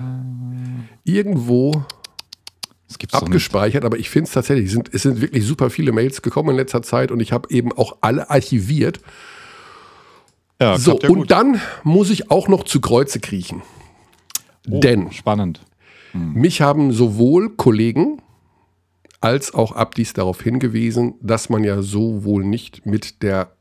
irgendwo 1.04 1.84
abgespeichert, 3.12 3.84
aber 3.84 3.98
ich 3.98 4.10
finde 4.10 4.26
es 4.28 4.32
tatsächlich, 4.32 4.66
es 4.66 4.72
sind, 4.72 4.90
es 4.92 5.02
sind 5.02 5.20
wirklich 5.20 5.44
super 5.44 5.70
viele 5.70 5.92
Mails 5.92 6.22
gekommen 6.22 6.50
in 6.50 6.56
letzter 6.56 6.82
Zeit 6.82 7.12
und 7.12 7.20
ich 7.20 7.32
habe 7.32 7.48
eben 7.50 7.72
auch 7.72 7.98
alle 8.00 8.28
archiviert 8.30 9.00
ja, 10.60 10.78
so, 10.78 10.98
ja 11.00 11.08
und 11.08 11.30
dann 11.30 11.60
muss 11.82 12.10
ich 12.10 12.30
auch 12.30 12.48
noch 12.48 12.64
zu 12.64 12.80
Kreuze 12.80 13.20
kriechen. 13.20 13.62
Oh, 14.70 14.80
Denn 14.80 15.10
spannend. 15.12 15.60
Hm. 16.12 16.34
mich 16.34 16.60
haben 16.60 16.92
sowohl 16.92 17.50
Kollegen 17.50 18.20
als 19.20 19.54
auch 19.54 19.72
Abdis 19.72 20.12
darauf 20.12 20.42
hingewiesen, 20.42 21.14
dass 21.20 21.50
man 21.50 21.62
ja 21.62 21.82
so 21.82 22.24
wohl 22.24 22.44
nicht 22.44 22.86
mit 22.86 23.22
der 23.22 23.52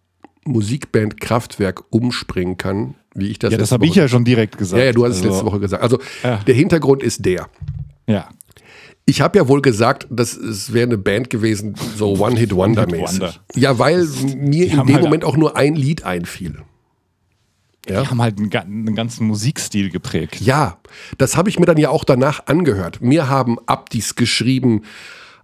Musikband 0.45 1.19
Kraftwerk 1.19 1.83
umspringen 1.91 2.57
kann, 2.57 2.95
wie 3.13 3.27
ich 3.27 3.39
das 3.39 3.51
Ja, 3.51 3.57
das 3.57 3.71
habe 3.71 3.85
ich 3.85 3.95
ja 3.95 4.07
schon 4.07 4.25
direkt 4.25 4.57
gesagt. 4.57 4.79
Ja, 4.79 4.85
ja 4.87 4.91
du 4.93 5.05
hast 5.05 5.17
also, 5.17 5.27
es 5.27 5.31
letzte 5.31 5.45
Woche 5.45 5.59
gesagt. 5.59 5.83
Also 5.83 5.99
ja. 6.23 6.37
der 6.37 6.55
Hintergrund 6.55 7.03
ist 7.03 7.25
der. 7.25 7.47
Ja. 8.07 8.29
Ich 9.05 9.21
habe 9.21 9.37
ja 9.37 9.47
wohl 9.47 9.61
gesagt, 9.61 10.07
das 10.09 10.71
wäre 10.71 10.85
eine 10.85 10.97
Band 10.97 11.29
gewesen, 11.29 11.75
so 11.97 12.13
One-Hit-Wonder-mäßig. 12.19 13.39
Ja, 13.55 13.79
weil 13.79 14.05
mir 14.37 14.65
in 14.67 14.85
dem 14.85 14.93
halt 14.93 15.03
Moment 15.03 15.25
auch 15.25 15.35
nur 15.35 15.57
ein 15.57 15.75
Lied 15.75 16.03
einfiel. 16.03 16.59
Ja. 17.87 18.01
Die 18.01 18.07
haben 18.07 18.21
halt 18.21 18.37
einen, 18.37 18.51
einen, 18.53 18.95
ganzen 18.95 19.25
Musikstil 19.25 19.89
geprägt. 19.89 20.41
Ja, 20.41 20.77
das 21.17 21.37
habe 21.37 21.49
ich 21.49 21.59
mir 21.59 21.65
dann 21.65 21.77
ja 21.77 21.89
auch 21.89 22.03
danach 22.03 22.45
angehört. 22.47 23.01
Mir 23.01 23.29
haben 23.29 23.57
Abdis 23.65 24.15
geschrieben, 24.15 24.83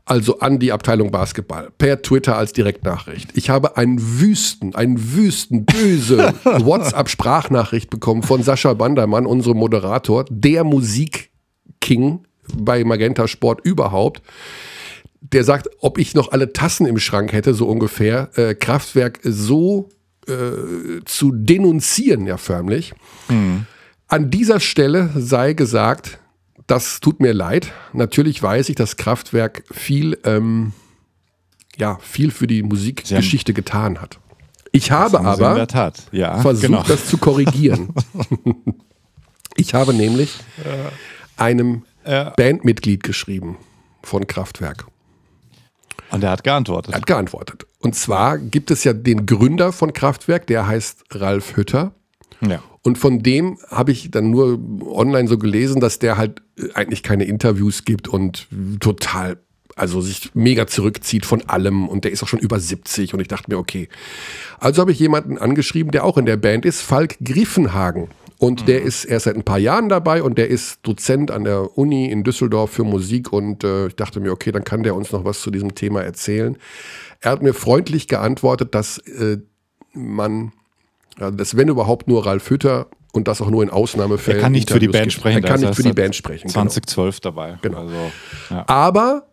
also 0.06 0.40
an 0.40 0.60
die 0.60 0.72
Abteilung 0.72 1.12
Basketball, 1.12 1.72
per 1.78 2.02
Twitter 2.02 2.38
als 2.38 2.54
Direktnachricht. 2.54 3.32
Ich 3.36 3.50
habe 3.50 3.78
einen 3.78 3.98
wüsten, 4.20 4.76
einen 4.76 5.14
wüsten, 5.14 5.66
böse 5.66 6.34
WhatsApp-Sprachnachricht 6.44 7.90
bekommen 7.90 8.22
von 8.22 8.44
Sascha 8.44 8.74
Bandermann, 8.74 9.26
unserem 9.26 9.58
Moderator, 9.58 10.26
der 10.30 10.64
Musikking 10.64 12.20
bei 12.56 12.84
Magenta 12.84 13.28
Sport 13.28 13.62
überhaupt. 13.64 14.22
Der 15.22 15.44
sagt, 15.44 15.70
ob 15.80 15.98
ich 15.98 16.14
noch 16.14 16.32
alle 16.32 16.54
Tassen 16.54 16.86
im 16.86 17.00
Schrank 17.00 17.34
hätte, 17.34 17.56
so 17.56 17.68
ungefähr. 17.68 18.30
Äh, 18.36 18.54
Kraftwerk 18.54 19.20
so 19.24 19.90
äh, 20.28 21.04
zu 21.06 21.32
denunzieren, 21.32 22.26
ja 22.26 22.38
förmlich. 22.38 22.94
Mhm. 23.30 23.66
An 24.08 24.30
dieser 24.30 24.60
Stelle 24.60 25.10
sei 25.16 25.54
gesagt, 25.54 26.20
das 26.68 27.00
tut 27.00 27.20
mir 27.20 27.34
leid. 27.34 27.72
Natürlich 27.94 28.42
weiß 28.42 28.70
ich, 28.70 28.76
dass 28.76 28.98
Kraftwerk 28.98 29.64
viel, 29.72 30.18
ähm, 30.24 30.74
ja, 31.78 31.98
viel 32.02 32.32
für 32.32 32.48
die 32.48 32.64
Musikgeschichte 32.64 33.54
getan 33.54 34.02
hat. 34.02 34.20
Ich 34.72 34.92
habe 34.92 35.22
aber 35.22 35.68
ja, 36.12 36.40
versucht, 36.42 36.66
genau. 36.66 36.84
das 36.84 37.08
zu 37.08 37.18
korrigieren. 37.18 37.94
ich 39.56 39.74
habe 39.74 39.94
nämlich 39.94 40.38
einem 41.38 41.84
ja. 42.06 42.32
Bandmitglied 42.32 43.04
geschrieben 43.04 43.58
von 44.04 44.28
Kraftwerk. 44.28 44.86
Und 46.12 46.24
er 46.24 46.32
hat 46.32 46.44
geantwortet. 46.44 46.94
Er 46.94 46.98
hat 46.98 47.08
geantwortet. 47.08 47.66
Und 47.86 47.94
zwar 47.94 48.40
gibt 48.40 48.72
es 48.72 48.84
ja 48.84 48.94
den 48.94 49.28
Gründer 49.28 49.72
von 49.72 49.94
Kraftwerk, 49.94 50.48
der 50.48 50.66
heißt 50.66 51.04
Ralf 51.12 51.56
Hütter. 51.56 51.94
Ja. 52.42 52.64
Und 52.82 52.98
von 52.98 53.22
dem 53.22 53.60
habe 53.70 53.92
ich 53.92 54.10
dann 54.10 54.32
nur 54.32 54.60
online 54.88 55.28
so 55.28 55.38
gelesen, 55.38 55.82
dass 55.82 56.00
der 56.00 56.18
halt 56.18 56.42
äh, 56.58 56.74
eigentlich 56.74 57.04
keine 57.04 57.26
Interviews 57.26 57.86
gibt 57.86 58.08
und 58.08 58.48
total, 58.80 59.38
also 59.76 60.02
sich 60.02 60.32
mega 60.34 60.66
zurückzieht 60.66 61.28
von 61.28 61.48
allem 61.48 61.88
und 61.88 62.06
der 62.06 62.12
ist 62.12 62.24
auch 62.24 62.28
schon 62.28 62.40
über 62.40 62.60
70 62.60 63.14
und 63.14 63.20
ich 63.20 63.28
dachte 63.28 63.52
mir, 63.52 63.60
okay. 63.60 63.88
Also 64.60 64.82
habe 64.82 64.92
ich 64.92 64.98
jemanden 64.98 65.38
angeschrieben, 65.38 65.92
der 65.92 66.06
auch 66.06 66.18
in 66.18 66.26
der 66.26 66.38
Band 66.38 66.66
ist, 66.66 66.82
Falk 66.82 67.18
Griffenhagen. 67.24 68.08
Und 68.38 68.62
mhm. 68.62 68.66
der 68.66 68.82
ist 68.82 69.06
erst 69.06 69.26
seit 69.26 69.36
ein 69.36 69.44
paar 69.44 69.60
Jahren 69.60 69.90
dabei 69.90 70.22
und 70.22 70.38
der 70.38 70.50
ist 70.50 70.80
Dozent 70.84 71.32
an 71.32 71.44
der 71.44 71.78
Uni 71.78 72.12
in 72.12 72.24
Düsseldorf 72.24 72.72
für 72.72 72.84
Musik 72.84 73.32
und 73.32 73.64
äh, 73.64 73.88
ich 73.88 73.96
dachte 73.96 74.20
mir, 74.20 74.32
okay, 74.32 74.52
dann 74.52 74.64
kann 74.64 74.84
der 74.84 74.96
uns 74.96 75.12
noch 75.12 75.24
was 75.24 75.42
zu 75.42 75.52
diesem 75.52 75.76
Thema 75.76 76.02
erzählen. 76.02 76.58
Er 77.22 77.32
hat 77.32 77.42
mir 77.42 77.54
freundlich 77.54 78.08
geantwortet, 78.08 78.76
dass 78.76 78.98
äh, 79.00 79.38
man, 79.94 80.52
dass 81.18 81.58
wenn 81.58 81.68
überhaupt 81.68 82.08
nur 82.08 82.26
Ralf 82.26 82.50
Hütter 82.50 82.88
und 83.14 83.28
das 83.28 83.42
auch 83.42 83.50
nur 83.50 83.64
in 83.64 83.70
Ausnahmefällen. 83.70 84.40
Er 84.40 84.44
kann 84.44 84.52
nicht 84.52 84.70
Interviews 84.70 84.74
für 84.74 84.80
die 84.80 84.92
Band 84.92 85.04
gibt. 85.04 85.14
sprechen. 85.14 85.44
Er 85.44 85.50
kann 85.50 85.60
nicht 85.62 85.76
für 85.76 85.84
die 85.84 85.94
Band 85.94 86.16
sprechen. 86.16 86.50
2012 86.50 87.22
genau. 87.22 87.36
dabei. 87.36 87.58
Genau. 87.62 87.80
Also, 87.80 88.12
ja. 88.50 88.64
Aber 88.68 89.28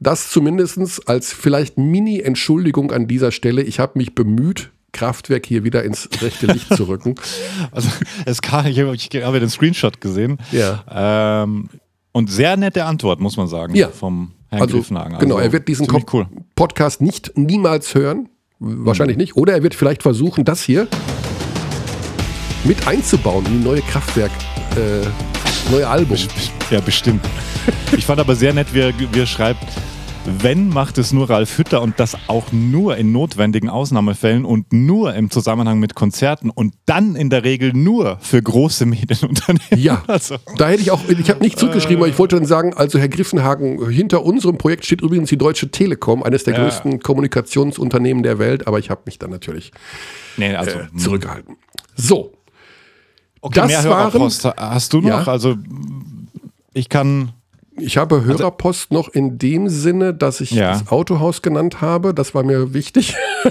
das 0.00 0.30
zumindest 0.30 1.08
als 1.08 1.32
vielleicht 1.32 1.78
Mini-Entschuldigung 1.78 2.90
an 2.90 3.06
dieser 3.06 3.32
Stelle. 3.32 3.62
Ich 3.62 3.78
habe 3.78 3.98
mich 3.98 4.14
bemüht, 4.14 4.70
Kraftwerk 4.92 5.46
hier 5.46 5.62
wieder 5.62 5.84
ins 5.84 6.08
rechte 6.20 6.46
Licht 6.46 6.74
zu 6.74 6.84
rücken. 6.84 7.14
Also 7.72 7.88
es 8.24 8.42
kam, 8.42 8.66
ich 8.66 8.80
habe 8.80 8.96
hab 8.96 9.34
den 9.34 9.50
Screenshot 9.50 10.00
gesehen. 10.00 10.38
Ja. 10.50 11.42
Ähm, 11.44 11.68
und 12.12 12.30
sehr 12.30 12.56
nette 12.56 12.84
Antwort, 12.84 13.20
muss 13.20 13.36
man 13.36 13.46
sagen, 13.46 13.74
ja. 13.74 13.88
vom 13.88 14.32
Herrn 14.50 14.62
also, 14.62 14.76
Griffenhagen. 14.76 15.14
Also, 15.14 15.26
genau, 15.26 15.38
er 15.38 15.52
wird 15.52 15.68
diesen 15.68 15.86
cool. 16.12 16.26
Podcast 16.56 17.00
nicht 17.00 17.32
niemals 17.36 17.94
hören. 17.94 18.28
Wahrscheinlich 18.58 19.16
mhm. 19.16 19.22
nicht. 19.22 19.36
Oder 19.36 19.54
er 19.54 19.62
wird 19.62 19.74
vielleicht 19.74 20.02
versuchen, 20.02 20.44
das 20.44 20.62
hier 20.62 20.86
mit 22.64 22.86
einzubauen 22.86 23.46
in 23.46 23.62
neue 23.62 23.80
Kraftwerk, 23.80 24.30
äh, 24.76 25.70
neue 25.70 25.88
Album. 25.88 26.18
Ja, 26.70 26.80
bestimmt. 26.80 27.24
ich 27.96 28.04
fand 28.04 28.20
aber 28.20 28.34
sehr 28.34 28.52
nett, 28.52 28.74
wie 28.74 28.80
er, 28.80 28.92
wie 28.98 29.20
er 29.20 29.26
schreibt, 29.26 29.64
Wenn, 30.38 30.68
macht 30.68 30.96
es 30.98 31.12
nur 31.12 31.28
Ralf 31.28 31.58
Hütter 31.58 31.82
und 31.82 31.98
das 31.98 32.16
auch 32.28 32.52
nur 32.52 32.96
in 32.96 33.10
notwendigen 33.10 33.68
Ausnahmefällen 33.68 34.44
und 34.44 34.72
nur 34.72 35.14
im 35.14 35.30
Zusammenhang 35.30 35.80
mit 35.80 35.94
Konzerten 35.94 36.50
und 36.50 36.74
dann 36.86 37.16
in 37.16 37.30
der 37.30 37.42
Regel 37.42 37.72
nur 37.72 38.18
für 38.20 38.40
große 38.40 38.86
Medienunternehmen. 38.86 39.76
Ja, 39.76 40.02
also. 40.06 40.36
da 40.56 40.68
hätte 40.68 40.82
ich 40.82 40.90
auch, 40.90 41.00
ich 41.08 41.28
habe 41.30 41.40
nicht 41.40 41.58
zurückgeschrieben, 41.58 41.98
aber 41.98 42.08
ich 42.08 42.18
wollte 42.18 42.36
dann 42.36 42.46
sagen, 42.46 42.74
also 42.74 42.98
Herr 42.98 43.08
Griffenhagen, 43.08 43.90
hinter 43.90 44.24
unserem 44.24 44.56
Projekt 44.56 44.86
steht 44.86 45.00
übrigens 45.00 45.30
die 45.30 45.38
Deutsche 45.38 45.70
Telekom, 45.70 46.22
eines 46.22 46.44
der 46.44 46.54
ja. 46.54 46.62
größten 46.62 47.00
Kommunikationsunternehmen 47.00 48.22
der 48.22 48.38
Welt, 48.38 48.66
aber 48.66 48.78
ich 48.78 48.88
habe 48.88 49.02
mich 49.06 49.18
dann 49.18 49.30
natürlich 49.30 49.72
nee, 50.36 50.54
also, 50.54 50.78
äh, 50.78 50.88
hm. 50.90 50.98
zurückgehalten. 50.98 51.56
So. 51.96 52.32
Okay, 53.40 53.60
das 53.60 53.66
mehr 53.68 53.84
waren, 53.90 54.30
hast 54.56 54.92
du 54.92 55.00
noch? 55.00 55.26
Ja. 55.26 55.32
Also 55.32 55.56
ich 56.72 56.88
kann 56.88 57.32
ich 57.76 57.96
habe 57.96 58.16
also 58.16 58.26
Hörerpost 58.26 58.92
noch 58.92 59.08
in 59.08 59.38
dem 59.38 59.68
Sinne, 59.68 60.14
dass 60.14 60.40
ich 60.40 60.50
ja. 60.50 60.72
das 60.72 60.88
Autohaus 60.88 61.42
genannt 61.42 61.80
habe. 61.80 62.14
Das 62.14 62.34
war 62.34 62.42
mir 62.42 62.74
wichtig. 62.74 63.14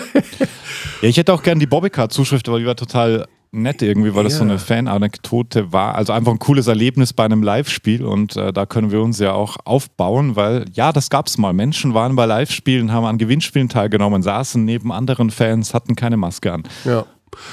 ja, 1.02 1.10
ich 1.10 1.18
hätte 1.18 1.34
auch 1.34 1.44
gerne 1.44 1.60
die 1.60 1.68
Bobbycar-Zuschrift, 1.68 2.48
aber 2.48 2.60
die 2.60 2.66
war 2.66 2.76
total 2.76 3.28
nett 3.52 3.82
irgendwie, 3.82 4.14
weil 4.14 4.26
das 4.26 4.38
so 4.38 4.44
eine 4.44 4.60
Fan-Anekdote 4.60 5.74
war. 5.74 5.96
Also 5.96 6.14
einfach 6.14 6.32
ein 6.32 6.40
cooles 6.40 6.68
Erlebnis 6.68 7.14
bei 7.14 7.26
einem 7.26 7.42
Live-Spiel 7.42 8.06
und 8.06 8.36
äh, 8.36 8.54
da 8.54 8.66
können 8.66 8.92
wir 8.92 9.02
uns 9.02 9.20
ja 9.20 9.34
auch 9.34 9.58
aufbauen, 9.66 10.36
weil 10.36 10.66
ja, 10.74 10.92
das 10.92 11.10
gab 11.10 11.28
es 11.28 11.38
mal. 11.38 11.54
Menschen 11.54 11.94
waren 11.94 12.16
bei 12.16 12.26
Live-Spielen, 12.26 12.92
haben 12.92 13.06
an 13.06 13.18
Gewinnspielen 13.18 13.70
teilgenommen, 13.70 14.22
saßen 14.22 14.64
neben 14.64 14.92
anderen 14.92 15.32
Fans, 15.32 15.74
hatten 15.74 15.96
keine 15.96 16.18
Maske 16.18 16.54
an. 16.54 16.64
Ja. 16.86 17.06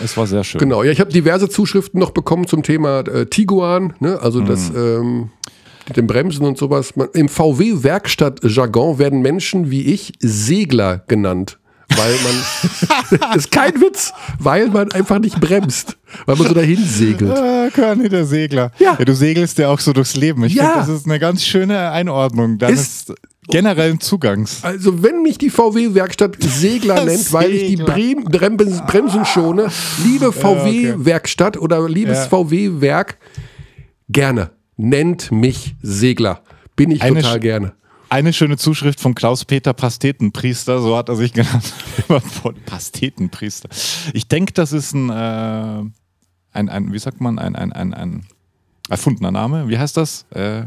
Es 0.03 0.17
war 0.17 0.27
sehr 0.27 0.43
schön. 0.43 0.59
Genau, 0.59 0.83
ja, 0.83 0.91
ich 0.91 1.01
habe 1.01 1.13
diverse 1.13 1.49
Zuschriften 1.49 2.01
noch 2.01 2.11
bekommen 2.11 2.47
zum 2.47 2.63
Thema 2.63 3.01
äh, 3.01 3.27
Tiguan, 3.27 3.95
ne? 4.01 4.19
also 4.21 4.41
mhm. 4.41 4.47
das 4.47 4.71
ähm, 4.71 5.31
mit 5.89 5.97
den 5.97 6.07
Bremsen 6.07 6.45
und 6.45 6.59
sowas. 6.59 6.93
Im 7.15 7.29
VW-Werkstatt-Jargon 7.29 8.99
werden 8.99 9.23
Menschen 9.23 9.71
wie 9.71 9.83
ich 9.83 10.13
Segler 10.21 11.03
genannt. 11.07 11.59
Weil 11.89 12.15
man, 12.25 13.37
ist 13.37 13.53
kein 13.53 13.81
Witz, 13.81 14.13
weil 14.41 14.69
man 14.69 14.91
einfach 14.91 15.21
nicht 15.21 15.41
bremst, 15.41 15.97
weil 16.27 16.35
man 16.35 16.49
so 16.49 16.53
dahin 16.55 16.85
segelt. 16.85 17.31
Ah, 17.31 17.69
Körny, 17.73 18.09
der 18.09 18.27
Segler. 18.27 18.73
Ja. 18.81 18.97
ja. 18.99 19.05
Du 19.05 19.15
segelst 19.15 19.57
ja 19.59 19.69
auch 19.69 19.79
so 19.79 19.93
durchs 19.93 20.17
Leben. 20.17 20.43
Ich 20.45 20.55
ja. 20.55 20.65
finde, 20.65 20.79
das 20.81 20.89
ist 20.89 21.07
eine 21.07 21.21
ganz 21.21 21.45
schöne 21.45 21.93
Einordnung. 21.93 22.59
Ist 22.59 23.15
generellen 23.49 24.01
Zugangs. 24.01 24.65
Also 24.65 25.05
wenn 25.05 25.23
mich 25.23 25.39
die 25.39 25.49
VW-Werkstatt 25.49 26.37
Segler 26.41 27.05
nennt, 27.05 27.33
weil 27.33 27.53
ich 27.53 27.69
die 27.69 27.77
Brem 27.77 28.25
Bremsen, 28.25 28.85
Bremsen 28.87 29.25
schone, 29.25 29.71
liebe 30.05 30.33
VW-Werkstatt 30.33 31.57
oder 31.57 31.89
liebes 31.89 32.19
ja. 32.19 32.25
VW-Werk, 32.25 33.17
gerne 34.09 34.51
nennt 34.77 35.33
mich 35.33 35.77
Segler. 35.83 36.43
Bin 36.77 36.91
ich 36.91 37.03
eine 37.03 37.21
total 37.21 37.41
gerne. 37.41 37.73
Eine 38.09 38.33
schöne 38.33 38.57
Zuschrift 38.57 39.01
von 39.01 39.15
Klaus-Peter 39.15 39.73
Pastetenpriester, 39.73 40.81
so 40.81 40.97
hat 40.97 41.09
er 41.09 41.17
sich 41.17 41.33
genannt. 41.33 41.73
Pastetenpriester. 42.67 43.69
Ich 44.13 44.29
denke, 44.29 44.53
das 44.53 44.73
ist 44.73 44.95
ein, 44.95 45.11
äh, 45.11 45.83
ein, 46.53 46.69
ein, 46.69 46.93
wie 46.93 46.99
sagt 46.99 47.21
man, 47.21 47.39
ein, 47.39 47.57
ein, 47.57 47.73
ein, 47.73 47.93
ein 47.95 48.27
erfundener 48.89 49.33
Name. 49.33 49.69
Wie 49.69 49.79
heißt 49.79 49.97
das? 49.97 50.25
Äh, 50.31 50.67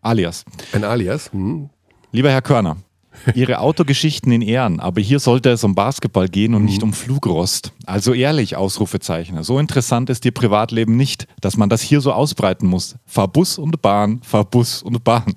alias. 0.00 0.44
Ein 0.72 0.84
Alias? 0.84 1.32
Hm. 1.32 1.68
Lieber 2.12 2.30
Herr 2.30 2.42
Körner, 2.42 2.76
Ihre 3.34 3.58
Autogeschichten 3.58 4.32
in 4.32 4.42
Ehren, 4.42 4.80
aber 4.80 5.00
hier 5.00 5.20
sollte 5.20 5.50
es 5.50 5.64
um 5.64 5.74
Basketball 5.74 6.28
gehen 6.28 6.54
und 6.54 6.62
mhm. 6.62 6.68
nicht 6.68 6.82
um 6.82 6.92
Flugrost. 6.92 7.72
Also 7.86 8.14
ehrlich, 8.14 8.56
Ausrufezeichen. 8.56 9.42
So 9.42 9.58
interessant 9.58 10.10
ist 10.10 10.24
Ihr 10.24 10.32
Privatleben 10.32 10.96
nicht, 10.96 11.26
dass 11.40 11.56
man 11.56 11.68
das 11.68 11.82
hier 11.82 12.00
so 12.00 12.12
ausbreiten 12.12 12.66
muss. 12.66 12.96
Fahr 13.06 13.28
Bus 13.28 13.58
und 13.58 13.82
Bahn, 13.82 14.20
fahr 14.22 14.44
Bus 14.44 14.82
und 14.82 15.02
Bahn. 15.04 15.34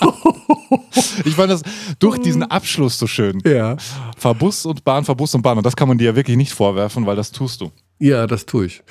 ich 1.24 1.34
fand 1.34 1.50
das 1.50 1.62
durch 1.98 2.18
diesen 2.18 2.42
Abschluss 2.42 2.98
so 2.98 3.06
schön. 3.06 3.40
Ja. 3.44 3.76
Fahr 4.16 4.34
Bus 4.34 4.66
und 4.66 4.84
Bahn, 4.84 5.04
fahr 5.04 5.14
Bus 5.14 5.34
und 5.34 5.42
Bahn. 5.42 5.58
Und 5.58 5.66
das 5.66 5.76
kann 5.76 5.88
man 5.88 5.98
dir 5.98 6.06
ja 6.06 6.16
wirklich 6.16 6.36
nicht 6.36 6.52
vorwerfen, 6.52 7.06
weil 7.06 7.16
das 7.16 7.32
tust 7.32 7.60
du. 7.60 7.70
Ja, 7.98 8.26
das 8.26 8.46
tue 8.46 8.66
ich. 8.66 8.82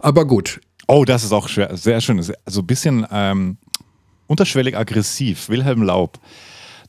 Aber 0.00 0.24
gut. 0.24 0.60
Oh, 0.86 1.04
das 1.04 1.22
ist 1.22 1.32
auch 1.32 1.48
schwer, 1.48 1.76
sehr 1.76 2.00
schön. 2.00 2.18
Also 2.46 2.60
ein 2.60 2.66
bisschen 2.66 3.06
ähm, 3.12 3.58
unterschwellig 4.26 4.76
aggressiv. 4.76 5.48
Wilhelm 5.48 5.82
Laub. 5.82 6.18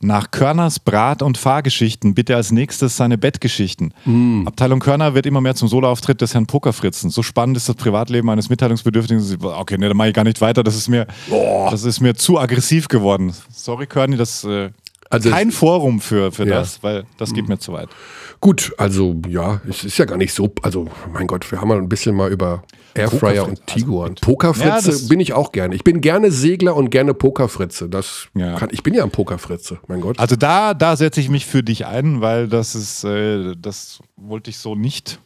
Nach 0.02 0.30
Körners 0.30 0.78
Brat- 0.78 1.22
und 1.22 1.36
Fahrgeschichten 1.36 2.14
bitte 2.14 2.34
als 2.34 2.52
nächstes 2.52 2.96
seine 2.96 3.18
Bettgeschichten. 3.18 3.92
Mm. 4.06 4.46
Abteilung 4.46 4.80
Körner 4.80 5.14
wird 5.14 5.26
immer 5.26 5.42
mehr 5.42 5.54
zum 5.54 5.68
Soloauftritt 5.68 6.22
des 6.22 6.32
Herrn 6.32 6.46
Pokerfritzen. 6.46 7.10
So 7.10 7.22
spannend 7.22 7.58
ist 7.58 7.68
das 7.68 7.76
Privatleben 7.76 8.30
eines 8.30 8.48
Mitteilungsbedürftigen. 8.48 9.22
Okay, 9.42 9.76
ne, 9.76 9.88
dann 9.88 9.96
mache 9.98 10.08
ich 10.08 10.14
gar 10.14 10.24
nicht 10.24 10.40
weiter. 10.40 10.62
Das 10.62 10.74
ist 10.74 10.88
mir, 10.88 11.06
das 11.70 11.84
ist 11.84 12.00
mir 12.00 12.14
zu 12.14 12.38
aggressiv 12.38 12.88
geworden. 12.88 13.34
Sorry, 13.52 13.86
Körny, 13.86 14.16
das 14.16 14.42
äh, 14.44 14.70
also 15.10 15.28
kein 15.28 15.50
Forum 15.50 16.00
für, 16.00 16.32
für 16.32 16.46
ja. 16.46 16.60
das, 16.60 16.82
weil 16.82 17.04
das 17.18 17.34
geht 17.34 17.48
mm. 17.48 17.52
mir 17.52 17.58
zu 17.58 17.72
weit. 17.74 17.90
Gut, 18.40 18.72
also 18.78 19.20
ja, 19.28 19.60
es 19.68 19.84
ist 19.84 19.98
ja 19.98 20.06
gar 20.06 20.16
nicht 20.16 20.32
so, 20.32 20.50
also 20.62 20.86
mein 21.12 21.26
Gott, 21.26 21.50
wir 21.50 21.60
haben 21.60 21.68
mal 21.68 21.76
ein 21.76 21.90
bisschen 21.90 22.16
mal 22.16 22.32
über 22.32 22.62
Airfryer 22.94 23.46
und 23.46 23.66
Tiguan. 23.66 24.10
Also, 24.10 24.20
Pokerfritze 24.20 24.90
ja, 24.90 25.08
bin 25.08 25.20
ich 25.20 25.32
auch 25.32 25.52
gerne. 25.52 25.74
Ich 25.74 25.84
bin 25.84 26.00
gerne 26.00 26.30
Segler 26.30 26.76
und 26.76 26.90
gerne 26.90 27.14
Pokerfritze. 27.14 27.88
Das 27.88 28.28
ja. 28.34 28.56
kann, 28.56 28.70
ich 28.72 28.82
bin 28.82 28.94
ja 28.94 29.04
ein 29.04 29.10
Pokerfritze, 29.10 29.78
mein 29.86 30.00
Gott. 30.00 30.18
Also 30.18 30.36
da, 30.36 30.74
da 30.74 30.96
setze 30.96 31.20
ich 31.20 31.28
mich 31.28 31.46
für 31.46 31.62
dich 31.62 31.86
ein, 31.86 32.20
weil 32.20 32.48
das 32.48 32.74
ist, 32.74 33.04
äh, 33.04 33.54
das 33.56 34.00
wollte 34.16 34.50
ich 34.50 34.58
so 34.58 34.74
nicht. 34.74 35.20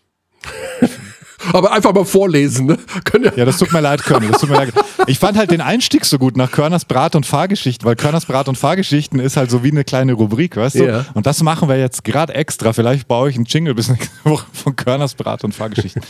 Aber 1.53 1.73
einfach 1.73 1.93
mal 1.93 2.05
vorlesen, 2.05 2.67
ne? 2.67 2.79
Ja, 3.23 3.33
ja, 3.37 3.45
das 3.45 3.59
tut 3.59 3.73
mir 3.73 3.81
leid, 3.81 4.03
Körner. 4.03 4.29
Das 4.29 4.41
tut 4.41 4.51
mir 4.51 4.57
leid. 4.57 4.73
Ich 5.07 5.19
fand 5.19 5.37
halt 5.37 5.51
den 5.51 5.61
Einstieg 5.61 6.05
so 6.05 6.19
gut 6.19 6.37
nach 6.37 6.51
Körners 6.51 6.85
Brat- 6.85 7.15
und 7.15 7.27
Fahrgeschichten, 7.27 7.87
weil 7.87 7.97
Körners 7.97 8.27
Brat- 8.27 8.49
und 8.49 8.57
Fahrgeschichten 8.57 9.21
ist 9.21 9.37
halt 9.37 9.51
so 9.51 9.63
wie 9.63 9.71
eine 9.71 9.85
kleine 9.85 10.15
Rubrik, 10.15 10.57
weißt 10.57 10.77
du? 10.77 10.87
Ja. 10.87 11.07
Und 11.15 11.27
das 11.27 11.43
machen 11.43 11.69
wir 11.69 11.79
jetzt 11.79 12.05
gerade 12.05 12.35
extra. 12.35 12.73
Vielleicht 12.73 13.09
baue 13.09 13.31
ich 13.31 13.37
einen 13.37 13.45
Jingle 13.45 13.75
bis 13.75 13.89
nächste 13.89 14.11
Woche 14.25 14.47
von 14.53 14.77
Körners 14.77 15.15
Brat- 15.15 15.45
und 15.45 15.55
Fahrgeschichten. 15.55 16.03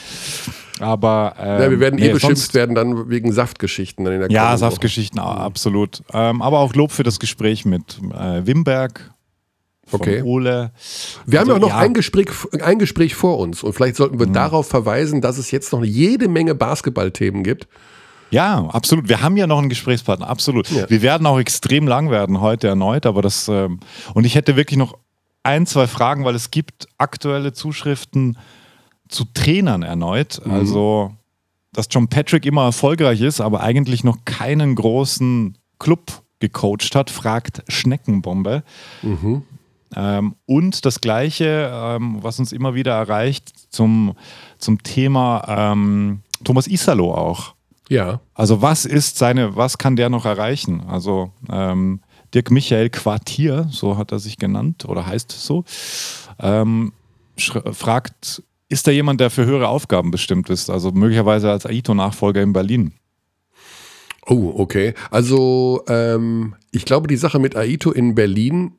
Aber 0.80 1.34
ähm, 1.38 1.62
ja, 1.62 1.70
wir 1.70 1.80
werden 1.80 1.98
eh 2.00 2.08
beschimpft 2.10 2.54
werden 2.54 2.74
dann 2.74 3.08
wegen 3.08 3.32
Saftgeschichten. 3.32 4.04
Dann 4.04 4.14
in 4.14 4.20
der 4.20 4.30
ja, 4.30 4.56
Saftgeschichten, 4.56 5.20
absolut. 5.20 6.02
Ähm, 6.12 6.42
aber 6.42 6.58
auch 6.58 6.74
Lob 6.74 6.90
für 6.90 7.04
das 7.04 7.20
Gespräch 7.20 7.64
mit 7.64 7.98
äh, 8.12 8.46
Wimberg 8.46 9.13
okay. 9.92 10.22
Ole. 10.22 10.72
Wir 11.26 11.40
also, 11.40 11.52
haben 11.52 11.60
ja 11.60 11.66
auch 11.66 11.70
noch 11.70 11.76
ja. 11.76 11.82
Ein, 11.84 11.94
Gespräch, 11.94 12.28
ein 12.62 12.78
Gespräch 12.78 13.14
vor 13.14 13.38
uns 13.38 13.62
und 13.62 13.72
vielleicht 13.72 13.96
sollten 13.96 14.18
wir 14.18 14.26
mhm. 14.26 14.32
darauf 14.32 14.68
verweisen, 14.68 15.20
dass 15.20 15.38
es 15.38 15.50
jetzt 15.50 15.72
noch 15.72 15.84
jede 15.84 16.28
Menge 16.28 16.54
Basketballthemen 16.54 17.42
gibt. 17.44 17.68
Ja, 18.30 18.66
absolut. 18.66 19.08
Wir 19.08 19.22
haben 19.22 19.36
ja 19.36 19.46
noch 19.46 19.58
einen 19.58 19.68
Gesprächspartner, 19.68 20.28
absolut. 20.28 20.68
Ja. 20.70 20.88
Wir 20.90 21.02
werden 21.02 21.26
auch 21.26 21.38
extrem 21.38 21.86
lang 21.86 22.10
werden 22.10 22.40
heute 22.40 22.66
erneut, 22.66 23.06
aber 23.06 23.22
das 23.22 23.48
ähm, 23.48 23.80
und 24.14 24.24
ich 24.24 24.34
hätte 24.34 24.56
wirklich 24.56 24.78
noch 24.78 24.98
ein, 25.44 25.66
zwei 25.66 25.86
Fragen, 25.86 26.24
weil 26.24 26.34
es 26.34 26.50
gibt 26.50 26.88
aktuelle 26.98 27.52
Zuschriften 27.52 28.38
zu 29.08 29.24
Trainern 29.34 29.82
erneut. 29.82 30.40
Mhm. 30.44 30.52
Also, 30.52 31.12
dass 31.72 31.86
John 31.90 32.08
Patrick 32.08 32.46
immer 32.46 32.64
erfolgreich 32.64 33.20
ist, 33.20 33.40
aber 33.40 33.60
eigentlich 33.60 34.04
noch 34.04 34.24
keinen 34.24 34.74
großen 34.74 35.58
Club 35.78 36.22
gecoacht 36.40 36.94
hat, 36.94 37.10
fragt 37.10 37.62
Schneckenbombe. 37.68 38.64
Mhm. 39.02 39.42
Ähm, 39.94 40.34
und 40.46 40.84
das 40.84 41.00
Gleiche, 41.00 41.70
ähm, 41.72 42.18
was 42.22 42.38
uns 42.38 42.52
immer 42.52 42.74
wieder 42.74 42.92
erreicht, 42.92 43.52
zum, 43.70 44.14
zum 44.58 44.82
Thema 44.82 45.72
ähm, 45.72 46.20
Thomas 46.42 46.66
Isalo 46.66 47.14
auch. 47.14 47.54
Ja. 47.88 48.20
Also 48.34 48.62
was 48.62 48.84
ist 48.84 49.18
seine, 49.18 49.56
was 49.56 49.78
kann 49.78 49.96
der 49.96 50.08
noch 50.08 50.24
erreichen? 50.24 50.82
Also 50.88 51.32
ähm, 51.50 52.00
Dirk 52.32 52.50
Michael 52.50 52.90
Quartier, 52.90 53.68
so 53.70 53.96
hat 53.96 54.10
er 54.10 54.18
sich 54.18 54.38
genannt 54.38 54.84
oder 54.86 55.06
heißt 55.06 55.32
es 55.32 55.46
so, 55.46 55.64
ähm, 56.40 56.92
fragt, 57.36 58.42
ist 58.68 58.86
da 58.86 58.90
jemand, 58.90 59.20
der 59.20 59.30
für 59.30 59.44
höhere 59.44 59.68
Aufgaben 59.68 60.10
bestimmt 60.10 60.50
ist? 60.50 60.70
Also 60.70 60.90
möglicherweise 60.90 61.50
als 61.50 61.66
Aito-Nachfolger 61.66 62.42
in 62.42 62.52
Berlin. 62.52 62.94
Oh, 64.26 64.54
okay. 64.56 64.94
Also 65.10 65.84
ähm, 65.86 66.54
ich 66.72 66.84
glaube, 66.84 67.06
die 67.06 67.16
Sache 67.16 67.38
mit 67.38 67.56
Aito 67.56 67.92
in 67.92 68.14
Berlin 68.14 68.72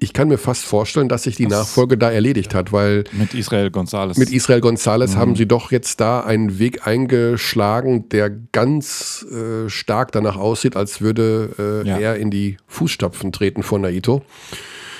ich 0.00 0.14
kann 0.14 0.28
mir 0.28 0.38
fast 0.38 0.64
vorstellen, 0.64 1.08
dass 1.08 1.24
sich 1.24 1.36
die 1.36 1.46
das, 1.46 1.58
Nachfolge 1.58 1.98
da 1.98 2.10
erledigt 2.10 2.54
hat, 2.54 2.72
weil 2.72 3.04
mit 3.12 3.34
Israel 3.34 3.68
González. 3.68 4.18
Mit 4.18 4.32
Israel 4.32 4.60
González 4.60 5.10
mhm. 5.10 5.16
haben 5.16 5.36
sie 5.36 5.46
doch 5.46 5.70
jetzt 5.70 6.00
da 6.00 6.20
einen 6.20 6.58
Weg 6.58 6.86
eingeschlagen, 6.86 8.08
der 8.08 8.30
ganz 8.30 9.26
äh, 9.30 9.68
stark 9.68 10.10
danach 10.12 10.36
aussieht, 10.36 10.74
als 10.74 11.02
würde 11.02 11.82
äh, 11.84 11.88
ja. 11.88 11.98
er 11.98 12.16
in 12.16 12.30
die 12.30 12.56
Fußstapfen 12.66 13.30
treten 13.30 13.62
von 13.62 13.82
Naito. 13.82 14.22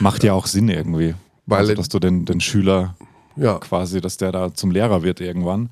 Macht 0.01 0.23
ja 0.23 0.35
auch 0.35 0.47
Sinn 0.47 0.69
irgendwie. 0.69 1.15
Weil, 1.47 1.61
also, 1.61 1.75
dass 1.75 1.89
du 1.89 1.99
den, 1.99 2.27
den 2.27 2.41
Schüler 2.41 2.95
ja. 3.37 3.59
quasi, 3.59 4.03
dass 4.03 4.19
der 4.19 4.33
da 4.33 4.53
zum 4.53 4.71
Lehrer 4.71 5.03
wird 5.03 5.21
irgendwann. 5.21 5.71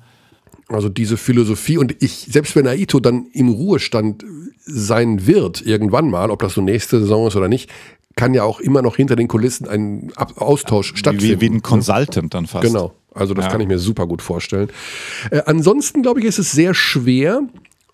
Also 0.67 0.89
diese 0.89 1.17
Philosophie 1.17 1.77
und 1.77 1.95
ich, 1.99 2.27
selbst 2.29 2.55
wenn 2.55 2.67
Aito 2.67 2.99
dann 2.99 3.27
im 3.33 3.49
Ruhestand 3.49 4.23
sein 4.57 5.25
wird, 5.25 5.61
irgendwann 5.61 6.09
mal, 6.11 6.29
ob 6.29 6.41
das 6.41 6.53
so 6.53 6.61
nächste 6.61 6.99
Saison 6.99 7.27
ist 7.27 7.35
oder 7.35 7.47
nicht, 7.47 7.71
kann 8.19 8.33
ja 8.33 8.43
auch 8.43 8.59
immer 8.59 8.81
noch 8.81 8.95
hinter 8.95 9.15
den 9.15 9.27
Kulissen 9.27 9.67
ein 9.67 10.11
Austausch 10.35 10.93
stattfinden. 10.95 11.41
Wie, 11.41 11.41
wie 11.41 11.55
ein 11.55 11.61
Consultant 11.61 12.33
dann 12.33 12.47
fast. 12.47 12.65
Genau. 12.65 12.93
Also 13.13 13.33
das 13.33 13.45
ja. 13.45 13.51
kann 13.51 13.61
ich 13.61 13.67
mir 13.67 13.79
super 13.79 14.07
gut 14.07 14.21
vorstellen. 14.21 14.69
Äh, 15.31 15.41
ansonsten 15.45 16.01
glaube 16.01 16.19
ich, 16.19 16.25
ist 16.25 16.37
es 16.37 16.51
sehr 16.51 16.73
schwer 16.73 17.41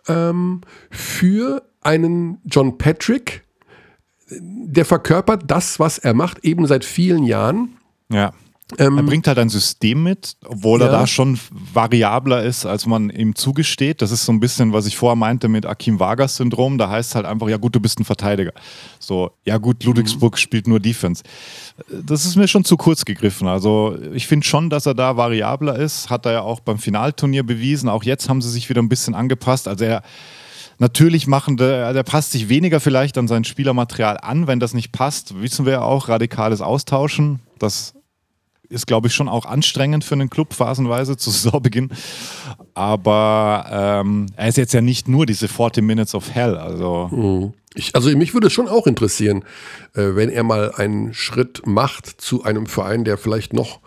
ähm, 0.07 0.61
für 0.89 1.64
einen 1.81 2.39
John 2.45 2.77
Patrick 2.77 3.45
der 4.30 4.85
verkörpert 4.85 5.43
das, 5.47 5.80
was 5.80 5.97
er 5.97 6.14
macht, 6.14 6.43
eben 6.43 6.65
seit 6.65 6.84
vielen 6.84 7.23
Jahren. 7.23 7.77
Ja. 8.11 8.34
Ähm, 8.79 8.97
er 8.97 9.03
bringt 9.03 9.27
halt 9.27 9.37
ein 9.37 9.49
System 9.49 10.01
mit, 10.01 10.37
obwohl 10.43 10.79
ja. 10.79 10.87
er 10.87 10.91
da 10.91 11.05
schon 11.05 11.39
variabler 11.51 12.41
ist, 12.41 12.65
als 12.65 12.87
man 12.87 13.11
ihm 13.11 13.35
zugesteht. 13.35 14.01
Das 14.01 14.11
ist 14.11 14.25
so 14.25 14.31
ein 14.31 14.39
bisschen, 14.39 14.73
was 14.73 14.87
ich 14.87 14.97
vorher 14.97 15.15
meinte 15.15 15.47
mit 15.47 15.67
Akim 15.67 15.99
Vargas-Syndrom. 15.99 16.79
Da 16.79 16.89
heißt 16.89 17.11
es 17.11 17.15
halt 17.15 17.27
einfach, 17.27 17.47
ja 17.47 17.57
gut, 17.57 17.75
du 17.75 17.79
bist 17.79 17.99
ein 17.99 18.05
Verteidiger. 18.05 18.53
So, 18.97 19.31
ja 19.45 19.59
gut, 19.59 19.83
Ludwigsburg 19.83 20.33
mhm. 20.33 20.37
spielt 20.37 20.67
nur 20.67 20.79
Defense. 20.79 21.21
Das 21.91 22.25
ist 22.25 22.37
mir 22.37 22.47
schon 22.47 22.65
zu 22.65 22.75
kurz 22.75 23.05
gegriffen. 23.05 23.47
Also 23.47 23.97
ich 24.13 24.25
finde 24.25 24.47
schon, 24.47 24.71
dass 24.71 24.87
er 24.87 24.95
da 24.95 25.15
variabler 25.15 25.75
ist. 25.75 26.09
Hat 26.09 26.25
er 26.25 26.31
ja 26.31 26.41
auch 26.41 26.59
beim 26.59 26.79
Finalturnier 26.79 27.43
bewiesen. 27.43 27.87
Auch 27.87 28.03
jetzt 28.03 28.29
haben 28.29 28.41
sie 28.41 28.49
sich 28.49 28.67
wieder 28.69 28.81
ein 28.81 28.89
bisschen 28.89 29.13
angepasst. 29.13 29.67
Also 29.67 29.85
er 29.85 30.01
Natürlich 30.77 31.25
machen 31.25 31.55
der, 31.55 31.93
der 31.93 32.03
passt 32.03 32.33
sich 32.33 32.49
weniger 32.49 32.81
vielleicht 32.81 33.17
an 33.17 33.29
sein 33.29 33.45
Spielermaterial 33.45 34.17
an, 34.17 34.47
wenn 34.47 34.59
das 34.59 34.73
nicht 34.73 34.91
passt. 34.91 35.41
Wissen 35.41 35.65
wir 35.65 35.71
ja 35.71 35.81
auch, 35.83 36.09
radikales 36.09 36.59
Austauschen. 36.59 37.39
Das 37.59 37.93
ist, 38.69 38.87
glaube 38.87 39.07
ich, 39.07 39.13
schon 39.13 39.27
auch 39.27 39.45
anstrengend 39.45 40.03
für 40.03 40.15
einen 40.15 40.29
Club 40.29 40.53
phasenweise 40.53 41.17
zu 41.17 41.29
Saisonbeginn. 41.31 41.89
Aber 42.73 43.65
ähm, 43.71 44.27
er 44.35 44.47
ist 44.47 44.57
jetzt 44.57 44.73
ja 44.73 44.81
nicht 44.81 45.07
nur 45.07 45.25
diese 45.25 45.47
40 45.47 45.83
Minutes 45.83 46.15
of 46.15 46.33
Hell. 46.33 46.57
Also, 46.57 47.09
mhm. 47.11 47.53
ich, 47.73 47.95
also 47.95 48.15
mich 48.15 48.33
würde 48.33 48.47
es 48.47 48.53
schon 48.53 48.67
auch 48.67 48.87
interessieren, 48.87 49.43
äh, 49.93 50.15
wenn 50.15 50.29
er 50.29 50.43
mal 50.43 50.71
einen 50.75 51.13
Schritt 51.13 51.65
macht 51.65 52.07
zu 52.21 52.43
einem 52.43 52.65
Verein, 52.65 53.03
der 53.03 53.17
vielleicht 53.17 53.53
noch 53.53 53.79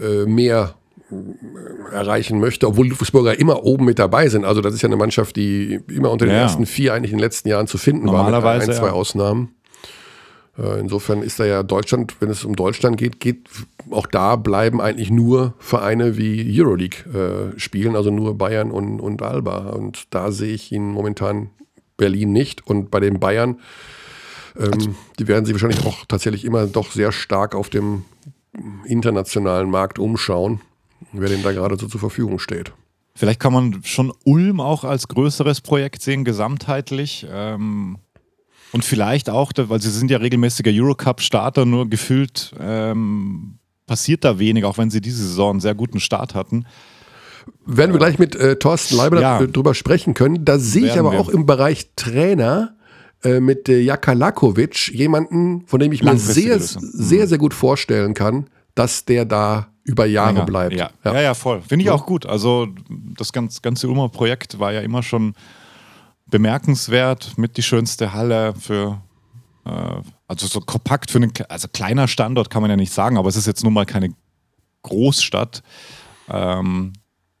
äh, 0.00 0.24
mehr 0.26 0.74
äh, 1.10 1.94
erreichen 1.94 2.38
möchte, 2.38 2.68
obwohl 2.68 2.88
Ludwigsburger 2.88 3.38
immer 3.38 3.64
oben 3.64 3.84
mit 3.84 3.98
dabei 3.98 4.28
sind. 4.28 4.44
Also 4.44 4.60
das 4.60 4.74
ist 4.74 4.82
ja 4.82 4.88
eine 4.88 4.96
Mannschaft, 4.96 5.36
die 5.36 5.80
immer 5.88 6.10
unter 6.10 6.26
den 6.26 6.34
ja. 6.34 6.42
ersten 6.42 6.66
vier 6.66 6.94
eigentlich 6.94 7.12
in 7.12 7.18
den 7.18 7.24
letzten 7.24 7.48
Jahren 7.48 7.66
zu 7.66 7.78
finden 7.78 8.06
war, 8.06 8.24
mit 8.24 8.34
ein, 8.34 8.72
zwei 8.72 8.86
ja. 8.86 8.92
Ausnahmen. 8.92 9.54
Äh, 10.60 10.80
insofern 10.80 11.22
ist 11.22 11.40
da 11.40 11.44
ja 11.44 11.62
Deutschland, 11.62 12.16
wenn 12.20 12.28
es 12.30 12.44
um 12.44 12.54
Deutschland 12.54 12.96
geht, 12.96 13.20
geht 13.20 13.48
auch 13.90 14.06
da 14.06 14.36
bleiben 14.36 14.80
eigentlich 14.80 15.10
nur 15.10 15.54
Vereine 15.58 16.16
wie 16.16 16.60
Euroleague 16.60 17.52
äh, 17.54 17.58
spielen, 17.58 17.96
also 17.96 18.10
nur 18.10 18.36
Bayern 18.36 18.70
und, 18.70 19.00
und 19.00 19.22
Alba. 19.22 19.70
Und 19.70 20.04
da 20.10 20.32
sehe 20.32 20.52
ich 20.52 20.72
ihn 20.72 20.90
momentan 20.90 21.50
Berlin 21.96 22.32
nicht. 22.32 22.66
Und 22.66 22.90
bei 22.90 23.00
den 23.00 23.20
Bayern, 23.20 23.60
ähm, 24.58 24.96
die 25.18 25.28
werden 25.28 25.44
sich 25.44 25.54
wahrscheinlich 25.54 25.86
auch 25.86 26.04
tatsächlich 26.06 26.44
immer 26.44 26.66
doch 26.66 26.90
sehr 26.90 27.12
stark 27.12 27.54
auf 27.54 27.70
dem 27.70 28.04
internationalen 28.84 29.70
Markt 29.70 29.98
umschauen, 29.98 30.60
wer 31.12 31.28
dem 31.28 31.42
da 31.42 31.52
gerade 31.52 31.76
so 31.78 31.86
zur 31.86 32.00
Verfügung 32.00 32.38
steht. 32.38 32.72
Vielleicht 33.14 33.40
kann 33.40 33.52
man 33.52 33.80
schon 33.84 34.12
Ulm 34.24 34.60
auch 34.60 34.84
als 34.84 35.08
größeres 35.08 35.60
Projekt 35.60 36.02
sehen, 36.02 36.24
gesamtheitlich. 36.24 37.26
Ähm 37.30 37.98
und 38.72 38.84
vielleicht 38.84 39.30
auch, 39.30 39.52
weil 39.56 39.80
sie 39.80 39.90
sind 39.90 40.10
ja 40.10 40.18
regelmäßiger 40.18 40.70
Eurocup-Starter, 40.72 41.64
nur 41.64 41.88
gefühlt 41.88 42.54
ähm, 42.60 43.58
passiert 43.86 44.24
da 44.24 44.38
wenig, 44.38 44.64
auch 44.64 44.78
wenn 44.78 44.90
sie 44.90 45.00
diese 45.00 45.26
Saison 45.26 45.52
einen 45.52 45.60
sehr 45.60 45.74
guten 45.74 45.98
Start 45.98 46.34
hatten. 46.34 46.64
Werden 47.66 47.92
wir 47.92 47.98
gleich 47.98 48.18
mit 48.18 48.36
äh, 48.36 48.56
Thorsten 48.56 48.96
Leiber 48.96 49.20
ja. 49.20 49.44
drüber 49.44 49.74
sprechen 49.74 50.14
können. 50.14 50.44
Da 50.44 50.58
sehe 50.58 50.86
ich 50.86 50.98
aber 50.98 51.12
wir. 51.12 51.20
auch 51.20 51.28
im 51.28 51.46
Bereich 51.46 51.90
Trainer 51.96 52.76
äh, 53.24 53.40
mit 53.40 53.68
äh, 53.68 53.80
Jaka 53.80 54.12
Lakovic 54.12 54.88
jemanden, 54.88 55.66
von 55.66 55.80
dem 55.80 55.90
ich 55.92 56.02
mir 56.02 56.16
sehr, 56.16 56.56
mhm. 56.56 56.60
sehr, 56.60 57.26
sehr 57.26 57.38
gut 57.38 57.54
vorstellen 57.54 58.14
kann, 58.14 58.48
dass 58.74 59.04
der 59.04 59.24
da 59.24 59.68
über 59.82 60.06
Jahre 60.06 60.34
Länger. 60.34 60.46
bleibt. 60.46 60.76
Ja. 60.76 60.90
ja. 61.04 61.12
Ja. 61.12 61.20
ja, 61.20 61.34
voll. 61.34 61.60
Finde 61.62 61.84
ich 61.84 61.90
auch 61.90 62.06
gut. 62.06 62.26
Also 62.26 62.68
das 62.88 63.32
ganze 63.32 63.88
Ulmer 63.88 64.08
Projekt 64.08 64.58
war 64.60 64.72
ja 64.72 64.80
immer 64.80 65.02
schon 65.02 65.34
bemerkenswert, 66.30 67.36
mit 67.36 67.56
die 67.56 67.62
schönste 67.62 68.12
Halle 68.12 68.54
für, 68.54 69.00
äh, 69.64 69.70
also 70.28 70.46
so 70.46 70.60
kompakt 70.60 71.10
für 71.10 71.18
einen, 71.18 71.32
also 71.48 71.66
kleiner 71.68 72.06
Standort 72.08 72.50
kann 72.50 72.62
man 72.62 72.70
ja 72.70 72.76
nicht 72.76 72.92
sagen, 72.92 73.18
aber 73.18 73.28
es 73.28 73.36
ist 73.36 73.46
jetzt 73.46 73.64
nun 73.64 73.72
mal 73.72 73.86
keine 73.86 74.14
Großstadt. 74.82 75.62
Ähm, 76.28 76.92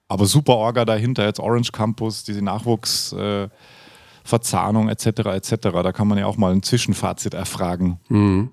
aber 0.08 0.26
super 0.26 0.56
Orga 0.56 0.84
dahinter, 0.84 1.24
jetzt 1.24 1.38
Orange 1.38 1.70
Campus, 1.70 2.24
diese 2.24 2.42
Nachwuchsverzahnung 2.42 4.88
äh, 4.88 4.92
etc. 4.92 5.06
etc. 5.06 5.54
Da 5.60 5.92
kann 5.92 6.08
man 6.08 6.18
ja 6.18 6.26
auch 6.26 6.36
mal 6.36 6.52
ein 6.52 6.64
Zwischenfazit 6.64 7.34
erfragen. 7.34 8.00
Mhm. 8.08 8.50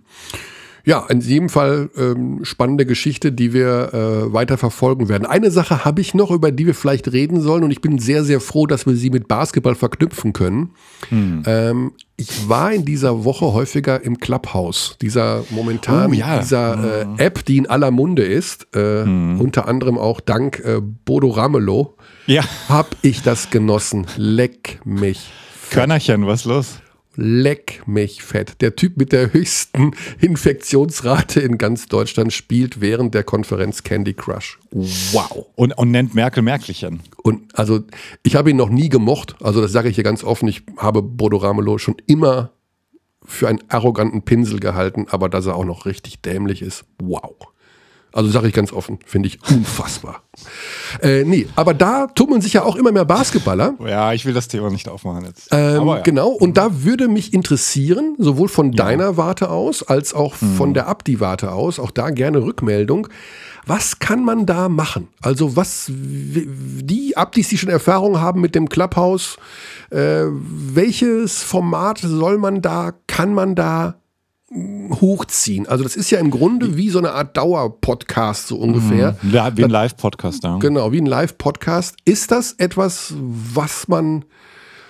Ja, 0.88 1.06
in 1.10 1.20
jedem 1.20 1.50
Fall 1.50 1.90
ähm, 1.98 2.46
spannende 2.46 2.86
Geschichte, 2.86 3.34
die 3.34 3.52
wir 3.52 3.94
äh, 3.94 4.34
weiter 4.34 4.58
verfolgen 4.58 5.10
werden. 5.10 5.26
Eine 5.26 5.52
Sache 5.52 5.84
habe 5.84 6.00
ich 6.00 6.14
noch, 6.14 6.32
über 6.32 6.50
die 6.50 6.66
wir 6.66 6.74
vielleicht 6.74 7.12
reden 7.12 7.42
sollen 7.42 7.66
und 7.66 7.72
ich 7.72 7.82
bin 7.82 8.00
sehr, 8.00 8.24
sehr 8.24 8.40
froh, 8.40 8.68
dass 8.68 8.86
wir 8.86 8.96
sie 8.96 9.10
mit 9.10 9.28
Basketball 9.28 9.76
verknüpfen 9.76 10.32
können. 10.32 10.70
Hm. 11.10 11.44
Ähm, 11.46 11.92
ich 12.16 12.48
war 12.48 12.72
in 12.72 12.86
dieser 12.86 13.26
Woche 13.26 13.52
häufiger 13.52 14.02
im 14.02 14.18
Clubhouse, 14.18 14.96
dieser 15.02 15.44
momentan, 15.50 16.12
oh, 16.12 16.14
ja. 16.14 16.40
dieser 16.40 17.02
äh, 17.02 17.04
hm. 17.04 17.16
App, 17.18 17.44
die 17.44 17.58
in 17.58 17.68
aller 17.68 17.92
Munde 17.92 18.24
ist, 18.24 18.74
äh, 18.74 19.04
hm. 19.04 19.42
unter 19.42 19.68
anderem 19.68 19.98
auch 19.98 20.22
dank 20.22 20.62
äh, 20.64 20.80
Bodo 20.80 21.32
Ramelow, 21.32 21.98
ja. 22.28 22.46
habe 22.70 22.92
ich 23.02 23.24
das 23.24 23.50
genossen. 23.50 24.08
Leck 24.16 24.80
mich. 24.86 25.34
Körnerchen, 25.70 26.26
was 26.28 26.46
los? 26.46 26.80
Leck 27.20 27.82
mich 27.88 28.22
fett. 28.22 28.62
Der 28.62 28.76
Typ 28.76 28.96
mit 28.96 29.12
der 29.12 29.34
höchsten 29.34 29.92
Infektionsrate 30.22 31.40
in 31.42 31.58
ganz 31.58 31.88
Deutschland 31.88 32.32
spielt 32.32 32.80
während 32.80 33.16
der 33.16 33.24
Konferenz 33.24 33.82
Candy 33.82 34.14
Crush. 34.14 34.60
Wow. 34.70 35.48
Und, 35.56 35.76
und 35.78 35.90
nennt 35.90 36.14
Merkel 36.14 36.44
Merkelchen. 36.44 37.02
Und 37.24 37.58
also, 37.58 37.82
ich 38.22 38.36
habe 38.36 38.52
ihn 38.52 38.58
noch 38.58 38.70
nie 38.70 38.90
gemocht. 38.90 39.36
Also, 39.42 39.62
das 39.62 39.72
sage 39.72 39.90
ich 39.90 39.96
hier 39.96 40.04
ganz 40.04 40.24
offen. 40.24 40.48
Ich 40.48 40.62
habe 40.78 41.02
Bodo 41.02 41.38
Ramelow 41.38 41.80
schon 41.80 41.96
immer 42.06 42.52
für 43.26 43.48
einen 43.48 43.64
arroganten 43.68 44.22
Pinsel 44.22 44.60
gehalten, 44.60 45.08
aber 45.10 45.28
dass 45.28 45.48
er 45.48 45.56
auch 45.56 45.66
noch 45.66 45.88
richtig 45.88 46.22
dämlich 46.22 46.62
ist. 46.62 46.86
Wow. 47.02 47.36
Also 48.18 48.32
sage 48.32 48.48
ich 48.48 48.54
ganz 48.56 48.74
offen, 48.74 48.98
finde 49.06 49.28
ich 49.30 49.38
unfassbar. 49.48 50.24
Äh, 51.04 51.24
nee, 51.24 51.46
aber 51.56 51.76
da 51.76 52.08
tummeln 52.08 52.42
sich 52.42 52.54
ja 52.54 52.64
auch 52.64 52.76
immer 52.76 52.92
mehr 52.92 53.06
Basketballer. 53.06 53.76
Ja, 53.86 54.12
ich 54.12 54.26
will 54.26 54.34
das 54.34 54.48
Thema 54.48 54.72
nicht 54.72 54.90
aufmachen 54.90 55.24
jetzt. 55.26 55.50
Ähm, 55.52 55.86
ja. 55.86 56.00
Genau, 56.00 56.30
und 56.30 56.58
da 56.58 56.84
würde 56.84 57.10
mich 57.10 57.32
interessieren, 57.32 58.16
sowohl 58.18 58.48
von 58.48 58.72
ja. 58.72 58.86
deiner 58.86 59.18
Warte 59.18 59.52
aus, 59.52 59.84
als 59.84 60.16
auch 60.16 60.42
hm. 60.42 60.56
von 60.56 60.74
der 60.74 60.88
Abdi-Warte 60.88 61.52
aus, 61.52 61.80
auch 61.80 61.92
da 61.92 62.10
gerne 62.10 62.42
Rückmeldung. 62.42 63.08
Was 63.68 64.00
kann 64.00 64.26
man 64.26 64.48
da 64.48 64.68
machen? 64.68 65.10
Also 65.22 65.56
was, 65.56 65.86
die 65.92 67.16
Abdis, 67.18 67.50
die 67.50 67.60
schon 67.60 67.70
Erfahrung 67.70 68.20
haben 68.20 68.42
mit 68.42 68.56
dem 68.56 68.68
Clubhouse, 68.68 69.38
äh, 69.92 70.24
welches 70.26 71.44
Format 71.44 72.00
soll 72.00 72.40
man 72.40 72.64
da, 72.64 72.94
kann 73.06 73.36
man 73.36 73.54
da 73.54 74.00
hochziehen. 74.54 75.68
Also 75.68 75.84
das 75.84 75.96
ist 75.96 76.10
ja 76.10 76.20
im 76.20 76.32
Grunde 76.32 76.78
wie 76.78 76.90
so 76.90 77.00
eine 77.00 77.12
Art 77.12 77.36
Dauer-Podcast 77.36 78.48
so 78.48 78.58
ungefähr. 78.58 79.18
Mhm. 79.22 79.34
Ja, 79.34 79.58
wie 79.58 79.66
ein 79.66 79.70
Live-Podcast, 79.70 80.44
ja. 80.44 80.58
Genau, 80.60 80.92
wie 80.92 81.02
ein 81.02 81.06
Live-Podcast. 81.06 81.98
Ist 82.06 82.32
das 82.32 82.54
etwas, 82.54 83.14
was 83.18 83.88
man 83.88 84.24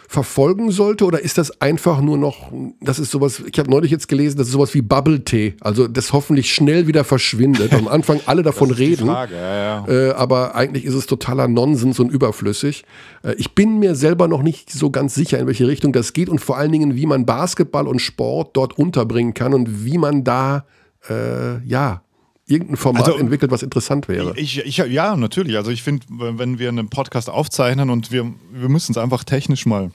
verfolgen 0.08 0.72
sollte 0.72 1.06
oder 1.06 1.22
ist 1.22 1.38
das 1.38 1.62
einfach 1.62 2.00
nur 2.02 2.18
noch, 2.18 2.52
das 2.80 2.98
ist 2.98 3.12
sowas, 3.12 3.44
ich 3.46 3.60
habe 3.60 3.70
neulich 3.70 3.92
jetzt 3.92 4.08
gelesen, 4.08 4.38
das 4.38 4.48
ist 4.48 4.54
sowas 4.54 4.74
wie 4.74 4.82
Bubble 4.82 5.24
Tea, 5.24 5.56
also 5.60 5.88
das 5.88 6.14
hoffentlich 6.14 6.54
schnell 6.54 6.88
wieder 6.88 7.04
verschwindet. 7.04 7.74
Am 7.74 7.88
Anfang 7.88 8.22
alle 8.26 8.42
davon 8.42 8.72
reden, 8.72 9.08
ja, 9.08 9.26
ja. 9.26 9.88
Äh, 9.88 10.12
aber 10.12 10.56
eigentlich 10.56 10.86
ist 10.86 10.94
es 10.94 11.08
totaler 11.08 11.50
Nonsens 11.50 12.00
und 12.00 12.10
überflüssig. 12.10 12.86
Äh, 13.22 13.34
ich 13.38 13.54
bin 13.54 13.80
mir 13.80 13.96
selber 13.96 14.30
noch 14.30 14.44
nicht 14.44 14.72
so 14.72 14.90
ganz 14.92 15.14
sicher, 15.14 15.40
in 15.40 15.48
welche 15.48 15.68
Richtung 15.68 15.92
das 15.92 16.14
geht 16.14 16.30
und 16.30 16.40
vor 16.40 16.58
allen 16.58 16.72
Dingen, 16.72 16.96
wie 16.96 17.06
man 17.06 17.26
Basketball 17.26 17.88
und 17.88 18.00
Sport 18.00 18.56
dort 18.56 18.78
unterbringen 18.78 19.34
kann 19.34 19.54
und 19.54 19.84
wie 19.84 19.98
man 19.98 20.24
da 20.24 20.66
äh, 21.10 21.62
ja 21.66 22.02
irgendein 22.48 22.78
Format 22.78 23.08
also, 23.08 23.20
entwickelt, 23.20 23.52
was 23.52 23.62
interessant 23.62 24.08
wäre. 24.08 24.34
Ich, 24.38 24.60
ich, 24.60 24.78
ja, 24.78 25.16
natürlich. 25.16 25.58
Also 25.58 25.70
ich 25.70 25.84
finde, 25.84 26.06
wenn 26.10 26.60
wir 26.60 26.70
einen 26.70 26.90
Podcast 26.90 27.30
aufzeichnen 27.30 27.90
und 27.90 28.12
wir, 28.12 28.34
wir 28.52 28.70
müssen 28.70 28.94
es 28.94 28.98
einfach 28.98 29.24
technisch 29.24 29.66
mal 29.66 29.92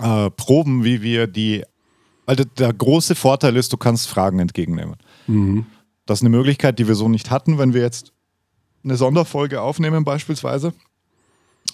äh, 0.00 0.30
proben, 0.30 0.84
wie 0.84 1.02
wir 1.02 1.26
die. 1.26 1.62
Weil 2.26 2.36
der 2.36 2.72
große 2.72 3.14
Vorteil 3.14 3.56
ist, 3.56 3.72
du 3.72 3.76
kannst 3.76 4.08
Fragen 4.08 4.38
entgegennehmen. 4.38 4.96
Mhm. 5.26 5.66
Das 6.04 6.18
ist 6.18 6.22
eine 6.22 6.36
Möglichkeit, 6.36 6.78
die 6.78 6.88
wir 6.88 6.94
so 6.94 7.08
nicht 7.08 7.30
hatten, 7.30 7.58
wenn 7.58 7.74
wir 7.74 7.82
jetzt 7.82 8.12
eine 8.84 8.96
Sonderfolge 8.96 9.60
aufnehmen 9.60 10.04
beispielsweise 10.04 10.72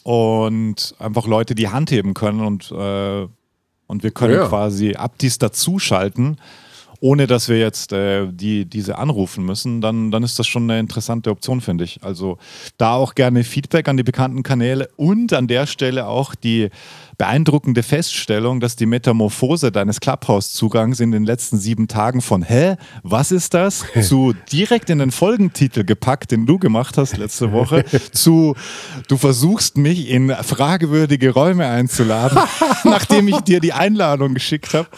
und 0.03 0.95
einfach 0.99 1.27
Leute 1.27 1.55
die 1.55 1.69
Hand 1.69 1.91
heben 1.91 2.15
können 2.15 2.41
und, 2.41 2.71
äh, 2.73 3.27
und 3.87 4.03
wir 4.03 4.11
können 4.11 4.35
ja. 4.35 4.49
quasi 4.49 4.95
Abdis 4.95 5.39
dazuschalten 5.39 6.39
ohne 7.05 7.27
dass 7.27 7.51
wir 7.51 7.59
jetzt 7.59 7.93
äh, 7.93 8.27
die, 8.33 8.65
diese 8.65 8.97
anrufen 8.97 9.45
müssen, 9.45 9.83
dann, 9.83 10.11
dann 10.11 10.23
ist 10.23 10.39
das 10.39 10.47
schon 10.47 10.63
eine 10.71 10.81
interessante 10.81 11.31
Option, 11.31 11.61
finde 11.61 11.85
ich. 11.85 12.03
Also 12.03 12.39
da 12.79 12.95
auch 12.95 13.15
gerne 13.15 13.45
Feedback 13.45 13.89
an 13.89 13.99
die 13.99 14.03
bekannten 14.03 14.43
Kanäle 14.43 14.89
und 14.97 15.35
an 15.35 15.47
der 15.47 15.67
Stelle 15.67 16.07
auch 16.07 16.35
die 16.35 16.71
beeindruckende 17.17 17.83
Feststellung, 17.83 18.61
dass 18.61 18.77
die 18.77 18.87
Metamorphose 18.87 19.71
deines 19.71 20.01
Clubhouse-Zugangs 20.01 21.01
in 21.01 21.13
den 21.13 21.25
letzten 21.25 21.59
sieben 21.59 21.89
Tagen 21.89 22.21
von 22.21 22.43
Hä, 22.43 22.77
was 23.03 23.31
ist 23.31 23.55
das? 23.55 23.85
zu 24.03 24.35
direkt 24.51 24.91
in 24.91 24.99
den 24.99 25.11
Folgentitel 25.11 25.85
gepackt, 25.85 26.33
den 26.33 26.47
du 26.47 26.59
gemacht 26.59 26.99
hast 26.99 27.17
letzte 27.17 27.53
Woche, 27.53 27.85
zu 28.13 28.55
du 29.09 29.17
versuchst 29.17 29.77
mich 29.77 30.09
in 30.09 30.31
fragewürdige 30.31 31.31
Räume 31.31 31.67
einzuladen, 31.67 32.39
nachdem 32.85 33.29
ich 33.29 33.41
dir 33.41 33.61
die 33.61 33.73
Einladung 33.73 34.35
geschickt 34.35 34.75
habe. 34.75 34.89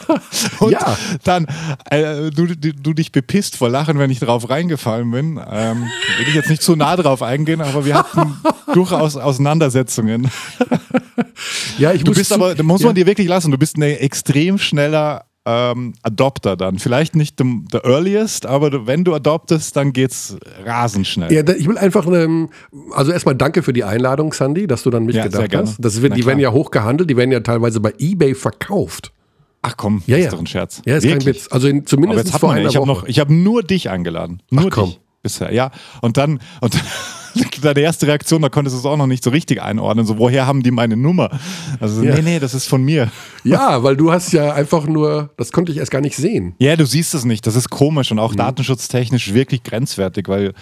Und 0.60 0.72
ja. 0.72 0.96
dann 1.24 1.46
äh, 1.90 2.30
du, 2.30 2.46
du, 2.56 2.92
dich 2.92 3.12
bepisst 3.12 3.56
vor 3.56 3.68
Lachen, 3.68 3.98
wenn 3.98 4.10
ich 4.10 4.20
drauf 4.20 4.48
reingefallen 4.48 5.10
bin. 5.10 5.40
Ähm, 5.50 5.82
will 6.18 6.28
ich 6.28 6.34
jetzt 6.34 6.50
nicht 6.50 6.62
zu 6.62 6.76
nah 6.76 6.96
drauf 6.96 7.22
eingehen, 7.22 7.60
aber 7.60 7.84
wir 7.84 7.94
hatten 7.94 8.36
durchaus 8.72 9.16
Auseinandersetzungen. 9.16 10.30
Ja, 11.78 11.92
ich 11.92 12.04
du 12.04 12.12
bist 12.12 12.32
aber, 12.32 12.54
da 12.54 12.62
muss 12.62 12.82
man 12.82 12.94
dir 12.94 13.06
wirklich 13.06 13.28
lassen, 13.28 13.50
du 13.50 13.58
bist 13.58 13.76
ein 13.76 13.82
extrem 13.82 14.58
schneller 14.58 15.26
ähm, 15.46 15.94
Adopter 16.02 16.56
dann. 16.56 16.78
Vielleicht 16.78 17.14
nicht 17.14 17.38
der 17.38 17.84
earliest, 17.84 18.46
aber 18.46 18.86
wenn 18.86 19.04
du 19.04 19.14
adoptest, 19.14 19.76
dann 19.76 19.92
geht's 19.92 20.36
rasend 20.64 21.06
schnell. 21.06 21.32
Ja, 21.32 21.42
ich 21.54 21.68
will 21.68 21.78
einfach, 21.78 22.06
ähm, 22.06 22.50
also 22.92 23.12
erstmal 23.12 23.36
danke 23.36 23.62
für 23.62 23.72
die 23.72 23.84
Einladung, 23.84 24.32
Sandy, 24.32 24.66
dass 24.66 24.82
du 24.82 24.90
dann 24.90 25.04
mitgedacht 25.04 25.52
ja, 25.52 25.60
hast. 25.60 25.78
Das 25.78 26.02
wird, 26.02 26.16
die 26.16 26.26
werden 26.26 26.40
ja 26.40 26.50
hoch 26.50 26.70
gehandelt, 26.70 27.08
die 27.08 27.16
werden 27.16 27.30
ja 27.30 27.40
teilweise 27.40 27.80
bei 27.80 27.94
Ebay 27.98 28.34
verkauft. 28.34 29.12
Ach 29.62 29.76
komm, 29.76 30.02
ja, 30.06 30.16
ja. 30.16 30.24
ist 30.26 30.32
doch 30.32 30.38
ein 30.38 30.46
Scherz. 30.46 30.82
Ja, 30.84 30.96
ist 30.96 31.04
Wirklich? 31.04 31.24
kein 31.24 31.34
Witz. 31.34 31.48
Also 31.50 31.68
in, 31.68 31.86
zumindest 31.86 32.20
Aber 32.20 32.28
jetzt 32.28 32.40
vor 32.40 32.52
einer 32.52 32.68
ich 32.68 32.76
habe 32.76 32.86
noch, 32.86 33.04
ich 33.04 33.18
habe 33.20 33.32
nur 33.32 33.62
dich 33.62 33.88
eingeladen. 33.88 34.42
Nur 34.50 34.66
Ach, 34.66 34.70
komm. 34.70 34.90
dich 34.90 35.00
bisher, 35.22 35.52
ja. 35.52 35.70
Und 36.00 36.16
dann, 36.16 36.40
und 36.60 36.76
deine 37.62 37.80
erste 37.80 38.06
Reaktion, 38.06 38.42
da 38.42 38.48
konntest 38.48 38.74
du 38.74 38.80
es 38.80 38.86
auch 38.86 38.96
noch 38.96 39.06
nicht 39.06 39.24
so 39.24 39.30
richtig 39.30 39.62
einordnen. 39.62 40.06
So, 40.06 40.18
woher 40.18 40.46
haben 40.46 40.62
die 40.62 40.70
meine 40.70 40.96
Nummer? 40.96 41.30
Also, 41.80 42.02
ja. 42.02 42.14
nee, 42.14 42.22
nee, 42.22 42.38
das 42.38 42.54
ist 42.54 42.66
von 42.66 42.82
mir. 42.82 43.10
Ja, 43.44 43.84
weil 43.84 43.96
du 43.96 44.10
hast 44.10 44.32
ja 44.32 44.54
einfach 44.54 44.88
nur, 44.88 45.30
das 45.36 45.52
konnte 45.52 45.70
ich 45.70 45.78
erst 45.78 45.92
gar 45.92 46.00
nicht 46.00 46.16
sehen. 46.16 46.56
Ja, 46.58 46.74
du 46.74 46.84
siehst 46.84 47.14
es 47.14 47.24
nicht. 47.24 47.46
Das 47.46 47.54
ist 47.54 47.70
komisch 47.70 48.10
und 48.10 48.18
auch 48.18 48.32
mhm. 48.32 48.38
datenschutztechnisch 48.38 49.34
wirklich 49.34 49.62
grenzwertig, 49.62 50.26
weil, 50.26 50.52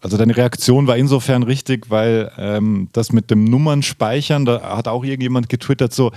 also 0.00 0.16
deine 0.16 0.36
Reaktion 0.36 0.86
war 0.86 0.96
insofern 0.96 1.42
richtig, 1.42 1.90
weil 1.90 2.30
ähm, 2.38 2.90
das 2.92 3.10
mit 3.10 3.32
dem 3.32 3.42
Nummernspeichern, 3.42 4.44
da 4.44 4.76
hat 4.76 4.86
auch 4.86 5.02
irgendjemand 5.02 5.48
getwittert 5.48 5.92
so, 5.92 6.12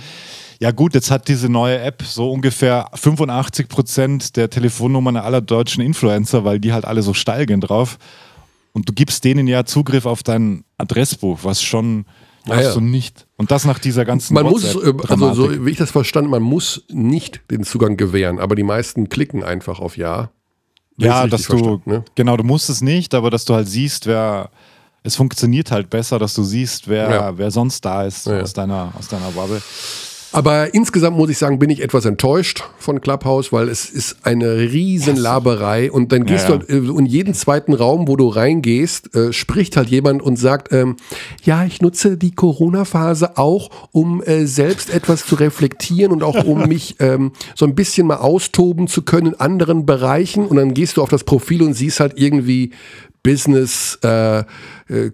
ja 0.62 0.70
gut, 0.70 0.94
jetzt 0.94 1.10
hat 1.10 1.26
diese 1.26 1.48
neue 1.48 1.80
App 1.80 2.04
so 2.04 2.30
ungefähr 2.30 2.88
85 2.94 3.66
Prozent 3.66 4.36
der 4.36 4.48
Telefonnummern 4.48 5.16
aller 5.16 5.40
deutschen 5.40 5.82
Influencer, 5.82 6.44
weil 6.44 6.60
die 6.60 6.72
halt 6.72 6.84
alle 6.84 7.02
so 7.02 7.14
steil 7.14 7.46
gehen 7.46 7.60
drauf. 7.60 7.98
Und 8.72 8.88
du 8.88 8.92
gibst 8.92 9.24
denen 9.24 9.46
ja 9.46 9.64
Zugriff 9.64 10.06
auf 10.06 10.22
dein 10.22 10.64
Adressbuch, 10.78 11.40
was 11.42 11.62
schon 11.62 12.06
hast 12.48 12.56
ja, 12.56 12.62
ja. 12.62 12.74
du 12.74 12.80
nicht. 12.80 13.26
Und 13.36 13.50
das 13.50 13.64
nach 13.64 13.78
dieser 13.78 14.04
ganzen 14.04 14.34
Man 14.34 14.46
muss, 14.46 14.74
äh, 14.74 14.92
also 15.08 15.34
so 15.34 15.66
wie 15.66 15.70
ich 15.70 15.76
das 15.76 15.90
verstanden, 15.90 16.30
man 16.30 16.42
muss 16.42 16.84
nicht 16.90 17.42
den 17.50 17.64
Zugang 17.64 17.96
gewähren, 17.96 18.38
aber 18.38 18.54
die 18.54 18.62
meisten 18.62 19.08
klicken 19.08 19.42
einfach 19.42 19.80
auf 19.80 19.96
Ja. 19.96 20.30
Ja, 20.98 21.26
dass 21.26 21.46
du, 21.46 21.80
ne? 21.86 22.04
genau, 22.14 22.36
du 22.36 22.44
musst 22.44 22.68
es 22.68 22.82
nicht, 22.82 23.14
aber 23.14 23.30
dass 23.30 23.46
du 23.46 23.54
halt 23.54 23.66
siehst, 23.66 24.06
wer, 24.06 24.50
es 25.02 25.16
funktioniert 25.16 25.70
halt 25.70 25.88
besser, 25.88 26.18
dass 26.18 26.34
du 26.34 26.42
siehst, 26.42 26.86
wer, 26.86 27.10
ja. 27.10 27.38
wer 27.38 27.50
sonst 27.50 27.84
da 27.84 28.04
ist 28.04 28.28
aus, 28.28 28.52
deiner, 28.52 28.92
aus 28.98 29.08
deiner 29.08 29.30
Bubble. 29.30 29.62
Aber 30.32 30.74
insgesamt 30.74 31.16
muss 31.16 31.30
ich 31.30 31.38
sagen, 31.38 31.58
bin 31.58 31.68
ich 31.68 31.82
etwas 31.82 32.06
enttäuscht 32.06 32.64
von 32.78 33.00
Clubhouse, 33.00 33.52
weil 33.52 33.68
es 33.68 33.90
ist 33.90 34.16
eine 34.22 34.58
riesen 34.58 35.16
Laberei. 35.16 35.92
Und 35.92 36.10
dann 36.10 36.24
gehst 36.24 36.48
ja, 36.48 36.54
ja. 36.54 36.58
du 36.58 36.88
halt 36.88 36.98
in 36.98 37.06
jeden 37.06 37.34
zweiten 37.34 37.74
Raum, 37.74 38.08
wo 38.08 38.16
du 38.16 38.28
reingehst, 38.28 39.14
äh, 39.14 39.32
spricht 39.32 39.76
halt 39.76 39.88
jemand 39.88 40.22
und 40.22 40.36
sagt, 40.36 40.72
ähm, 40.72 40.96
ja, 41.44 41.64
ich 41.64 41.82
nutze 41.82 42.16
die 42.16 42.34
Corona-Phase 42.34 43.36
auch, 43.36 43.70
um 43.92 44.22
äh, 44.22 44.46
selbst 44.46 44.92
etwas 44.92 45.26
zu 45.26 45.34
reflektieren 45.34 46.12
und 46.12 46.22
auch 46.22 46.44
um 46.44 46.62
mich 46.68 46.96
ähm, 46.98 47.32
so 47.54 47.66
ein 47.66 47.74
bisschen 47.74 48.06
mal 48.06 48.16
austoben 48.16 48.88
zu 48.88 49.02
können 49.02 49.28
in 49.28 49.40
anderen 49.40 49.84
Bereichen. 49.84 50.46
Und 50.46 50.56
dann 50.56 50.72
gehst 50.72 50.96
du 50.96 51.02
auf 51.02 51.10
das 51.10 51.24
Profil 51.24 51.62
und 51.62 51.74
siehst 51.74 52.00
halt 52.00 52.14
irgendwie 52.16 52.70
Business, 53.22 53.98
äh, 54.02 54.40
äh, 54.40 54.44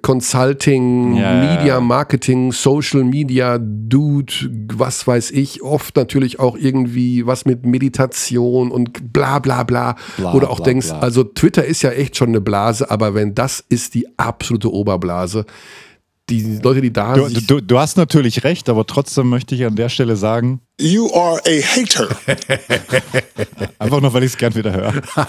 Consulting, 0.01 1.15
ja, 1.15 1.33
Media 1.35 1.67
ja. 1.75 1.81
Marketing, 1.81 2.53
Social 2.53 3.05
Media, 3.05 3.59
Dude, 3.61 4.33
was 4.75 5.07
weiß 5.07 5.31
ich, 5.33 5.63
oft 5.63 5.95
natürlich 5.97 6.41
auch 6.41 6.57
irgendwie 6.57 7.27
was 7.27 7.45
mit 7.45 7.67
Meditation 7.67 8.71
und 8.71 9.13
bla 9.13 9.39
bla 9.41 9.63
bla. 9.63 9.97
bla 10.17 10.33
Oder 10.33 10.51
auch 10.51 10.57
bla, 10.57 10.65
denkst, 10.65 10.89
bla. 10.89 11.01
also 11.01 11.23
Twitter 11.23 11.65
ist 11.65 11.83
ja 11.83 11.91
echt 11.91 12.17
schon 12.17 12.29
eine 12.29 12.41
Blase, 12.41 12.91
aber 12.91 13.15
wenn 13.15 13.35
das 13.35 13.63
ist 13.69 13.95
die 13.95 14.09
absolute 14.19 14.73
Oberblase, 14.73 15.45
die 16.31 16.59
Leute, 16.63 16.81
die 16.81 16.93
da 16.93 17.15
du, 17.15 17.29
du, 17.29 17.61
du, 17.61 17.79
hast 17.79 17.97
natürlich 17.97 18.45
recht, 18.45 18.69
aber 18.69 18.87
trotzdem 18.87 19.29
möchte 19.29 19.55
ich 19.55 19.65
an 19.65 19.77
der 19.77 19.89
Stelle 19.89 20.17
sagen: 20.17 20.61
You 20.81 21.13
are 21.15 21.41
a 21.47 21.61
hater. 21.63 22.09
Einfach 23.79 24.01
nur, 24.01 24.13
weil 24.13 24.25
ich 24.25 24.33
es 24.33 24.39
gern 24.39 24.55
wieder 24.55 24.73
höre. 24.73 24.93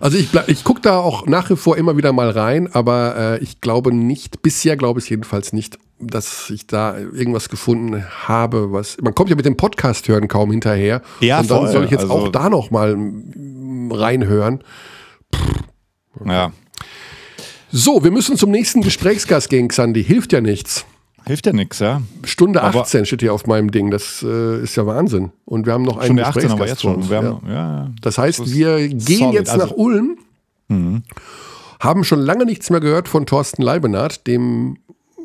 also 0.00 0.16
ich, 0.16 0.28
ich 0.46 0.64
gucke 0.64 0.80
da 0.80 0.98
auch 0.98 1.26
nach 1.26 1.50
wie 1.50 1.56
vor 1.56 1.76
immer 1.76 1.96
wieder 1.96 2.12
mal 2.12 2.30
rein, 2.30 2.72
aber 2.72 3.16
äh, 3.16 3.42
ich 3.42 3.60
glaube 3.60 3.92
nicht, 3.92 4.42
bisher 4.42 4.76
glaube 4.76 5.00
ich 5.00 5.10
jedenfalls 5.10 5.52
nicht, 5.52 5.78
dass 5.98 6.48
ich 6.50 6.66
da 6.66 6.98
irgendwas 6.98 7.48
gefunden 7.48 8.04
habe, 8.26 8.72
was. 8.72 8.96
Man 9.00 9.14
kommt 9.14 9.30
ja 9.30 9.36
mit 9.36 9.46
dem 9.46 9.56
Podcast 9.56 10.06
hören 10.08 10.28
kaum 10.28 10.50
hinterher. 10.52 11.02
Ja, 11.20 11.40
Und 11.40 11.50
dann 11.50 11.58
voll. 11.58 11.72
soll 11.72 11.84
ich 11.84 11.90
jetzt 11.90 12.02
also, 12.02 12.14
auch 12.14 12.28
da 12.28 12.48
noch 12.48 12.70
mal 12.70 12.96
reinhören. 13.90 14.62
Pff. 15.34 15.62
Ja. 16.26 16.52
So, 17.74 18.04
wir 18.04 18.10
müssen 18.10 18.36
zum 18.36 18.50
nächsten 18.50 18.82
Gesprächsgast 18.82 19.48
gehen, 19.48 19.68
Xandi. 19.68 20.04
Hilft 20.04 20.34
ja 20.34 20.42
nichts. 20.42 20.84
Hilft 21.24 21.46
ja 21.46 21.54
nichts, 21.54 21.78
ja. 21.78 22.02
Stunde 22.22 22.62
18 22.62 22.98
aber 22.98 23.06
steht 23.06 23.22
hier 23.22 23.32
auf 23.32 23.46
meinem 23.46 23.70
Ding. 23.70 23.90
Das 23.90 24.22
äh, 24.22 24.62
ist 24.62 24.76
ja 24.76 24.84
Wahnsinn. 24.86 25.32
Und 25.46 25.64
wir 25.64 25.72
haben 25.72 25.84
noch 25.84 25.96
einen 25.96 26.18
Stunde 26.18 26.24
Gesprächsgast 26.24 26.60
18 26.60 26.68
jetzt 26.68 26.82
schon. 26.82 27.10
Wir 27.10 27.16
haben, 27.16 27.48
ja. 27.48 27.52
Ja, 27.54 27.90
das 28.02 28.18
heißt, 28.18 28.40
das 28.40 28.52
wir 28.52 28.88
gehen 28.88 28.98
solid. 28.98 29.34
jetzt 29.34 29.56
nach 29.56 29.70
also, 29.70 29.76
Ulm. 29.76 30.18
Mhm. 30.68 31.02
Haben 31.80 32.04
schon 32.04 32.20
lange 32.20 32.44
nichts 32.44 32.68
mehr 32.68 32.80
gehört 32.80 33.08
von 33.08 33.24
Thorsten 33.24 33.62
Leibenhardt, 33.62 34.26
dem. 34.26 34.76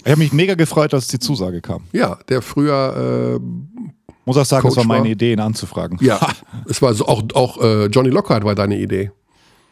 Ich 0.06 0.11
habe 0.11 0.19
mich 0.19 0.32
mega 0.32 0.56
gefreut, 0.56 0.94
dass 0.94 1.07
die 1.07 1.19
Zusage 1.19 1.60
kam. 1.60 1.84
Ja, 1.91 2.18
der 2.30 2.41
früher. 2.41 3.40
Äh, 3.41 3.94
Muss 4.24 4.38
auch 4.38 4.45
sagen, 4.45 4.61
Coach 4.61 4.72
es 4.72 4.78
war 4.78 4.86
meine 4.86 5.03
war. 5.03 5.11
Idee, 5.11 5.34
ihn 5.34 5.41
anzufragen. 5.41 5.98
Ja, 6.02 6.19
es 6.69 6.82
war 6.82 6.94
so, 6.94 7.07
auch, 7.07 7.24
auch 7.34 7.61
äh, 7.61 7.88
Johnny 7.88 8.10
Lockhart 8.10 8.45
war 8.45 8.56
deine 8.56 8.80
Idee. 8.80 9.11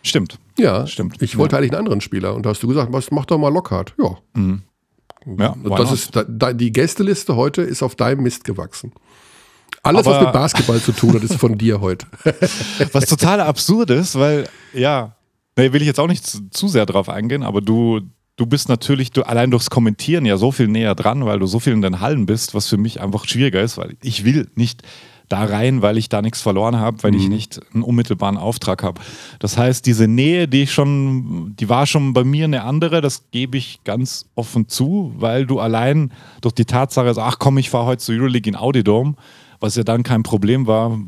Stimmt. 0.05 0.37
Ja, 0.57 0.85
stimmt. 0.85 1.21
Ich 1.21 1.37
wollte 1.37 1.55
ja. 1.55 1.59
eigentlich 1.59 1.71
einen 1.71 1.79
anderen 1.79 1.99
Spieler 1.99 2.35
und 2.35 2.45
da 2.45 2.51
hast 2.51 2.61
du 2.61 2.67
gesagt, 2.67 2.93
was 2.93 3.09
mach 3.09 3.25
doch 3.25 3.39
mal 3.39 3.51
Lockhart. 3.51 3.95
Ja. 3.97 4.17
Mhm. 4.33 4.61
Ja, 5.39 5.55
das 5.75 5.91
ist, 5.91 6.11
da, 6.15 6.53
die 6.53 6.71
Gästeliste 6.71 7.35
heute 7.35 7.63
ist 7.63 7.81
auf 7.81 7.95
deinem 7.95 8.21
Mist 8.21 8.43
gewachsen. 8.43 8.91
Alles, 9.81 10.05
aber 10.05 10.17
was 10.17 10.23
mit 10.23 10.33
Basketball 10.33 10.79
zu 10.79 10.91
tun 10.91 11.13
hat, 11.13 11.23
ist 11.23 11.35
von 11.35 11.57
dir 11.57 11.81
heute. 11.81 12.05
was 12.91 13.07
total 13.07 13.41
absurd 13.41 13.89
ist, 13.89 14.17
weil, 14.19 14.47
ja, 14.73 15.15
da 15.55 15.73
will 15.73 15.81
ich 15.81 15.87
jetzt 15.87 15.99
auch 15.99 16.07
nicht 16.07 16.27
zu, 16.27 16.47
zu, 16.51 16.67
sehr 16.67 16.85
drauf 16.85 17.09
eingehen, 17.09 17.41
aber 17.41 17.61
du, 17.61 18.01
du 18.35 18.45
bist 18.45 18.69
natürlich 18.69 19.11
du, 19.11 19.23
allein 19.23 19.49
durchs 19.49 19.71
Kommentieren 19.71 20.25
ja 20.25 20.37
so 20.37 20.51
viel 20.51 20.67
näher 20.67 20.93
dran, 20.93 21.25
weil 21.25 21.39
du 21.39 21.47
so 21.47 21.59
viel 21.59 21.73
in 21.73 21.81
den 21.81 21.99
Hallen 22.01 22.27
bist, 22.27 22.53
was 22.53 22.67
für 22.67 22.77
mich 22.77 23.01
einfach 23.01 23.27
schwieriger 23.27 23.63
ist, 23.63 23.79
weil 23.79 23.97
ich 24.03 24.23
will 24.23 24.51
nicht 24.53 24.83
da 25.29 25.43
rein, 25.43 25.81
weil 25.81 25.97
ich 25.97 26.09
da 26.09 26.21
nichts 26.21 26.41
verloren 26.41 26.77
habe, 26.77 27.01
weil 27.03 27.11
mhm. 27.11 27.17
ich 27.17 27.29
nicht 27.29 27.59
einen 27.73 27.83
unmittelbaren 27.83 28.37
Auftrag 28.37 28.83
habe. 28.83 29.01
Das 29.39 29.57
heißt, 29.57 29.85
diese 29.85 30.07
Nähe, 30.07 30.47
die 30.47 30.63
ich 30.63 30.73
schon, 30.73 31.55
die 31.59 31.69
war 31.69 31.85
schon 31.85 32.13
bei 32.13 32.23
mir 32.23 32.45
eine 32.45 32.63
andere, 32.63 33.01
das 33.01 33.31
gebe 33.31 33.57
ich 33.57 33.83
ganz 33.83 34.29
offen 34.35 34.67
zu, 34.67 35.13
weil 35.17 35.45
du 35.45 35.59
allein 35.59 36.11
durch 36.41 36.53
die 36.53 36.65
Tatsache, 36.65 37.07
also, 37.07 37.21
ach 37.21 37.39
komm, 37.39 37.57
ich 37.57 37.69
fahre 37.69 37.85
heute 37.85 38.03
zur 38.03 38.15
Euroleague 38.15 38.49
in 38.49 38.55
Audidome, 38.55 39.15
was 39.59 39.75
ja 39.75 39.83
dann 39.83 40.03
kein 40.03 40.23
Problem 40.23 40.67
war, 40.67 40.99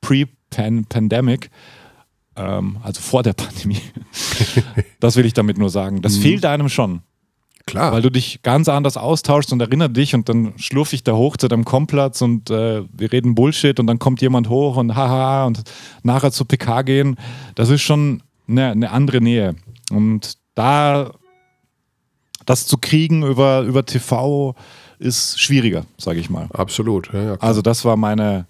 pre-pandemic, 0.00 1.50
ähm, 2.36 2.78
also 2.82 3.00
vor 3.00 3.22
der 3.22 3.32
Pandemie. 3.34 3.80
das 5.00 5.16
will 5.16 5.26
ich 5.26 5.34
damit 5.34 5.58
nur 5.58 5.70
sagen. 5.70 6.00
Das 6.02 6.16
mhm. 6.16 6.22
fehlt 6.22 6.46
einem 6.46 6.68
schon. 6.68 7.02
Klar. 7.68 7.92
Weil 7.92 8.02
du 8.02 8.10
dich 8.10 8.42
ganz 8.42 8.68
anders 8.68 8.96
austauschst 8.96 9.52
und 9.52 9.60
erinnert 9.60 9.96
dich 9.96 10.14
und 10.14 10.28
dann 10.28 10.54
schlurf 10.56 10.92
ich 10.92 11.04
da 11.04 11.12
hoch 11.12 11.36
zu 11.36 11.48
deinem 11.48 11.64
Komplatz 11.64 12.22
und 12.22 12.50
äh, 12.50 12.82
wir 12.90 13.12
reden 13.12 13.34
Bullshit 13.34 13.78
und 13.78 13.86
dann 13.86 13.98
kommt 13.98 14.20
jemand 14.22 14.48
hoch 14.48 14.76
und 14.76 14.96
haha 14.96 15.44
und 15.44 15.62
nachher 16.02 16.32
zu 16.32 16.44
PK 16.44 16.82
gehen. 16.82 17.16
Das 17.54 17.68
ist 17.68 17.82
schon 17.82 18.22
eine, 18.48 18.70
eine 18.70 18.90
andere 18.90 19.20
Nähe. 19.20 19.54
Und 19.90 20.38
da 20.54 21.12
das 22.46 22.66
zu 22.66 22.78
kriegen 22.78 23.22
über, 23.22 23.60
über 23.60 23.84
TV 23.84 24.54
ist 24.98 25.40
schwieriger, 25.40 25.84
sage 25.98 26.18
ich 26.18 26.30
mal. 26.30 26.48
Absolut. 26.52 27.12
Ja, 27.12 27.22
ja, 27.22 27.34
also 27.40 27.62
das 27.62 27.84
war 27.84 27.96
meine, 27.96 28.46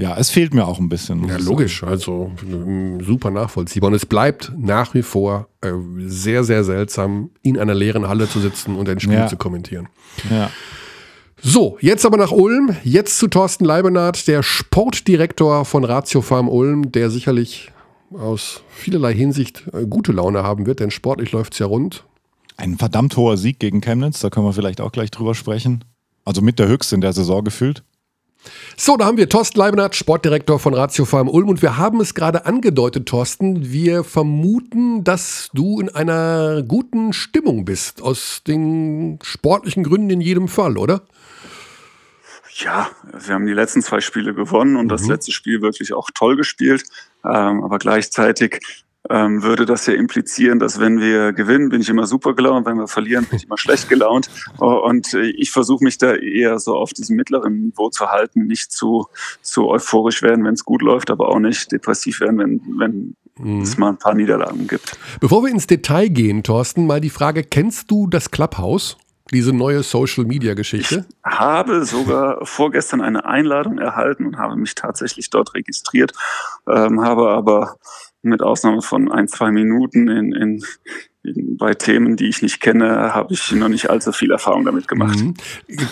ja, 0.00 0.16
es 0.16 0.30
fehlt 0.30 0.54
mir 0.54 0.66
auch 0.66 0.78
ein 0.78 0.88
bisschen. 0.88 1.26
Ja, 1.26 1.38
logisch. 1.38 1.82
Also 1.82 2.30
super 3.00 3.32
nachvollziehbar. 3.32 3.88
Und 3.88 3.94
es 3.94 4.06
bleibt 4.06 4.52
nach 4.56 4.94
wie 4.94 5.02
vor 5.02 5.48
äh, 5.60 5.72
sehr, 6.06 6.44
sehr 6.44 6.62
seltsam, 6.62 7.30
in 7.42 7.58
einer 7.58 7.74
leeren 7.74 8.06
Halle 8.06 8.28
zu 8.28 8.38
sitzen 8.38 8.76
und 8.76 8.88
ein 8.88 9.00
Spiel 9.00 9.14
ja. 9.14 9.26
zu 9.26 9.36
kommentieren. 9.36 9.88
Ja. 10.30 10.50
So, 11.42 11.78
jetzt 11.80 12.06
aber 12.06 12.16
nach 12.16 12.30
Ulm. 12.30 12.76
Jetzt 12.84 13.18
zu 13.18 13.26
Thorsten 13.26 13.64
Leibenath, 13.64 14.28
der 14.28 14.44
Sportdirektor 14.44 15.64
von 15.64 15.82
Ratio 15.84 16.20
Farm 16.20 16.48
Ulm, 16.48 16.92
der 16.92 17.10
sicherlich 17.10 17.72
aus 18.12 18.62
vielerlei 18.70 19.14
Hinsicht 19.14 19.64
äh, 19.72 19.84
gute 19.84 20.12
Laune 20.12 20.44
haben 20.44 20.66
wird, 20.66 20.78
denn 20.78 20.92
sportlich 20.92 21.32
läuft 21.32 21.54
es 21.54 21.58
ja 21.58 21.66
rund. 21.66 22.04
Ein 22.56 22.76
verdammt 22.78 23.16
hoher 23.16 23.36
Sieg 23.36 23.58
gegen 23.58 23.80
Chemnitz, 23.80 24.20
da 24.20 24.30
können 24.30 24.46
wir 24.46 24.52
vielleicht 24.52 24.80
auch 24.80 24.92
gleich 24.92 25.10
drüber 25.10 25.34
sprechen. 25.34 25.84
Also 26.24 26.40
mit 26.40 26.58
der 26.58 26.68
höchste 26.68 26.94
in 26.94 27.00
der 27.00 27.12
Saison 27.12 27.42
gefühlt. 27.44 27.82
So, 28.76 28.96
da 28.96 29.06
haben 29.06 29.16
wir 29.16 29.28
Thorsten 29.28 29.58
Leibenhardt, 29.58 29.96
Sportdirektor 29.96 30.58
von 30.58 30.72
Ratio 30.72 31.04
Farm 31.04 31.28
Ulm 31.28 31.48
und 31.48 31.62
wir 31.62 31.76
haben 31.76 32.00
es 32.00 32.14
gerade 32.14 32.46
angedeutet, 32.46 33.06
Thorsten. 33.06 33.70
Wir 33.70 34.04
vermuten, 34.04 35.04
dass 35.04 35.50
du 35.52 35.80
in 35.80 35.88
einer 35.88 36.62
guten 36.62 37.12
Stimmung 37.12 37.64
bist, 37.64 38.00
aus 38.00 38.42
den 38.46 39.18
sportlichen 39.22 39.84
Gründen 39.84 40.10
in 40.10 40.20
jedem 40.20 40.48
Fall, 40.48 40.78
oder? 40.78 41.02
Ja, 42.54 42.90
wir 43.12 43.34
haben 43.34 43.46
die 43.46 43.52
letzten 43.52 43.82
zwei 43.82 44.00
Spiele 44.00 44.34
gewonnen 44.34 44.76
und 44.76 44.86
mhm. 44.86 44.90
das 44.90 45.06
letzte 45.06 45.32
Spiel 45.32 45.62
wirklich 45.62 45.92
auch 45.92 46.10
toll 46.14 46.36
gespielt. 46.36 46.84
Ähm, 47.24 47.62
aber 47.62 47.78
gleichzeitig 47.78 48.60
ähm, 49.10 49.42
würde 49.42 49.66
das 49.66 49.86
ja 49.86 49.94
implizieren, 49.94 50.58
dass 50.58 50.80
wenn 50.80 51.00
wir 51.00 51.32
gewinnen, 51.32 51.68
bin 51.70 51.80
ich 51.80 51.88
immer 51.88 52.06
super 52.06 52.34
gelaunt, 52.34 52.66
wenn 52.66 52.76
wir 52.76 52.88
verlieren, 52.88 53.24
bin 53.24 53.38
ich 53.38 53.44
immer 53.44 53.58
schlecht 53.58 53.88
gelaunt. 53.88 54.28
Und 54.58 55.14
äh, 55.14 55.26
ich 55.30 55.50
versuche 55.50 55.84
mich 55.84 55.98
da 55.98 56.14
eher 56.14 56.58
so 56.58 56.76
auf 56.76 56.92
diesem 56.92 57.16
mittleren 57.16 57.60
Niveau 57.60 57.90
zu 57.90 58.08
halten, 58.08 58.46
nicht 58.46 58.72
zu, 58.72 59.06
zu 59.42 59.68
euphorisch 59.68 60.22
werden, 60.22 60.44
wenn 60.44 60.54
es 60.54 60.64
gut 60.64 60.82
läuft, 60.82 61.10
aber 61.10 61.28
auch 61.28 61.38
nicht 61.38 61.72
depressiv 61.72 62.20
werden, 62.20 62.38
wenn, 62.38 62.60
wenn 62.78 63.14
mhm. 63.38 63.62
es 63.62 63.78
mal 63.78 63.90
ein 63.90 63.98
paar 63.98 64.14
Niederlagen 64.14 64.66
gibt. 64.66 64.98
Bevor 65.20 65.42
wir 65.42 65.50
ins 65.50 65.66
Detail 65.66 66.08
gehen, 66.08 66.42
Thorsten, 66.42 66.86
mal 66.86 67.00
die 67.00 67.10
Frage, 67.10 67.42
kennst 67.42 67.90
du 67.90 68.06
das 68.06 68.30
Clubhouse? 68.30 68.96
Diese 69.30 69.52
neue 69.52 69.82
Social-Media-Geschichte? 69.82 71.04
Ich 71.06 71.30
habe 71.38 71.84
sogar 71.84 72.38
vorgestern 72.46 73.02
eine 73.02 73.26
Einladung 73.26 73.78
erhalten 73.78 74.24
und 74.24 74.38
habe 74.38 74.56
mich 74.56 74.74
tatsächlich 74.74 75.28
dort 75.28 75.52
registriert, 75.54 76.12
ähm, 76.66 77.02
habe 77.02 77.28
aber 77.28 77.76
mit 78.22 78.42
Ausnahme 78.42 78.82
von 78.82 79.10
ein, 79.10 79.28
zwei 79.28 79.50
Minuten 79.50 80.08
in, 80.08 80.32
in, 80.32 80.64
in, 81.22 81.56
bei 81.56 81.74
Themen, 81.74 82.16
die 82.16 82.28
ich 82.28 82.42
nicht 82.42 82.60
kenne, 82.60 83.14
habe 83.14 83.32
ich 83.32 83.52
noch 83.52 83.68
nicht 83.68 83.90
allzu 83.90 84.12
viel 84.12 84.30
Erfahrung 84.30 84.64
damit 84.64 84.88
gemacht. 84.88 85.18
Mhm. 85.18 85.34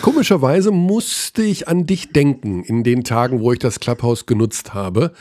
Komischerweise 0.01 0.71
musste 0.71 1.41
ich 1.43 1.67
an 1.67 1.85
dich 1.85 2.11
denken 2.11 2.63
in 2.63 2.83
den 2.83 3.03
Tagen, 3.03 3.39
wo 3.39 3.53
ich 3.53 3.59
das 3.59 3.79
Clubhouse 3.79 4.25
genutzt 4.25 4.73
habe. 4.73 5.13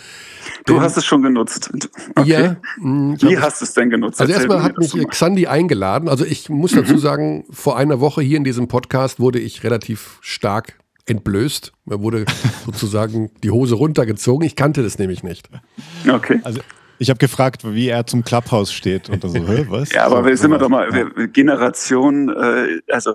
Du 0.64 0.74
denn, 0.74 0.82
hast 0.82 0.96
es 0.96 1.04
schon 1.04 1.22
genutzt. 1.22 1.70
Okay. 2.14 2.28
Ja. 2.28 2.56
Mh, 2.78 3.16
Wie 3.20 3.38
hast 3.38 3.60
du 3.60 3.66
es 3.66 3.74
denn 3.74 3.90
genutzt? 3.90 4.20
Also 4.20 4.32
erstmal 4.32 4.62
hat 4.62 4.78
mich 4.78 4.92
Xandi 5.08 5.46
eingeladen. 5.46 6.08
Also 6.08 6.24
ich 6.24 6.48
muss 6.48 6.72
dazu 6.72 6.94
mhm. 6.94 6.98
sagen, 6.98 7.44
vor 7.50 7.76
einer 7.76 8.00
Woche 8.00 8.22
hier 8.22 8.36
in 8.36 8.44
diesem 8.44 8.68
Podcast 8.68 9.20
wurde 9.20 9.38
ich 9.38 9.62
relativ 9.64 10.18
stark 10.22 10.78
entblößt. 11.06 11.72
Mir 11.84 12.00
wurde 12.00 12.24
sozusagen 12.66 13.30
die 13.42 13.50
Hose 13.50 13.76
runtergezogen. 13.76 14.46
Ich 14.46 14.56
kannte 14.56 14.82
das 14.82 14.98
nämlich 14.98 15.22
nicht. 15.22 15.48
Okay. 16.08 16.40
Also 16.42 16.60
ich 16.98 17.10
habe 17.10 17.18
gefragt, 17.18 17.62
wie 17.64 17.88
er 17.88 18.06
zum 18.06 18.24
Clubhouse 18.24 18.72
steht 18.72 19.08
und 19.08 19.22
so, 19.22 19.34
hä, 19.34 19.66
was? 19.68 19.92
Ja, 19.92 20.06
aber 20.06 20.24
wir 20.24 20.36
sind 20.36 20.50
wir 20.50 20.58
doch 20.58 20.68
mal 20.68 20.92
wir, 20.92 21.28
Generation, 21.28 22.28
äh, 22.28 22.80
also 22.92 23.14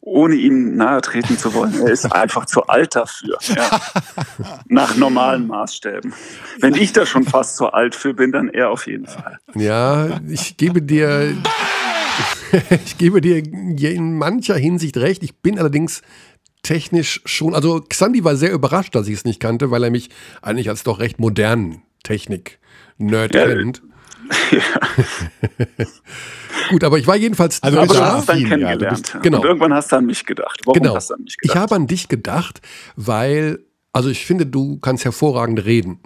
ohne 0.00 0.34
ihm 0.34 0.76
nahe 0.76 1.00
treten 1.00 1.36
zu 1.36 1.52
wollen, 1.54 1.74
er 1.80 1.90
ist 1.90 2.06
einfach 2.06 2.46
zu 2.46 2.66
alt 2.66 2.96
dafür. 2.96 3.38
Ja. 3.54 3.80
Nach 4.68 4.96
normalen 4.96 5.46
Maßstäben. 5.46 6.14
Wenn 6.60 6.74
ich 6.74 6.92
da 6.92 7.04
schon 7.04 7.24
fast 7.24 7.56
zu 7.56 7.68
alt 7.68 7.94
für 7.94 8.14
bin, 8.14 8.32
dann 8.32 8.48
er 8.48 8.70
auf 8.70 8.86
jeden 8.86 9.06
Fall. 9.06 9.38
Ja, 9.54 10.20
ich 10.28 10.56
gebe 10.56 10.82
dir, 10.82 11.34
ich 12.84 12.98
gebe 12.98 13.20
dir 13.20 13.42
in 13.92 14.16
mancher 14.16 14.56
Hinsicht 14.56 14.96
recht. 14.96 15.22
Ich 15.22 15.36
bin 15.36 15.58
allerdings 15.58 16.02
technisch 16.62 17.20
schon, 17.26 17.54
also 17.54 17.80
Xandi 17.80 18.24
war 18.24 18.36
sehr 18.36 18.52
überrascht, 18.52 18.94
dass 18.94 19.06
ich 19.06 19.14
es 19.14 19.24
nicht 19.24 19.40
kannte, 19.40 19.70
weil 19.70 19.84
er 19.84 19.90
mich 19.90 20.10
eigentlich 20.42 20.68
als 20.68 20.82
doch 20.82 20.98
recht 20.98 21.18
modernen 21.18 21.82
Technik 22.02 22.58
Nerd 22.98 23.34
ja. 23.34 23.46
kennt. 23.46 23.82
Ja. 24.50 24.60
Gut, 26.70 26.82
aber 26.82 26.98
ich 26.98 27.06
war 27.06 27.16
jedenfalls. 27.16 27.62
Also, 27.62 27.78
aber 27.78 27.92
du 27.92 28.00
hast 28.00 28.28
dann 28.28 28.38
kennengelernt. 28.38 29.12
Ja, 29.12 29.20
genau. 29.20 29.38
Und 29.38 29.44
irgendwann 29.44 29.74
hast 29.74 29.92
du 29.92 29.96
an 29.96 30.06
mich 30.06 30.24
gedacht. 30.24 30.62
Warum 30.64 30.80
genau. 30.80 30.94
hast 30.94 31.10
du 31.10 31.14
an 31.14 31.22
mich 31.22 31.36
gedacht? 31.36 31.54
Ich 31.54 31.60
habe 31.60 31.74
an 31.74 31.86
dich 31.86 32.08
gedacht, 32.08 32.62
weil, 32.96 33.58
also 33.92 34.08
ich 34.08 34.24
finde, 34.24 34.46
du 34.46 34.78
kannst 34.78 35.04
hervorragend 35.04 35.64
reden. 35.66 36.00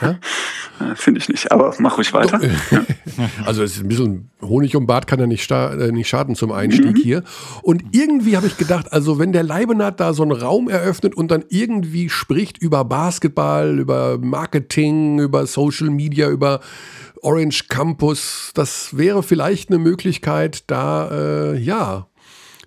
Ja? 0.00 0.18
Finde 0.94 1.20
ich 1.20 1.28
nicht, 1.28 1.50
aber 1.50 1.74
mach 1.78 1.98
ruhig 1.98 2.12
weiter. 2.12 2.40
also 3.44 3.62
es 3.62 3.76
ist 3.76 3.82
ein 3.82 3.88
bisschen 3.88 4.30
Honig 4.40 4.76
um 4.76 4.86
Bart 4.86 5.06
kann 5.06 5.18
ja 5.18 5.26
nicht, 5.26 5.50
äh, 5.50 5.90
nicht 5.92 6.08
schaden 6.08 6.34
zum 6.34 6.52
Einstieg 6.52 6.96
mhm. 6.96 7.00
hier. 7.00 7.22
Und 7.62 7.82
irgendwie 7.92 8.36
habe 8.36 8.46
ich 8.46 8.56
gedacht, 8.56 8.92
also 8.92 9.18
wenn 9.18 9.32
der 9.32 9.42
Leibenhardt 9.42 9.98
da 10.00 10.12
so 10.12 10.22
einen 10.22 10.32
Raum 10.32 10.68
eröffnet 10.68 11.16
und 11.16 11.30
dann 11.30 11.44
irgendwie 11.48 12.08
spricht 12.08 12.58
über 12.58 12.84
Basketball, 12.84 13.78
über 13.78 14.18
Marketing, 14.18 15.18
über 15.18 15.46
Social 15.46 15.90
Media, 15.90 16.28
über 16.28 16.60
Orange 17.22 17.64
Campus, 17.68 18.52
das 18.54 18.96
wäre 18.96 19.22
vielleicht 19.22 19.70
eine 19.70 19.78
Möglichkeit, 19.78 20.64
da 20.68 21.08
äh, 21.10 21.58
ja 21.58 22.06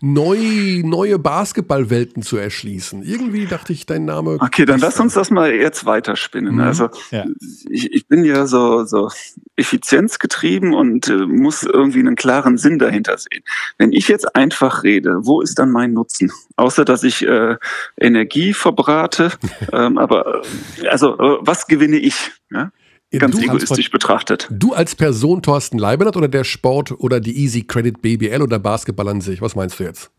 neu, 0.02 0.82
neue 0.84 1.20
Basketballwelten 1.20 2.24
zu 2.24 2.38
erschließen. 2.38 3.04
Irgendwie 3.04 3.46
dachte 3.46 3.72
ich, 3.72 3.86
dein 3.86 4.06
Name. 4.06 4.38
Okay, 4.40 4.66
dann 4.66 4.80
lass 4.80 5.00
uns 5.00 5.14
das 5.14 5.30
mal 5.30 5.54
jetzt 5.54 5.86
weiterspinnen. 5.86 6.56
Mhm. 6.56 6.62
Also 6.62 6.90
ja. 7.12 7.26
ich, 7.70 7.92
ich 7.94 8.08
bin 8.08 8.26
ja 8.26 8.48
so, 8.48 8.84
so 8.86 9.10
effizienzgetrieben 9.56 10.74
und 10.74 11.08
äh, 11.08 11.26
muss 11.26 11.64
irgendwie 11.64 12.00
einen 12.00 12.16
klaren 12.16 12.58
Sinn 12.58 12.80
dahinter 12.80 13.18
sehen. 13.18 13.44
Wenn 13.78 13.92
ich 13.92 14.08
jetzt 14.08 14.36
einfach 14.36 14.84
rede, 14.84 15.20
wo 15.22 15.42
ist 15.42 15.60
dann 15.60 15.70
mein 15.70 15.94
Nutzen? 15.94 16.32
Außer 16.56 16.84
dass 16.84 17.04
ich 17.04 17.26
äh, 17.26 17.58
Energie 18.00 18.54
verbrate, 18.54 19.32
ähm, 19.72 19.98
aber 19.98 20.42
äh, 20.82 20.88
also 20.88 21.18
äh, 21.18 21.38
was 21.42 21.68
gewinne 21.68 21.98
ich? 21.98 22.32
Ja? 22.50 22.72
Ganz 23.20 23.36
du 23.36 23.44
egoistisch 23.44 23.92
betrachtet. 23.92 24.48
Du 24.50 24.74
als 24.74 24.96
Person 24.96 25.42
Thorsten 25.42 25.78
Leibniz 25.78 26.16
oder 26.16 26.30
der 26.30 26.44
Sport 26.44 26.92
oder 27.00 27.20
die 27.20 27.38
Easy 27.38 27.64
Credit 27.64 28.02
BBL 28.02 28.42
oder 28.42 28.58
Basketball 28.58 29.10
an 29.10 29.22
sich? 29.22 29.42
Was 29.42 29.56
meinst 29.56 29.80
du 29.80 29.84
jetzt? 29.84 30.12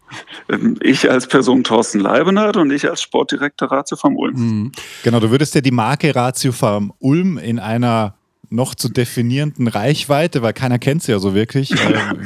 Ähm, 0.50 0.76
ich 0.82 1.10
als 1.10 1.26
Person 1.26 1.64
Thorsten 1.64 2.00
Leibenhardt 2.00 2.56
und 2.56 2.70
ich 2.70 2.88
als 2.88 3.00
Sportdirektor 3.00 3.70
Ratio 3.70 3.96
Farm 3.96 4.16
Ulm. 4.16 4.34
Mhm. 4.36 4.72
Genau, 5.02 5.20
du 5.20 5.30
würdest 5.30 5.54
ja 5.54 5.60
die 5.60 5.70
Marke 5.70 6.14
Ratio 6.14 6.52
Farm 6.52 6.92
Ulm 6.98 7.38
in 7.38 7.58
einer 7.58 8.14
noch 8.50 8.74
zu 8.74 8.90
definierenden 8.90 9.66
Reichweite, 9.66 10.42
weil 10.42 10.52
keiner 10.52 10.78
kennt 10.78 11.02
sie 11.02 11.12
ja 11.12 11.18
so 11.18 11.34
wirklich. 11.34 11.72
Ähm, 11.82 12.20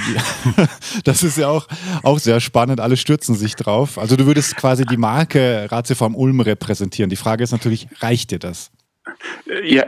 das 1.05 1.22
ist 1.22 1.38
ja 1.38 1.48
auch, 1.48 1.66
auch 2.02 2.18
sehr 2.18 2.40
spannend. 2.40 2.80
Alle 2.80 2.97
stürzen 2.97 3.34
sich 3.34 3.55
drauf. 3.55 3.98
Also 3.98 4.16
du 4.16 4.26
würdest 4.26 4.56
quasi 4.56 4.84
die 4.84 4.97
Marke 4.97 5.66
Ratio 5.70 5.97
Farm 5.97 6.14
Ulm 6.14 6.40
repräsentieren. 6.40 7.09
Die 7.09 7.16
Frage 7.16 7.43
ist 7.43 7.52
natürlich, 7.52 7.88
reicht 8.01 8.30
dir 8.30 8.38
das? 8.38 8.70
Ja, 9.62 9.86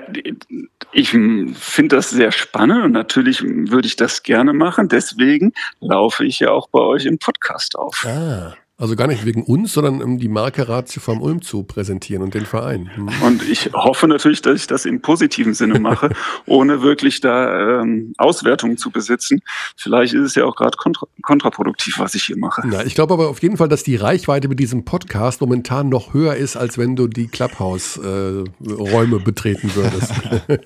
ich 0.93 1.11
finde 1.11 1.97
das 1.97 2.11
sehr 2.11 2.33
spannend 2.33 2.85
und 2.85 2.93
natürlich 2.93 3.43
würde 3.43 3.87
ich 3.87 3.97
das 3.97 4.23
gerne 4.23 4.53
machen. 4.53 4.89
Deswegen 4.89 5.53
laufe 5.81 6.25
ich 6.25 6.41
ja 6.41 6.51
auch 6.51 6.69
bei 6.69 6.81
euch 6.81 7.07
im 7.07 7.19
Podcast 7.19 7.77
auf. 7.77 8.07
Ah. 8.07 8.57
Also 8.81 8.95
gar 8.95 9.09
nicht 9.09 9.27
wegen 9.27 9.43
uns, 9.43 9.73
sondern 9.73 10.01
um 10.01 10.19
die 10.19 10.29
Marke 10.29 10.69
Ratio 10.69 11.03
vom 11.03 11.21
Ulm 11.21 11.43
zu 11.43 11.65
präsentieren 11.65 12.23
und 12.23 12.35
den 12.35 12.47
Verein. 12.47 12.89
Hm. 12.95 13.09
Und 13.27 13.49
ich 13.49 13.73
hoffe 13.73 14.07
natürlich, 14.07 14.41
dass 14.41 14.55
ich 14.55 14.67
das 14.69 14.85
im 14.85 15.03
positiven 15.03 15.53
Sinne 15.53 15.81
mache, 15.81 16.11
ohne 16.47 16.81
wirklich 16.81 17.21
da 17.21 17.81
ähm, 17.81 18.13
Auswertungen 18.19 18.77
zu 18.77 18.93
besitzen. 18.93 19.41
Vielleicht 19.77 20.15
ist 20.15 20.23
es 20.23 20.35
ja 20.37 20.45
auch 20.45 20.55
gerade 20.55 20.77
kontra 20.77 21.09
kontraproduktiv, 21.23 21.99
was 21.99 22.15
ich 22.15 22.23
hier 22.23 22.39
mache. 22.39 22.63
Na, 22.67 22.87
ich 22.87 22.95
glaube 22.95 23.15
aber 23.15 23.29
auf 23.31 23.43
jeden 23.43 23.57
Fall, 23.57 23.69
dass 23.69 23.83
die 23.83 23.97
Reichweite 23.97 24.47
mit 24.47 24.61
diesem 24.61 24.85
Podcast 24.85 25.41
momentan 25.41 25.89
noch 25.89 26.15
höher 26.15 26.37
ist, 26.37 26.57
als 26.57 26.79
wenn 26.79 26.95
du 26.95 27.09
die 27.09 27.27
Clubhouse-Räume 27.27 29.17
äh, 29.17 29.25
betreten 29.25 29.73
würdest. 29.75 30.13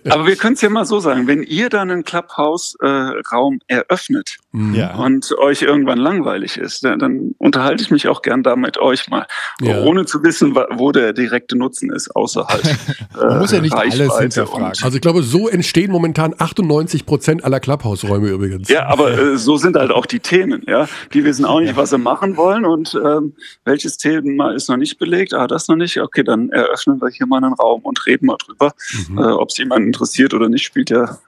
aber 0.11 0.27
wir 0.27 0.37
können 0.37 0.53
es 0.53 0.61
ja 0.61 0.69
mal 0.69 0.85
so 0.85 1.01
sagen, 1.01 1.27
wenn 1.27 1.43
ihr 1.43 1.71
dann 1.71 1.91
einen 1.91 2.05
Clubhouse-Raum 2.05 3.61
äh, 3.69 3.77
eröffnet 3.77 4.37
hm. 4.53 4.75
ja. 4.75 4.97
und 4.97 5.33
euch 5.39 5.63
irgendwann 5.63 5.99
langweilig 5.99 6.59
ist, 6.59 6.85
dann 6.85 7.35
unterhalte 7.39 7.83
ich 7.83 7.91
mich 7.91 8.02
mich 8.03 8.09
auch 8.09 8.23
gern 8.23 8.43
da 8.43 8.57
mit 8.57 8.79
euch 8.79 9.09
mal, 9.09 9.27
ja. 9.61 9.83
ohne 9.83 10.07
zu 10.07 10.23
wissen, 10.23 10.55
wo 10.55 10.93
der 10.93 11.13
direkte 11.13 11.57
Nutzen 11.57 11.91
ist, 11.93 12.15
außerhalb. 12.15 12.63
Man 13.17 13.37
äh, 13.37 13.39
muss 13.39 13.53
ja 13.53 13.61
nicht 13.61 13.75
Reichweite 13.75 14.03
alles 14.03 14.19
hinterfragen. 14.19 14.83
Also 14.83 14.97
ich 14.97 15.01
glaube, 15.01 15.23
so 15.23 15.49
entstehen 15.49 15.91
momentan 15.91 16.35
98 16.37 17.07
Prozent 17.07 17.45
aller 17.45 17.61
Clubhouse-Räume 17.61 18.29
übrigens. 18.29 18.69
Ja, 18.69 18.87
aber 18.87 19.17
äh, 19.17 19.37
so 19.37 19.57
sind 19.57 19.77
halt 19.77 19.91
auch 19.91 20.07
die 20.07 20.21
Themen. 20.21 20.63
Ja, 20.67 20.89
die 21.13 21.25
wissen 21.25 21.45
auch 21.45 21.61
nicht, 21.61 21.77
was 21.77 21.91
sie 21.91 21.99
machen 21.99 22.37
wollen 22.37 22.65
und 22.65 22.99
ähm, 23.05 23.35
welches 23.65 23.97
Thema 23.97 24.53
ist 24.53 24.69
noch 24.69 24.77
nicht 24.77 24.99
belegt. 24.99 25.35
Ah, 25.35 25.47
das 25.47 25.69
noch 25.69 25.77
nicht. 25.77 26.01
Okay, 26.01 26.23
dann 26.23 26.51
eröffnen 26.51 27.01
wir 27.01 27.09
hier 27.09 27.27
mal 27.27 27.43
einen 27.43 27.55
Raum 27.55 27.83
und 27.83 28.07
reden 28.07 28.27
mal 28.27 28.37
drüber. 28.37 28.73
Mhm. 29.09 29.19
Äh, 29.19 29.23
Ob 29.23 29.51
es 29.51 29.59
jemanden 29.59 29.87
interessiert 29.87 30.35
oder 30.35 30.49
nicht, 30.49 30.65
spielt 30.65 30.91
ja 30.91 31.19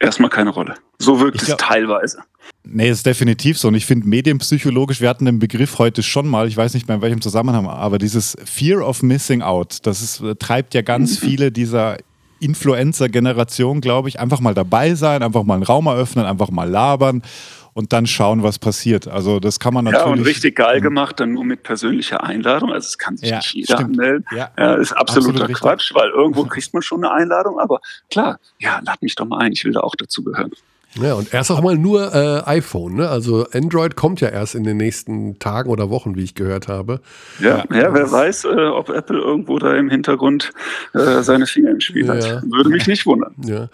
erstmal 0.00 0.30
keine 0.30 0.50
Rolle. 0.50 0.74
So 0.98 1.20
wirkt 1.20 1.38
glaub, 1.38 1.60
es 1.60 1.66
teilweise. 1.66 2.22
Nee, 2.64 2.90
ist 2.90 3.06
definitiv 3.06 3.58
so. 3.58 3.68
Und 3.68 3.74
ich 3.74 3.86
finde 3.86 4.08
medienpsychologisch, 4.08 5.00
wir 5.00 5.08
hatten 5.08 5.24
den 5.24 5.38
Begriff 5.38 5.78
heute 5.78 6.02
schon 6.02 6.26
mal, 6.26 6.48
ich 6.48 6.56
weiß 6.56 6.74
nicht 6.74 6.88
mehr 6.88 6.96
in 6.96 7.02
welchem 7.02 7.20
Zusammenhang, 7.20 7.66
aber 7.66 7.98
dieses 7.98 8.36
Fear 8.44 8.86
of 8.86 9.02
Missing 9.02 9.42
Out, 9.42 9.78
das 9.84 10.02
ist, 10.02 10.20
äh, 10.20 10.34
treibt 10.34 10.74
ja 10.74 10.82
ganz 10.82 11.20
mhm. 11.20 11.26
viele 11.26 11.52
dieser 11.52 11.98
Influencer-Generation, 12.40 13.80
glaube 13.80 14.08
ich, 14.08 14.18
einfach 14.18 14.40
mal 14.40 14.54
dabei 14.54 14.94
sein, 14.94 15.22
einfach 15.22 15.44
mal 15.44 15.54
einen 15.54 15.62
Raum 15.62 15.86
eröffnen, 15.86 16.24
einfach 16.24 16.50
mal 16.50 16.68
labern 16.68 17.22
und 17.80 17.94
dann 17.94 18.06
schauen, 18.06 18.42
was 18.42 18.58
passiert. 18.58 19.08
Also 19.08 19.40
das 19.40 19.58
kann 19.58 19.72
man 19.72 19.86
natürlich. 19.86 20.04
Ja, 20.04 20.12
und 20.12 20.20
richtig 20.20 20.56
geil 20.56 20.80
mhm. 20.80 20.82
gemacht, 20.82 21.18
dann 21.18 21.32
nur 21.32 21.44
mit 21.44 21.62
persönlicher 21.62 22.22
Einladung. 22.22 22.70
Also 22.70 22.88
es 22.88 22.98
kann 22.98 23.16
sich 23.16 23.30
ja, 23.30 23.36
nicht 23.38 23.54
jeder 23.54 23.76
stimmt. 23.76 23.98
anmelden. 23.98 24.26
Ja. 24.36 24.50
ja 24.58 24.74
ist 24.74 24.92
absoluter 24.92 25.44
Absolut 25.44 25.60
Quatsch, 25.60 25.94
weil 25.94 26.10
irgendwo 26.10 26.44
kriegt 26.52 26.74
man 26.74 26.82
schon 26.82 27.02
eine 27.02 27.14
Einladung. 27.14 27.58
Aber 27.58 27.80
klar, 28.10 28.38
ja, 28.58 28.82
lad 28.84 29.00
mich 29.00 29.14
doch 29.14 29.24
mal 29.24 29.38
ein, 29.38 29.52
ich 29.52 29.64
will 29.64 29.72
da 29.72 29.80
auch 29.80 29.94
dazu 29.96 30.22
gehören. 30.22 30.50
Ja, 31.00 31.14
und 31.14 31.32
erst 31.32 31.52
auch 31.52 31.60
mal 31.60 31.76
nur 31.76 32.12
äh, 32.12 32.42
iPhone, 32.46 32.94
ne? 32.94 33.08
Also 33.08 33.46
Android 33.52 33.94
kommt 33.94 34.20
ja 34.20 34.28
erst 34.28 34.56
in 34.56 34.64
den 34.64 34.76
nächsten 34.76 35.38
Tagen 35.38 35.70
oder 35.70 35.88
Wochen, 35.88 36.16
wie 36.16 36.24
ich 36.24 36.34
gehört 36.34 36.66
habe. 36.66 37.00
Ja, 37.38 37.64
ja, 37.70 37.82
ja 37.82 37.94
wer 37.94 38.10
weiß, 38.10 38.44
äh, 38.44 38.48
ob 38.48 38.88
Apple 38.88 39.18
irgendwo 39.18 39.60
da 39.60 39.76
im 39.76 39.88
Hintergrund 39.88 40.52
äh, 40.94 41.22
seine 41.22 41.46
Finger 41.46 41.70
im 41.70 41.80
Spiel 41.80 42.06
ja. 42.06 42.14
hat. 42.14 42.42
Würde 42.42 42.70
mich 42.70 42.88
nicht 42.88 43.06
wundern. 43.06 43.34
Ja. 43.44 43.68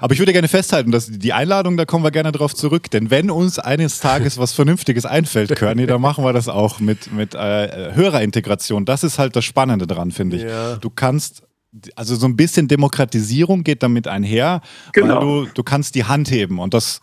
Aber 0.00 0.12
ich 0.12 0.18
würde 0.18 0.32
gerne 0.32 0.48
festhalten, 0.48 0.90
dass 0.90 1.06
die 1.06 1.32
Einladung, 1.32 1.76
da 1.76 1.84
kommen 1.84 2.02
wir 2.02 2.10
gerne 2.10 2.32
drauf 2.32 2.52
zurück. 2.52 2.90
Denn 2.90 3.12
wenn 3.12 3.30
uns 3.30 3.60
eines 3.60 4.00
Tages 4.00 4.36
was 4.36 4.52
Vernünftiges 4.52 5.06
einfällt, 5.06 5.54
Körny, 5.54 5.86
dann 5.86 6.00
machen 6.00 6.24
wir 6.24 6.32
das 6.32 6.48
auch 6.48 6.80
mit, 6.80 7.12
mit 7.12 7.36
äh, 7.36 7.92
Hörerintegration. 7.94 8.84
Das 8.84 9.04
ist 9.04 9.20
halt 9.20 9.36
das 9.36 9.44
Spannende 9.44 9.86
dran, 9.86 10.10
finde 10.10 10.36
ich. 10.36 10.42
Ja. 10.42 10.76
Du 10.76 10.90
kannst 10.90 11.45
also 11.94 12.14
so 12.14 12.26
ein 12.26 12.36
bisschen 12.36 12.68
Demokratisierung 12.68 13.64
geht 13.64 13.82
damit 13.82 14.08
einher, 14.08 14.60
genau. 14.92 15.14
weil 15.14 15.20
du, 15.20 15.50
du 15.54 15.62
kannst 15.62 15.94
die 15.94 16.04
Hand 16.04 16.30
heben 16.30 16.58
und 16.58 16.74
das, 16.74 17.00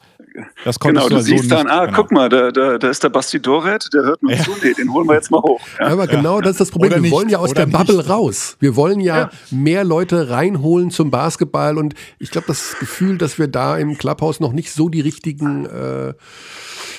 das 0.64 0.80
Genau, 0.80 1.08
du, 1.08 1.16
du 1.16 1.22
siehst 1.22 1.50
so 1.50 1.56
dann, 1.56 1.68
ah, 1.68 1.86
genau. 1.86 1.98
guck 1.98 2.12
mal, 2.12 2.30
da, 2.30 2.52
da, 2.52 2.78
da 2.78 2.90
ist 2.90 3.04
der 3.04 3.10
Basti 3.10 3.40
Doret, 3.42 3.90
der 3.94 4.04
hört 4.04 4.24
nur 4.24 4.32
ja. 4.32 4.44
zu, 4.44 4.52
nee, 4.64 4.74
den 4.74 4.92
holen 4.92 5.08
wir 5.08 5.16
jetzt 5.16 5.32
mal 5.32 5.42
hoch. 5.42 5.62
Ja. 5.80 5.88
Aber 5.88 6.08
genau 6.08 6.42
das 6.42 6.52
ist 6.52 6.62
das 6.62 6.72
Problem, 6.72 6.94
Oder 6.94 7.04
wir 7.04 7.12
wollen 7.12 7.30
ja 7.30 7.40
aus 7.40 7.54
der 7.54 7.66
Bubble 7.66 7.98
nicht. 7.98 8.10
raus. 8.10 8.58
Wir 8.60 8.76
wollen 8.76 9.00
ja, 9.00 9.18
ja, 9.18 9.30
mehr 9.52 9.84
Leute 9.84 10.30
reinholen 10.30 10.92
zum 10.92 11.12
Basketball 11.12 11.78
und 11.78 11.94
ich 12.20 12.32
glaube, 12.32 12.48
das 12.48 12.76
Gefühl, 12.80 13.18
dass 13.18 13.38
wir 13.38 13.48
da 13.48 13.78
im 13.78 13.98
Clubhouse 13.98 14.40
noch 14.40 14.54
nicht 14.54 14.72
so 14.72 14.90
die 14.90 15.02
richtigen 15.02 15.66
äh, 15.66 16.14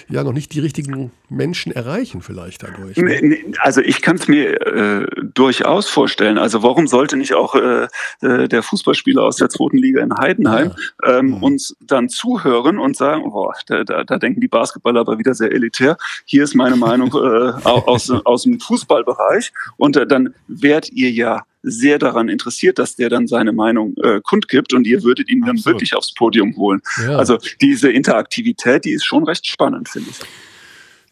ja 0.08 0.24
noch 0.24 0.32
nicht 0.32 0.52
die 0.52 0.60
richtigen 0.60 1.10
Menschen 1.30 1.72
erreichen 1.72 2.20
vielleicht 2.20 2.62
dadurch. 2.62 2.96
Ne? 2.96 3.38
Also 3.58 3.80
ich 3.80 4.02
kann 4.02 4.16
es 4.16 4.28
mir 4.28 4.60
äh, 4.60 5.06
durchaus 5.22 5.88
vorstellen. 5.88 6.36
Also 6.36 6.62
warum 6.62 6.86
sollte 6.86 7.16
nicht 7.16 7.34
auch 7.34 7.54
äh, 7.54 7.88
äh, 8.20 8.48
der 8.48 8.62
Fußballspieler 8.62 9.22
aus 9.22 9.36
der 9.36 9.48
zweiten 9.48 9.78
Liga 9.78 10.02
in 10.02 10.14
Heidenheim 10.16 10.72
ja. 11.02 11.18
ähm, 11.18 11.26
mhm. 11.26 11.42
uns 11.42 11.76
dann 11.80 12.08
zuhören 12.08 12.78
und 12.78 12.96
sagen, 12.96 13.30
boah, 13.30 13.54
da, 13.66 13.84
da, 13.84 14.04
da, 14.04 14.18
denken 14.18 14.40
die 14.40 14.48
Basketballer 14.48 15.00
aber 15.00 15.18
wieder 15.18 15.34
sehr 15.34 15.50
elitär. 15.50 15.96
Hier 16.26 16.44
ist 16.44 16.54
meine 16.54 16.76
Meinung 16.76 17.08
äh, 17.14 17.52
aus, 17.64 18.10
aus 18.10 18.42
dem 18.42 18.60
Fußballbereich 18.60 19.52
und 19.76 19.96
äh, 19.96 20.06
dann 20.06 20.34
werdet 20.46 20.92
ihr 20.92 21.10
ja 21.10 21.42
sehr 21.62 21.98
daran 21.98 22.28
interessiert, 22.28 22.78
dass 22.78 22.96
der 22.96 23.08
dann 23.08 23.26
seine 23.26 23.52
Meinung 23.52 23.94
äh, 24.02 24.20
kundgibt 24.22 24.74
und 24.74 24.86
ihr 24.86 25.02
würdet 25.02 25.30
ihn 25.30 25.40
dann 25.40 25.56
Absolut. 25.56 25.76
wirklich 25.76 25.96
aufs 25.96 26.12
Podium 26.12 26.54
holen. 26.56 26.82
Ja. 27.02 27.16
Also 27.16 27.38
diese 27.62 27.90
Interaktivität, 27.90 28.84
die 28.84 28.92
ist 28.92 29.06
schon 29.06 29.24
recht 29.24 29.46
spannend, 29.46 29.88
finde 29.88 30.10
ich. 30.10 30.18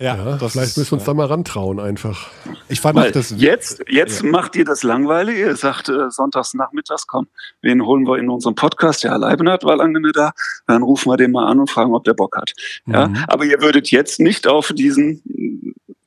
Ja, 0.02 0.16
ja 0.16 0.48
vielleicht 0.48 0.76
müssen 0.76 0.90
wir 0.90 0.94
uns 0.94 1.02
ja. 1.02 1.06
da 1.06 1.14
mal 1.14 1.26
rantrauen 1.26 1.78
einfach. 1.78 2.28
Ich 2.68 2.80
fand 2.80 2.96
Weil 2.96 3.12
das 3.12 3.32
jetzt 3.36 3.84
jetzt 3.88 4.22
ja. 4.22 4.30
macht 4.30 4.56
ihr 4.56 4.64
das 4.64 4.82
langweilig. 4.82 5.38
Ihr 5.38 5.54
sagt 5.54 5.88
äh, 5.88 6.10
sonntags 6.10 6.54
nachmittags, 6.54 7.06
komm, 7.06 7.28
wen 7.60 7.86
holen 7.86 8.04
wir 8.06 8.18
in 8.18 8.28
unserem 8.28 8.56
Podcast? 8.56 9.04
Ja, 9.04 9.14
Leibenhardt 9.14 9.62
war 9.62 9.76
lange 9.76 10.00
nicht 10.00 10.16
da. 10.16 10.32
Dann 10.66 10.82
rufen 10.82 11.10
wir 11.10 11.16
den 11.16 11.30
mal 11.30 11.46
an 11.46 11.60
und 11.60 11.70
fragen, 11.70 11.94
ob 11.94 12.02
der 12.02 12.14
Bock 12.14 12.36
hat. 12.36 12.52
Ja, 12.86 13.06
mhm. 13.06 13.24
aber 13.28 13.44
ihr 13.44 13.60
würdet 13.60 13.92
jetzt 13.92 14.18
nicht 14.18 14.48
auf 14.48 14.72
diesen 14.74 15.22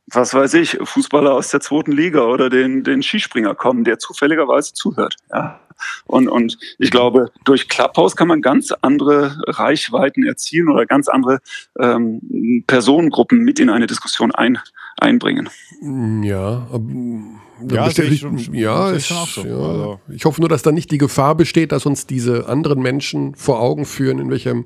was 0.07 0.34
weiß 0.34 0.53
ich, 0.56 0.77
Fußballer 0.82 1.34
aus 1.34 1.49
der 1.49 1.61
zweiten 1.61 1.91
Liga 1.91 2.26
oder 2.26 2.49
den, 2.49 2.84
den 2.84 3.02
Skispringer 3.02 3.56
kommen, 3.56 3.84
der 3.84 3.99
zufälligerweise 3.99 4.73
zuhört. 4.73 5.15
Ja. 5.32 5.60
Und, 6.06 6.30
und 6.30 6.57
ich 6.80 6.91
glaube, 6.91 7.32
durch 7.44 7.68
Clubhouse 7.68 8.15
kann 8.15 8.27
man 8.27 8.41
ganz 8.41 8.72
andere 8.82 9.38
Reichweiten 9.48 10.23
erzielen 10.23 10.69
oder 10.69 10.86
ganz 10.86 11.07
andere 11.07 11.40
ähm, 11.80 12.64
Personengruppen 12.68 13.40
mit 13.40 13.60
in 13.60 13.69
eine 13.69 13.88
Diskussion 13.88 14.32
ein, 14.32 14.57
einbringen. 14.98 15.49
Ja, 15.82 16.68
ja, 17.69 17.88
ich, 17.88 18.19
schon, 18.19 18.38
ja, 18.53 18.94
ich, 18.94 19.06
so. 19.06 19.45
ja. 19.45 19.53
Also. 19.53 19.99
ich 20.10 20.26
hoffe 20.26 20.41
nur, 20.41 20.49
dass 20.49 20.61
da 20.61 20.72
nicht 20.72 20.91
die 20.91 20.98
Gefahr 20.98 21.36
besteht, 21.36 21.72
dass 21.72 21.86
uns 21.86 22.06
diese 22.06 22.48
anderen 22.48 22.82
Menschen 22.82 23.36
vor 23.36 23.60
Augen 23.61 23.86
führen, 23.86 24.19
in 24.19 24.30
welchem 24.30 24.65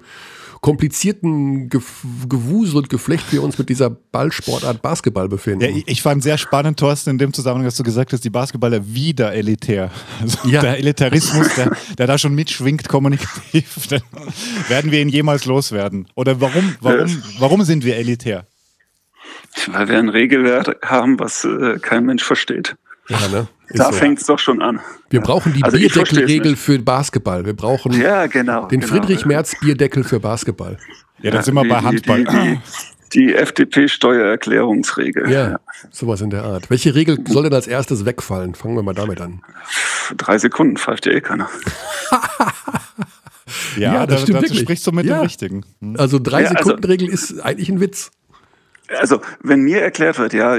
komplizierten 0.61 1.69
Gewusel 1.69 2.77
und 2.77 2.89
Geflecht 2.89 3.31
wir 3.31 3.41
uns 3.43 3.57
mit 3.57 3.69
dieser 3.69 3.89
Ballsportart 3.89 4.81
Basketball 4.81 5.29
befinden. 5.29 5.61
Ja, 5.61 5.83
ich 5.85 6.01
fand 6.01 6.23
sehr 6.23 6.37
spannend, 6.37 6.79
Thorsten, 6.79 7.11
in 7.11 7.17
dem 7.17 7.33
Zusammenhang, 7.33 7.65
dass 7.65 7.75
du 7.75 7.83
gesagt 7.83 8.11
hast, 8.13 8.23
die 8.23 8.29
Basketballer 8.29 8.85
wieder 8.85 9.33
elitär. 9.33 9.91
Also 10.21 10.47
ja. 10.49 10.61
der 10.61 10.77
Elitarismus, 10.77 11.55
der, 11.55 11.71
der, 11.97 12.07
da 12.07 12.17
schon 12.17 12.35
mitschwingt 12.35 12.87
kommunikativ, 12.87 13.87
dann 13.89 14.01
werden 14.67 14.91
wir 14.91 15.01
ihn 15.01 15.09
jemals 15.09 15.45
loswerden. 15.45 16.07
Oder 16.15 16.41
warum, 16.41 16.75
warum, 16.81 17.23
warum 17.39 17.63
sind 17.63 17.85
wir 17.85 17.95
elitär? 17.95 18.45
Weil 19.67 19.87
wir 19.87 19.97
ein 19.97 20.09
Regelwerk 20.09 20.77
haben, 20.83 21.19
was 21.19 21.45
äh, 21.45 21.79
kein 21.79 22.05
Mensch 22.05 22.23
versteht. 22.23 22.75
Ja, 23.07 23.27
ne? 23.29 23.47
Da 23.71 23.85
so. 23.85 23.91
fängt 23.93 24.19
es 24.19 24.25
doch 24.25 24.39
schon 24.39 24.61
an. 24.61 24.79
Wir 25.09 25.21
brauchen 25.21 25.53
die 25.53 25.63
also 25.63 25.77
Bierdeckelregel 25.77 26.55
für 26.55 26.79
Basketball. 26.79 27.45
Wir 27.45 27.53
brauchen 27.53 27.91
ja, 27.99 28.27
genau, 28.27 28.67
den 28.67 28.79
genau. 28.79 28.93
Friedrich-Merz-Bierdeckel 28.93 30.03
für 30.03 30.19
Basketball. 30.19 30.77
Ja, 31.21 31.31
dann 31.31 31.43
sind 31.43 31.53
wir 31.55 31.67
bei 31.67 31.81
Handball. 31.81 32.23
Die, 32.23 32.59
die, 33.11 33.27
die 33.27 33.35
FDP-Steuererklärungsregel. 33.35 35.29
Ja, 35.29 35.49
ja, 35.51 35.59
sowas 35.91 36.21
in 36.21 36.29
der 36.29 36.43
Art. 36.43 36.69
Welche 36.69 36.95
Regel 36.95 37.17
soll 37.27 37.43
denn 37.43 37.53
als 37.53 37.67
erstes 37.67 38.05
wegfallen? 38.05 38.55
Fangen 38.55 38.75
wir 38.75 38.83
mal 38.83 38.93
damit 38.93 39.19
an. 39.21 39.41
Drei 40.15 40.37
Sekunden 40.37 40.77
pfeift 40.77 41.05
ja 41.05 41.11
eh 41.13 41.21
keiner. 41.21 41.49
ja, 43.77 43.93
ja, 43.93 44.05
das 44.05 44.21
da, 44.21 44.23
stimmt 44.23 44.41
wirklich. 44.41 44.59
sprichst 44.61 44.87
du 44.87 44.91
mit 44.91 45.05
ja. 45.05 45.17
dem 45.17 45.21
Richtigen. 45.23 45.65
Hm. 45.81 45.95
Also 45.97 46.19
drei 46.19 46.43
ja, 46.43 46.49
Sekunden 46.49 46.83
Regel 46.83 47.09
also, 47.09 47.35
ist 47.35 47.41
eigentlich 47.41 47.69
ein 47.69 47.79
Witz. 47.79 48.11
Also, 48.97 49.21
wenn 49.41 49.61
mir 49.61 49.81
erklärt 49.81 50.17
wird, 50.17 50.33
ja, 50.33 50.57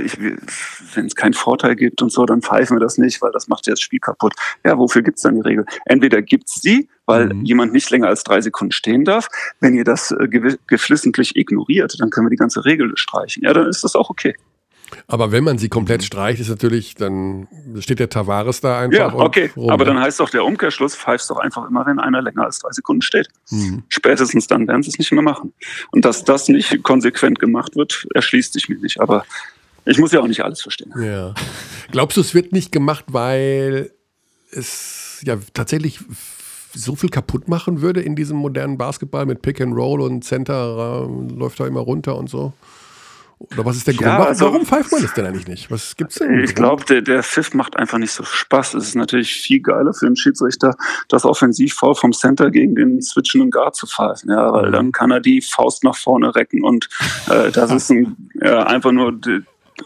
wenn 0.95 1.07
es 1.07 1.15
keinen 1.15 1.35
Vorteil 1.35 1.77
gibt 1.77 2.01
und 2.03 2.13
so, 2.13 2.25
dann 2.27 2.43
pfeifen 2.43 2.77
wir 2.77 2.81
das 2.81 2.99
nicht, 2.99 3.21
weil 3.23 3.33
das 3.33 3.49
macht 3.49 3.67
ja 3.67 3.73
das 3.73 3.81
Spiel 3.81 3.99
kaputt. 3.99 4.35
Ja, 4.65 4.79
wofür 4.79 5.03
gibt 5.03 5.17
es 5.19 5.23
dann 5.23 5.35
die 5.35 5.41
Regel? 5.41 5.65
Entweder 5.85 6.23
gibt 6.23 6.49
es 6.49 6.61
die, 6.61 6.89
weil 7.07 7.27
mhm. 7.27 7.45
jemand 7.45 7.73
nicht 7.73 7.91
länger 7.91 8.09
als 8.09 8.23
drei 8.23 8.41
Sekunden 8.41 8.73
stehen 8.73 9.05
darf. 9.05 9.29
Wenn 9.61 9.75
ihr 9.75 9.85
das 9.85 10.13
äh, 10.13 10.29
geflissentlich 10.67 11.37
ignoriert, 11.37 11.97
dann 11.99 12.11
können 12.11 12.27
wir 12.27 12.31
die 12.31 12.37
ganze 12.37 12.65
Regel 12.65 12.93
streichen. 12.97 13.43
Ja, 13.45 13.53
dann 13.53 13.67
ist 13.69 13.83
das 13.83 13.97
auch 13.97 14.11
okay. 14.11 14.35
Aber 15.07 15.33
wenn 15.33 15.45
man 15.45 15.59
sie 15.59 15.69
komplett 15.69 16.05
streicht, 16.05 16.41
ist 16.41 16.49
natürlich, 16.49 16.95
dann 16.95 17.49
steht 17.79 17.99
der 17.99 18.09
Tavares 18.09 18.61
da 18.61 18.81
einfach. 18.81 18.99
Ja, 18.99 19.15
okay. 19.15 19.51
Rum, 19.57 19.71
aber 19.71 19.85
dann 19.85 19.99
heißt 19.99 20.21
doch 20.21 20.31
der 20.31 20.45
Umkehrschluss, 20.45 20.97
pfeifst 20.97 21.31
doch 21.31 21.39
einfach 21.39 21.69
immer, 21.69 21.87
wenn 21.87 21.99
einer 21.99 22.23
länger 22.23 22.45
als 22.45 22.59
drei 22.59 22.71
Sekunden 22.73 23.03
steht. 23.03 23.29
Mhm. 23.51 23.83
Spätestens 23.89 24.47
dann 24.47 24.67
werden 24.69 24.83
sie 24.83 24.91
es 24.91 24.99
nicht 24.99 25.13
mehr 25.13 25.23
machen. 25.23 25.53
Und 25.91 26.05
dass 26.05 26.25
das 26.25 26.49
nicht 26.49 26.83
konsequent 26.83 27.39
gemacht 27.39 27.77
wird, 27.77 28.07
erschließt 28.15 28.53
sich 28.53 28.69
mir 28.69 28.79
nicht. 28.79 29.01
Aber 29.01 29.25
ich 29.85 29.99
muss 29.99 30.13
ja 30.13 30.21
auch 30.21 30.29
nicht 30.29 30.43
alles 30.43 30.63
verstehen. 30.63 30.93
Ja. 31.01 31.35
Glaubst 31.91 32.17
du, 32.17 32.21
es 32.21 32.35
wird 32.35 32.53
nicht 32.53 32.73
gemacht, 32.73 33.07
weil 33.09 33.91
es 34.53 35.21
ja 35.25 35.37
tatsächlich 35.55 36.01
so 36.73 36.95
viel 36.95 37.09
kaputt 37.09 37.49
machen 37.49 37.81
würde 37.81 38.01
in 38.01 38.15
diesem 38.15 38.37
modernen 38.37 38.79
Basketball 38.79 39.27
mit 39.27 39.43
Pick 39.43 39.61
and 39.61 39.75
Roll 39.75 40.01
und 40.01 40.25
Center 40.25 41.07
äh, 41.09 41.35
läuft 41.35 41.59
da 41.61 41.67
immer 41.67 41.81
runter 41.81 42.17
und 42.17 42.31
so? 42.31 42.53
Oder 43.41 43.65
was 43.65 43.79
ist 43.79 43.87
der 43.87 43.95
Grund? 43.95 44.07
Ja, 44.07 44.23
also, 44.23 44.45
Warum 44.45 44.67
pfeift 44.67 44.93
man 44.93 45.01
das 45.01 45.15
denn 45.15 45.25
eigentlich 45.25 45.49
nicht? 45.49 45.71
Was 45.71 45.97
gibt's 45.97 46.17
denn? 46.17 46.41
Ich 46.41 46.55
glaube, 46.55 46.85
der, 46.85 47.01
der 47.01 47.23
Pfiff 47.23 47.55
macht 47.55 47.75
einfach 47.77 47.97
nicht 47.97 48.13
so 48.13 48.23
Spaß. 48.23 48.75
Es 48.75 48.89
ist 48.89 48.97
natürlich 48.97 49.33
viel 49.33 49.61
geiler 49.61 49.95
für 49.95 50.07
den 50.07 50.17
Schiedsrichter, 50.17 50.77
das 51.09 51.25
Offensivfoul 51.25 51.95
vom 51.95 52.13
Center 52.13 52.51
gegen 52.51 52.75
den 52.75 53.01
switchenden 53.01 53.51
Guard 53.51 53.77
zu 53.77 53.87
pfeifen. 53.87 54.31
Ja, 54.31 54.53
weil 54.53 54.69
mhm. 54.69 54.73
dann 54.73 54.93
kann 54.93 55.11
er 55.11 55.21
die 55.21 55.41
Faust 55.41 55.85
nach 55.85 55.97
vorne 55.97 56.35
recken 56.35 56.63
und 56.63 56.91
äh, 57.31 57.51
das 57.51 57.73
ist 57.73 57.91
ein, 57.91 58.31
ja, 58.35 58.65
einfach 58.65 58.93
nur 58.93 59.19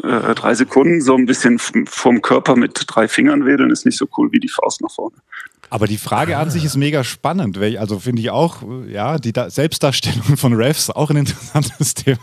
äh, 0.03 0.35
drei 0.35 0.55
Sekunden 0.55 1.01
so 1.01 1.15
ein 1.15 1.27
bisschen 1.27 1.59
vom 1.59 2.23
Körper 2.23 2.57
mit 2.57 2.83
drei 2.89 3.07
Fingern 3.07 3.47
wedeln, 3.47 3.71
ist 3.71 3.87
nicht 3.87 3.99
so 3.99 4.09
cool 4.17 4.33
wie 4.33 4.41
die 4.41 4.49
Faust 4.49 4.81
nach 4.81 4.91
vorne. 4.91 5.17
Aber 5.71 5.87
die 5.87 5.99
Frage 5.99 6.37
an 6.37 6.51
sich 6.51 6.65
ist 6.65 6.77
mega 6.77 7.05
spannend. 7.05 7.59
Also 7.59 7.99
finde 7.99 8.23
ich 8.23 8.31
auch, 8.31 8.63
ja, 8.89 9.19
die 9.19 9.33
Selbstdarstellung 9.49 10.37
von 10.37 10.55
Refs 10.55 10.91
auch 10.91 11.11
ein 11.11 11.17
interessantes 11.17 11.95
Thema, 11.95 12.19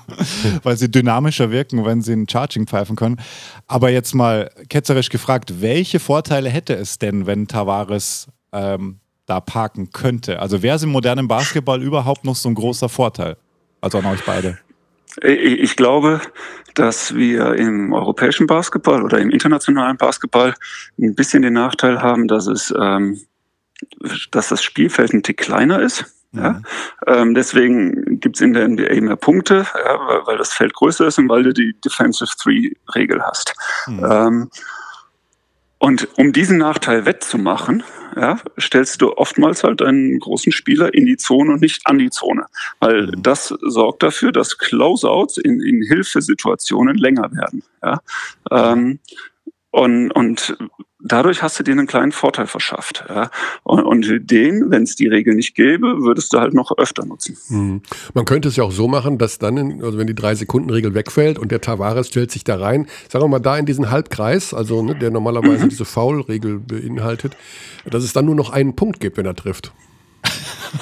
weil 0.64 0.78
sie 0.78 0.90
dynamischer 0.90 1.52
wirken, 1.52 1.86
wenn 1.86 2.02
sie 2.02 2.14
ein 2.14 2.28
Charging 2.30 2.68
pfeifen 2.68 2.96
können. 2.96 3.20
Aber 3.68 3.90
jetzt 3.90 4.14
mal 4.14 4.52
ketzerisch 4.70 5.10
gefragt, 5.10 5.62
welche 5.62 6.00
Vorteile 6.00 6.50
hätte 6.50 6.76
es 6.76 7.00
denn, 7.00 7.26
wenn 7.26 7.48
Tavares 7.48 8.28
ähm, 8.52 9.00
da 9.26 9.40
parken 9.40 9.92
könnte? 9.92 10.40
Also 10.40 10.62
wäre 10.64 10.76
es 10.76 10.84
im 10.84 10.90
modernen 10.90 11.28
Basketball 11.28 11.82
überhaupt 11.82 12.26
noch 12.26 12.36
so 12.36 12.50
ein 12.50 12.56
großer 12.56 12.90
Vorteil? 12.90 13.38
Also 13.82 14.00
an 14.00 14.06
euch 14.06 14.24
beide. 14.26 14.60
Ich 15.24 15.76
glaube, 15.76 16.22
dass 16.76 17.16
wir 17.16 17.56
im 17.56 17.92
europäischen 17.92 18.48
Basketball 18.48 19.04
oder 19.04 19.20
im 19.20 19.30
internationalen 19.30 19.98
Basketball 19.98 20.54
ein 20.98 21.16
bisschen 21.16 21.42
den 21.42 21.54
Nachteil 21.54 22.02
haben, 22.02 22.28
dass 22.28 22.48
es 22.48 22.74
ähm, 22.80 23.20
dass 24.32 24.49
das 24.49 24.64
Spielfeld 24.64 25.14
ein 25.14 25.24
Tick 25.24 25.38
kleiner 25.38 25.82
ist. 25.82 26.06
Ja. 26.34 26.62
Ähm, 27.08 27.34
deswegen 27.34 28.20
gibt's 28.22 28.40
in 28.40 28.53
der 28.53 28.68
NBA 28.68 29.02
mehr 29.02 29.18
Punkte, 29.18 29.68
ja, 29.76 29.99
weil, 30.08 30.28
weil, 30.28 30.38
das 30.38 30.53
Feld 30.53 30.74
größer 30.74 31.08
ist 31.08 31.20
und 31.20 31.28
weil 31.28 31.44
du 31.44 31.53
die 31.53 31.76
Defensive 31.84 32.32
Three-Regel 32.38 33.22
hast. 33.22 33.53
Mhm. 33.88 34.06
Ähm, 34.10 34.49
und 35.78 36.08
um 36.18 36.32
diesen 36.32 36.60
Nachteil 36.60 37.06
wettzumachen, 37.06 37.84
ja, 38.16 38.38
stellst 38.60 39.02
du 39.02 39.18
oftmals 39.18 39.64
halt 39.64 39.82
einen 39.82 40.20
großen 40.20 40.52
Spieler 40.52 40.94
in 40.94 41.06
die 41.06 41.18
Zone 41.18 41.53
und 41.53 41.62
nicht 41.62 41.82
an 41.86 41.98
die 41.98 42.12
Zone. 42.12 42.45
Weil 42.80 43.08
mhm. 43.08 43.24
das 43.24 43.48
sorgt 43.48 44.03
dafür, 44.03 44.32
dass 44.32 44.58
Closeouts 44.58 45.38
in, 45.38 45.60
in 45.60 45.82
Hilfesituationen 45.82 46.98
länger 46.98 47.32
werden. 47.34 47.64
Ja. 47.84 47.99
Ähm, 48.52 48.99
und, 49.72 50.12
und 50.12 50.56
dadurch 51.03 51.41
hast 51.41 51.60
du 51.60 51.64
dir 51.64 51.72
einen 51.72 51.88
kleinen 51.88 52.11
Vorteil 52.11 52.48
verschafft. 52.48 53.03
Ja. 53.10 53.30
Und, 53.64 53.84
und 53.84 54.32
den, 54.32 54.69
wenn 54.69 54.84
es 54.84 54.95
die 54.95 55.07
Regel 55.07 55.36
nicht 55.36 55.56
gäbe, 55.56 56.02
würdest 56.02 56.34
du 56.34 56.40
halt 56.40 56.53
noch 56.53 56.78
öfter 56.78 57.06
nutzen. 57.06 57.38
Mhm. 57.49 57.82
Man 58.14 58.26
könnte 58.26 58.48
es 58.48 58.56
ja 58.56 58.64
auch 58.64 58.72
so 58.72 58.88
machen, 58.88 59.18
dass 59.18 59.40
dann, 59.40 59.82
also 59.84 59.98
wenn 59.98 60.07
die 60.07 60.15
Drei-Sekunden-Regel 60.15 60.94
wegfällt 60.94 61.40
und 61.40 61.52
der 61.52 61.61
Tavares 61.61 62.07
stellt 62.07 62.32
sich 62.32 62.44
da 62.44 62.57
rein, 62.57 62.88
sagen 63.10 63.26
wir 63.26 63.30
mal 63.30 63.40
da 63.40 63.57
in 63.57 63.65
diesen 63.65 63.90
Halbkreis, 63.90 64.53
also 64.53 64.82
ne, 64.84 64.95
der 64.95 65.11
normalerweise 65.11 65.65
mhm. 65.65 65.69
diese 65.72 65.86
Foul-Regel 65.86 66.60
beinhaltet, 66.60 67.36
dass 67.90 68.03
es 68.03 68.14
dann 68.14 68.26
nur 68.26 68.36
noch 68.36 68.52
einen 68.52 68.76
Punkt 68.76 68.99
gibt, 68.99 69.18
wenn 69.18 69.26
er 69.26 69.36
trifft. 69.36 69.73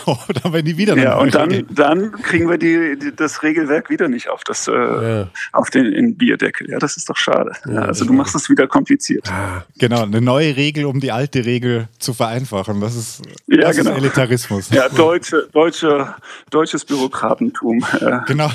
Oder 0.05 0.53
wenn 0.53 0.65
die 0.65 0.77
wieder 0.77 0.95
Ja, 0.97 1.17
und 1.17 1.33
dann, 1.33 1.65
dann 1.69 2.11
kriegen 2.11 2.49
wir 2.49 2.57
die, 2.57 2.97
die, 2.97 3.15
das 3.15 3.43
Regelwerk 3.43 3.89
wieder 3.89 4.07
nicht 4.07 4.29
auf, 4.29 4.43
das, 4.43 4.67
äh, 4.67 4.71
ja. 4.71 5.27
auf 5.51 5.69
den 5.69 5.85
in 5.87 6.15
Bierdeckel. 6.15 6.69
Ja, 6.69 6.79
das 6.79 6.97
ist 6.97 7.09
doch 7.09 7.17
schade. 7.17 7.53
Ja, 7.65 7.81
also 7.81 8.05
du 8.05 8.13
machst 8.13 8.35
es 8.35 8.49
wieder 8.49 8.67
kompliziert. 8.67 9.29
Ah, 9.31 9.63
genau, 9.77 10.03
eine 10.03 10.21
neue 10.21 10.55
Regel, 10.55 10.85
um 10.85 10.99
die 10.99 11.11
alte 11.11 11.45
Regel 11.45 11.87
zu 11.97 12.13
vereinfachen. 12.13 12.81
Das 12.81 12.95
ist, 12.95 13.21
ja, 13.47 13.57
das 13.57 13.77
genau. 13.77 13.91
ist 13.91 13.97
Elitarismus. 13.97 14.69
Ja, 14.69 14.89
deutsche, 14.89 15.47
deutsche, 15.51 16.15
deutsches 16.49 16.85
Bürokratentum. 16.85 17.83
Genau. 18.27 18.49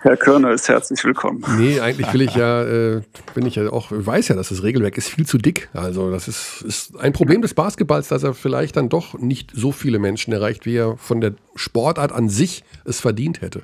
Herr 0.00 0.16
Körner 0.16 0.50
ist 0.50 0.68
herzlich 0.68 1.02
willkommen. 1.04 1.44
Nee, 1.56 1.80
eigentlich 1.80 2.12
will 2.12 2.22
ich 2.22 2.34
ja, 2.34 2.62
äh, 2.96 3.02
bin 3.34 3.46
ich 3.46 3.56
ja 3.56 3.70
auch, 3.70 3.88
weiß 3.90 4.28
ja, 4.28 4.36
dass 4.36 4.50
das 4.50 4.62
Regelwerk 4.62 4.96
ist 4.96 5.08
viel 5.08 5.26
zu 5.26 5.38
dick. 5.38 5.68
Also 5.72 6.10
das 6.10 6.28
ist, 6.28 6.62
ist 6.62 6.96
ein 6.98 7.12
Problem 7.12 7.42
des 7.42 7.54
Basketballs, 7.54 8.08
dass 8.08 8.22
er 8.22 8.34
vielleicht 8.34 8.76
dann 8.76 8.88
doch 8.88 9.14
nicht 9.14 9.50
so 9.54 9.72
viele 9.72 9.98
Menschen 9.98 10.32
erreicht, 10.32 10.66
wie 10.66 10.76
er 10.76 10.96
von 10.96 11.20
der 11.20 11.34
Sportart 11.54 12.12
an 12.12 12.28
sich 12.28 12.64
es 12.84 13.00
verdient 13.00 13.40
hätte. 13.40 13.62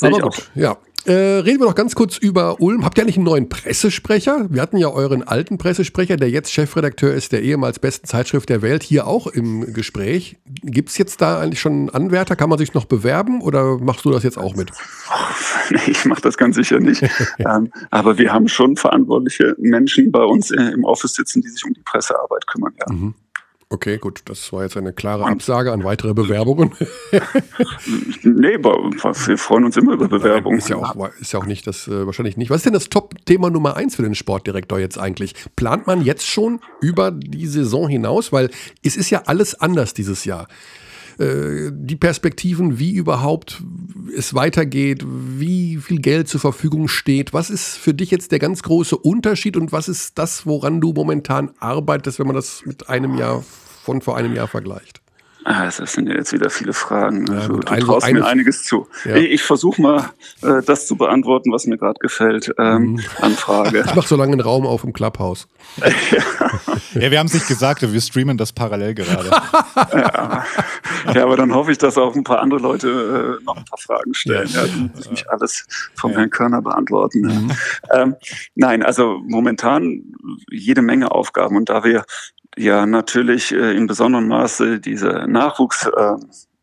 Aber 0.00 0.18
gut, 0.18 0.50
ja. 0.54 0.76
Äh, 1.06 1.12
reden 1.12 1.60
wir 1.60 1.66
noch 1.66 1.74
ganz 1.74 1.94
kurz 1.94 2.16
über 2.16 2.60
Ulm. 2.60 2.84
Habt 2.84 2.96
ihr 2.96 3.02
eigentlich 3.02 3.16
einen 3.16 3.26
neuen 3.26 3.48
Pressesprecher? 3.50 4.46
Wir 4.48 4.62
hatten 4.62 4.78
ja 4.78 4.88
euren 4.88 5.22
alten 5.22 5.58
Pressesprecher, 5.58 6.16
der 6.16 6.30
jetzt 6.30 6.50
Chefredakteur 6.50 7.12
ist 7.12 7.32
der 7.32 7.42
ehemals 7.42 7.78
besten 7.78 8.06
Zeitschrift 8.06 8.48
der 8.48 8.62
Welt, 8.62 8.82
hier 8.82 9.06
auch 9.06 9.26
im 9.26 9.74
Gespräch. 9.74 10.38
Gibt 10.62 10.88
es 10.88 10.96
jetzt 10.98 11.20
da 11.20 11.40
eigentlich 11.40 11.60
schon 11.60 11.72
einen 11.72 11.90
Anwärter? 11.90 12.36
Kann 12.36 12.48
man 12.48 12.58
sich 12.58 12.72
noch 12.72 12.86
bewerben 12.86 13.42
oder 13.42 13.76
machst 13.78 14.06
du 14.06 14.10
das 14.10 14.22
jetzt 14.22 14.38
auch 14.38 14.56
mit? 14.56 14.70
Nee, 15.70 15.78
ich 15.86 16.06
mache 16.06 16.22
das 16.22 16.38
ganz 16.38 16.56
sicher 16.56 16.80
nicht. 16.80 17.02
ähm, 17.38 17.70
aber 17.90 18.16
wir 18.16 18.32
haben 18.32 18.48
schon 18.48 18.76
verantwortliche 18.76 19.54
Menschen 19.58 20.10
bei 20.10 20.24
uns 20.24 20.50
äh, 20.50 20.70
im 20.72 20.84
Office 20.84 21.14
sitzen, 21.14 21.42
die 21.42 21.48
sich 21.48 21.64
um 21.66 21.74
die 21.74 21.82
Pressearbeit 21.82 22.46
kümmern. 22.46 22.72
Ja. 22.80 22.94
Mhm. 22.94 23.14
Okay, 23.70 23.98
gut, 23.98 24.22
das 24.26 24.52
war 24.52 24.62
jetzt 24.62 24.76
eine 24.76 24.92
klare 24.92 25.24
Absage 25.24 25.72
an 25.72 25.84
weitere 25.84 26.14
Bewerbungen. 26.14 26.72
nee, 28.22 28.58
wir 28.58 29.38
freuen 29.38 29.64
uns 29.64 29.76
immer 29.76 29.94
über 29.94 30.08
Bewerbungen. 30.08 30.58
Ist 30.58 30.68
ja 30.68 30.76
auch, 30.76 31.08
ist 31.20 31.32
ja 31.32 31.38
auch 31.40 31.46
nicht 31.46 31.66
das, 31.66 31.88
äh, 31.88 32.06
wahrscheinlich 32.06 32.36
nicht. 32.36 32.50
Was 32.50 32.58
ist 32.58 32.66
denn 32.66 32.72
das 32.72 32.88
Top-Thema 32.88 33.50
Nummer 33.50 33.76
eins 33.76 33.96
für 33.96 34.02
den 34.02 34.14
Sportdirektor 34.14 34.78
jetzt 34.78 34.98
eigentlich? 34.98 35.34
Plant 35.56 35.86
man 35.86 36.02
jetzt 36.02 36.26
schon 36.26 36.60
über 36.80 37.10
die 37.10 37.46
Saison 37.46 37.88
hinaus? 37.88 38.32
Weil 38.32 38.50
es 38.82 38.96
ist 38.96 39.10
ja 39.10 39.22
alles 39.26 39.60
anders 39.60 39.94
dieses 39.94 40.24
Jahr 40.24 40.46
äh, 41.18 41.70
die 41.72 41.96
Perspektiven, 41.96 42.78
wie 42.78 42.92
überhaupt 42.92 43.62
es 44.16 44.34
weitergeht, 44.34 45.04
wie 45.06 45.76
viel 45.76 46.00
Geld 46.00 46.28
zur 46.28 46.40
Verfügung 46.40 46.88
steht. 46.88 47.32
Was 47.32 47.50
ist 47.50 47.76
für 47.76 47.94
dich 47.94 48.10
jetzt 48.10 48.32
der 48.32 48.38
ganz 48.38 48.62
große 48.62 48.96
Unterschied 48.96 49.56
und 49.56 49.72
was 49.72 49.88
ist 49.88 50.18
das, 50.18 50.46
woran 50.46 50.80
du 50.80 50.92
momentan 50.92 51.50
arbeitest, 51.58 52.18
wenn 52.18 52.26
man 52.26 52.36
das 52.36 52.62
mit 52.64 52.88
einem 52.88 53.16
Jahr 53.16 53.42
von 53.84 54.00
vor 54.00 54.16
einem 54.16 54.34
Jahr 54.34 54.48
vergleicht? 54.48 55.03
Ah, 55.44 55.64
das 55.66 55.76
sind 55.76 56.08
ja 56.08 56.14
jetzt 56.14 56.32
wieder 56.32 56.48
viele 56.48 56.72
Fragen. 56.72 57.26
Ja, 57.26 57.34
also, 57.34 57.56
du 57.58 57.70
also 57.70 57.86
traust 57.86 58.10
mir 58.10 58.26
einiges 58.26 58.64
zu. 58.64 58.88
Ja. 59.04 59.16
Ich, 59.16 59.32
ich 59.32 59.42
versuche 59.42 59.80
mal, 59.80 60.10
äh, 60.40 60.62
das 60.64 60.86
zu 60.86 60.96
beantworten, 60.96 61.52
was 61.52 61.66
mir 61.66 61.76
gerade 61.76 61.98
gefällt. 62.00 62.50
Ähm, 62.58 62.92
mhm. 62.92 63.00
Anfrage. 63.20 63.84
Ich 63.86 63.94
mache 63.94 64.08
so 64.08 64.16
lange 64.16 64.32
einen 64.32 64.40
Raum 64.40 64.66
auf 64.66 64.84
im 64.84 64.94
Clubhouse. 64.94 65.46
ja. 65.76 65.88
ja, 67.00 67.10
wir 67.10 67.18
haben 67.18 67.26
es 67.26 67.34
nicht 67.34 67.46
gesagt, 67.46 67.82
wir 67.82 68.00
streamen 68.00 68.38
das 68.38 68.52
parallel 68.52 68.94
gerade. 68.94 69.28
ja. 69.92 70.44
ja, 71.12 71.22
aber 71.22 71.36
dann 71.36 71.54
hoffe 71.54 71.72
ich, 71.72 71.78
dass 71.78 71.98
auch 71.98 72.16
ein 72.16 72.24
paar 72.24 72.40
andere 72.40 72.60
Leute 72.60 73.38
äh, 73.40 73.44
noch 73.44 73.56
ein 73.56 73.64
paar 73.66 73.78
Fragen 73.78 74.14
stellen. 74.14 74.48
Ja, 74.48 74.62
dann 74.62 74.92
muss 74.94 75.04
ich 75.04 75.10
nicht 75.10 75.28
alles 75.28 75.66
vom 75.94 76.12
Herrn 76.12 76.30
Körner 76.30 76.62
beantworten. 76.62 77.20
Mhm. 77.20 77.50
Ähm, 77.92 78.16
nein, 78.54 78.82
also 78.82 79.20
momentan 79.26 80.14
jede 80.50 80.80
Menge 80.80 81.10
Aufgaben. 81.10 81.56
Und 81.56 81.68
da 81.68 81.84
wir 81.84 82.04
ja 82.56 82.86
natürlich 82.86 83.52
äh, 83.52 83.76
in 83.76 83.86
besonderem 83.86 84.28
Maße 84.28 84.80
diese 84.80 85.26
Nachwuchs 85.28 85.86
äh, 85.86 86.16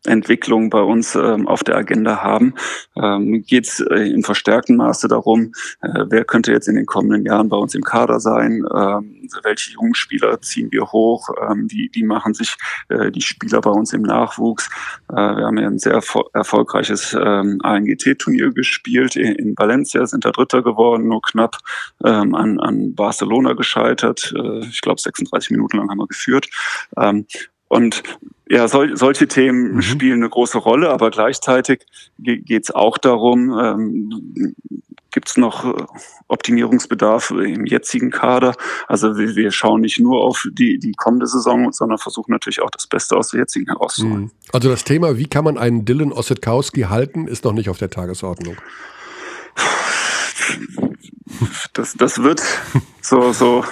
Entwicklung 0.06 0.70
bei 0.70 0.80
uns 0.80 1.14
ähm, 1.14 1.46
auf 1.46 1.62
der 1.64 1.76
Agenda 1.76 2.22
haben, 2.22 2.54
ähm, 2.96 3.44
geht 3.46 3.66
es 3.66 3.80
äh, 3.80 4.10
in 4.10 4.22
verstärktem 4.22 4.76
Maße 4.76 5.08
darum, 5.08 5.52
äh, 5.80 6.04
wer 6.08 6.24
könnte 6.24 6.52
jetzt 6.52 6.68
in 6.68 6.76
den 6.76 6.86
kommenden 6.86 7.24
Jahren 7.24 7.48
bei 7.48 7.56
uns 7.56 7.74
im 7.74 7.82
Kader 7.82 8.20
sein, 8.20 8.64
ähm, 8.74 9.28
welche 9.42 9.72
jungen 9.72 9.94
Spieler 9.94 10.40
ziehen 10.40 10.70
wir 10.72 10.92
hoch, 10.92 11.28
ähm, 11.48 11.66
wie, 11.70 11.90
wie 11.92 12.04
machen 12.04 12.34
sich 12.34 12.56
äh, 12.88 13.10
die 13.10 13.22
Spieler 13.22 13.60
bei 13.60 13.70
uns 13.70 13.92
im 13.92 14.02
Nachwuchs. 14.02 14.68
Äh, 15.08 15.14
wir 15.14 15.46
haben 15.46 15.58
ja 15.58 15.68
ein 15.68 15.78
sehr 15.78 16.00
erfolgreiches 16.32 17.16
ähm, 17.18 17.58
ANGT-Turnier 17.62 18.52
gespielt 18.52 19.16
in, 19.16 19.34
in, 19.34 19.54
Valencia, 19.56 20.06
sind 20.06 20.24
da 20.24 20.32
Dritter 20.32 20.62
geworden, 20.62 21.08
nur 21.08 21.22
knapp 21.22 21.58
ähm, 22.04 22.34
an, 22.34 22.58
an 22.58 22.94
Barcelona 22.94 23.52
gescheitert. 23.52 24.34
Äh, 24.36 24.60
ich 24.66 24.80
glaube, 24.80 25.00
36 25.00 25.50
Minuten 25.50 25.78
lang 25.78 25.90
haben 25.90 25.98
wir 25.98 26.08
geführt. 26.08 26.48
Ähm, 26.96 27.26
und 27.68 28.02
ja, 28.52 28.68
sol 28.68 28.94
solche 28.98 29.26
Themen 29.28 29.76
mhm. 29.76 29.82
spielen 29.82 30.20
eine 30.20 30.28
große 30.28 30.58
Rolle, 30.58 30.90
aber 30.90 31.10
gleichzeitig 31.10 31.86
geht 32.18 32.64
es 32.64 32.70
auch 32.70 32.98
darum, 32.98 33.58
ähm, 33.58 34.54
gibt 35.10 35.30
es 35.30 35.38
noch 35.38 35.64
äh, 35.64 35.84
Optimierungsbedarf 36.28 37.30
im 37.30 37.64
jetzigen 37.64 38.10
Kader. 38.10 38.54
Also 38.88 39.16
wir, 39.16 39.36
wir, 39.36 39.52
schauen 39.52 39.80
nicht 39.80 40.00
nur 40.00 40.22
auf 40.22 40.44
die, 40.52 40.78
die 40.78 40.92
kommende 40.92 41.26
Saison, 41.26 41.72
sondern 41.72 41.96
versuchen 41.96 42.32
natürlich 42.32 42.60
auch 42.60 42.70
das 42.70 42.86
Beste 42.86 43.16
aus 43.16 43.30
der 43.30 43.40
jetzigen 43.40 43.68
herauszuholen. 43.68 44.24
Mhm. 44.24 44.30
Also 44.52 44.68
das 44.68 44.84
Thema, 44.84 45.16
wie 45.16 45.28
kann 45.28 45.44
man 45.44 45.56
einen 45.56 45.86
Dylan 45.86 46.12
Ossetkowski 46.12 46.82
halten, 46.82 47.28
ist 47.28 47.44
noch 47.44 47.54
nicht 47.54 47.70
auf 47.70 47.78
der 47.78 47.88
Tagesordnung. 47.88 48.56
Das, 51.72 51.94
das 51.94 52.22
wird 52.22 52.42
so, 53.00 53.32
so 53.32 53.64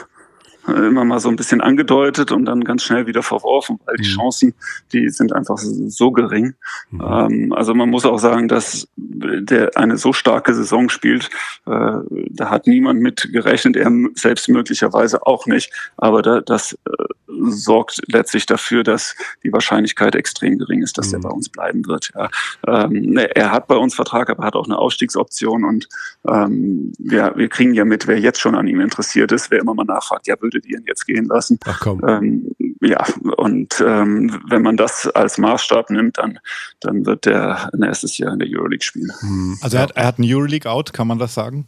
immer 0.71 1.05
mal 1.05 1.21
so 1.21 1.29
ein 1.29 1.37
bisschen 1.37 1.61
angedeutet 1.61 2.33
und 2.33 2.45
dann 2.47 2.65
ganz 2.65 2.83
schnell 2.83 3.07
wieder 3.07 3.23
verworfen, 3.23 3.79
weil 3.85 3.97
die 3.97 4.09
mhm. 4.09 4.15
Chancen, 4.15 4.55
die 4.93 5.09
sind 5.09 5.33
einfach 5.33 5.59
so 5.59 6.11
gering. 6.13 6.55
Mhm. 6.91 7.01
Ähm, 7.01 7.53
also 7.53 7.75
man 7.75 7.91
muss 7.91 8.05
auch 8.05 8.19
sagen, 8.19 8.49
dass 8.49 8.89
der 8.97 9.77
eine 9.77 9.97
so 9.97 10.13
starke 10.13 10.55
Saison 10.55 10.89
spielt, 10.89 11.31
äh, 11.67 11.99
da 12.31 12.51
hat 12.51 12.67
niemand 12.67 13.01
mit 13.01 13.29
gerechnet, 13.33 13.77
er 13.77 13.91
selbst 14.15 14.49
möglicherweise 14.49 15.27
auch 15.27 15.47
nicht. 15.47 15.73
Aber 15.97 16.23
da, 16.23 16.41
das 16.41 16.73
äh, 16.73 17.05
sorgt 17.27 18.01
letztlich 18.07 18.47
dafür, 18.47 18.83
dass 18.83 19.15
die 19.45 19.53
Wahrscheinlichkeit 19.53 20.15
extrem 20.15 20.59
gering 20.59 20.83
ist, 20.83 20.99
dass 20.99 21.09
mhm. 21.09 21.15
er 21.15 21.21
bei 21.21 21.31
uns 21.31 21.49
bleiben 21.49 21.87
wird. 21.87 22.11
Ja. 22.15 22.29
Ähm, 22.67 23.17
er 23.17 23.53
hat 23.53 23.67
bei 23.67 23.77
uns 23.77 23.95
Vertrag, 23.95 24.31
aber 24.31 24.45
hat 24.45 24.55
auch 24.55 24.67
eine 24.67 24.79
Ausstiegsoption 24.79 25.65
und 25.65 25.89
ähm, 26.27 26.93
wir, 26.99 27.33
wir 27.37 27.49
kriegen 27.49 27.75
ja 27.75 27.85
mit, 27.85 28.07
wer 28.07 28.19
jetzt 28.19 28.41
schon 28.41 28.55
an 28.55 28.67
ihm 28.67 28.81
interessiert 28.81 29.33
ist, 29.33 29.51
wer 29.51 29.61
immer 29.61 29.75
mal 29.75 29.85
nachfragt, 29.85 30.27
ja, 30.27 30.41
würde 30.41 30.60
die 30.61 30.73
ihn 30.73 30.85
jetzt 30.87 31.07
gehen 31.07 31.27
lassen? 31.27 31.59
Ach 31.65 31.81
komm. 31.81 32.01
Ähm, 32.07 32.51
ja, 32.81 33.05
und 33.37 33.83
ähm, 33.87 34.41
wenn 34.49 34.63
man 34.63 34.77
das 34.77 35.07
als 35.09 35.39
Maßstab 35.39 35.91
nimmt, 35.91 36.19
dann, 36.19 36.39
dann 36.81 37.05
wird 37.05 37.27
er 37.27 37.71
nächstes 37.77 38.17
Jahr 38.19 38.33
in 38.33 38.39
der 38.39 38.49
Euroleague 38.49 38.83
spielen. 38.83 39.13
Hm. 39.21 39.59
Also 39.61 39.77
er 39.77 39.83
hat, 39.83 39.93
er 39.93 40.07
hat 40.07 40.19
einen 40.19 40.33
Euroleague-Out, 40.33 40.93
kann 40.93 41.07
man 41.07 41.19
das 41.19 41.35
sagen? 41.35 41.67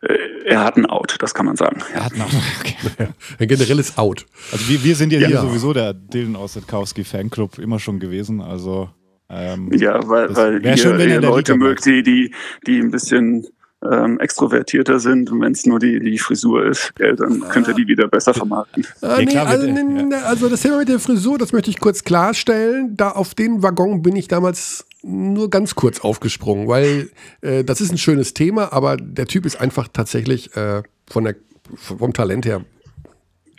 Äh, 0.00 0.16
er 0.46 0.64
hat 0.64 0.76
ein 0.76 0.86
Out, 0.86 1.16
das 1.20 1.34
kann 1.34 1.46
man 1.46 1.56
sagen. 1.56 1.82
Er 1.92 2.04
hat 2.04 2.14
ein 2.14 2.22
Out, 2.22 2.30
okay. 2.60 3.08
Ein 3.38 3.48
generelles 3.48 3.98
Out. 3.98 4.26
Also 4.52 4.68
wir, 4.68 4.82
wir 4.82 4.96
sind 4.96 5.12
ja, 5.12 5.20
ja. 5.20 5.28
hier 5.28 5.40
sowieso 5.40 5.72
der 5.72 5.92
Dylan 5.92 6.36
Ossetkowski 6.36 7.04
Fanclub 7.04 7.58
immer 7.58 7.78
schon 7.78 7.98
gewesen, 7.98 8.40
also 8.40 8.90
ähm, 9.30 9.70
ja, 9.74 10.08
weil, 10.08 10.34
weil 10.34 10.64
ihr, 10.64 10.76
schön, 10.78 10.98
ihr 10.98 11.20
Leute 11.20 11.54
mögt, 11.54 11.84
die, 11.84 12.02
die, 12.02 12.34
die 12.66 12.78
ein 12.80 12.90
bisschen 12.90 13.46
ähm, 13.82 14.18
extrovertierter 14.18 14.98
sind 14.98 15.30
und 15.30 15.40
wenn 15.40 15.52
es 15.52 15.64
nur 15.66 15.78
die, 15.78 16.00
die 16.00 16.18
Frisur 16.18 16.66
ist, 16.66 16.94
gell, 16.96 17.14
dann 17.16 17.40
könnt 17.48 17.68
ihr 17.68 17.74
die 17.74 17.86
wieder 17.86 18.08
besser 18.08 18.34
vermarkten. 18.34 18.84
Äh, 19.02 19.24
nee, 19.24 19.36
also, 19.36 19.66
nee, 19.66 20.14
also, 20.14 20.48
das 20.48 20.62
Thema 20.62 20.78
mit 20.78 20.88
der 20.88 20.98
Frisur, 20.98 21.38
das 21.38 21.52
möchte 21.52 21.70
ich 21.70 21.78
kurz 21.78 22.02
klarstellen. 22.02 22.96
Da 22.96 23.10
auf 23.10 23.34
den 23.34 23.62
Waggon 23.62 24.02
bin 24.02 24.16
ich 24.16 24.28
damals 24.28 24.84
nur 25.02 25.48
ganz 25.48 25.74
kurz 25.74 26.00
aufgesprungen, 26.00 26.66
weil 26.66 27.10
äh, 27.40 27.62
das 27.62 27.80
ist 27.80 27.92
ein 27.92 27.98
schönes 27.98 28.34
Thema, 28.34 28.72
aber 28.72 28.96
der 28.96 29.26
Typ 29.26 29.46
ist 29.46 29.60
einfach 29.60 29.88
tatsächlich 29.92 30.56
äh, 30.56 30.82
von 31.08 31.24
der, 31.24 31.36
vom 31.74 32.12
Talent 32.12 32.46
her 32.46 32.64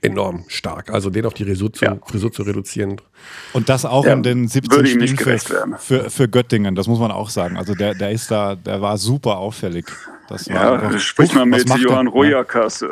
enorm 0.02 0.46
stark. 0.48 0.92
Also 0.92 1.10
den 1.10 1.26
auf 1.26 1.34
die 1.34 1.46
Frisur 1.46 1.74
zu, 1.74 1.86
ja. 1.86 1.98
Frisur 2.06 2.32
zu 2.32 2.44
reduzieren. 2.44 3.02
Und 3.54 3.70
das 3.70 3.86
auch 3.86 4.06
ja, 4.06 4.14
in 4.14 4.24
den 4.24 4.48
17 4.48 4.86
Spielen 4.86 5.18
für, 5.18 5.78
für, 5.78 6.10
für, 6.10 6.28
Göttingen, 6.30 6.76
das 6.76 6.88
muss 6.88 7.00
man 7.00 7.12
auch 7.12 7.30
sagen. 7.30 7.58
Also 7.58 7.74
der, 7.74 7.96
der 7.96 8.12
ist 8.12 8.32
da, 8.32 8.56
der 8.56 8.82
war 8.82 8.98
super 8.98 9.38
auffällig. 9.38 9.86
Das 10.28 10.46
ja, 10.46 10.74
einfach, 10.74 11.00
sprich 11.00 11.34
mal 11.34 11.46
mit 11.46 11.68
Johann 11.78 12.08
Rojakas, 12.08 12.82
äh, 12.82 12.88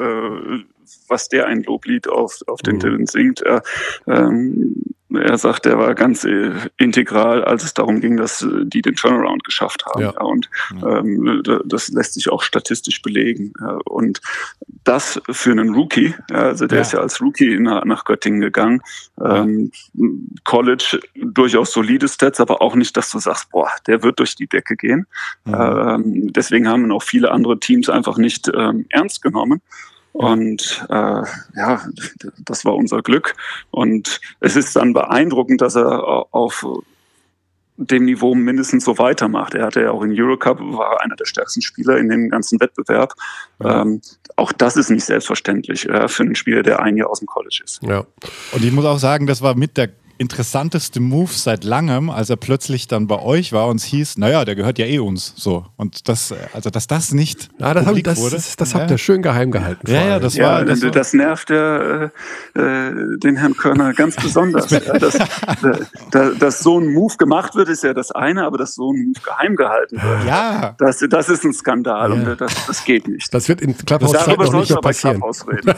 was 1.07 1.29
der 1.29 1.47
ein 1.47 1.63
Loblied 1.63 2.07
auf, 2.07 2.39
auf 2.47 2.61
den 2.61 2.75
mhm. 2.75 2.79
Dylan 2.79 3.05
singt. 3.07 3.41
Äh, 3.41 3.61
ähm, 4.07 4.83
er 5.09 5.37
sagt, 5.37 5.65
er 5.65 5.77
war 5.77 5.95
ganz 5.95 6.25
äh, 6.25 6.51
integral, 6.77 7.43
als 7.43 7.63
es 7.63 7.73
darum 7.73 8.01
ging, 8.01 8.17
dass 8.17 8.41
äh, 8.41 8.65
die 8.65 8.81
den 8.81 8.95
Turnaround 8.95 9.43
geschafft 9.45 9.85
haben. 9.85 10.01
Ja. 10.01 10.21
und 10.21 10.49
ähm, 10.85 11.41
das 11.65 11.89
lässt 11.89 12.13
sich 12.15 12.29
auch 12.29 12.43
statistisch 12.43 13.01
belegen. 13.01 13.53
und 13.85 14.21
das 14.83 15.21
für 15.29 15.51
einen 15.51 15.73
Rookie, 15.73 16.13
also 16.31 16.67
der 16.67 16.77
ja. 16.77 16.81
ist 16.81 16.93
ja 16.93 16.99
als 16.99 17.21
Rookie 17.21 17.59
nach, 17.59 18.05
Göttingen 18.05 18.41
gegangen, 18.41 18.81
ähm, 19.23 19.71
College 20.43 20.99
durchaus 21.15 21.71
solide 21.71 22.07
Stats, 22.07 22.39
aber 22.39 22.61
auch 22.61 22.75
nicht, 22.75 22.95
dass 22.95 23.09
du 23.11 23.19
sagst, 23.19 23.49
boah, 23.51 23.69
der 23.85 24.03
wird 24.03 24.19
durch 24.19 24.35
die 24.35 24.47
Decke 24.47 24.75
gehen. 24.75 25.07
Mhm. 25.45 25.53
Ähm, 25.55 26.33
deswegen 26.33 26.67
haben 26.67 26.91
auch 26.91 27.03
viele 27.03 27.31
andere 27.31 27.59
Teams 27.59 27.89
einfach 27.89 28.17
nicht 28.17 28.49
ähm, 28.53 28.85
ernst 28.89 29.21
genommen. 29.21 29.61
Und 30.17 30.83
äh, 30.89 30.93
ja, 31.55 31.81
das 32.39 32.65
war 32.65 32.75
unser 32.75 33.03
Glück. 33.03 33.35
Und 33.69 34.19
es 34.39 34.55
ist 34.55 34.75
dann 34.75 34.93
beeindruckend, 34.93 35.61
dass 35.61 35.75
er 35.75 36.25
auf 36.33 36.65
dem 37.77 38.05
Niveau 38.05 38.33
mindestens 38.33 38.83
so 38.83 38.97
weitermacht. 38.97 39.53
Er 39.53 39.67
hatte 39.67 39.81
ja 39.81 39.91
auch 39.91 40.01
in 40.01 40.19
Eurocup, 40.19 40.59
war 40.59 41.01
einer 41.03 41.15
der 41.15 41.25
stärksten 41.25 41.61
Spieler 41.61 41.97
in 41.97 42.09
dem 42.09 42.29
ganzen 42.29 42.59
Wettbewerb. 42.59 43.13
Ja. 43.63 43.83
Ähm, 43.83 44.01
auch 44.35 44.51
das 44.51 44.75
ist 44.75 44.89
nicht 44.89 45.05
selbstverständlich 45.05 45.87
äh, 45.87 46.07
für 46.07 46.23
einen 46.23 46.33
Spieler, 46.33 46.63
der 46.63 46.81
ein 46.81 46.97
Jahr 46.97 47.11
aus 47.11 47.19
dem 47.19 47.27
College 47.27 47.61
ist. 47.63 47.79
Ja. 47.83 48.03
Und 48.53 48.63
ich 48.63 48.71
muss 48.71 48.85
auch 48.85 48.97
sagen, 48.97 49.27
das 49.27 49.43
war 49.43 49.53
mit 49.53 49.77
der 49.77 49.89
interessanteste 50.17 50.99
Move 50.99 51.31
seit 51.31 51.63
langem, 51.63 52.09
als 52.09 52.29
er 52.29 52.35
plötzlich 52.35 52.87
dann 52.87 53.07
bei 53.07 53.19
euch 53.19 53.53
war 53.53 53.67
und 53.67 53.77
es 53.77 53.83
hieß, 53.85 54.17
naja, 54.17 54.45
der 54.45 54.55
gehört 54.55 54.79
ja 54.79 54.85
eh 54.85 54.99
uns. 54.99 55.33
So. 55.35 55.65
Und 55.75 56.07
das, 56.09 56.33
also 56.53 56.69
dass 56.69 56.87
das 56.87 57.13
nicht. 57.13 57.49
Ja, 57.59 57.73
das, 57.73 57.85
hab, 57.85 57.95
das, 58.03 58.19
wurde, 58.19 58.35
das, 58.35 58.55
das 58.55 58.73
ja. 58.73 58.79
habt 58.79 58.91
ihr 58.91 58.97
schön 58.97 59.21
geheim 59.21 59.51
gehalten. 59.51 59.89
Ja, 59.89 60.07
ja, 60.07 60.19
das 60.19 60.35
ja, 60.35 60.47
war. 60.47 60.65
Das, 60.65 60.79
das 60.79 61.13
nervt 61.13 61.49
ja 61.49 61.77
äh, 61.77 62.09
äh, 62.55 63.17
den 63.17 63.37
Herrn 63.37 63.55
Körner 63.55 63.93
ganz 63.93 64.15
besonders. 64.21 64.69
ja, 64.69 64.79
dass, 64.79 65.15
äh, 65.15 66.35
dass 66.39 66.59
so 66.59 66.79
ein 66.79 66.93
Move 66.93 67.15
gemacht 67.17 67.55
wird, 67.55 67.69
ist 67.69 67.83
ja 67.83 67.93
das 67.93 68.11
eine, 68.11 68.45
aber 68.45 68.57
dass 68.57 68.75
so 68.75 68.91
ein 68.91 69.07
Move 69.07 69.19
geheim 69.23 69.55
gehalten 69.55 70.01
wird. 70.01 70.25
Ja. 70.25 70.75
Das, 70.77 71.03
das 71.09 71.29
ist 71.29 71.43
ein 71.43 71.53
Skandal 71.53 72.11
und 72.11 72.39
das, 72.39 72.53
das 72.67 72.83
geht 72.83 73.07
nicht. 73.07 73.33
Das 73.33 73.47
wird 73.47 73.61
in 73.61 73.77
Clubhouse 73.77 74.11
Darüber 74.11 74.45
noch 74.45 74.59
nicht 74.59 74.69
mehr 74.69 74.81
passieren. 74.81 75.21
reden. 75.23 75.73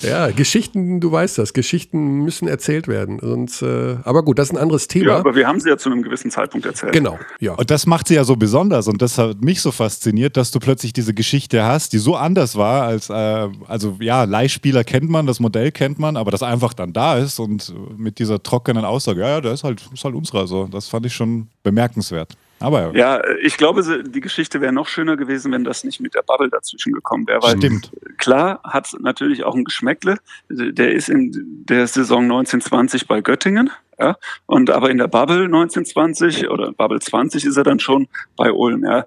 Ja, 0.00 0.30
Geschichten, 0.30 1.00
du 1.00 1.10
weißt 1.10 1.38
das, 1.38 1.52
Geschichten 1.52 2.24
müssen 2.24 2.48
erzählt 2.48 2.88
werden. 2.88 3.20
Und, 3.20 3.62
äh, 3.62 3.96
aber 4.04 4.22
gut, 4.22 4.38
das 4.38 4.48
ist 4.48 4.56
ein 4.56 4.62
anderes 4.62 4.88
Thema. 4.88 5.06
Ja, 5.06 5.16
aber 5.18 5.34
wir 5.34 5.46
haben 5.46 5.60
sie 5.60 5.68
ja 5.68 5.78
zu 5.78 5.90
einem 5.90 6.02
gewissen 6.02 6.30
Zeitpunkt 6.30 6.66
erzählt. 6.66 6.92
Genau, 6.92 7.18
ja. 7.40 7.52
Und 7.54 7.70
das 7.70 7.86
macht 7.86 8.08
sie 8.08 8.14
ja 8.14 8.24
so 8.24 8.36
besonders 8.36 8.88
und 8.88 9.00
das 9.02 9.18
hat 9.18 9.42
mich 9.42 9.60
so 9.60 9.72
fasziniert, 9.72 10.36
dass 10.36 10.50
du 10.50 10.58
plötzlich 10.58 10.92
diese 10.92 11.14
Geschichte 11.14 11.64
hast, 11.64 11.92
die 11.92 11.98
so 11.98 12.16
anders 12.16 12.56
war 12.56 12.82
als, 12.82 13.10
äh, 13.10 13.48
also 13.66 13.96
ja, 14.00 14.24
Leihspieler 14.24 14.84
kennt 14.84 15.10
man, 15.10 15.26
das 15.26 15.40
Modell 15.40 15.72
kennt 15.72 15.98
man, 15.98 16.16
aber 16.16 16.30
das 16.30 16.42
einfach 16.42 16.74
dann 16.74 16.92
da 16.92 17.18
ist 17.18 17.38
und 17.38 17.72
mit 17.96 18.18
dieser 18.18 18.42
trockenen 18.42 18.84
Aussage, 18.84 19.20
ja, 19.20 19.28
ja, 19.28 19.40
der 19.40 19.52
ist 19.52 19.64
halt, 19.64 19.82
ist 19.92 20.04
halt 20.04 20.14
unserer 20.14 20.46
so. 20.46 20.66
Das 20.66 20.88
fand 20.88 21.06
ich 21.06 21.14
schon 21.14 21.48
bemerkenswert. 21.62 22.36
Aber 22.58 22.96
ja, 22.96 23.22
ich 23.42 23.56
glaube, 23.58 24.02
die 24.02 24.20
Geschichte 24.20 24.60
wäre 24.60 24.72
noch 24.72 24.88
schöner 24.88 25.16
gewesen, 25.16 25.52
wenn 25.52 25.64
das 25.64 25.84
nicht 25.84 26.00
mit 26.00 26.14
der 26.14 26.22
Bubble 26.22 26.48
dazwischen 26.48 26.92
gekommen 26.92 27.26
wäre. 27.26 27.56
Stimmt. 27.56 27.90
Klar 28.16 28.60
hat 28.64 28.94
natürlich 29.00 29.44
auch 29.44 29.54
ein 29.54 29.64
Geschmäckle. 29.64 30.16
Der 30.48 30.92
ist 30.92 31.08
in 31.08 31.64
der 31.68 31.86
Saison 31.86 32.22
1920 32.24 33.06
bei 33.06 33.20
Göttingen. 33.20 33.70
Ja, 33.98 34.16
und 34.44 34.70
aber 34.70 34.90
in 34.90 34.98
der 34.98 35.08
Bubble 35.08 35.44
1920 35.44 36.50
oder 36.50 36.72
Bubble 36.72 37.00
20 37.00 37.46
ist 37.46 37.56
er 37.56 37.64
dann 37.64 37.80
schon 37.80 38.08
bei 38.36 38.52
Ulm. 38.52 38.84
Ja 38.84 39.06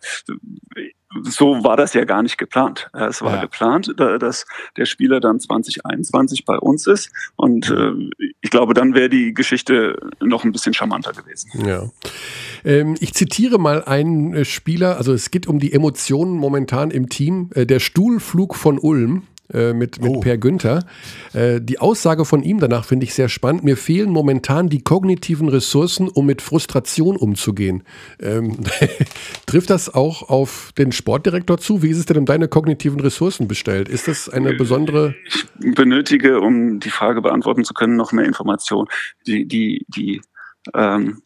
so 1.24 1.64
war 1.64 1.76
das 1.76 1.94
ja 1.94 2.06
gar 2.06 2.22
nicht 2.22 2.38
geplant. 2.38 2.90
Es 2.94 3.22
war 3.22 3.36
ja. 3.36 3.42
geplant, 3.42 3.94
dass 3.98 4.46
der 4.78 4.86
Spieler 4.86 5.20
dann 5.20 5.40
2021 5.40 6.46
bei 6.46 6.58
uns 6.58 6.86
ist. 6.86 7.12
Und 7.36 7.70
äh, 7.72 7.94
ich 8.42 8.52
glaube, 8.52 8.74
dann 8.74 8.94
wäre 8.94 9.10
die 9.10 9.34
Geschichte 9.34 9.98
noch 10.22 10.44
ein 10.44 10.52
bisschen 10.52 10.74
charmanter 10.74 11.14
gewesen. 11.14 11.50
Ja. 11.66 11.90
Ähm, 12.64 12.96
ich 13.00 13.14
zitiere 13.14 13.58
mal 13.58 13.84
einen 13.84 14.34
äh, 14.34 14.46
Spieler, 14.46 14.98
also 14.98 15.14
es 15.14 15.32
geht 15.32 15.48
um 15.48 15.60
die 15.60 15.74
Emotionen 15.74 16.34
momentan 16.34 16.92
im 16.92 17.10
Team. 17.10 17.50
Äh, 17.56 17.66
der 17.66 17.80
Stuhlflug 17.80 18.56
von 18.56 18.78
Ulm. 18.78 19.24
Äh, 19.52 19.74
mit, 19.74 20.00
mit 20.00 20.12
oh. 20.12 20.20
Per 20.20 20.38
Günther. 20.38 20.86
Äh, 21.34 21.60
die 21.60 21.80
Aussage 21.80 22.24
von 22.26 22.44
ihm 22.44 22.60
danach 22.60 22.86
finde 22.86 23.06
ich 23.06 23.16
sehr 23.16 23.30
spannend. 23.30 23.64
Mir 23.64 23.78
fehlen 23.78 24.12
momentan 24.12 24.70
die 24.70 24.84
kognitiven 24.84 25.50
Ressourcen, 25.50 26.08
um 26.08 26.28
mit 26.28 26.44
Frustration 26.44 27.16
umzugehen. 27.16 27.84
Ähm, 28.22 28.58
trifft 29.48 29.72
das 29.72 29.92
auch 29.92 30.30
auf 30.30 30.72
den 30.78 30.92
Sportdirektor 30.92 31.58
zu? 31.58 31.82
Wie 31.82 31.90
ist 31.90 31.98
es 31.98 32.06
denn 32.06 32.18
um 32.18 32.26
deine 32.26 32.48
kognitiven 32.48 33.00
Ressourcen 33.00 33.48
bestellt? 33.48 33.90
Ist 33.90 34.08
das 34.08 34.30
eine 34.30 34.54
besondere. 34.54 35.16
Ich 35.26 35.48
benötige, 35.76 36.42
um 36.42 36.80
die 36.80 36.92
Frage 36.92 37.22
beantworten 37.22 37.64
zu 37.64 37.74
können, 37.74 37.96
noch 37.96 38.12
mehr 38.12 38.26
Informationen. 38.26 38.88
Die, 39.26 39.48
die, 39.48 39.86
die 39.88 40.22
ähm, 40.76 41.24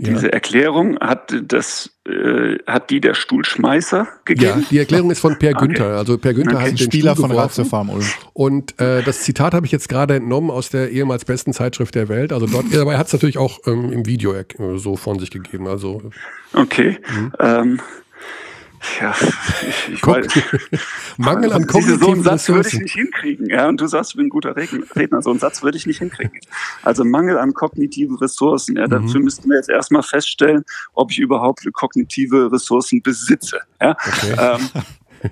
diese 0.00 0.26
ja. 0.26 0.32
Erklärung 0.32 0.98
hat 0.98 1.34
das 1.44 1.90
äh, 2.06 2.58
hat 2.66 2.90
die 2.90 3.00
der 3.00 3.14
Stuhlschmeißer 3.14 4.08
gegeben? 4.24 4.60
Ja, 4.60 4.66
die 4.70 4.78
Erklärung 4.78 5.10
ist 5.10 5.20
von 5.20 5.38
Per 5.38 5.52
Günther. 5.52 5.86
Okay. 5.86 5.96
Also 5.96 6.18
Per 6.18 6.34
Günther 6.34 6.56
okay. 6.56 6.64
hat 6.64 6.70
den 6.70 6.78
Spieler 6.78 7.12
Stuhl 7.12 7.28
von 7.28 7.36
Ratio 7.36 7.64
Farm 7.64 7.90
Ulm. 7.90 8.06
Und 8.32 8.80
äh, 8.80 9.02
das 9.02 9.20
Zitat 9.20 9.54
habe 9.54 9.66
ich 9.66 9.72
jetzt 9.72 9.88
gerade 9.88 10.16
entnommen 10.16 10.50
aus 10.50 10.70
der 10.70 10.90
ehemals 10.90 11.24
besten 11.24 11.52
Zeitschrift 11.52 11.94
der 11.94 12.08
Welt. 12.08 12.32
Also 12.32 12.46
dort 12.46 12.66
dabei 12.72 12.96
hat 12.98 13.06
es 13.06 13.12
natürlich 13.12 13.38
auch 13.38 13.58
ähm, 13.66 13.92
im 13.92 14.06
Video 14.06 14.34
äh, 14.34 14.44
so 14.76 14.96
von 14.96 15.18
sich 15.18 15.30
gegeben. 15.30 15.68
Also 15.68 16.02
okay. 16.54 16.98
Mhm. 17.14 17.32
Ähm, 17.38 17.80
ja, 19.00 19.14
ich, 19.68 19.94
ich 19.94 20.06
weiß, 20.06 20.26
Mangel 21.18 21.52
an 21.52 21.66
kognitiven 21.66 22.00
So 22.00 22.12
einen 22.12 22.22
Satz 22.22 22.48
würde 22.48 22.68
ich 22.68 22.78
nicht 22.78 22.94
hinkriegen. 22.94 23.46
Ja, 23.50 23.68
und 23.68 23.80
du 23.80 23.86
sagst, 23.86 24.12
ich 24.12 24.16
bin 24.16 24.26
ein 24.26 24.30
guter 24.30 24.56
Redner. 24.56 25.20
So 25.22 25.30
einen 25.30 25.38
Satz 25.38 25.62
würde 25.62 25.76
ich 25.76 25.86
nicht 25.86 25.98
hinkriegen. 25.98 26.40
Also 26.82 27.04
Mangel 27.04 27.38
an 27.38 27.52
kognitiven 27.52 28.16
Ressourcen. 28.16 28.76
Ja, 28.76 28.86
dafür 28.86 29.18
mhm. 29.18 29.24
müssten 29.24 29.50
wir 29.50 29.56
jetzt 29.56 29.68
erstmal 29.68 30.02
feststellen, 30.02 30.64
ob 30.94 31.10
ich 31.10 31.18
überhaupt 31.18 31.66
kognitive 31.72 32.50
Ressourcen 32.50 33.02
besitze. 33.02 33.60
Ja, 33.80 33.90
okay. 33.90 34.36
ähm, 34.38 34.82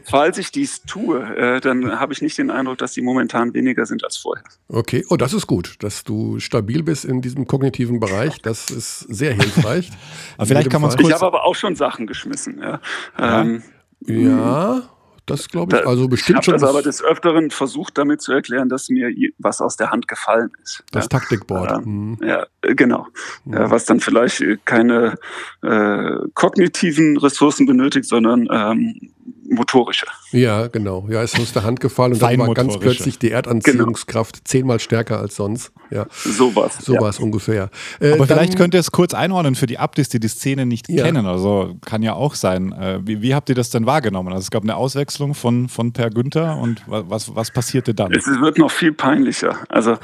Falls 0.04 0.38
ich 0.38 0.50
dies 0.52 0.82
tue, 0.82 1.20
äh, 1.36 1.60
dann 1.60 1.98
habe 1.98 2.12
ich 2.12 2.22
nicht 2.22 2.38
den 2.38 2.50
Eindruck, 2.50 2.78
dass 2.78 2.94
sie 2.94 3.02
momentan 3.02 3.54
weniger 3.54 3.86
sind 3.86 4.04
als 4.04 4.16
vorher. 4.16 4.44
Okay, 4.68 5.04
oh, 5.08 5.16
das 5.16 5.32
ist 5.32 5.46
gut, 5.46 5.76
dass 5.80 6.04
du 6.04 6.38
stabil 6.40 6.82
bist 6.82 7.04
in 7.04 7.22
diesem 7.22 7.46
kognitiven 7.46 8.00
Bereich. 8.00 8.40
Das 8.42 8.70
ist 8.70 9.00
sehr 9.00 9.32
hilfreich. 9.32 9.90
aber 10.36 10.46
vielleicht 10.46 10.70
kann 10.70 10.82
man 10.82 10.94
Ich 10.98 11.12
habe 11.12 11.26
aber 11.26 11.44
auch 11.44 11.54
schon 11.54 11.74
Sachen 11.74 12.06
geschmissen. 12.06 12.58
Ja. 12.60 12.80
Ja. 13.18 13.42
Ähm, 13.42 13.62
ja. 14.06 14.88
Das 15.28 15.48
glaube 15.48 15.76
ich, 15.76 15.86
also 15.86 16.08
bestimmt 16.08 16.40
ich 16.40 16.48
habe 16.48 16.58
das 16.58 16.68
aber 16.68 16.80
des 16.80 17.04
Öfteren 17.04 17.50
versucht, 17.50 17.98
damit 17.98 18.22
zu 18.22 18.32
erklären, 18.32 18.70
dass 18.70 18.88
mir 18.88 19.10
was 19.36 19.60
aus 19.60 19.76
der 19.76 19.90
Hand 19.90 20.08
gefallen 20.08 20.50
ist. 20.62 20.82
Das 20.90 21.04
ja. 21.04 21.08
Taktikboard. 21.08 21.70
Ja, 21.70 21.80
mhm. 21.80 22.18
ja 22.22 22.46
genau. 22.62 23.06
Mhm. 23.44 23.52
Ja, 23.52 23.70
was 23.70 23.84
dann 23.84 24.00
vielleicht 24.00 24.42
keine 24.64 25.16
äh, 25.60 26.16
kognitiven 26.32 27.18
Ressourcen 27.18 27.66
benötigt, 27.66 28.06
sondern 28.06 28.48
ähm, 28.50 29.10
motorische. 29.48 30.06
Ja, 30.30 30.66
genau. 30.66 31.06
Ja, 31.10 31.22
es 31.22 31.34
ist 31.34 31.40
aus 31.40 31.52
der 31.52 31.64
Hand 31.64 31.80
gefallen 31.80 32.12
und 32.12 32.22
dann 32.22 32.38
war 32.38 32.54
ganz 32.54 32.78
plötzlich 32.78 33.18
die 33.18 33.30
Erdanziehungskraft 33.30 34.36
genau. 34.36 34.44
zehnmal 34.44 34.80
stärker 34.80 35.18
als 35.18 35.36
sonst. 35.36 35.72
Ja. 35.90 36.06
So 36.10 36.54
war 36.54 36.66
es. 36.66 36.78
So 36.78 36.94
ja. 36.94 37.00
war 37.00 37.08
es 37.08 37.18
ungefähr. 37.18 37.70
Äh, 38.00 38.12
Aber 38.12 38.26
vielleicht 38.26 38.56
könnt 38.56 38.74
ihr 38.74 38.80
es 38.80 38.92
kurz 38.92 39.14
einordnen 39.14 39.54
für 39.54 39.66
die 39.66 39.78
Abdis, 39.78 40.08
die 40.08 40.20
die 40.20 40.28
Szene 40.28 40.66
nicht 40.66 40.88
ja. 40.88 41.04
kennen. 41.04 41.26
Also 41.26 41.76
kann 41.84 42.02
ja 42.02 42.14
auch 42.14 42.34
sein. 42.34 42.72
Äh, 42.72 43.00
wie, 43.02 43.22
wie, 43.22 43.34
habt 43.34 43.48
ihr 43.48 43.54
das 43.54 43.70
denn 43.70 43.86
wahrgenommen? 43.86 44.32
Also 44.32 44.42
es 44.42 44.50
gab 44.50 44.62
eine 44.62 44.76
Auswechslung 44.76 45.34
von, 45.34 45.68
von 45.68 45.92
Per 45.92 46.10
Günther 46.10 46.58
und 46.58 46.82
was, 46.86 47.34
was 47.34 47.50
passierte 47.50 47.94
dann? 47.94 48.12
Es 48.12 48.26
wird 48.26 48.58
noch 48.58 48.70
viel 48.70 48.92
peinlicher. 48.92 49.58
Also 49.68 49.96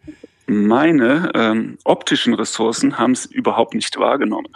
meine 0.46 1.30
ähm, 1.34 1.78
optischen 1.84 2.34
Ressourcen 2.34 2.98
haben 2.98 3.12
es 3.12 3.26
überhaupt 3.26 3.74
nicht 3.74 3.98
wahrgenommen. 3.98 4.48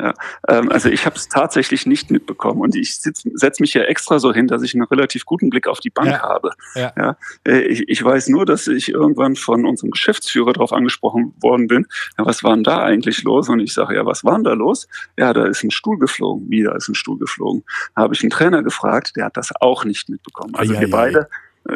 Ja, 0.00 0.14
ähm, 0.48 0.70
also 0.70 0.88
ich 0.88 1.06
habe 1.06 1.16
es 1.16 1.28
tatsächlich 1.28 1.86
nicht 1.86 2.10
mitbekommen 2.10 2.60
und 2.60 2.76
ich 2.76 2.98
setze 2.98 3.62
mich 3.62 3.74
ja 3.74 3.82
extra 3.82 4.18
so 4.18 4.32
hin, 4.32 4.46
dass 4.46 4.62
ich 4.62 4.74
einen 4.74 4.84
relativ 4.84 5.24
guten 5.24 5.50
Blick 5.50 5.68
auf 5.68 5.80
die 5.80 5.90
Bank 5.90 6.08
ja. 6.08 6.20
habe. 6.20 6.50
Ja. 6.74 6.92
ja 6.96 7.16
äh, 7.46 7.60
ich, 7.62 7.88
ich, 7.88 8.04
weiß 8.04 8.28
nur, 8.28 8.46
dass 8.46 8.66
ich 8.66 8.90
irgendwann 8.90 9.36
von 9.36 9.64
unserem 9.64 9.90
Geschäftsführer 9.90 10.52
darauf 10.52 10.72
angesprochen 10.72 11.34
worden 11.40 11.66
bin, 11.66 11.86
ja, 12.18 12.26
was 12.26 12.44
war 12.44 12.54
denn 12.54 12.64
da 12.64 12.82
eigentlich 12.82 13.22
los? 13.22 13.48
Und 13.48 13.60
ich 13.60 13.72
sage, 13.72 13.94
ja, 13.96 14.06
was 14.06 14.24
war 14.24 14.34
denn 14.34 14.44
da 14.44 14.52
los? 14.52 14.88
Ja, 15.16 15.32
da 15.32 15.46
ist 15.46 15.62
ein 15.62 15.70
Stuhl 15.70 15.98
geflogen. 15.98 16.50
Wieder 16.50 16.76
ist 16.76 16.88
ein 16.88 16.94
Stuhl 16.94 17.18
geflogen. 17.18 17.64
Da 17.94 18.02
habe 18.02 18.14
ich 18.14 18.22
einen 18.22 18.30
Trainer 18.30 18.62
gefragt, 18.62 19.16
der 19.16 19.26
hat 19.26 19.36
das 19.36 19.50
auch 19.60 19.84
nicht 19.84 20.08
mitbekommen. 20.08 20.54
Also 20.54 20.78
wir 20.78 20.90
beide 20.90 21.28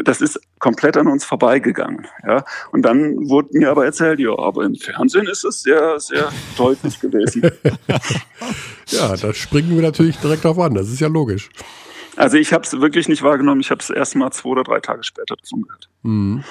das 0.05 0.21
ist 0.21 0.41
komplett 0.59 0.97
an 0.97 1.07
uns 1.07 1.25
vorbeigegangen. 1.25 2.07
Ja? 2.27 2.45
Und 2.73 2.83
dann 2.83 3.29
wurde 3.29 3.51
mir 3.53 3.71
aber 3.71 3.85
erzählt, 3.85 4.21
ja, 4.21 4.39
aber 4.39 4.65
im 4.65 4.75
Fernsehen 4.75 5.27
ist 5.27 5.45
es 5.45 5.63
sehr, 5.63 5.99
sehr 5.99 6.31
deutlich 6.57 7.01
gewesen. 7.01 7.51
ja, 8.89 9.17
da 9.17 9.35
springen 9.35 9.75
wir 9.75 9.83
natürlich 9.83 10.17
direkt 10.19 10.47
auf 10.47 10.59
an, 10.59 10.75
das 10.75 10.89
ist 10.89 11.01
ja 11.01 11.09
logisch. 11.09 11.51
Also 12.17 12.37
ich 12.37 12.53
habe 12.53 12.65
es 12.65 12.73
wirklich 12.81 13.09
nicht 13.09 13.23
wahrgenommen, 13.23 13.61
ich 13.61 13.71
habe 13.71 13.81
es 13.81 13.91
erst 13.91 14.17
mal 14.17 14.31
zwei 14.31 14.51
oder 14.51 14.65
drei 14.65 14.81
Tage 14.81 15.05
später 15.05 15.37
davon 15.37 15.63
gehört. 15.63 15.89
Mhm. 16.03 16.45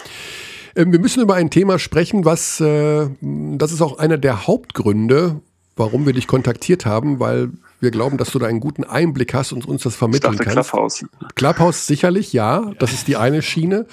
Ähm, 0.76 0.92
wir 0.92 1.00
müssen 1.00 1.22
über 1.22 1.36
ein 1.36 1.50
Thema 1.50 1.80
sprechen, 1.80 2.26
was, 2.26 2.60
äh, 2.60 3.10
das 3.22 3.72
ist 3.72 3.82
auch 3.82 4.00
einer 4.00 4.18
der 4.18 4.48
Hauptgründe, 4.48 5.42
warum 5.76 6.06
wir 6.06 6.14
dich 6.14 6.28
kontaktiert 6.28 6.86
haben, 6.86 7.20
weil 7.20 7.52
Wir 7.80 7.92
glauben, 7.92 8.18
dass 8.18 8.32
du 8.32 8.40
da 8.40 8.48
einen 8.48 8.60
guten 8.60 8.84
Einblick 8.84 9.34
hast 9.34 9.54
und 9.54 9.66
uns 9.66 9.84
das 9.84 9.96
vermitteln 9.96 10.34
ich 10.34 10.40
dachte, 10.40 10.54
kannst. 10.54 10.72
Clubhouse. 10.72 11.06
Clubhouse 11.36 11.88
sicherlich, 11.88 12.34
ja. 12.34 12.72
Das 12.80 12.94
ist 12.94 13.08
die 13.08 13.16
eine 13.16 13.42
Schiene. 13.42 13.86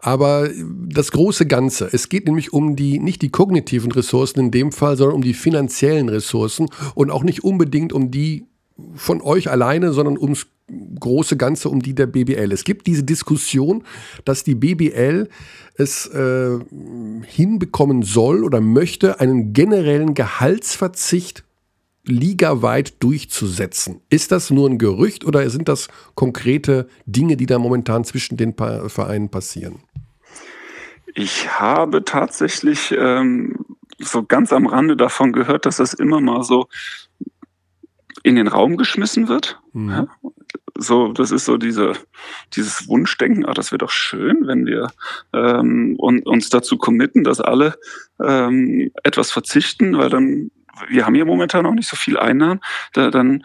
Aber 0.00 0.48
das 0.88 1.12
große 1.12 1.46
Ganze. 1.46 1.88
Es 1.92 2.08
geht 2.08 2.26
nämlich 2.26 2.52
um 2.52 2.76
die, 2.76 2.98
nicht 2.98 3.22
die 3.22 3.30
kognitiven 3.30 3.92
Ressourcen 3.92 4.40
in 4.40 4.50
dem 4.50 4.72
Fall, 4.72 4.96
sondern 4.96 5.16
um 5.16 5.22
die 5.22 5.34
finanziellen 5.34 6.08
Ressourcen 6.08 6.68
und 6.94 7.10
auch 7.10 7.22
nicht 7.22 7.42
unbedingt 7.42 7.92
um 7.92 8.10
die 8.10 8.46
von 8.94 9.20
euch 9.20 9.50
alleine, 9.50 9.92
sondern 9.92 10.18
ums 10.18 10.46
große 10.98 11.36
Ganze, 11.36 11.68
um 11.68 11.80
die 11.80 11.94
der 11.94 12.06
BBL. 12.06 12.52
Es 12.52 12.64
gibt 12.64 12.86
diese 12.86 13.02
Diskussion, 13.02 13.84
dass 14.24 14.44
die 14.44 14.54
BBL 14.54 15.28
es 15.74 16.06
äh, 16.06 16.58
hinbekommen 17.26 18.02
soll 18.02 18.44
oder 18.44 18.60
möchte, 18.60 19.20
einen 19.20 19.52
generellen 19.52 20.14
Gehaltsverzicht 20.14 21.44
ligaweit 22.10 23.02
durchzusetzen. 23.02 24.00
Ist 24.10 24.32
das 24.32 24.50
nur 24.50 24.68
ein 24.68 24.78
Gerücht 24.78 25.24
oder 25.24 25.48
sind 25.48 25.68
das 25.68 25.88
konkrete 26.14 26.88
Dinge, 27.06 27.36
die 27.36 27.46
da 27.46 27.58
momentan 27.58 28.04
zwischen 28.04 28.36
den 28.36 28.54
pa 28.54 28.88
Vereinen 28.88 29.30
passieren? 29.30 29.82
Ich 31.14 31.58
habe 31.58 32.04
tatsächlich 32.04 32.94
ähm, 32.96 33.64
so 33.98 34.22
ganz 34.24 34.52
am 34.52 34.66
Rande 34.66 34.96
davon 34.96 35.32
gehört, 35.32 35.66
dass 35.66 35.76
das 35.76 35.94
immer 35.94 36.20
mal 36.20 36.42
so 36.42 36.68
in 38.22 38.36
den 38.36 38.48
Raum 38.48 38.76
geschmissen 38.76 39.28
wird. 39.28 39.60
Mhm. 39.72 39.90
Ja? 39.90 40.06
So, 40.76 41.12
das 41.12 41.30
ist 41.30 41.44
so 41.44 41.58
diese, 41.58 41.92
dieses 42.54 42.88
Wunschdenken, 42.88 43.44
ah, 43.44 43.52
das 43.52 43.70
wäre 43.70 43.78
doch 43.78 43.90
schön, 43.90 44.46
wenn 44.46 44.64
wir 44.64 44.90
ähm, 45.34 45.96
und, 45.98 46.26
uns 46.26 46.48
dazu 46.48 46.78
committen, 46.78 47.22
dass 47.22 47.40
alle 47.40 47.74
ähm, 48.22 48.90
etwas 49.02 49.30
verzichten, 49.30 49.98
weil 49.98 50.08
dann, 50.08 50.50
wir 50.88 51.06
haben 51.06 51.14
ja 51.14 51.24
momentan 51.24 51.64
noch 51.64 51.74
nicht 51.74 51.88
so 51.88 51.96
viel 51.96 52.18
Einnahmen, 52.18 52.60
da, 52.92 53.10
dann 53.10 53.44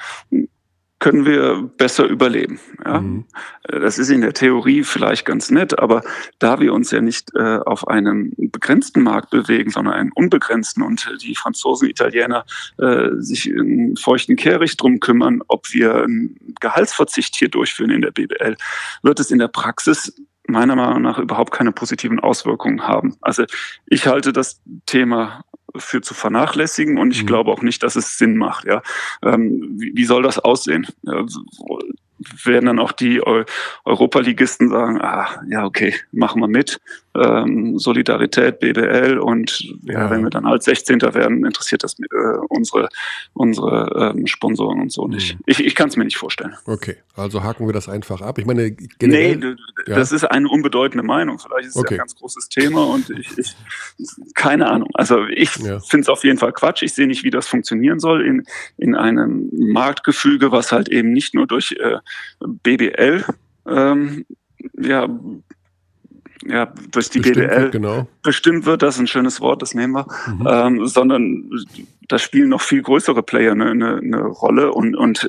können 0.99 1.25
wir 1.25 1.61
besser 1.77 2.05
überleben. 2.05 2.59
Ja? 2.83 3.01
Mhm. 3.01 3.25
Das 3.67 3.99
ist 3.99 4.09
in 4.09 4.21
der 4.21 4.33
Theorie 4.33 4.83
vielleicht 4.83 5.25
ganz 5.25 5.51
nett, 5.51 5.77
aber 5.77 6.01
da 6.39 6.59
wir 6.59 6.73
uns 6.73 6.89
ja 6.91 7.01
nicht 7.01 7.31
äh, 7.35 7.57
auf 7.57 7.87
einem 7.87 8.33
begrenzten 8.37 9.03
Markt 9.03 9.29
bewegen, 9.29 9.71
sondern 9.71 9.93
einen 9.93 10.11
unbegrenzten 10.13 10.81
und 10.81 11.07
die 11.21 11.35
Franzosen, 11.35 11.89
Italiener 11.89 12.45
äh, 12.77 13.09
sich 13.17 13.49
in 13.49 13.95
feuchten 13.97 14.35
Kehricht 14.35 14.81
drum 14.81 14.99
kümmern, 14.99 15.41
ob 15.47 15.71
wir 15.73 16.03
einen 16.03 16.37
Gehaltsverzicht 16.59 17.35
hier 17.35 17.49
durchführen 17.49 17.91
in 17.91 18.01
der 18.01 18.11
BBL, 18.11 18.55
wird 19.03 19.19
es 19.19 19.31
in 19.31 19.39
der 19.39 19.49
Praxis 19.49 20.15
meiner 20.47 20.75
Meinung 20.75 21.01
nach 21.01 21.19
überhaupt 21.19 21.51
keine 21.51 21.71
positiven 21.71 22.19
Auswirkungen 22.19 22.87
haben. 22.87 23.15
Also 23.21 23.45
ich 23.85 24.07
halte 24.07 24.31
das 24.31 24.61
Thema 24.85 25.43
für 25.75 26.01
zu 26.01 26.13
vernachlässigen 26.13 26.97
und 26.97 27.11
ich 27.11 27.23
mhm. 27.23 27.27
glaube 27.27 27.51
auch 27.51 27.61
nicht, 27.61 27.83
dass 27.83 27.95
es 27.95 28.17
Sinn 28.17 28.37
macht. 28.37 28.65
Ja, 28.65 28.81
ähm, 29.23 29.75
wie, 29.77 29.91
wie, 29.95 30.05
soll 30.05 30.23
das 30.23 30.39
aussehen? 30.39 30.87
Ja, 31.03 31.25
werden 32.43 32.65
dann 32.65 32.79
auch 32.79 32.91
die 32.91 33.21
Europaligisten 33.83 34.69
sagen, 34.69 35.01
ah, 35.01 35.43
ja, 35.49 35.65
okay, 35.65 35.93
machen 36.11 36.41
wir 36.41 36.47
mit. 36.47 36.79
Ähm, 37.15 37.77
Solidarität, 37.79 38.59
BBL 38.59 39.17
und 39.17 39.61
ja, 39.83 39.93
ja, 39.93 40.09
wenn 40.09 40.23
wir 40.23 40.29
dann 40.29 40.45
als 40.45 40.65
16. 40.65 41.01
werden, 41.01 41.45
interessiert 41.45 41.83
das 41.83 41.97
äh, 41.99 42.05
unsere, 42.49 42.89
unsere 43.33 44.13
ähm, 44.15 44.27
Sponsoren 44.27 44.81
und 44.81 44.91
so 44.91 45.07
nicht. 45.07 45.35
Mhm. 45.35 45.41
Ich, 45.45 45.59
ich 45.63 45.75
kann 45.75 45.89
es 45.89 45.97
mir 45.97 46.03
nicht 46.03 46.17
vorstellen. 46.17 46.55
Okay, 46.65 46.97
also 47.15 47.43
haken 47.43 47.67
wir 47.67 47.73
das 47.73 47.89
einfach 47.89 48.21
ab. 48.21 48.37
Ich 48.37 48.45
meine, 48.45 48.71
generell, 48.71 49.37
nee, 49.37 49.55
ja. 49.87 49.95
das 49.95 50.11
ist 50.11 50.23
eine 50.25 50.49
unbedeutende 50.49 51.05
Meinung. 51.05 51.39
Vielleicht 51.39 51.67
ist 51.67 51.75
es 51.75 51.81
okay. 51.81 51.95
ein 51.95 51.99
ganz 51.99 52.15
großes 52.15 52.49
Thema 52.49 52.83
und 52.85 53.09
ich, 53.09 53.37
ich 53.37 53.55
keine 54.33 54.67
Ahnung. 54.69 54.89
Also 54.93 55.25
ich 55.27 55.55
ja. 55.57 55.79
finde 55.79 56.01
es 56.01 56.09
auf 56.09 56.23
jeden 56.23 56.37
Fall 56.37 56.51
Quatsch. 56.53 56.83
Ich 56.83 56.93
sehe 56.93 57.07
nicht, 57.07 57.23
wie 57.23 57.31
das 57.31 57.47
funktionieren 57.47 57.99
soll 57.99 58.25
in, 58.25 58.43
in 58.77 58.95
einem 58.95 59.49
Marktgefüge, 59.51 60.51
was 60.51 60.71
halt 60.71 60.89
eben 60.89 61.11
nicht 61.11 61.33
nur 61.33 61.47
durch 61.47 61.75
äh, 61.79 61.97
BBL 62.39 63.23
ähm, 63.67 64.25
ja, 64.77 65.07
ja, 66.45 66.71
durch 66.91 67.09
die 67.09 67.19
bestimmt 67.19 67.47
BBL 67.47 67.61
wird, 67.61 67.71
genau. 67.71 68.07
bestimmt 68.21 68.65
wird, 68.65 68.81
das 68.81 68.95
ist 68.95 69.01
ein 69.01 69.07
schönes 69.07 69.41
Wort, 69.41 69.61
das 69.61 69.73
nehmen 69.73 69.93
wir, 69.93 70.07
mhm. 70.27 70.47
ähm, 70.49 70.87
sondern 70.87 71.49
da 72.07 72.19
spielen 72.19 72.49
noch 72.49 72.61
viel 72.61 72.81
größere 72.81 73.23
Player 73.23 73.51
eine, 73.51 73.71
eine, 73.71 73.97
eine 73.97 74.21
Rolle 74.21 74.71
und, 74.71 74.95
und 74.95 75.27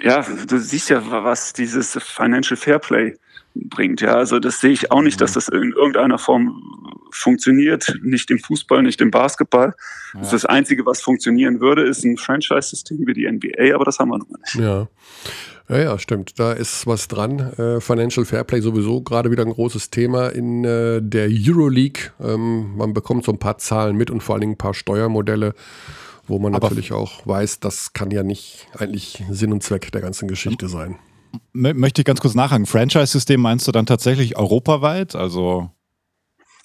ja, 0.00 0.24
du 0.46 0.58
siehst 0.58 0.90
ja, 0.90 1.02
was 1.10 1.52
dieses 1.52 1.98
Financial 2.00 2.56
Fairplay 2.56 3.16
bringt. 3.54 4.00
Ja, 4.00 4.14
also 4.14 4.38
das 4.38 4.60
sehe 4.60 4.70
ich 4.70 4.90
auch 4.90 5.00
nicht, 5.00 5.20
dass 5.20 5.30
mhm. 5.30 5.34
das 5.34 5.48
in 5.48 5.72
irgendeiner 5.72 6.18
Form 6.18 6.62
funktioniert. 7.10 7.92
Nicht 8.02 8.30
im 8.30 8.38
Fußball, 8.38 8.82
nicht 8.82 9.00
im 9.00 9.10
Basketball. 9.10 9.74
Ja. 10.14 10.20
Das, 10.20 10.44
Einzige, 10.44 10.84
was 10.84 11.00
funktionieren 11.00 11.60
würde, 11.60 11.82
ist 11.82 12.04
ein 12.04 12.16
Franchise-System 12.16 13.06
wie 13.06 13.14
die 13.14 13.30
NBA, 13.30 13.74
aber 13.74 13.84
das 13.84 13.98
haben 13.98 14.10
wir 14.10 14.18
noch 14.18 14.28
nicht. 14.28 14.54
Ja. 14.56 14.88
Ja, 15.68 15.78
ja, 15.78 15.98
stimmt. 15.98 16.38
Da 16.38 16.52
ist 16.52 16.86
was 16.86 17.08
dran. 17.08 17.40
Äh, 17.58 17.80
Financial 17.80 18.24
Fairplay 18.24 18.60
sowieso 18.60 19.00
gerade 19.00 19.30
wieder 19.30 19.44
ein 19.44 19.52
großes 19.52 19.90
Thema 19.90 20.28
in 20.28 20.64
äh, 20.64 21.00
der 21.02 21.28
Euroleague. 21.30 22.12
Ähm, 22.20 22.76
man 22.76 22.94
bekommt 22.94 23.24
so 23.24 23.32
ein 23.32 23.38
paar 23.38 23.58
Zahlen 23.58 23.96
mit 23.96 24.10
und 24.10 24.22
vor 24.22 24.34
allen 24.34 24.42
Dingen 24.42 24.52
ein 24.52 24.58
paar 24.58 24.74
Steuermodelle, 24.74 25.54
wo 26.28 26.38
man 26.38 26.54
Aber 26.54 26.68
natürlich 26.68 26.92
auch 26.92 27.26
weiß, 27.26 27.60
das 27.60 27.92
kann 27.92 28.10
ja 28.12 28.22
nicht 28.22 28.68
eigentlich 28.78 29.24
Sinn 29.30 29.52
und 29.52 29.62
Zweck 29.62 29.90
der 29.90 30.00
ganzen 30.00 30.28
Geschichte 30.28 30.68
sein. 30.68 30.96
Möchte 31.52 32.00
ich 32.00 32.06
ganz 32.06 32.20
kurz 32.20 32.34
nachhaken. 32.34 32.66
Franchise-System 32.66 33.40
meinst 33.40 33.66
du 33.66 33.72
dann 33.72 33.86
tatsächlich 33.86 34.36
europaweit? 34.36 35.16
Also 35.16 35.70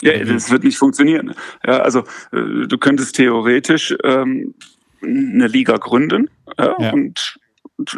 ja, 0.02 0.18
das 0.24 0.50
wird 0.50 0.64
nicht 0.64 0.78
funktionieren. 0.78 1.34
Ja, 1.66 1.80
also 1.80 2.00
äh, 2.32 2.68
du 2.68 2.78
könntest 2.80 3.16
theoretisch 3.16 3.96
ähm, 4.04 4.56
eine 5.02 5.48
Liga 5.48 5.78
gründen 5.78 6.30
ja, 6.58 6.76
ja. 6.80 6.94
und 6.94 7.40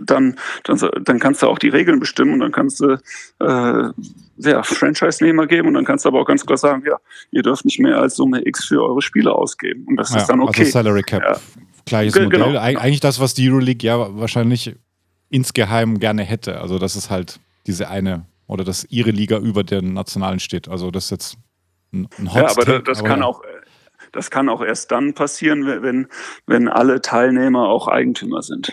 dann, 0.06 0.38
dann, 0.64 0.80
dann 1.04 1.20
kannst 1.20 1.42
du 1.42 1.48
auch 1.48 1.60
die 1.60 1.70
Regeln 1.70 2.00
bestimmen 2.00 2.34
und 2.34 2.40
dann 2.40 2.52
kannst 2.52 2.80
du 2.80 2.98
äh, 3.40 3.90
ja, 4.38 4.64
Franchise-Nehmer 4.64 5.48
geben 5.48 5.70
und 5.70 5.74
dann 5.76 5.86
kannst 5.86 6.06
du 6.06 6.10
aber 6.10 6.22
auch 6.22 6.26
ganz 6.26 6.46
klar 6.46 6.58
sagen, 6.58 6.84
ja, 6.86 6.98
ihr 7.32 7.44
dürft 7.44 7.66
nicht 7.66 7.80
mehr 7.80 7.98
als 7.98 8.16
Summe 8.16 8.46
X 8.46 8.66
für 8.66 8.84
eure 8.84 9.02
Spiele 9.02 9.34
ausgeben. 9.34 9.86
Und 9.88 9.98
das 9.98 10.12
ja, 10.12 10.18
ist 10.18 10.28
dann 10.28 10.42
okay. 10.42 10.62
Also 10.62 10.72
Salary 10.72 11.04
Cap. 11.04 11.24
Ja. 11.24 11.40
Gleiches 11.86 12.16
Modell. 12.16 12.30
Genau. 12.30 12.60
Eigentlich 12.60 13.00
das, 13.00 13.20
was 13.20 13.34
die 13.34 13.50
Euroleague 13.50 13.86
ja 13.86 14.18
wahrscheinlich 14.18 14.76
insgeheim 15.30 16.00
gerne 16.00 16.24
hätte. 16.24 16.62
Also 16.62 16.80
das 16.80 16.96
ist 16.96 17.10
halt 17.10 17.40
diese 17.68 17.90
eine 17.90 18.26
oder 18.48 18.64
dass 18.64 18.86
ihre 18.90 19.12
Liga 19.12 19.38
über 19.38 19.64
den 19.64 19.94
nationalen 19.94 20.40
steht. 20.40 20.70
Also 20.70 20.92
das 20.92 21.06
ist 21.06 21.12
jetzt 21.12 21.38
ein, 21.92 22.08
ein 22.20 22.34
Hot 22.34 22.42
Ja, 22.42 22.50
aber 22.52 22.66
das, 22.66 22.84
das 22.84 23.00
aber 23.00 23.08
kann 23.10 23.20
ja. 23.20 23.26
auch 23.26 23.42
das 24.12 24.30
kann 24.30 24.48
auch 24.48 24.62
erst 24.62 24.92
dann 24.92 25.14
passieren, 25.14 25.66
wenn, 25.66 26.08
wenn 26.46 26.70
alle 26.70 27.02
Teilnehmer 27.02 27.68
auch 27.68 27.88
Eigentümer 27.88 28.44
sind. 28.44 28.72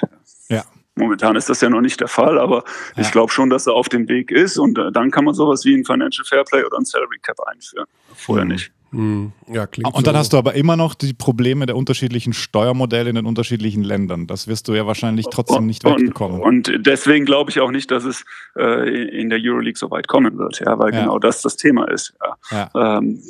Ja, 0.51 0.65
Momentan 0.97 1.37
ist 1.37 1.49
das 1.49 1.61
ja 1.61 1.71
noch 1.71 1.81
nicht 1.81 2.01
der 2.01 2.09
Fall, 2.09 2.39
aber 2.39 2.65
ja. 2.97 3.03
ich 3.03 3.11
glaube 3.11 3.33
schon, 3.33 3.49
dass 3.49 3.67
er 3.67 3.75
auf 3.75 3.89
dem 3.89 4.09
Weg 4.09 4.31
ist 4.31 4.59
und 4.59 4.79
äh, 4.79 4.93
dann 4.93 5.11
kann 5.11 5.25
man 5.25 5.35
sowas 5.35 5.65
wie 5.65 5.75
ein 5.75 5.85
Financial 5.85 6.25
Fairplay 6.25 6.65
oder 6.65 6.79
ein 6.79 6.85
Salary 6.85 7.19
Cap 7.23 7.39
einführen. 7.47 7.87
Vorher 8.15 8.45
mhm. 8.45 8.53
nicht. 8.53 8.73
Mhm. 8.93 9.33
Ja, 9.49 9.67
klingt 9.67 9.93
und 9.95 10.07
dann 10.07 10.15
so. 10.15 10.19
hast 10.19 10.33
du 10.33 10.39
aber 10.39 10.55
immer 10.55 10.77
noch 10.77 10.95
die 10.95 11.13
Probleme 11.13 11.67
der 11.67 11.77
unterschiedlichen 11.77 12.33
Steuermodelle 12.33 13.11
in 13.11 13.17
den 13.17 13.27
unterschiedlichen 13.27 13.85
Ländern. 13.85 14.27
Das 14.27 14.49
wirst 14.49 14.69
du 14.69 14.75
ja 14.75 14.87
wahrscheinlich 14.87 15.27
trotzdem 15.31 15.67
nicht 15.67 15.85
und, 15.85 16.01
wegbekommen. 16.01 16.41
Und 16.41 16.73
deswegen 16.79 17.25
glaube 17.25 17.51
ich 17.51 17.61
auch 17.61 17.71
nicht, 17.71 17.91
dass 17.91 18.05
es 18.05 18.25
äh, 18.57 19.21
in 19.21 19.31
der 19.31 19.39
Euroleague 19.41 19.79
so 19.79 19.91
weit 19.91 20.09
kommen 20.09 20.39
wird, 20.39 20.61
ja, 20.61 20.79
weil 20.79 20.93
ja. 20.93 21.03
genau 21.03 21.19
das 21.19 21.43
das 21.43 21.57
Thema 21.57 21.85
ist. 21.85 22.15
Ja. 22.51 22.69
ja. 22.75 22.99
Ähm, 22.99 23.21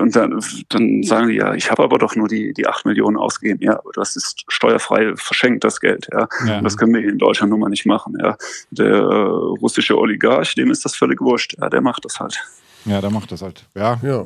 und 0.00 0.16
dann, 0.16 0.40
dann 0.68 1.02
sagen 1.02 1.28
die 1.28 1.34
ja, 1.36 1.54
ich 1.54 1.70
habe 1.70 1.82
aber 1.82 1.98
doch 1.98 2.16
nur 2.16 2.28
die, 2.28 2.52
die 2.52 2.66
8 2.66 2.86
Millionen 2.86 3.16
ausgegeben. 3.16 3.60
Ja, 3.62 3.78
aber 3.78 3.90
das 3.94 4.16
ist 4.16 4.44
steuerfrei 4.48 5.14
verschenkt, 5.16 5.64
das 5.64 5.80
Geld. 5.80 6.08
Ja. 6.12 6.28
ja. 6.46 6.60
Das 6.60 6.76
können 6.76 6.92
wir 6.94 7.02
in 7.08 7.18
Deutschland 7.18 7.50
nun 7.50 7.60
mal 7.60 7.68
nicht 7.68 7.86
machen. 7.86 8.14
Ja. 8.20 8.36
Der 8.70 8.86
äh, 8.86 9.24
russische 9.60 9.96
Oligarch, 9.96 10.54
dem 10.54 10.70
ist 10.70 10.84
das 10.84 10.96
völlig 10.96 11.20
wurscht. 11.20 11.56
Ja, 11.60 11.70
der 11.70 11.80
macht 11.80 12.04
das 12.04 12.18
halt. 12.18 12.38
Ja, 12.84 13.00
der 13.00 13.10
macht 13.10 13.32
das 13.32 13.42
halt. 13.42 13.64
Ja, 13.74 13.98
ja. 14.02 14.22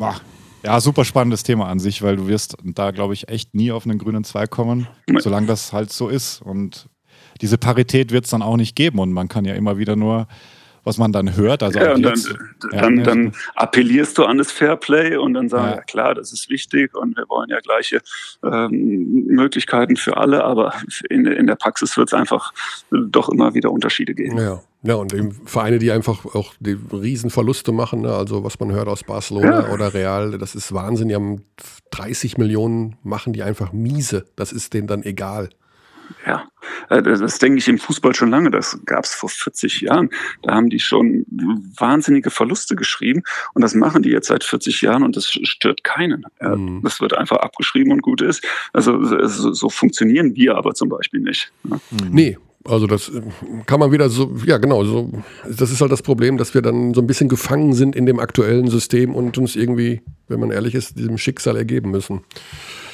Ja, 0.64 0.80
super 0.80 1.04
spannendes 1.04 1.42
Thema 1.42 1.66
an 1.68 1.78
sich, 1.78 2.02
weil 2.02 2.16
du 2.16 2.26
wirst 2.26 2.56
da, 2.62 2.90
glaube 2.90 3.14
ich, 3.14 3.28
echt 3.28 3.54
nie 3.54 3.72
auf 3.72 3.84
einen 3.84 3.98
grünen 3.98 4.24
Zweig 4.24 4.50
kommen, 4.50 4.88
solange 5.18 5.46
das 5.46 5.72
halt 5.72 5.92
so 5.92 6.08
ist. 6.08 6.42
Und 6.42 6.88
diese 7.40 7.58
Parität 7.58 8.12
wird 8.12 8.24
es 8.24 8.30
dann 8.30 8.42
auch 8.42 8.56
nicht 8.56 8.74
geben. 8.74 8.98
Und 8.98 9.12
man 9.12 9.28
kann 9.28 9.44
ja 9.44 9.54
immer 9.54 9.78
wieder 9.78 9.96
nur 9.96 10.26
was 10.88 10.96
man 10.96 11.12
dann 11.12 11.36
hört. 11.36 11.62
Also 11.62 11.78
ja, 11.78 11.94
jetzt, 11.96 12.34
dann, 12.60 12.70
ja, 12.72 12.80
dann, 12.80 12.94
ne? 12.94 13.02
dann, 13.02 13.32
appellierst 13.54 14.16
du 14.16 14.24
an 14.24 14.38
das 14.38 14.50
Fairplay 14.50 15.16
und 15.16 15.34
dann 15.34 15.48
sagen, 15.48 15.68
ja. 15.68 15.74
ja. 15.76 15.82
klar, 15.82 16.14
das 16.14 16.32
ist 16.32 16.48
wichtig 16.48 16.94
und 16.96 17.16
wir 17.16 17.28
wollen 17.28 17.50
ja 17.50 17.60
gleiche 17.60 18.00
ähm, 18.42 19.26
Möglichkeiten 19.26 19.96
für 19.96 20.16
alle, 20.16 20.44
aber 20.44 20.72
in, 21.10 21.26
in 21.26 21.46
der 21.46 21.56
Praxis 21.56 21.96
wird 21.98 22.08
es 22.08 22.14
einfach 22.14 22.52
doch 22.90 23.28
immer 23.28 23.52
wieder 23.52 23.70
Unterschiede 23.70 24.14
geben. 24.14 24.38
Ja. 24.38 24.62
Ja, 24.82 24.94
und 24.94 25.12
eben 25.12 25.32
Vereine, 25.32 25.78
die 25.80 25.90
einfach 25.90 26.24
auch 26.24 26.54
die 26.60 26.78
Riesenverluste 26.92 27.72
machen, 27.72 28.02
ne? 28.02 28.14
also 28.14 28.44
was 28.44 28.60
man 28.60 28.70
hört 28.70 28.86
aus 28.86 29.02
Barcelona 29.02 29.66
ja. 29.66 29.72
oder 29.72 29.92
Real, 29.92 30.38
das 30.38 30.54
ist 30.54 30.72
Wahnsinn. 30.72 31.08
Die 31.08 31.16
haben 31.16 31.44
30 31.90 32.38
Millionen, 32.38 32.96
machen 33.02 33.32
die 33.32 33.42
einfach 33.42 33.72
miese. 33.72 34.26
Das 34.36 34.52
ist 34.52 34.74
denen 34.74 34.86
dann 34.86 35.02
egal. 35.02 35.50
Ja, 36.26 36.48
äh, 36.90 37.02
das 37.02 37.38
denke 37.38 37.58
ich 37.58 37.68
im 37.68 37.78
Fußball 37.78 38.14
schon 38.14 38.30
lange. 38.30 38.50
Das 38.50 38.78
gab 38.86 39.04
es 39.04 39.14
vor 39.14 39.28
40 39.28 39.80
Jahren. 39.80 40.10
Da 40.42 40.54
haben 40.54 40.70
die 40.70 40.80
schon 40.80 41.24
wahnsinnige 41.78 42.30
Verluste 42.30 42.76
geschrieben 42.76 43.22
und 43.54 43.62
das 43.62 43.74
machen 43.74 44.02
die 44.02 44.10
jetzt 44.10 44.28
seit 44.28 44.44
40 44.44 44.80
Jahren 44.82 45.02
und 45.02 45.16
das 45.16 45.28
stört 45.28 45.84
keinen. 45.84 46.24
Mhm. 46.40 46.80
Das 46.82 47.00
wird 47.00 47.14
einfach 47.14 47.38
abgeschrieben 47.38 47.92
und 47.92 48.02
gut 48.02 48.22
ist. 48.22 48.44
Also 48.72 49.02
so 49.04 49.68
funktionieren 49.70 50.34
wir 50.36 50.56
aber 50.56 50.74
zum 50.74 50.88
Beispiel 50.88 51.20
nicht. 51.20 51.52
Mhm. 51.64 51.78
Nee, 52.10 52.38
also 52.68 52.86
das 52.86 53.08
äh, 53.08 53.22
kann 53.66 53.80
man 53.80 53.92
wieder 53.92 54.08
so, 54.08 54.36
ja 54.44 54.58
genau, 54.58 54.84
so, 54.84 55.10
das 55.44 55.70
ist 55.70 55.80
halt 55.80 55.90
das 55.90 56.02
Problem, 56.02 56.36
dass 56.36 56.54
wir 56.54 56.62
dann 56.62 56.94
so 56.94 57.00
ein 57.00 57.06
bisschen 57.06 57.28
gefangen 57.28 57.72
sind 57.72 57.96
in 57.96 58.06
dem 58.06 58.20
aktuellen 58.20 58.68
System 58.68 59.14
und 59.14 59.38
uns 59.38 59.56
irgendwie, 59.56 60.02
wenn 60.28 60.40
man 60.40 60.50
ehrlich 60.50 60.74
ist, 60.74 60.98
diesem 60.98 61.18
Schicksal 61.18 61.56
ergeben 61.56 61.90
müssen. 61.90 62.24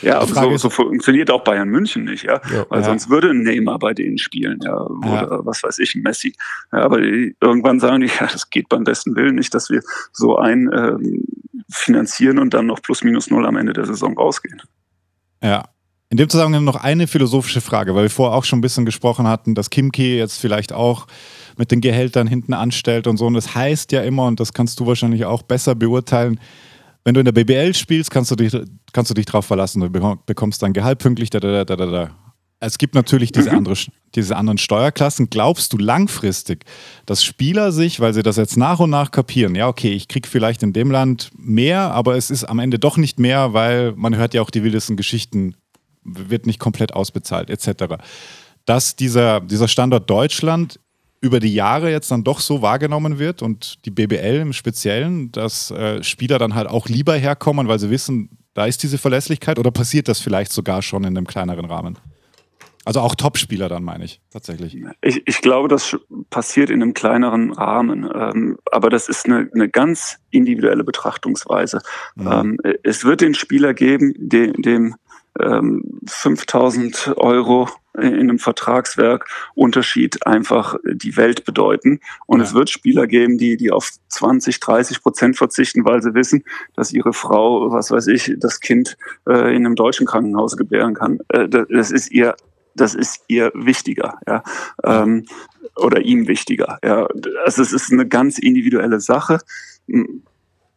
Ja, 0.03 0.21
aber 0.21 0.35
so, 0.35 0.57
so, 0.57 0.71
funktioniert 0.71 1.31
auch 1.31 1.45
Bayern 1.45 1.69
München 1.69 2.05
nicht, 2.05 2.25
ja. 2.25 2.41
ja 2.53 2.67
Weil 2.69 2.81
ja. 2.81 2.87
sonst 2.87 3.09
würde 3.09 3.31
ein 3.31 3.43
Neymar 3.43 3.79
bei 3.79 3.95
denen 3.95 4.19
spielen, 4.19 4.61
ja. 4.63 4.79
Oder 4.81 5.29
ja. 5.31 5.47
was 5.47 5.63
weiß 5.63 5.79
ich, 5.79 5.95
ein 5.95 6.03
Messi. 6.03 6.35
Ja, 6.73 6.81
aber 6.81 7.01
die, 7.01 7.35
irgendwann 7.41 7.81
sagen 7.81 8.01
die, 8.01 8.07
ja, 8.21 8.27
das 8.31 8.51
geht 8.51 8.69
beim 8.69 8.85
besten 8.85 9.17
Willen 9.17 9.35
nicht, 9.35 9.55
dass 9.55 9.71
wir 9.71 9.83
so 10.13 10.37
ein 10.37 10.71
ähm, 10.75 11.25
finanzieren 11.71 12.39
und 12.39 12.55
dann 12.55 12.67
noch 12.67 12.83
plus 12.83 13.03
minus 13.03 13.31
null 13.31 13.47
am 13.47 13.57
Ende 13.57 13.73
der 13.73 13.87
Saison 13.87 14.17
rausgehen. 14.17 14.61
Ja, 15.43 15.65
in 16.15 16.19
dem 16.19 16.29
Zusammenhang 16.29 16.63
noch 16.63 16.77
eine 16.77 17.09
philosophische 17.09 17.61
Frage, 17.61 17.93
weil 17.97 18.05
wir 18.05 18.11
vorher 18.11 18.39
auch 18.39 18.45
schon 18.45 18.61
ein 18.61 18.63
bisschen 18.63 18.85
gesprochen 18.85 19.27
hatten, 19.27 19.57
dass 19.57 19.69
Kimki 19.69 20.17
jetzt 20.17 20.39
vielleicht 20.39 20.73
auch 20.73 21.09
mit 21.57 21.73
den 21.73 21.81
Gehältern 21.81 22.29
hinten 22.29 22.55
anstellt 22.55 23.09
und 23.09 23.17
so. 23.17 23.27
Und 23.27 23.35
das 23.35 23.57
heißt 23.57 23.91
ja 23.91 24.01
immer, 24.03 24.27
und 24.27 24.39
das 24.39 24.53
kannst 24.53 24.79
du 24.79 24.87
wahrscheinlich 24.87 25.25
auch 25.25 25.43
besser 25.43 25.75
beurteilen, 25.75 26.39
wenn 27.03 27.15
du 27.15 27.21
in 27.21 27.25
der 27.25 27.33
BBL 27.33 27.75
spielst, 27.75 28.13
kannst 28.13 28.31
du 28.31 28.37
dich, 28.37 28.57
kannst 28.93 29.11
du 29.11 29.15
dich 29.15 29.27
drauf 29.27 29.45
verlassen. 29.45 29.81
Du 29.81 30.17
bekommst 30.25 30.63
dein 30.63 30.73
Gehalt 30.73 31.01
pünktlich. 31.01 31.31
Da, 31.31 31.41
da, 31.41 31.65
da, 31.65 31.75
da, 31.75 31.87
da. 31.87 32.11
Es 32.61 32.79
gibt 32.79 32.95
natürlich 32.95 33.33
diese, 33.33 33.51
andere, 33.51 33.75
diese 34.15 34.37
anderen 34.37 34.59
Steuerklassen. 34.59 35.31
Glaubst 35.31 35.73
du 35.73 35.79
langfristig, 35.79 36.65
dass 37.07 37.25
Spieler 37.25 37.73
sich, 37.73 37.99
weil 37.99 38.15
sie 38.15 38.23
das 38.23 38.37
jetzt 38.37 38.57
nach 38.57 38.79
und 38.79 38.91
nach 38.91 39.11
kapieren, 39.11 39.57
ja, 39.57 39.67
okay, 39.67 39.93
ich 39.93 40.07
kriege 40.07 40.29
vielleicht 40.29 40.63
in 40.63 40.73
dem 40.73 40.93
Land 40.93 41.33
mehr, 41.37 41.91
aber 41.91 42.17
es 42.17 42.31
ist 42.31 42.45
am 42.45 42.61
Ende 42.61 42.79
doch 42.79 42.99
nicht 42.99 43.19
mehr, 43.19 43.53
weil 43.53 43.95
man 43.97 44.15
hört 44.15 44.33
ja 44.33 44.43
auch 44.43 44.51
die 44.51 44.63
wildesten 44.63 44.97
Geschichten 44.97 45.57
wird 46.05 46.47
nicht 46.47 46.59
komplett 46.59 46.95
ausbezahlt, 46.95 47.51
etc. 47.51 47.97
Dass 48.65 48.97
dieser, 48.97 49.41
dieser 49.41 49.69
Standort 49.69 50.09
Deutschland 50.09 50.79
über 51.21 51.41
die 51.41 51.55
Jahre 51.55 51.91
jetzt 51.91 52.11
dann 52.11 52.23
doch 52.23 52.39
so 52.41 52.61
wahrgenommen 52.61 53.19
wird 53.19 53.41
und 53.41 53.85
die 53.87 53.91
BBL 53.91 54.41
im 54.41 54.53
Speziellen, 54.53 55.33
dass 55.33 55.71
äh, 55.71 56.03
Spieler 56.03 56.39
dann 56.39 56.55
halt 56.55 56.69
auch 56.69 56.87
lieber 56.87 57.15
herkommen, 57.15 57.67
weil 57.67 57.79
sie 57.79 57.89
wissen, 57.89 58.29
da 58.53 58.67
ist 58.67 58.83
diese 58.83 58.99
Verlässlichkeit 58.99 59.59
oder 59.59 59.71
passiert 59.71 60.09
das 60.09 60.21
vielleicht 60.21 60.53
sogar 60.53 60.83
schon 60.83 61.03
in 61.05 61.17
einem 61.17 61.27
kleineren 61.27 61.65
Rahmen? 61.65 61.99
Also 62.85 63.01
auch 63.01 63.15
Topspieler 63.15 63.71
dann, 63.71 63.83
meine 63.83 64.05
ich, 64.05 64.21
tatsächlich. 64.31 64.77
Ich, 65.01 65.23
ich 65.27 65.41
glaube, 65.41 65.69
das 65.69 65.97
passiert 66.29 66.69
in 66.69 66.83
einem 66.83 66.93
kleineren 66.93 67.53
Rahmen. 67.53 68.07
Ähm, 68.15 68.59
aber 68.71 68.91
das 68.91 69.09
ist 69.09 69.25
eine, 69.25 69.49
eine 69.55 69.71
ganz 69.71 70.19
individuelle 70.31 70.85
Betrachtungsweise. 70.85 71.81
Mhm. 72.15 72.31
Ähm, 72.31 72.59
es 72.83 73.05
wird 73.05 73.23
den 73.23 73.35
Spieler 73.35 73.73
geben, 73.73 74.13
dem, 74.19 74.53
dem 74.61 74.97
ähm, 75.41 76.01
5000 76.07 77.15
Euro 77.17 77.69
in 77.97 78.15
einem 78.15 78.39
Vertragswerk 78.39 79.29
Unterschied 79.55 80.27
einfach 80.27 80.77
die 80.85 81.17
Welt 81.17 81.45
bedeuten. 81.45 82.01
Und 82.27 82.41
ja. 82.41 82.45
es 82.45 82.55
wird 82.55 82.71
Spieler 82.71 83.07
geben, 83.07 83.39
die, 83.39 83.57
die 83.57 83.71
auf 83.71 83.91
20, 84.09 84.59
30 84.59 85.03
Prozent 85.03 85.37
verzichten, 85.37 85.85
weil 85.85 86.03
sie 86.03 86.15
wissen, 86.15 86.45
dass 86.75 86.93
ihre 86.93 87.13
Frau, 87.13 87.71
was 87.71 87.91
weiß 87.91 88.09
ich, 88.09 88.35
das 88.39 88.61
Kind 88.61 88.97
äh, 89.29 89.55
in 89.55 89.65
einem 89.65 89.77
deutschen 89.77 90.07
Krankenhaus 90.07 90.57
gebären 90.57 90.95
kann. 90.95 91.21
Äh, 91.29 91.49
das 91.49 91.93
ist 91.93 92.11
ihr, 92.11 92.35
das 92.75 92.95
ist 92.97 93.21
ihr 93.29 93.53
wichtiger, 93.55 94.19
ja. 94.27 94.43
Ähm, 94.83 95.27
oder 95.77 96.01
ihm 96.01 96.27
wichtiger. 96.27 96.79
Ja. 96.85 97.07
Also 97.45 97.63
es 97.63 97.73
ist 97.73 97.93
eine 97.93 98.07
ganz 98.07 98.39
individuelle 98.39 99.01
Sache 99.01 99.39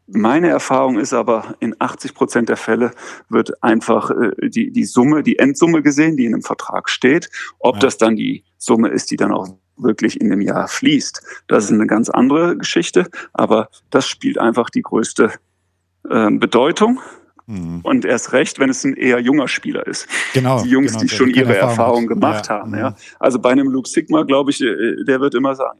meine 0.07 0.47
Erfahrung 0.49 0.97
ist 0.97 1.13
aber, 1.13 1.55
in 1.59 1.75
80 1.79 2.13
Prozent 2.13 2.49
der 2.49 2.57
Fälle 2.57 2.91
wird 3.29 3.61
einfach 3.61 4.09
äh, 4.09 4.49
die, 4.49 4.71
die 4.71 4.85
Summe, 4.85 5.21
die 5.21 5.37
Endsumme 5.37 5.81
gesehen, 5.81 6.15
die 6.17 6.25
in 6.25 6.33
einem 6.33 6.43
Vertrag 6.43 6.89
steht. 6.89 7.29
Ob 7.59 7.75
ja. 7.75 7.81
das 7.81 7.97
dann 7.97 8.15
die 8.15 8.43
Summe 8.57 8.89
ist, 8.89 9.11
die 9.11 9.17
dann 9.17 9.31
auch 9.31 9.47
wirklich 9.75 10.19
in 10.19 10.29
dem 10.29 10.41
Jahr 10.41 10.67
fließt, 10.67 11.21
das 11.47 11.65
ist 11.65 11.71
eine 11.71 11.87
ganz 11.87 12.09
andere 12.09 12.57
Geschichte. 12.57 13.09
Aber 13.33 13.69
das 13.89 14.07
spielt 14.07 14.37
einfach 14.39 14.69
die 14.69 14.81
größte 14.81 15.33
äh, 16.09 16.31
Bedeutung. 16.31 16.99
Mhm. 17.45 17.79
Und 17.83 18.03
erst 18.03 18.33
recht, 18.33 18.59
wenn 18.59 18.69
es 18.69 18.83
ein 18.83 18.95
eher 18.95 19.19
junger 19.19 19.47
Spieler 19.47 19.87
ist. 19.87 20.07
Genau. 20.33 20.61
Die 20.63 20.69
Jungs, 20.69 20.91
genau, 20.91 21.03
die 21.03 21.09
schon 21.09 21.29
ihre 21.29 21.55
Erfahrung, 21.55 21.69
Erfahrung 21.69 22.07
gemacht 22.07 22.47
ja. 22.47 22.59
haben. 22.59 22.75
Ja. 22.75 22.89
Mhm. 22.91 22.95
Also 23.19 23.39
bei 23.39 23.51
einem 23.51 23.69
Luke 23.69 23.87
Sigma, 23.87 24.23
glaube 24.23 24.51
ich, 24.51 24.61
äh, 24.61 25.03
der 25.05 25.21
wird 25.21 25.33
immer 25.35 25.55
sagen, 25.55 25.79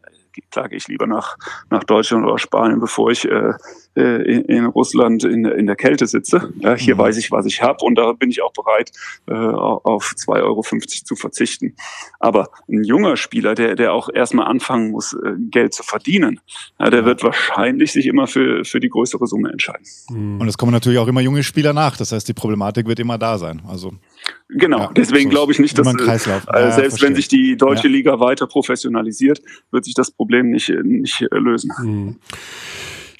klar 0.52 0.70
gehe 0.70 0.78
ich 0.78 0.88
lieber 0.88 1.08
nach, 1.08 1.38
nach 1.70 1.84
Deutschland 1.84 2.26
oder 2.26 2.38
Spanien, 2.38 2.80
bevor 2.80 3.12
ich 3.12 3.26
äh, 3.26 3.54
äh 3.96 4.18
in, 4.28 4.42
in, 4.46 4.66
Russland 4.66 5.24
in, 5.24 5.46
in 5.46 5.68
der 5.68 5.76
Kälte 5.76 6.08
sitze. 6.08 6.54
Ja, 6.60 6.76
hier 6.76 6.96
mhm. 6.96 7.00
weiß 7.00 7.18
ich, 7.18 7.32
was 7.32 7.46
ich 7.46 7.62
habe 7.62 7.84
und 7.84 7.96
da 7.96 8.14
bin 8.14 8.30
ich 8.30 8.42
auch 8.42 8.54
bereit, 8.54 8.92
äh, 9.28 9.34
auf 9.34 10.14
2,50 10.18 10.44
Euro 10.44 10.62
zu 10.62 11.16
verzichten. 11.16 11.76
Aber 12.20 12.50
ein 12.70 12.84
junger 12.84 13.18
Spieler, 13.18 13.56
der, 13.56 13.76
der 13.76 13.94
auch 13.94 14.10
erstmal 14.14 14.48
anfangen 14.48 14.92
muss, 14.92 15.14
äh, 15.14 15.34
Geld 15.50 15.74
zu 15.74 15.84
verdienen, 15.84 16.40
ja, 16.80 16.90
der 16.90 17.06
wird 17.06 17.24
wahrscheinlich 17.24 17.92
sich 17.92 18.06
immer 18.06 18.28
für, 18.28 18.66
für 18.66 18.80
die 18.80 18.90
größere 18.90 19.28
Summe 19.28 19.52
entscheiden. 19.52 19.86
Mhm. 20.10 20.42
Und 20.42 20.48
es 20.48 20.58
kommen 20.58 20.72
natürlich 20.72 21.00
auch 21.00 21.08
immer 21.08 21.22
junge 21.22 21.44
Spieler 21.44 21.74
nach. 21.74 21.98
Das 21.98 22.12
heißt, 22.12 22.28
die 22.28 22.34
Problematik 22.34 22.88
wird 22.88 23.00
immer 23.00 23.18
da 23.18 23.38
sein. 23.38 23.62
Also 23.68 23.94
Genau, 24.50 24.80
ja, 24.80 24.92
deswegen 24.96 25.30
so 25.30 25.36
glaube 25.36 25.52
ich 25.52 25.60
nicht, 25.60 25.78
dass 25.78 25.88
äh, 25.88 26.38
ja, 26.54 26.72
selbst 26.72 27.02
wenn 27.02 27.16
sich 27.16 27.28
die 27.28 27.58
deutsche 27.58 27.88
ja. 27.88 27.94
Liga 27.94 28.20
weiter 28.20 28.48
professionalisiert, 28.48 29.42
wird 29.72 29.86
sich 29.86 29.94
das 29.94 30.12
Problem 30.12 30.52
nicht, 30.52 30.70
nicht 30.84 31.22
äh, 31.22 31.38
lösen. 31.38 31.72
Hm. 31.78 32.16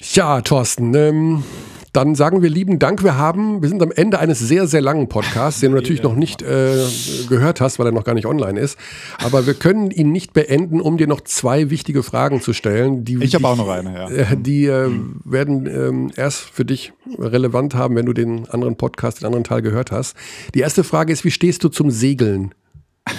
Ja, 0.00 0.40
Thorsten, 0.40 0.94
ähm, 0.94 1.42
dann 1.92 2.14
sagen 2.14 2.42
wir 2.42 2.50
lieben 2.50 2.78
Dank. 2.78 3.02
Wir 3.02 3.16
haben, 3.16 3.62
wir 3.62 3.68
sind 3.68 3.82
am 3.82 3.92
Ende 3.92 4.18
eines 4.18 4.38
sehr, 4.38 4.66
sehr 4.66 4.80
langen 4.80 5.08
Podcasts, 5.08 5.60
den 5.60 5.72
du 5.72 5.76
natürlich 5.76 6.02
noch 6.02 6.14
nicht 6.14 6.42
äh, 6.42 6.84
gehört 7.28 7.60
hast, 7.60 7.78
weil 7.78 7.86
er 7.86 7.92
noch 7.92 8.04
gar 8.04 8.14
nicht 8.14 8.26
online 8.26 8.58
ist. 8.58 8.78
Aber 9.22 9.46
wir 9.46 9.54
können 9.54 9.90
ihn 9.90 10.12
nicht 10.12 10.32
beenden, 10.32 10.80
um 10.80 10.98
dir 10.98 11.06
noch 11.06 11.20
zwei 11.22 11.70
wichtige 11.70 12.02
Fragen 12.02 12.40
zu 12.40 12.52
stellen. 12.52 13.04
Die, 13.04 13.22
ich 13.22 13.34
habe 13.34 13.48
auch 13.48 13.56
noch 13.56 13.68
eine, 13.68 13.92
ja. 13.92 14.10
Äh, 14.10 14.36
die 14.36 14.66
äh, 14.66 14.90
werden 15.24 15.66
ähm, 15.66 16.10
erst 16.16 16.40
für 16.40 16.64
dich 16.64 16.92
relevant 17.18 17.74
haben, 17.74 17.96
wenn 17.96 18.06
du 18.06 18.12
den 18.12 18.48
anderen 18.48 18.76
Podcast, 18.76 19.20
den 19.20 19.26
anderen 19.26 19.44
Teil 19.44 19.62
gehört 19.62 19.92
hast. 19.92 20.16
Die 20.54 20.60
erste 20.60 20.84
Frage 20.84 21.12
ist, 21.12 21.24
wie 21.24 21.30
stehst 21.30 21.64
du 21.64 21.68
zum 21.68 21.90
Segeln? 21.90 22.54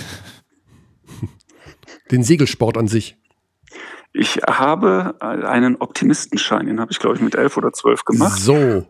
den 2.11 2.23
Segelsport 2.23 2.77
an 2.77 2.87
sich. 2.87 3.18
Ich 4.11 4.38
habe 4.48 5.15
einen 5.19 5.76
Optimistenschein, 5.77 6.65
den 6.65 6.80
habe 6.80 6.91
ich, 6.91 6.99
glaube 6.99 7.15
ich, 7.15 7.22
mit 7.22 7.36
elf 7.36 7.57
oder 7.57 7.72
zwölf 7.73 8.03
gemacht. 8.06 8.40
So. 8.40 8.53
Äh, 8.56 8.86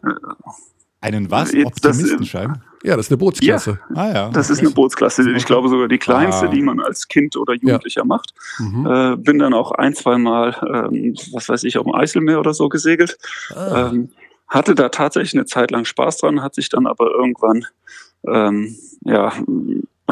einen 1.02 1.30
was? 1.32 1.54
Optimistenschein? 1.54 2.62
ja, 2.84 2.96
das 2.96 3.08
ist 3.08 3.12
eine 3.12 3.18
Bootsklasse. 3.18 3.80
Ja, 3.96 4.02
ah, 4.02 4.14
ja. 4.14 4.30
Das 4.30 4.50
ist 4.50 4.60
eine 4.60 4.70
Bootsklasse. 4.70 5.30
Ich 5.32 5.46
glaube 5.46 5.70
sogar 5.70 5.88
die 5.88 5.98
kleinste, 5.98 6.48
ah. 6.48 6.52
die 6.52 6.62
man 6.62 6.80
als 6.80 7.08
Kind 7.08 7.36
oder 7.36 7.54
Jugendlicher 7.54 8.02
ja. 8.02 8.06
macht. 8.06 8.34
Mhm. 8.58 8.86
Äh, 8.86 9.16
bin 9.18 9.40
dann 9.40 9.54
auch 9.54 9.72
ein, 9.72 9.94
zwei 9.96 10.18
Mal, 10.18 10.56
ähm, 10.62 11.16
was 11.34 11.50
weiß 11.50 11.64
ich, 11.64 11.78
auf 11.78 11.86
dem 11.86 11.96
Eiselmeer 11.96 12.40
oder 12.40 12.54
so 12.54 12.70
gesegelt. 12.70 13.18
Ah. 13.56 13.90
Ähm, 13.92 14.10
hatte 14.48 14.76
da 14.76 14.90
tatsächlich 14.90 15.34
eine 15.36 15.46
Zeit 15.46 15.72
lang 15.72 15.86
Spaß 15.86 16.18
dran, 16.18 16.42
hat 16.42 16.56
sich 16.56 16.70
dann 16.70 16.88
aber 16.88 17.12
irgendwann 17.12 17.66
ähm, 18.28 18.76
ja, 19.02 19.34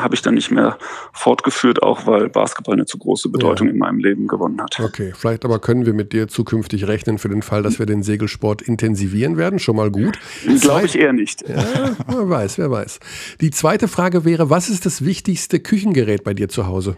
habe 0.03 0.15
ich 0.15 0.21
dann 0.21 0.33
nicht 0.33 0.51
mehr 0.51 0.77
fortgeführt, 1.13 1.83
auch 1.83 2.05
weil 2.05 2.29
Basketball 2.29 2.73
eine 2.73 2.85
zu 2.85 2.97
große 2.97 3.29
Bedeutung 3.29 3.67
ja. 3.67 3.73
in 3.73 3.79
meinem 3.79 3.99
Leben 3.99 4.27
gewonnen 4.27 4.61
hat. 4.61 4.79
Okay, 4.79 5.13
vielleicht 5.15 5.45
aber 5.45 5.59
können 5.59 5.85
wir 5.85 5.93
mit 5.93 6.13
dir 6.13 6.27
zukünftig 6.27 6.87
rechnen 6.87 7.17
für 7.17 7.29
den 7.29 7.41
Fall, 7.41 7.63
dass 7.63 7.79
wir 7.79 7.85
den 7.85 8.03
Segelsport 8.03 8.61
intensivieren 8.61 9.37
werden. 9.37 9.59
Schon 9.59 9.75
mal 9.75 9.91
gut. 9.91 10.19
Glaube 10.61 10.85
ich 10.85 10.97
eher 10.97 11.13
nicht. 11.13 11.47
Ja, 11.47 11.95
wer 12.07 12.29
weiß, 12.29 12.57
wer 12.57 12.71
weiß. 12.71 12.99
Die 13.41 13.51
zweite 13.51 13.87
Frage 13.87 14.25
wäre, 14.25 14.49
was 14.49 14.69
ist 14.69 14.85
das 14.85 15.03
wichtigste 15.03 15.59
Küchengerät 15.59 16.23
bei 16.23 16.33
dir 16.33 16.49
zu 16.49 16.67
Hause? 16.67 16.97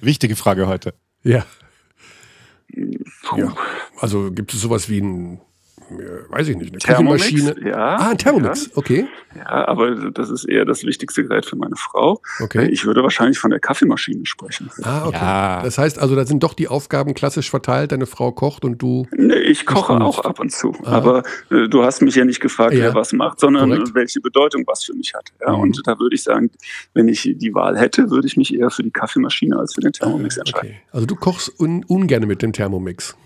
Wichtige 0.00 0.36
Frage 0.36 0.66
heute. 0.66 0.94
Ja. 1.22 1.44
ja. 3.36 3.54
Also 3.98 4.30
gibt 4.30 4.54
es 4.54 4.60
sowas 4.60 4.88
wie 4.88 5.00
ein 5.00 5.40
weiß 5.90 6.48
ich 6.48 6.56
nicht, 6.56 6.72
eine 6.72 6.78
Thermomix, 6.78 7.24
Küchenmaschine. 7.24 7.68
Ja, 7.68 7.96
ah, 7.96 8.10
ein 8.10 8.18
Thermomix, 8.18 8.66
ja. 8.66 8.72
okay. 8.76 9.06
Ja, 9.36 9.68
aber 9.68 10.10
das 10.10 10.30
ist 10.30 10.44
eher 10.44 10.64
das 10.64 10.84
wichtigste 10.84 11.22
Gerät 11.22 11.46
für 11.46 11.56
meine 11.56 11.76
Frau. 11.76 12.20
Okay. 12.40 12.68
Ich 12.70 12.84
würde 12.86 13.02
wahrscheinlich 13.02 13.38
von 13.38 13.50
der 13.50 13.60
Kaffeemaschine 13.60 14.26
sprechen. 14.26 14.70
Ah, 14.82 15.06
okay. 15.06 15.16
Ja. 15.16 15.62
Das 15.62 15.78
heißt 15.78 15.98
also, 15.98 16.16
da 16.16 16.24
sind 16.24 16.42
doch 16.42 16.54
die 16.54 16.68
Aufgaben 16.68 17.14
klassisch 17.14 17.50
verteilt. 17.50 17.92
Deine 17.92 18.06
Frau 18.06 18.32
kocht 18.32 18.64
und 18.64 18.80
du. 18.80 19.06
Nee, 19.16 19.34
ich 19.34 19.66
koche 19.66 19.94
auch 20.00 20.20
ab 20.20 20.40
und 20.40 20.50
zu. 20.50 20.74
Ah. 20.84 20.92
Aber 20.92 21.22
äh, 21.50 21.68
du 21.68 21.82
hast 21.82 22.02
mich 22.02 22.14
ja 22.14 22.24
nicht 22.24 22.40
gefragt, 22.40 22.74
ja. 22.74 22.80
wer 22.80 22.94
was 22.94 23.12
macht, 23.12 23.40
sondern 23.40 23.70
Korrekt. 23.70 23.94
welche 23.94 24.20
Bedeutung 24.20 24.64
was 24.66 24.84
für 24.84 24.94
mich 24.94 25.14
hat. 25.14 25.32
Ja, 25.40 25.52
mhm. 25.52 25.60
Und 25.60 25.82
da 25.86 25.98
würde 25.98 26.14
ich 26.14 26.22
sagen, 26.22 26.50
wenn 26.94 27.08
ich 27.08 27.34
die 27.36 27.54
Wahl 27.54 27.78
hätte, 27.78 28.10
würde 28.10 28.26
ich 28.26 28.36
mich 28.36 28.54
eher 28.54 28.70
für 28.70 28.82
die 28.82 28.90
Kaffeemaschine 28.90 29.58
als 29.58 29.74
für 29.74 29.80
den 29.80 29.92
Thermomix 29.92 30.38
ah, 30.38 30.40
okay. 30.40 30.50
entscheiden. 30.50 30.76
Also 30.92 31.06
du 31.06 31.14
kochst 31.16 31.60
un 31.60 31.84
ungern 31.84 32.26
mit 32.26 32.42
dem 32.42 32.52
Thermomix. 32.52 33.16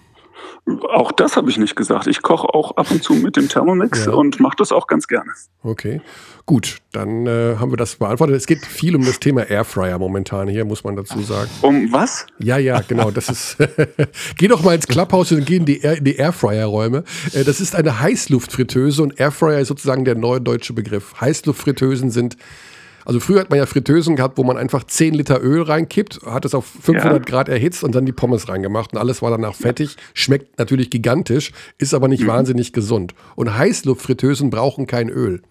Auch 0.95 1.11
das 1.11 1.37
habe 1.37 1.51
ich 1.51 1.59
nicht 1.59 1.75
gesagt. 1.75 2.07
Ich 2.07 2.23
koche 2.23 2.49
auch 2.49 2.77
ab 2.77 2.91
und 2.91 3.03
zu 3.03 3.15
mit 3.15 3.37
dem 3.37 3.49
Thermomix 3.49 4.07
ja. 4.07 4.13
und 4.13 4.39
mache 4.39 4.55
das 4.57 4.71
auch 4.71 4.87
ganz 4.87 5.09
gerne. 5.09 5.31
Okay, 5.65 6.01
gut, 6.47 6.79
dann 6.93 7.27
äh, 7.27 7.57
haben 7.59 7.73
wir 7.73 7.77
das 7.77 7.97
beantwortet. 7.97 8.37
Es 8.37 8.47
geht 8.47 8.65
viel 8.65 8.95
um 8.95 9.05
das 9.05 9.19
Thema 9.19 9.43
Airfryer 9.43 9.99
momentan 9.99 10.47
hier, 10.47 10.65
muss 10.65 10.85
man 10.85 10.95
dazu 10.95 11.21
sagen. 11.21 11.51
Um 11.63 11.93
was? 11.93 12.27
Ja, 12.39 12.59
ja, 12.59 12.81
genau. 12.81 13.11
Das 13.11 13.29
ist. 13.29 13.57
geh 14.37 14.47
doch 14.47 14.63
mal 14.63 14.75
ins 14.75 14.87
Clubhaus 14.87 15.33
und 15.33 15.45
geh 15.47 15.57
in 15.57 15.65
die, 15.65 15.81
Air, 15.81 16.01
die 16.01 16.17
Airfryer-Räume. 16.17 17.05
Äh, 17.33 17.43
das 17.43 17.61
ist 17.61 17.75
eine 17.75 18.01
Heißluftfritteuse 18.01 19.03
und 19.03 19.19
Airfryer 19.19 19.59
ist 19.59 19.69
sozusagen 19.69 20.05
der 20.05 20.15
neue 20.15 20.41
deutsche 20.41 20.75
Begriff. 20.75 21.21
Heißluftfritteusen 21.21 22.11
sind 22.11 22.37
also 23.05 23.21
früher 23.21 23.41
hat 23.41 23.51
man 23.51 23.59
ja 23.59 23.67
Fritteusen 23.67 24.17
gehabt, 24.17 24.39
wo 24.39 24.45
man 24.45 24.57
einfach 24.57 24.85
10 24.85 25.15
Liter 25.15 25.43
Öl 25.43 25.63
reinkippt, 25.63 26.21
hat 26.27 26.45
es 26.45 26.55
auf 26.55 26.67
500 26.67 27.13
ja. 27.13 27.19
Grad 27.19 27.49
erhitzt 27.49 27.85
und 27.85 27.95
dann 27.95 28.07
die 28.07 28.13
Pommes 28.13 28.49
reingemacht 28.49 28.93
und 28.93 28.99
alles 28.99 29.23
war 29.23 29.31
danach 29.31 29.55
fettig. 29.55 29.97
Schmeckt 30.15 30.59
natürlich 30.59 30.91
gigantisch, 30.91 31.53
ist 31.79 31.95
aber 31.95 32.09
nicht 32.09 32.25
mhm. 32.25 32.29
wahnsinnig 32.29 32.73
gesund. 32.73 33.15
Und 33.37 33.57
Heißluftfritteusen 33.57 34.51
brauchen 34.51 34.87
kein 34.87 35.09
Öl. 35.09 35.43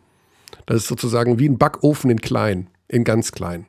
Das 0.66 0.78
ist 0.78 0.88
sozusagen 0.88 1.40
wie 1.40 1.50
ein 1.50 1.58
Backofen 1.58 2.10
in 2.10 2.22
klein, 2.22 2.68
in 2.88 3.04
ganz 3.04 3.32
klein. 3.32 3.66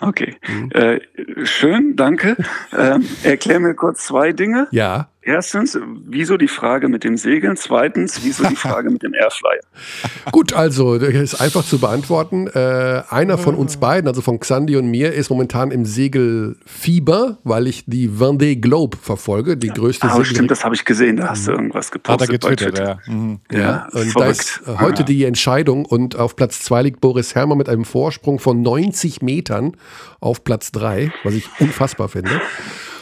Okay, 0.00 0.36
mhm. 0.46 0.70
äh, 0.72 1.00
schön, 1.44 1.96
danke. 1.96 2.36
ähm, 2.76 3.06
erklär 3.22 3.60
mir 3.60 3.74
kurz 3.74 4.04
zwei 4.06 4.32
Dinge. 4.32 4.68
Ja. 4.70 5.08
Erstens, 5.26 5.76
wieso 6.06 6.36
die 6.36 6.46
Frage 6.46 6.88
mit 6.88 7.02
dem 7.02 7.16
Segeln? 7.16 7.56
Zweitens, 7.56 8.20
wieso 8.22 8.44
die 8.44 8.54
Frage 8.54 8.90
mit 8.90 9.02
dem 9.02 9.12
Airflyer? 9.12 9.58
Gut, 10.30 10.52
also, 10.52 10.98
das 10.98 11.10
ist 11.10 11.40
einfach 11.40 11.64
zu 11.64 11.80
beantworten. 11.80 12.46
Äh, 12.46 13.02
einer 13.10 13.36
von 13.36 13.56
uns 13.56 13.78
beiden, 13.78 14.06
also 14.06 14.22
von 14.22 14.38
Xandi 14.38 14.76
und 14.76 14.86
mir, 14.86 15.12
ist 15.12 15.28
momentan 15.28 15.72
im 15.72 15.84
Segelfieber, 15.84 17.38
weil 17.42 17.66
ich 17.66 17.82
die 17.86 18.08
Vendée 18.08 18.60
Globe 18.60 18.96
verfolge, 19.02 19.56
die 19.56 19.70
größte 19.70 20.06
ah, 20.06 20.10
Segel. 20.10 20.26
stimmt, 20.26 20.50
das 20.52 20.64
habe 20.64 20.76
ich 20.76 20.84
gesehen, 20.84 21.16
da 21.16 21.30
hast 21.30 21.48
du 21.48 21.50
irgendwas 21.50 21.90
gepostet. 21.90 22.20
Hat 22.22 22.28
er 22.28 22.32
getwittert, 22.32 22.78
ja. 22.78 22.98
Mhm. 23.12 23.40
ja. 23.50 23.58
ja. 23.58 23.88
und 23.90 24.12
verrückt. 24.12 24.16
da 24.16 24.26
ist 24.28 24.62
heute 24.78 25.02
ja. 25.02 25.06
die 25.06 25.24
Entscheidung 25.24 25.86
und 25.86 26.14
auf 26.14 26.36
Platz 26.36 26.60
2 26.60 26.82
liegt 26.82 27.00
Boris 27.00 27.34
Herrmann 27.34 27.58
mit 27.58 27.68
einem 27.68 27.84
Vorsprung 27.84 28.38
von 28.38 28.62
90 28.62 29.22
Metern 29.22 29.76
auf 30.20 30.44
Platz 30.44 30.70
3, 30.70 31.12
was 31.24 31.34
ich 31.34 31.48
unfassbar 31.58 32.08
finde. 32.08 32.30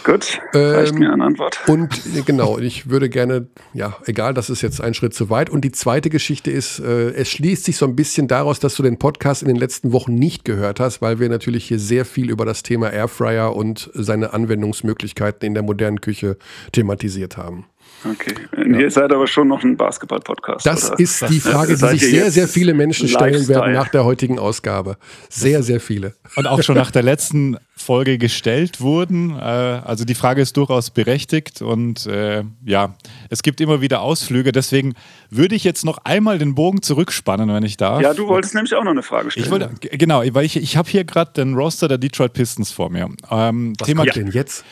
Gut, 0.05 0.39
reicht 0.53 0.93
ähm, 0.93 0.99
mir 0.99 1.13
eine 1.13 1.25
Antwort. 1.25 1.61
Und 1.67 1.89
genau, 2.27 2.59
ich 2.59 2.91
würde 2.91 3.09
gerne, 3.09 3.47
ja, 3.73 3.97
egal, 4.05 4.35
das 4.35 4.51
ist 4.51 4.61
jetzt 4.61 4.83
ein 4.83 4.93
Schritt 4.93 5.15
zu 5.15 5.31
weit. 5.31 5.49
Und 5.49 5.65
die 5.65 5.73
zweite 5.73 6.11
Geschichte 6.11 6.51
ist, 6.51 6.79
äh, 6.79 7.13
es 7.13 7.31
schließt 7.31 7.65
sich 7.65 7.79
so 7.79 7.87
ein 7.87 7.97
bisschen 7.97 8.29
daraus, 8.29 8.61
dass 8.61 8.75
du 8.75 8.83
den 8.83 8.99
Podcast 8.99 9.41
in 9.41 9.49
den 9.49 9.57
letzten 9.57 9.93
Wochen 9.93 10.15
nicht 10.15 10.45
gehört 10.45 10.79
hast, 10.79 11.01
weil 11.01 11.21
wir 11.21 11.31
natürlich 11.31 11.65
hier 11.65 11.79
sehr 11.79 12.05
viel 12.05 12.29
über 12.29 12.45
das 12.45 12.63
Thema 12.63 12.91
Airfryer 12.93 13.57
und 13.57 13.91
seine 13.95 14.35
Anwendungsmöglichkeiten 14.35 15.47
in 15.47 15.55
der 15.55 15.63
modernen 15.63 16.03
Küche 16.03 16.37
thematisiert 16.73 17.39
haben. 17.39 17.65
Okay. 18.05 18.35
Ja. 18.57 18.79
Ihr 18.81 18.91
seid 18.91 19.13
aber 19.13 19.27
schon 19.27 19.49
noch 19.49 19.63
ein 19.63 19.77
Basketball-Podcast. 19.77 20.67
Das 20.67 20.91
oder? 20.91 21.01
ist 21.01 21.29
die 21.29 21.41
Frage, 21.41 21.77
die 21.77 21.87
sich 21.87 22.03
sehr, 22.03 22.31
sehr 22.31 22.49
viele 22.49 22.75
Menschen 22.75 23.09
stellen 23.09 23.49
werden 23.49 23.73
nach 23.73 23.89
der 23.89 24.05
heutigen 24.05 24.39
Ausgabe. 24.39 24.97
Sehr, 25.29 25.63
sehr 25.63 25.81
viele. 25.81 26.15
Und 26.37 26.47
auch 26.47 26.63
schon 26.63 26.77
nach 26.77 26.91
der 26.91 27.03
letzten 27.03 27.57
Folge 27.77 28.19
gestellt 28.19 28.81
wurden. 28.81 29.31
Äh, 29.31 29.43
also 29.43 30.05
die 30.05 30.15
Frage 30.15 30.43
ist 30.43 30.57
durchaus 30.57 30.91
berechtigt 30.91 31.63
und 31.63 32.07
äh, 32.07 32.45
ja, 32.65 32.95
es 33.31 33.43
gibt 33.43 33.61
immer 33.61 33.81
wieder 33.81 34.01
Ausflüge. 34.01 34.53
Deswegen 34.53 34.95
würde 35.31 35.55
ich 35.55 35.65
jetzt 35.65 35.85
noch 35.85 35.99
einmal 36.05 36.39
den 36.39 36.55
Bogen 36.55 36.83
zurückspannen, 36.83 37.53
wenn 37.53 37.65
ich 37.65 37.77
darf. 37.77 38.01
Ja, 38.01 38.15
du 38.15 38.29
wolltest 38.29 38.55
nämlich 38.55 38.75
auch 38.75 38.85
noch 38.85 38.93
eine 38.93 39.03
Frage 39.03 39.31
stellen. 39.31 39.47
Ich 39.47 39.51
wollte, 39.51 39.71
genau, 39.97 40.23
weil 40.33 40.45
ich, 40.45 40.57
ich 40.57 40.77
habe 40.77 40.89
hier 40.89 41.05
gerade 41.05 41.33
den 41.33 41.55
Roster 41.55 41.89
der 41.89 41.99
Detroit 41.99 42.33
Pistons 42.33 42.71
vor 42.71 42.91
mir. 42.91 43.09
Ähm, 43.31 43.75
Was 43.79 43.87
Thema 43.87 44.05
kommt 44.05 44.17
denn 44.17 44.31
jetzt? 44.31 44.65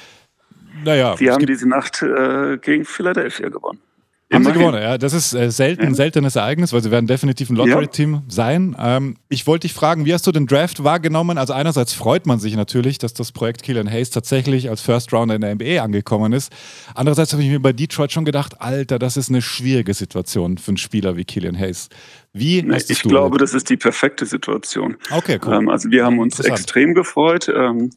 Naja, 0.84 1.16
Sie 1.16 1.30
haben 1.30 1.46
diese 1.46 1.68
Nacht 1.68 2.02
äh, 2.02 2.58
gegen 2.58 2.84
Philadelphia 2.84 3.48
gewonnen. 3.48 3.80
Haben 4.32 4.44
sie 4.44 4.52
gewonnen, 4.52 4.82
ja. 4.82 4.98
Das 4.98 5.12
ist 5.12 5.34
äh, 5.34 5.50
selten, 5.50 5.82
ein 5.82 5.94
seltenes 5.94 6.36
Ereignis, 6.36 6.72
weil 6.72 6.82
sie 6.82 6.90
werden 6.90 7.06
definitiv 7.06 7.50
ein 7.50 7.56
Lottery-Team 7.56 8.14
ja. 8.14 8.22
sein. 8.28 8.74
Ähm, 8.78 9.16
ich 9.28 9.46
wollte 9.46 9.66
dich 9.66 9.74
fragen, 9.74 10.06
wie 10.06 10.14
hast 10.14 10.26
du 10.26 10.32
den 10.32 10.46
Draft 10.46 10.82
wahrgenommen? 10.82 11.38
Also 11.38 11.52
einerseits 11.52 11.92
freut 11.92 12.26
man 12.26 12.38
sich 12.38 12.56
natürlich, 12.56 12.98
dass 12.98 13.12
das 13.12 13.32
Projekt 13.32 13.62
Killian 13.62 13.90
Hayes 13.90 14.10
tatsächlich 14.10 14.70
als 14.70 14.80
First 14.80 15.12
Rounder 15.12 15.34
in 15.34 15.42
der 15.42 15.54
NBA 15.54 15.82
angekommen 15.82 16.32
ist. 16.32 16.52
Andererseits 16.94 17.32
habe 17.32 17.42
ich 17.42 17.50
mir 17.50 17.60
bei 17.60 17.72
Detroit 17.72 18.12
schon 18.12 18.24
gedacht, 18.24 18.60
Alter, 18.60 18.98
das 18.98 19.16
ist 19.16 19.28
eine 19.28 19.42
schwierige 19.42 19.92
Situation 19.92 20.56
für 20.56 20.70
einen 20.70 20.78
Spieler 20.78 21.16
wie 21.16 21.24
Killian 21.24 21.58
Hayes. 21.58 21.88
Wie 22.32 22.62
nee, 22.62 22.78
Ich 22.88 23.02
glaube, 23.02 23.36
das 23.36 23.52
ist 23.52 23.68
die 23.68 23.76
perfekte 23.76 24.24
Situation. 24.24 24.96
Okay, 25.10 25.38
cool. 25.44 25.54
Ähm, 25.54 25.68
also 25.68 25.90
wir 25.90 26.04
haben 26.04 26.18
uns 26.18 26.40
extrem 26.40 26.94
gefreut. 26.94 27.52
Ähm, 27.54 27.90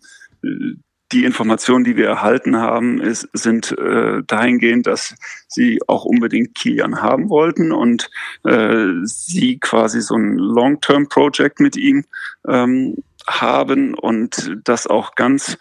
die 1.12 1.24
Informationen, 1.24 1.84
die 1.84 1.98
wir 1.98 2.08
erhalten 2.08 2.58
haben, 2.58 3.00
ist, 3.00 3.30
sind 3.34 3.78
äh, 3.78 4.24
dahingehend, 4.26 4.88
dass 4.88 5.16
sie 5.48 5.80
auch 5.88 6.04
unbedingt 6.04 6.56
Kilian 6.56 7.02
haben 7.02 7.30
wollten 7.30 7.72
und 7.72 8.10
äh, 8.44 8.88
sie 9.04 9.60
quasi 9.60 10.02
so 10.02 10.16
ein 10.16 10.36
Long-Term-Project 10.38 11.60
mit 11.60 11.78
ihm 11.78 12.06
ähm, 12.48 12.96
haben 13.28 13.94
und 13.94 14.58
das 14.64 14.88
auch 14.88 15.16
ganz 15.16 15.58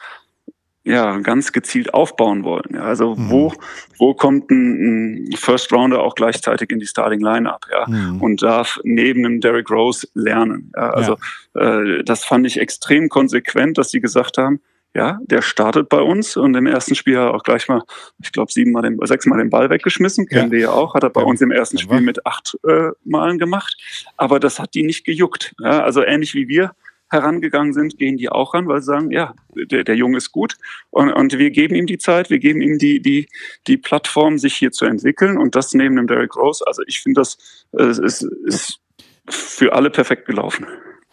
ja, 0.86 1.16
ganz 1.20 1.52
gezielt 1.52 1.94
aufbauen 1.94 2.44
wollen. 2.44 2.74
Ja, 2.74 2.82
also 2.82 3.14
mhm. 3.14 3.30
wo, 3.30 3.52
wo 3.98 4.12
kommt 4.12 4.50
ein, 4.50 5.28
ein, 5.30 5.36
First 5.36 5.72
Rounder 5.72 6.02
auch 6.02 6.14
gleichzeitig 6.14 6.70
in 6.70 6.78
die 6.78 6.86
Starting 6.86 7.20
Lineup, 7.20 7.66
ja, 7.70 7.86
mhm. 7.88 8.20
und 8.20 8.42
darf 8.42 8.78
neben 8.84 9.24
einem 9.24 9.40
Derrick 9.40 9.70
Rose 9.70 10.06
lernen. 10.12 10.72
Ja, 10.76 10.90
also 10.90 11.16
ja. 11.54 11.80
Äh, 11.80 12.04
das 12.04 12.24
fand 12.24 12.46
ich 12.46 12.60
extrem 12.60 13.08
konsequent, 13.08 13.78
dass 13.78 13.90
sie 13.90 14.00
gesagt 14.00 14.36
haben, 14.36 14.60
ja, 14.94 15.18
der 15.24 15.42
startet 15.42 15.88
bei 15.88 16.00
uns 16.00 16.36
und 16.36 16.54
im 16.54 16.66
ersten 16.66 16.94
Spiel 16.94 17.16
hat 17.16 17.24
er 17.24 17.34
auch 17.34 17.42
gleich 17.42 17.68
mal, 17.68 17.82
ich 18.22 18.30
glaube, 18.30 18.52
siebenmal 18.52 18.82
den, 18.82 18.96
sechsmal 19.04 19.38
den 19.38 19.50
Ball 19.50 19.68
weggeschmissen, 19.68 20.26
kennen 20.26 20.46
ja. 20.46 20.52
wir 20.52 20.60
ja 20.60 20.70
auch, 20.70 20.94
hat 20.94 21.02
er 21.02 21.10
bei 21.10 21.20
ja. 21.20 21.26
uns 21.26 21.40
im 21.40 21.50
ersten 21.50 21.78
Spiel 21.78 22.00
mit 22.00 22.24
acht 22.24 22.56
äh, 22.66 22.90
Malen 23.04 23.38
gemacht. 23.38 23.76
Aber 24.16 24.38
das 24.38 24.60
hat 24.60 24.74
die 24.74 24.84
nicht 24.84 25.04
gejuckt. 25.04 25.54
Ja, 25.58 25.82
also 25.82 26.04
ähnlich 26.04 26.34
wie 26.34 26.46
wir 26.46 26.72
herangegangen 27.10 27.72
sind, 27.72 27.98
gehen 27.98 28.16
die 28.16 28.28
auch 28.28 28.54
ran, 28.54 28.68
weil 28.68 28.80
sie 28.80 28.86
sagen, 28.86 29.10
ja, 29.10 29.34
der, 29.54 29.84
der 29.84 29.96
Junge 29.96 30.16
ist 30.18 30.32
gut 30.32 30.56
und, 30.90 31.12
und 31.12 31.36
wir 31.38 31.50
geben 31.50 31.74
ihm 31.74 31.86
die 31.86 31.98
Zeit, 31.98 32.30
wir 32.30 32.38
geben 32.38 32.60
ihm 32.60 32.78
die, 32.78 33.00
die, 33.00 33.28
die 33.66 33.76
Plattform, 33.76 34.38
sich 34.38 34.54
hier 34.54 34.72
zu 34.72 34.84
entwickeln 34.84 35.38
und 35.38 35.54
das 35.54 35.74
neben 35.74 35.96
dem 35.96 36.06
Derrick 36.06 36.34
Rose. 36.34 36.64
Also 36.66 36.82
ich 36.86 37.00
finde, 37.00 37.20
das 37.20 37.66
äh, 37.72 37.88
ist, 37.88 38.22
ist 38.46 38.80
für 39.28 39.74
alle 39.74 39.90
perfekt 39.90 40.26
gelaufen. 40.26 40.66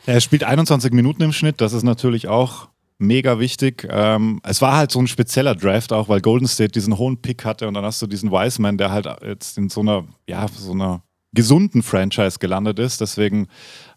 Er 0.05 0.21
spielt 0.21 0.43
21 0.43 0.93
Minuten 0.93 1.21
im 1.23 1.33
Schnitt, 1.33 1.61
das 1.61 1.73
ist 1.73 1.83
natürlich 1.83 2.27
auch 2.27 2.69
mega 3.01 3.39
wichtig. 3.39 3.87
Ähm, 3.89 4.39
es 4.43 4.61
war 4.61 4.77
halt 4.77 4.91
so 4.91 4.99
ein 4.99 5.07
spezieller 5.07 5.55
Draft 5.55 5.91
auch, 5.91 6.07
weil 6.07 6.21
Golden 6.21 6.47
State 6.47 6.71
diesen 6.71 6.97
hohen 6.97 7.21
Pick 7.21 7.43
hatte 7.43 7.67
und 7.67 7.73
dann 7.73 7.83
hast 7.83 8.01
du 8.01 8.07
diesen 8.07 8.31
Wiseman, 8.31 8.77
der 8.77 8.91
halt 8.91 9.07
jetzt 9.23 9.57
in 9.57 9.69
so 9.69 9.81
einer, 9.81 10.05
ja, 10.27 10.47
so 10.47 10.71
einer 10.71 11.03
gesunden 11.33 11.81
Franchise 11.81 12.39
gelandet 12.39 12.79
ist. 12.79 13.01
Deswegen. 13.01 13.47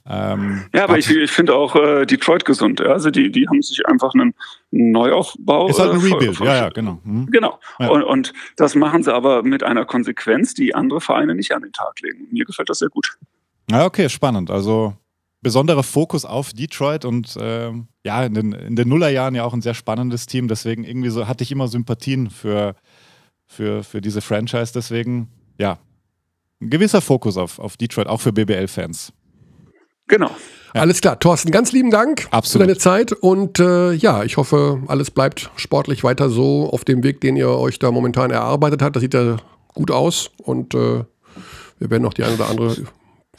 Ähm, 0.06 0.64
ja, 0.74 0.85
aber 0.85 0.98
ich, 0.98 1.10
ich 1.10 1.31
finde 1.31 1.55
auch 1.55 1.74
äh, 1.76 2.05
Detroit 2.05 2.44
gesund. 2.44 2.81
Ja? 2.81 2.93
Also 2.93 3.10
die, 3.10 3.32
die 3.32 3.48
haben 3.48 3.62
sich 3.62 3.86
einfach 3.86 4.12
einen 4.14 4.35
Neuaufbau. 4.70 5.68
Ist 5.68 5.78
halt 5.78 5.93
ein 5.93 6.01
äh, 6.01 6.12
Rebuild, 6.12 6.39
ja, 6.40 6.56
ja, 6.56 6.68
genau. 6.68 7.01
Mhm. 7.05 7.26
Genau. 7.31 7.59
Ja. 7.78 7.89
Und, 7.89 8.02
und 8.02 8.32
das 8.56 8.74
machen 8.74 9.02
sie 9.02 9.12
aber 9.12 9.43
mit 9.43 9.62
einer 9.62 9.85
Konsequenz, 9.85 10.55
die 10.55 10.74
andere 10.74 11.01
Vereine 11.01 11.35
nicht 11.35 11.52
an 11.52 11.62
den 11.62 11.72
Tag 11.72 12.01
legen. 12.02 12.28
Mir 12.31 12.44
gefällt 12.44 12.68
das 12.68 12.81
sehr 12.81 12.90
gut. 12.90 13.16
Ja, 13.70 13.86
okay, 13.86 14.09
spannend. 14.09 14.51
Also 14.51 14.94
besonderer 15.45 15.85
Fokus 15.85 16.25
auf 16.25 16.53
Detroit 16.53 17.05
und 17.05 17.37
äh, 17.37 17.71
ja, 18.05 18.25
in 18.25 18.35
den, 18.35 18.53
in 18.53 18.75
den 18.75 18.89
Nullerjahren 18.89 19.37
ja 19.37 19.45
auch 19.45 19.55
ein 19.55 19.62
sehr 19.62 19.75
spannendes 19.75 20.27
Team. 20.27 20.49
Deswegen 20.49 20.83
irgendwie 20.83 21.11
so 21.11 21.29
hatte 21.29 21.45
ich 21.45 21.53
immer 21.53 21.69
Sympathien 21.69 22.31
für, 22.31 22.75
für, 23.47 23.85
für 23.85 24.01
diese 24.01 24.21
Franchise. 24.21 24.73
Deswegen, 24.75 25.29
ja, 25.59 25.79
ein 26.61 26.71
gewisser 26.71 27.01
Fokus 27.01 27.37
auf, 27.37 27.61
auf 27.61 27.77
Detroit, 27.77 28.09
auch 28.09 28.21
für 28.21 28.33
BBL-Fans. 28.33 29.12
Genau. 30.09 30.31
Ja. 30.75 30.81
Alles 30.81 31.01
klar. 31.01 31.21
Thorsten, 31.21 31.53
ganz 31.53 31.71
lieben 31.71 31.91
Dank 31.91 32.27
Absolut. 32.33 32.62
für 32.62 32.66
deine 32.66 32.79
Zeit. 32.79 33.12
Und 33.12 33.61
äh, 33.61 33.93
ja, 33.93 34.25
ich 34.25 34.37
hoffe, 34.37 34.83
alles 34.89 35.11
bleibt 35.11 35.51
sportlich 35.55 36.03
weiter 36.03 36.31
so 36.31 36.69
auf 36.71 36.85
dem 36.85 37.05
Weg, 37.05 37.21
den 37.21 37.37
ihr 37.37 37.51
euch 37.51 37.79
da 37.79 37.93
momentan 37.93 38.33
erarbeitet 38.33 38.83
habt. 38.83 38.97
Das 38.97 39.01
sieht 39.03 39.15
ja 39.15 39.37
gut 39.73 39.91
aus. 39.91 40.31
Und 40.39 40.75
äh, 40.75 41.05
wir 41.79 41.91
werden 41.91 42.03
noch 42.03 42.15
die 42.15 42.25
eine 42.25 42.35
oder 42.35 42.49
andere 42.49 42.77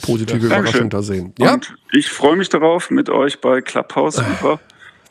positive 0.01 0.47
ja, 0.47 0.59
Überraschung 0.59 0.89
da 0.89 1.01
sehen. 1.01 1.33
Ja? 1.39 1.53
Und 1.53 1.75
ich 1.91 2.09
freue 2.09 2.35
mich 2.35 2.49
darauf, 2.49 2.89
mit 2.89 3.09
euch 3.09 3.41
bei 3.41 3.61
Clubhouse 3.61 4.17
über 4.17 4.59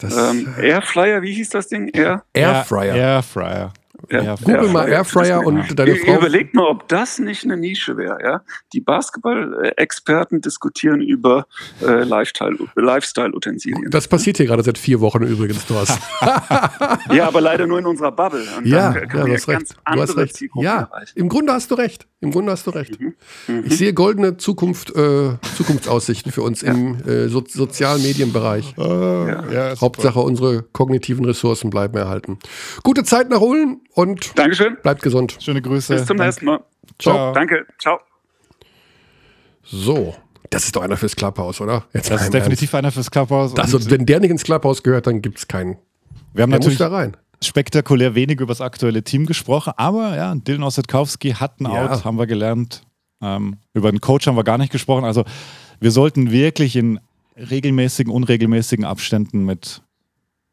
ähm, 0.02 0.55
Airflyer, 0.61 1.23
wie 1.23 1.32
hieß 1.35 1.51
das 1.51 1.69
Ding? 1.69 1.89
Air? 1.89 2.24
Airfryer. 2.35 2.94
Airfryer. 2.94 3.73
Ja, 4.10 4.35
Google 4.36 4.68
mal 4.68 4.89
Airfryer 4.89 5.44
und 5.44 5.78
deine 5.78 5.97
Frau. 5.97 6.16
Überlegt 6.16 6.55
mal, 6.55 6.66
ob 6.66 6.89
das 6.89 7.18
nicht 7.18 7.44
eine 7.44 7.56
Nische 7.56 7.97
wäre. 7.97 8.18
Ja? 8.22 8.43
Die 8.72 8.81
Basketball-Experten 8.81 10.40
diskutieren 10.40 11.01
über 11.01 11.47
äh, 11.82 12.05
Lifestyle-Utensilien. 12.05 13.90
Das 13.90 14.09
passiert 14.09 14.36
hier 14.36 14.47
gerade 14.47 14.62
seit 14.62 14.78
vier 14.78 15.01
Wochen 15.01 15.22
übrigens, 15.22 15.66
Thorsten. 15.66 16.01
ja, 17.12 17.26
aber 17.26 17.40
leider 17.40 17.66
nur 17.66 17.78
in 17.78 17.86
unserer 17.86 18.12
Bubble. 18.12 18.44
Und 18.56 18.66
ja, 18.66 18.94
ja 18.94 19.06
du 19.06 19.32
hast 19.32 19.48
recht. 19.48 19.76
Du 19.93 20.01
hast 20.01 20.16
recht. 20.16 20.44
Ja, 20.56 20.90
im 21.14 21.28
Grunde 21.28 21.52
hast 21.52 21.70
du 21.70 21.74
recht. 21.74 22.06
Im 22.20 22.31
Grunde 22.31 22.52
hast 22.52 22.66
du 22.66 22.70
recht. 22.70 22.98
Mhm. 23.01 23.14
Mhm. 23.48 23.64
Ich 23.66 23.76
sehe 23.76 23.93
goldene 23.93 24.36
Zukunft, 24.36 24.90
äh, 24.97 25.32
Zukunftsaussichten 25.56 26.32
für 26.32 26.43
uns 26.43 26.62
ja. 26.62 26.72
im 26.72 26.97
äh, 27.06 27.28
so 27.28 27.44
Sozialmedienbereich. 27.47 28.74
Ja. 28.76 29.52
Ja, 29.52 29.81
Hauptsache, 29.81 30.20
unsere 30.20 30.62
kognitiven 30.62 31.24
Ressourcen 31.24 31.70
bleiben 31.70 31.97
erhalten. 31.97 32.39
Gute 32.82 33.05
Zeit 33.05 33.31
nach 33.31 33.40
Ulm 33.40 33.81
und 33.95 34.39
Dankeschön. 34.39 34.77
bleibt 34.83 35.03
gesund. 35.03 35.37
Schöne 35.41 35.62
Grüße. 35.62 35.95
Bis 35.95 36.07
zum 36.07 36.16
nächsten 36.16 36.45
Mal. 36.47 36.61
Ciao. 36.99 37.33
Danke. 37.33 37.66
Ciao. 37.79 37.99
So, 39.62 40.15
das 40.51 40.65
ist 40.65 40.77
doch 40.77 40.83
einer 40.83 40.97
fürs 40.97 41.16
Clubhouse, 41.16 41.61
oder? 41.61 41.85
Das 41.93 42.09
Jetzt 42.09 42.11
mal 42.11 42.25
ist 42.25 42.35
definitiv 42.35 42.75
einer 42.75 42.93
fürs 42.93 43.11
Clubhouse. 43.11 43.55
Ernst. 43.55 43.75
Also, 43.75 43.91
wenn 43.91 44.05
der 44.07 44.21
nicht 44.21 44.31
ins 44.31 44.45
Clubhouse 44.45 44.83
gehört, 44.83 45.07
dann 45.07 45.23
gibt 45.23 45.39
es 45.39 45.49
keinen. 45.49 45.79
wir 46.33 46.43
haben 46.43 46.51
Der 46.51 46.59
muss 46.59 46.66
natürlich 46.66 46.79
da 46.79 46.89
rein. 46.89 47.16
spektakulär 47.43 48.15
wenig 48.15 48.41
über 48.41 48.51
das 48.51 48.61
aktuelle 48.61 49.03
Team 49.03 49.27
gesprochen, 49.27 49.73
aber 49.77 50.16
ja, 50.16 50.35
Dylan 50.35 50.62
Ossetkowski 50.62 51.33
hat 51.33 51.61
ein 51.61 51.65
Ja. 51.73 51.91
Out, 51.93 52.05
haben 52.05 52.19
wir 52.19 52.27
gelernt. 52.27 52.83
Ähm, 53.23 53.57
über 53.73 53.91
den 53.91 54.01
Coach 54.01 54.27
haben 54.27 54.37
wir 54.37 54.45
gar 54.45 54.59
nicht 54.59 54.71
gesprochen. 54.73 55.05
Also 55.05 55.25
wir 55.81 55.91
sollten 55.91 56.31
wirklich 56.31 56.77
in 56.77 57.01
regelmäßigen, 57.37 58.12
unregelmäßigen 58.12 58.85
Abständen 58.85 59.45
mit 59.45 59.83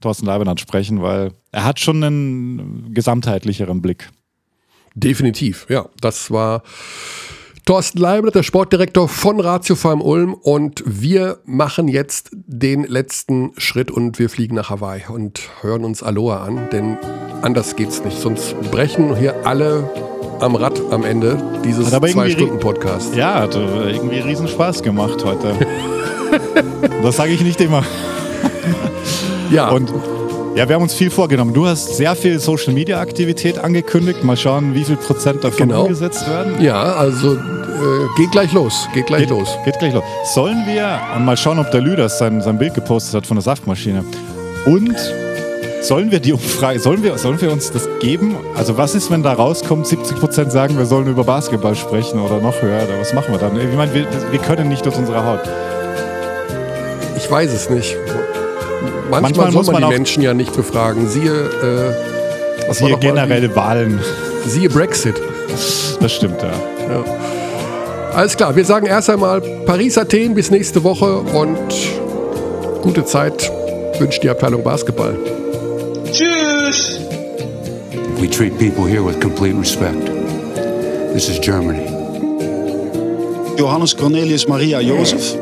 Thorsten 0.02 0.26
Leibniz 0.26 0.60
sprechen, 0.60 1.02
weil 1.02 1.32
er 1.52 1.64
hat 1.64 1.80
schon 1.80 2.04
einen 2.04 2.94
gesamtheitlicheren 2.94 3.82
Blick. 3.82 4.10
Definitiv, 4.96 5.68
ja. 5.70 5.86
Das 6.02 6.32
war 6.32 6.64
Thorsten 7.66 8.00
Leibniz, 8.00 8.34
der 8.34 8.44
Sportdirektor 8.44 9.08
von 9.08 9.40
Ratio 9.40 9.76
Farm 9.76 10.02
Ulm. 10.02 10.34
Und 10.34 10.84
wir 10.86 11.38
machen 11.46 11.88
jetzt 11.88 12.32
den 12.34 12.84
letzten 12.84 13.52
Schritt 13.58 13.92
und 13.92 14.20
wir 14.20 14.30
fliegen 14.30 14.56
nach 14.56 14.70
Hawaii 14.70 15.04
und 15.08 15.42
hören 15.62 15.86
uns 15.86 16.04
Aloha 16.04 16.44
an, 16.44 16.70
denn 16.72 16.98
anders 17.42 17.76
geht's 17.76 18.04
nicht. 18.04 18.18
Sonst 18.18 18.60
brechen 18.72 19.16
hier 19.16 19.46
alle 19.46 19.90
am 20.40 20.56
Rad 20.56 20.82
am 20.92 21.06
Ende 21.06 21.62
dieses 21.64 21.90
Zwei-Stunden-Podcasts. 21.92 23.16
Ja, 23.16 23.42
hat 23.42 23.56
äh, 23.56 23.92
irgendwie 23.92 24.20
riesen 24.20 24.48
Spaß 24.48 24.82
gemacht 24.82 25.24
heute. 25.24 25.56
das 27.04 27.16
sage 27.16 27.32
ich 27.32 27.42
nicht 27.42 27.62
immer. 27.62 27.86
Ja, 29.52 29.70
Und 29.70 29.92
ja, 30.56 30.68
wir 30.68 30.76
haben 30.76 30.82
uns 30.84 30.94
viel 30.94 31.10
vorgenommen. 31.10 31.54
Du 31.54 31.66
hast 31.66 31.96
sehr 31.96 32.16
viel 32.16 32.40
Social 32.40 32.74
Media 32.74 33.00
Aktivität 33.00 33.58
angekündigt. 33.60 34.24
Mal 34.24 34.36
schauen, 34.38 34.74
wie 34.76 34.84
viel 34.84 34.98
Prozent 34.98 35.44
davon 35.44 35.70
Genau. 35.70 35.84
umgesetzt 35.84 36.28
werden. 36.30 36.62
ja 36.62 36.82
also 36.82 37.36
äh, 37.36 37.38
geht 38.18 38.32
gleich 38.32 38.52
los. 38.54 38.88
Geht 38.94 39.08
gleich 39.08 39.22
Geht, 39.22 39.30
los. 39.30 39.50
geht 39.66 39.80
gleich 39.80 39.94
los. 39.94 40.04
Sollen 40.34 40.66
wir 40.68 41.00
mal 41.20 41.38
schauen, 41.38 41.58
ob 41.60 41.72
der 41.72 41.82
Lüders 41.82 42.18
sein, 42.18 42.42
sein 42.42 42.58
Bild 42.58 42.74
gepostet 42.74 43.14
hat 43.16 43.28
von 43.28 43.38
der 43.38 43.44
Saftmaschine. 43.44 44.04
Und 44.66 44.96
sollen 45.82 46.12
wir 46.12 46.20
die 46.20 46.34
Umfrage, 46.34 46.80
sollen 46.80 47.02
wir, 47.02 47.18
sollen 47.18 47.42
wir 47.42 47.52
uns 47.52 47.72
das 47.72 47.88
geben? 48.02 48.36
Also 48.56 48.78
was 48.78 48.94
ist, 48.94 49.10
wenn 49.10 49.24
da 49.24 49.34
rauskommt, 49.34 49.88
70% 49.88 50.50
sagen, 50.52 50.78
wir 50.78 50.86
sollen 50.86 51.08
über 51.08 51.24
Basketball 51.24 51.76
sprechen 51.76 52.20
oder 52.20 52.40
noch 52.40 52.62
höher? 52.62 52.84
Oder 52.84 53.00
was 53.00 53.14
machen 53.14 53.32
wir 53.34 53.40
dann? 53.40 53.56
Ich 53.60 53.76
meine, 53.76 53.94
wir, 53.94 54.06
wir 54.32 54.40
können 54.40 54.68
nicht 54.70 54.86
durch 54.86 54.98
unsere 54.98 55.26
Haut. 55.26 55.40
Ich 57.18 57.30
weiß 57.32 57.52
es 57.54 57.70
nicht. 57.70 57.96
Manchmal, 59.12 59.22
Manchmal 59.22 59.46
soll 59.52 59.60
muss 59.60 59.68
man 59.68 59.74
man 59.74 59.82
die 59.82 59.86
auch- 59.88 59.92
Menschen 59.92 60.24
ja 60.24 60.34
nicht 60.34 60.56
befragen. 60.56 61.08
Siehe, 61.10 61.32
äh, 61.32 62.82
mal 62.82 62.98
generelle 62.98 63.54
Wahlen. 63.56 64.00
Siehe 64.48 64.70
Brexit. 64.70 65.16
Das 66.00 66.14
stimmt, 66.14 66.42
ja. 66.42 66.52
Alles 68.14 68.36
klar, 68.36 68.56
wir 68.56 68.66
sagen 68.66 68.88
erst 68.88 69.10
einmal 69.10 69.42
Paris, 69.66 69.98
Athen 69.98 70.34
bis 70.34 70.50
nächste 70.52 70.84
Woche 70.84 71.18
und 71.18 71.58
gute 72.82 73.06
Zeit 73.06 73.52
wünscht 74.00 74.24
die 74.24 74.30
Abteilung 74.30 74.64
Basketball. 74.64 75.14
We 78.20 78.30
treat 78.30 78.58
people 78.58 78.86
here 78.88 79.02
with 79.06 79.20
complete 79.20 79.58
respect. 79.58 80.10
This 81.14 81.30
is 81.30 81.40
Germany. 81.42 81.86
Johannes 83.58 83.96
Cornelius 83.96 84.48
Maria 84.48 84.80
Jozef. 84.80 85.36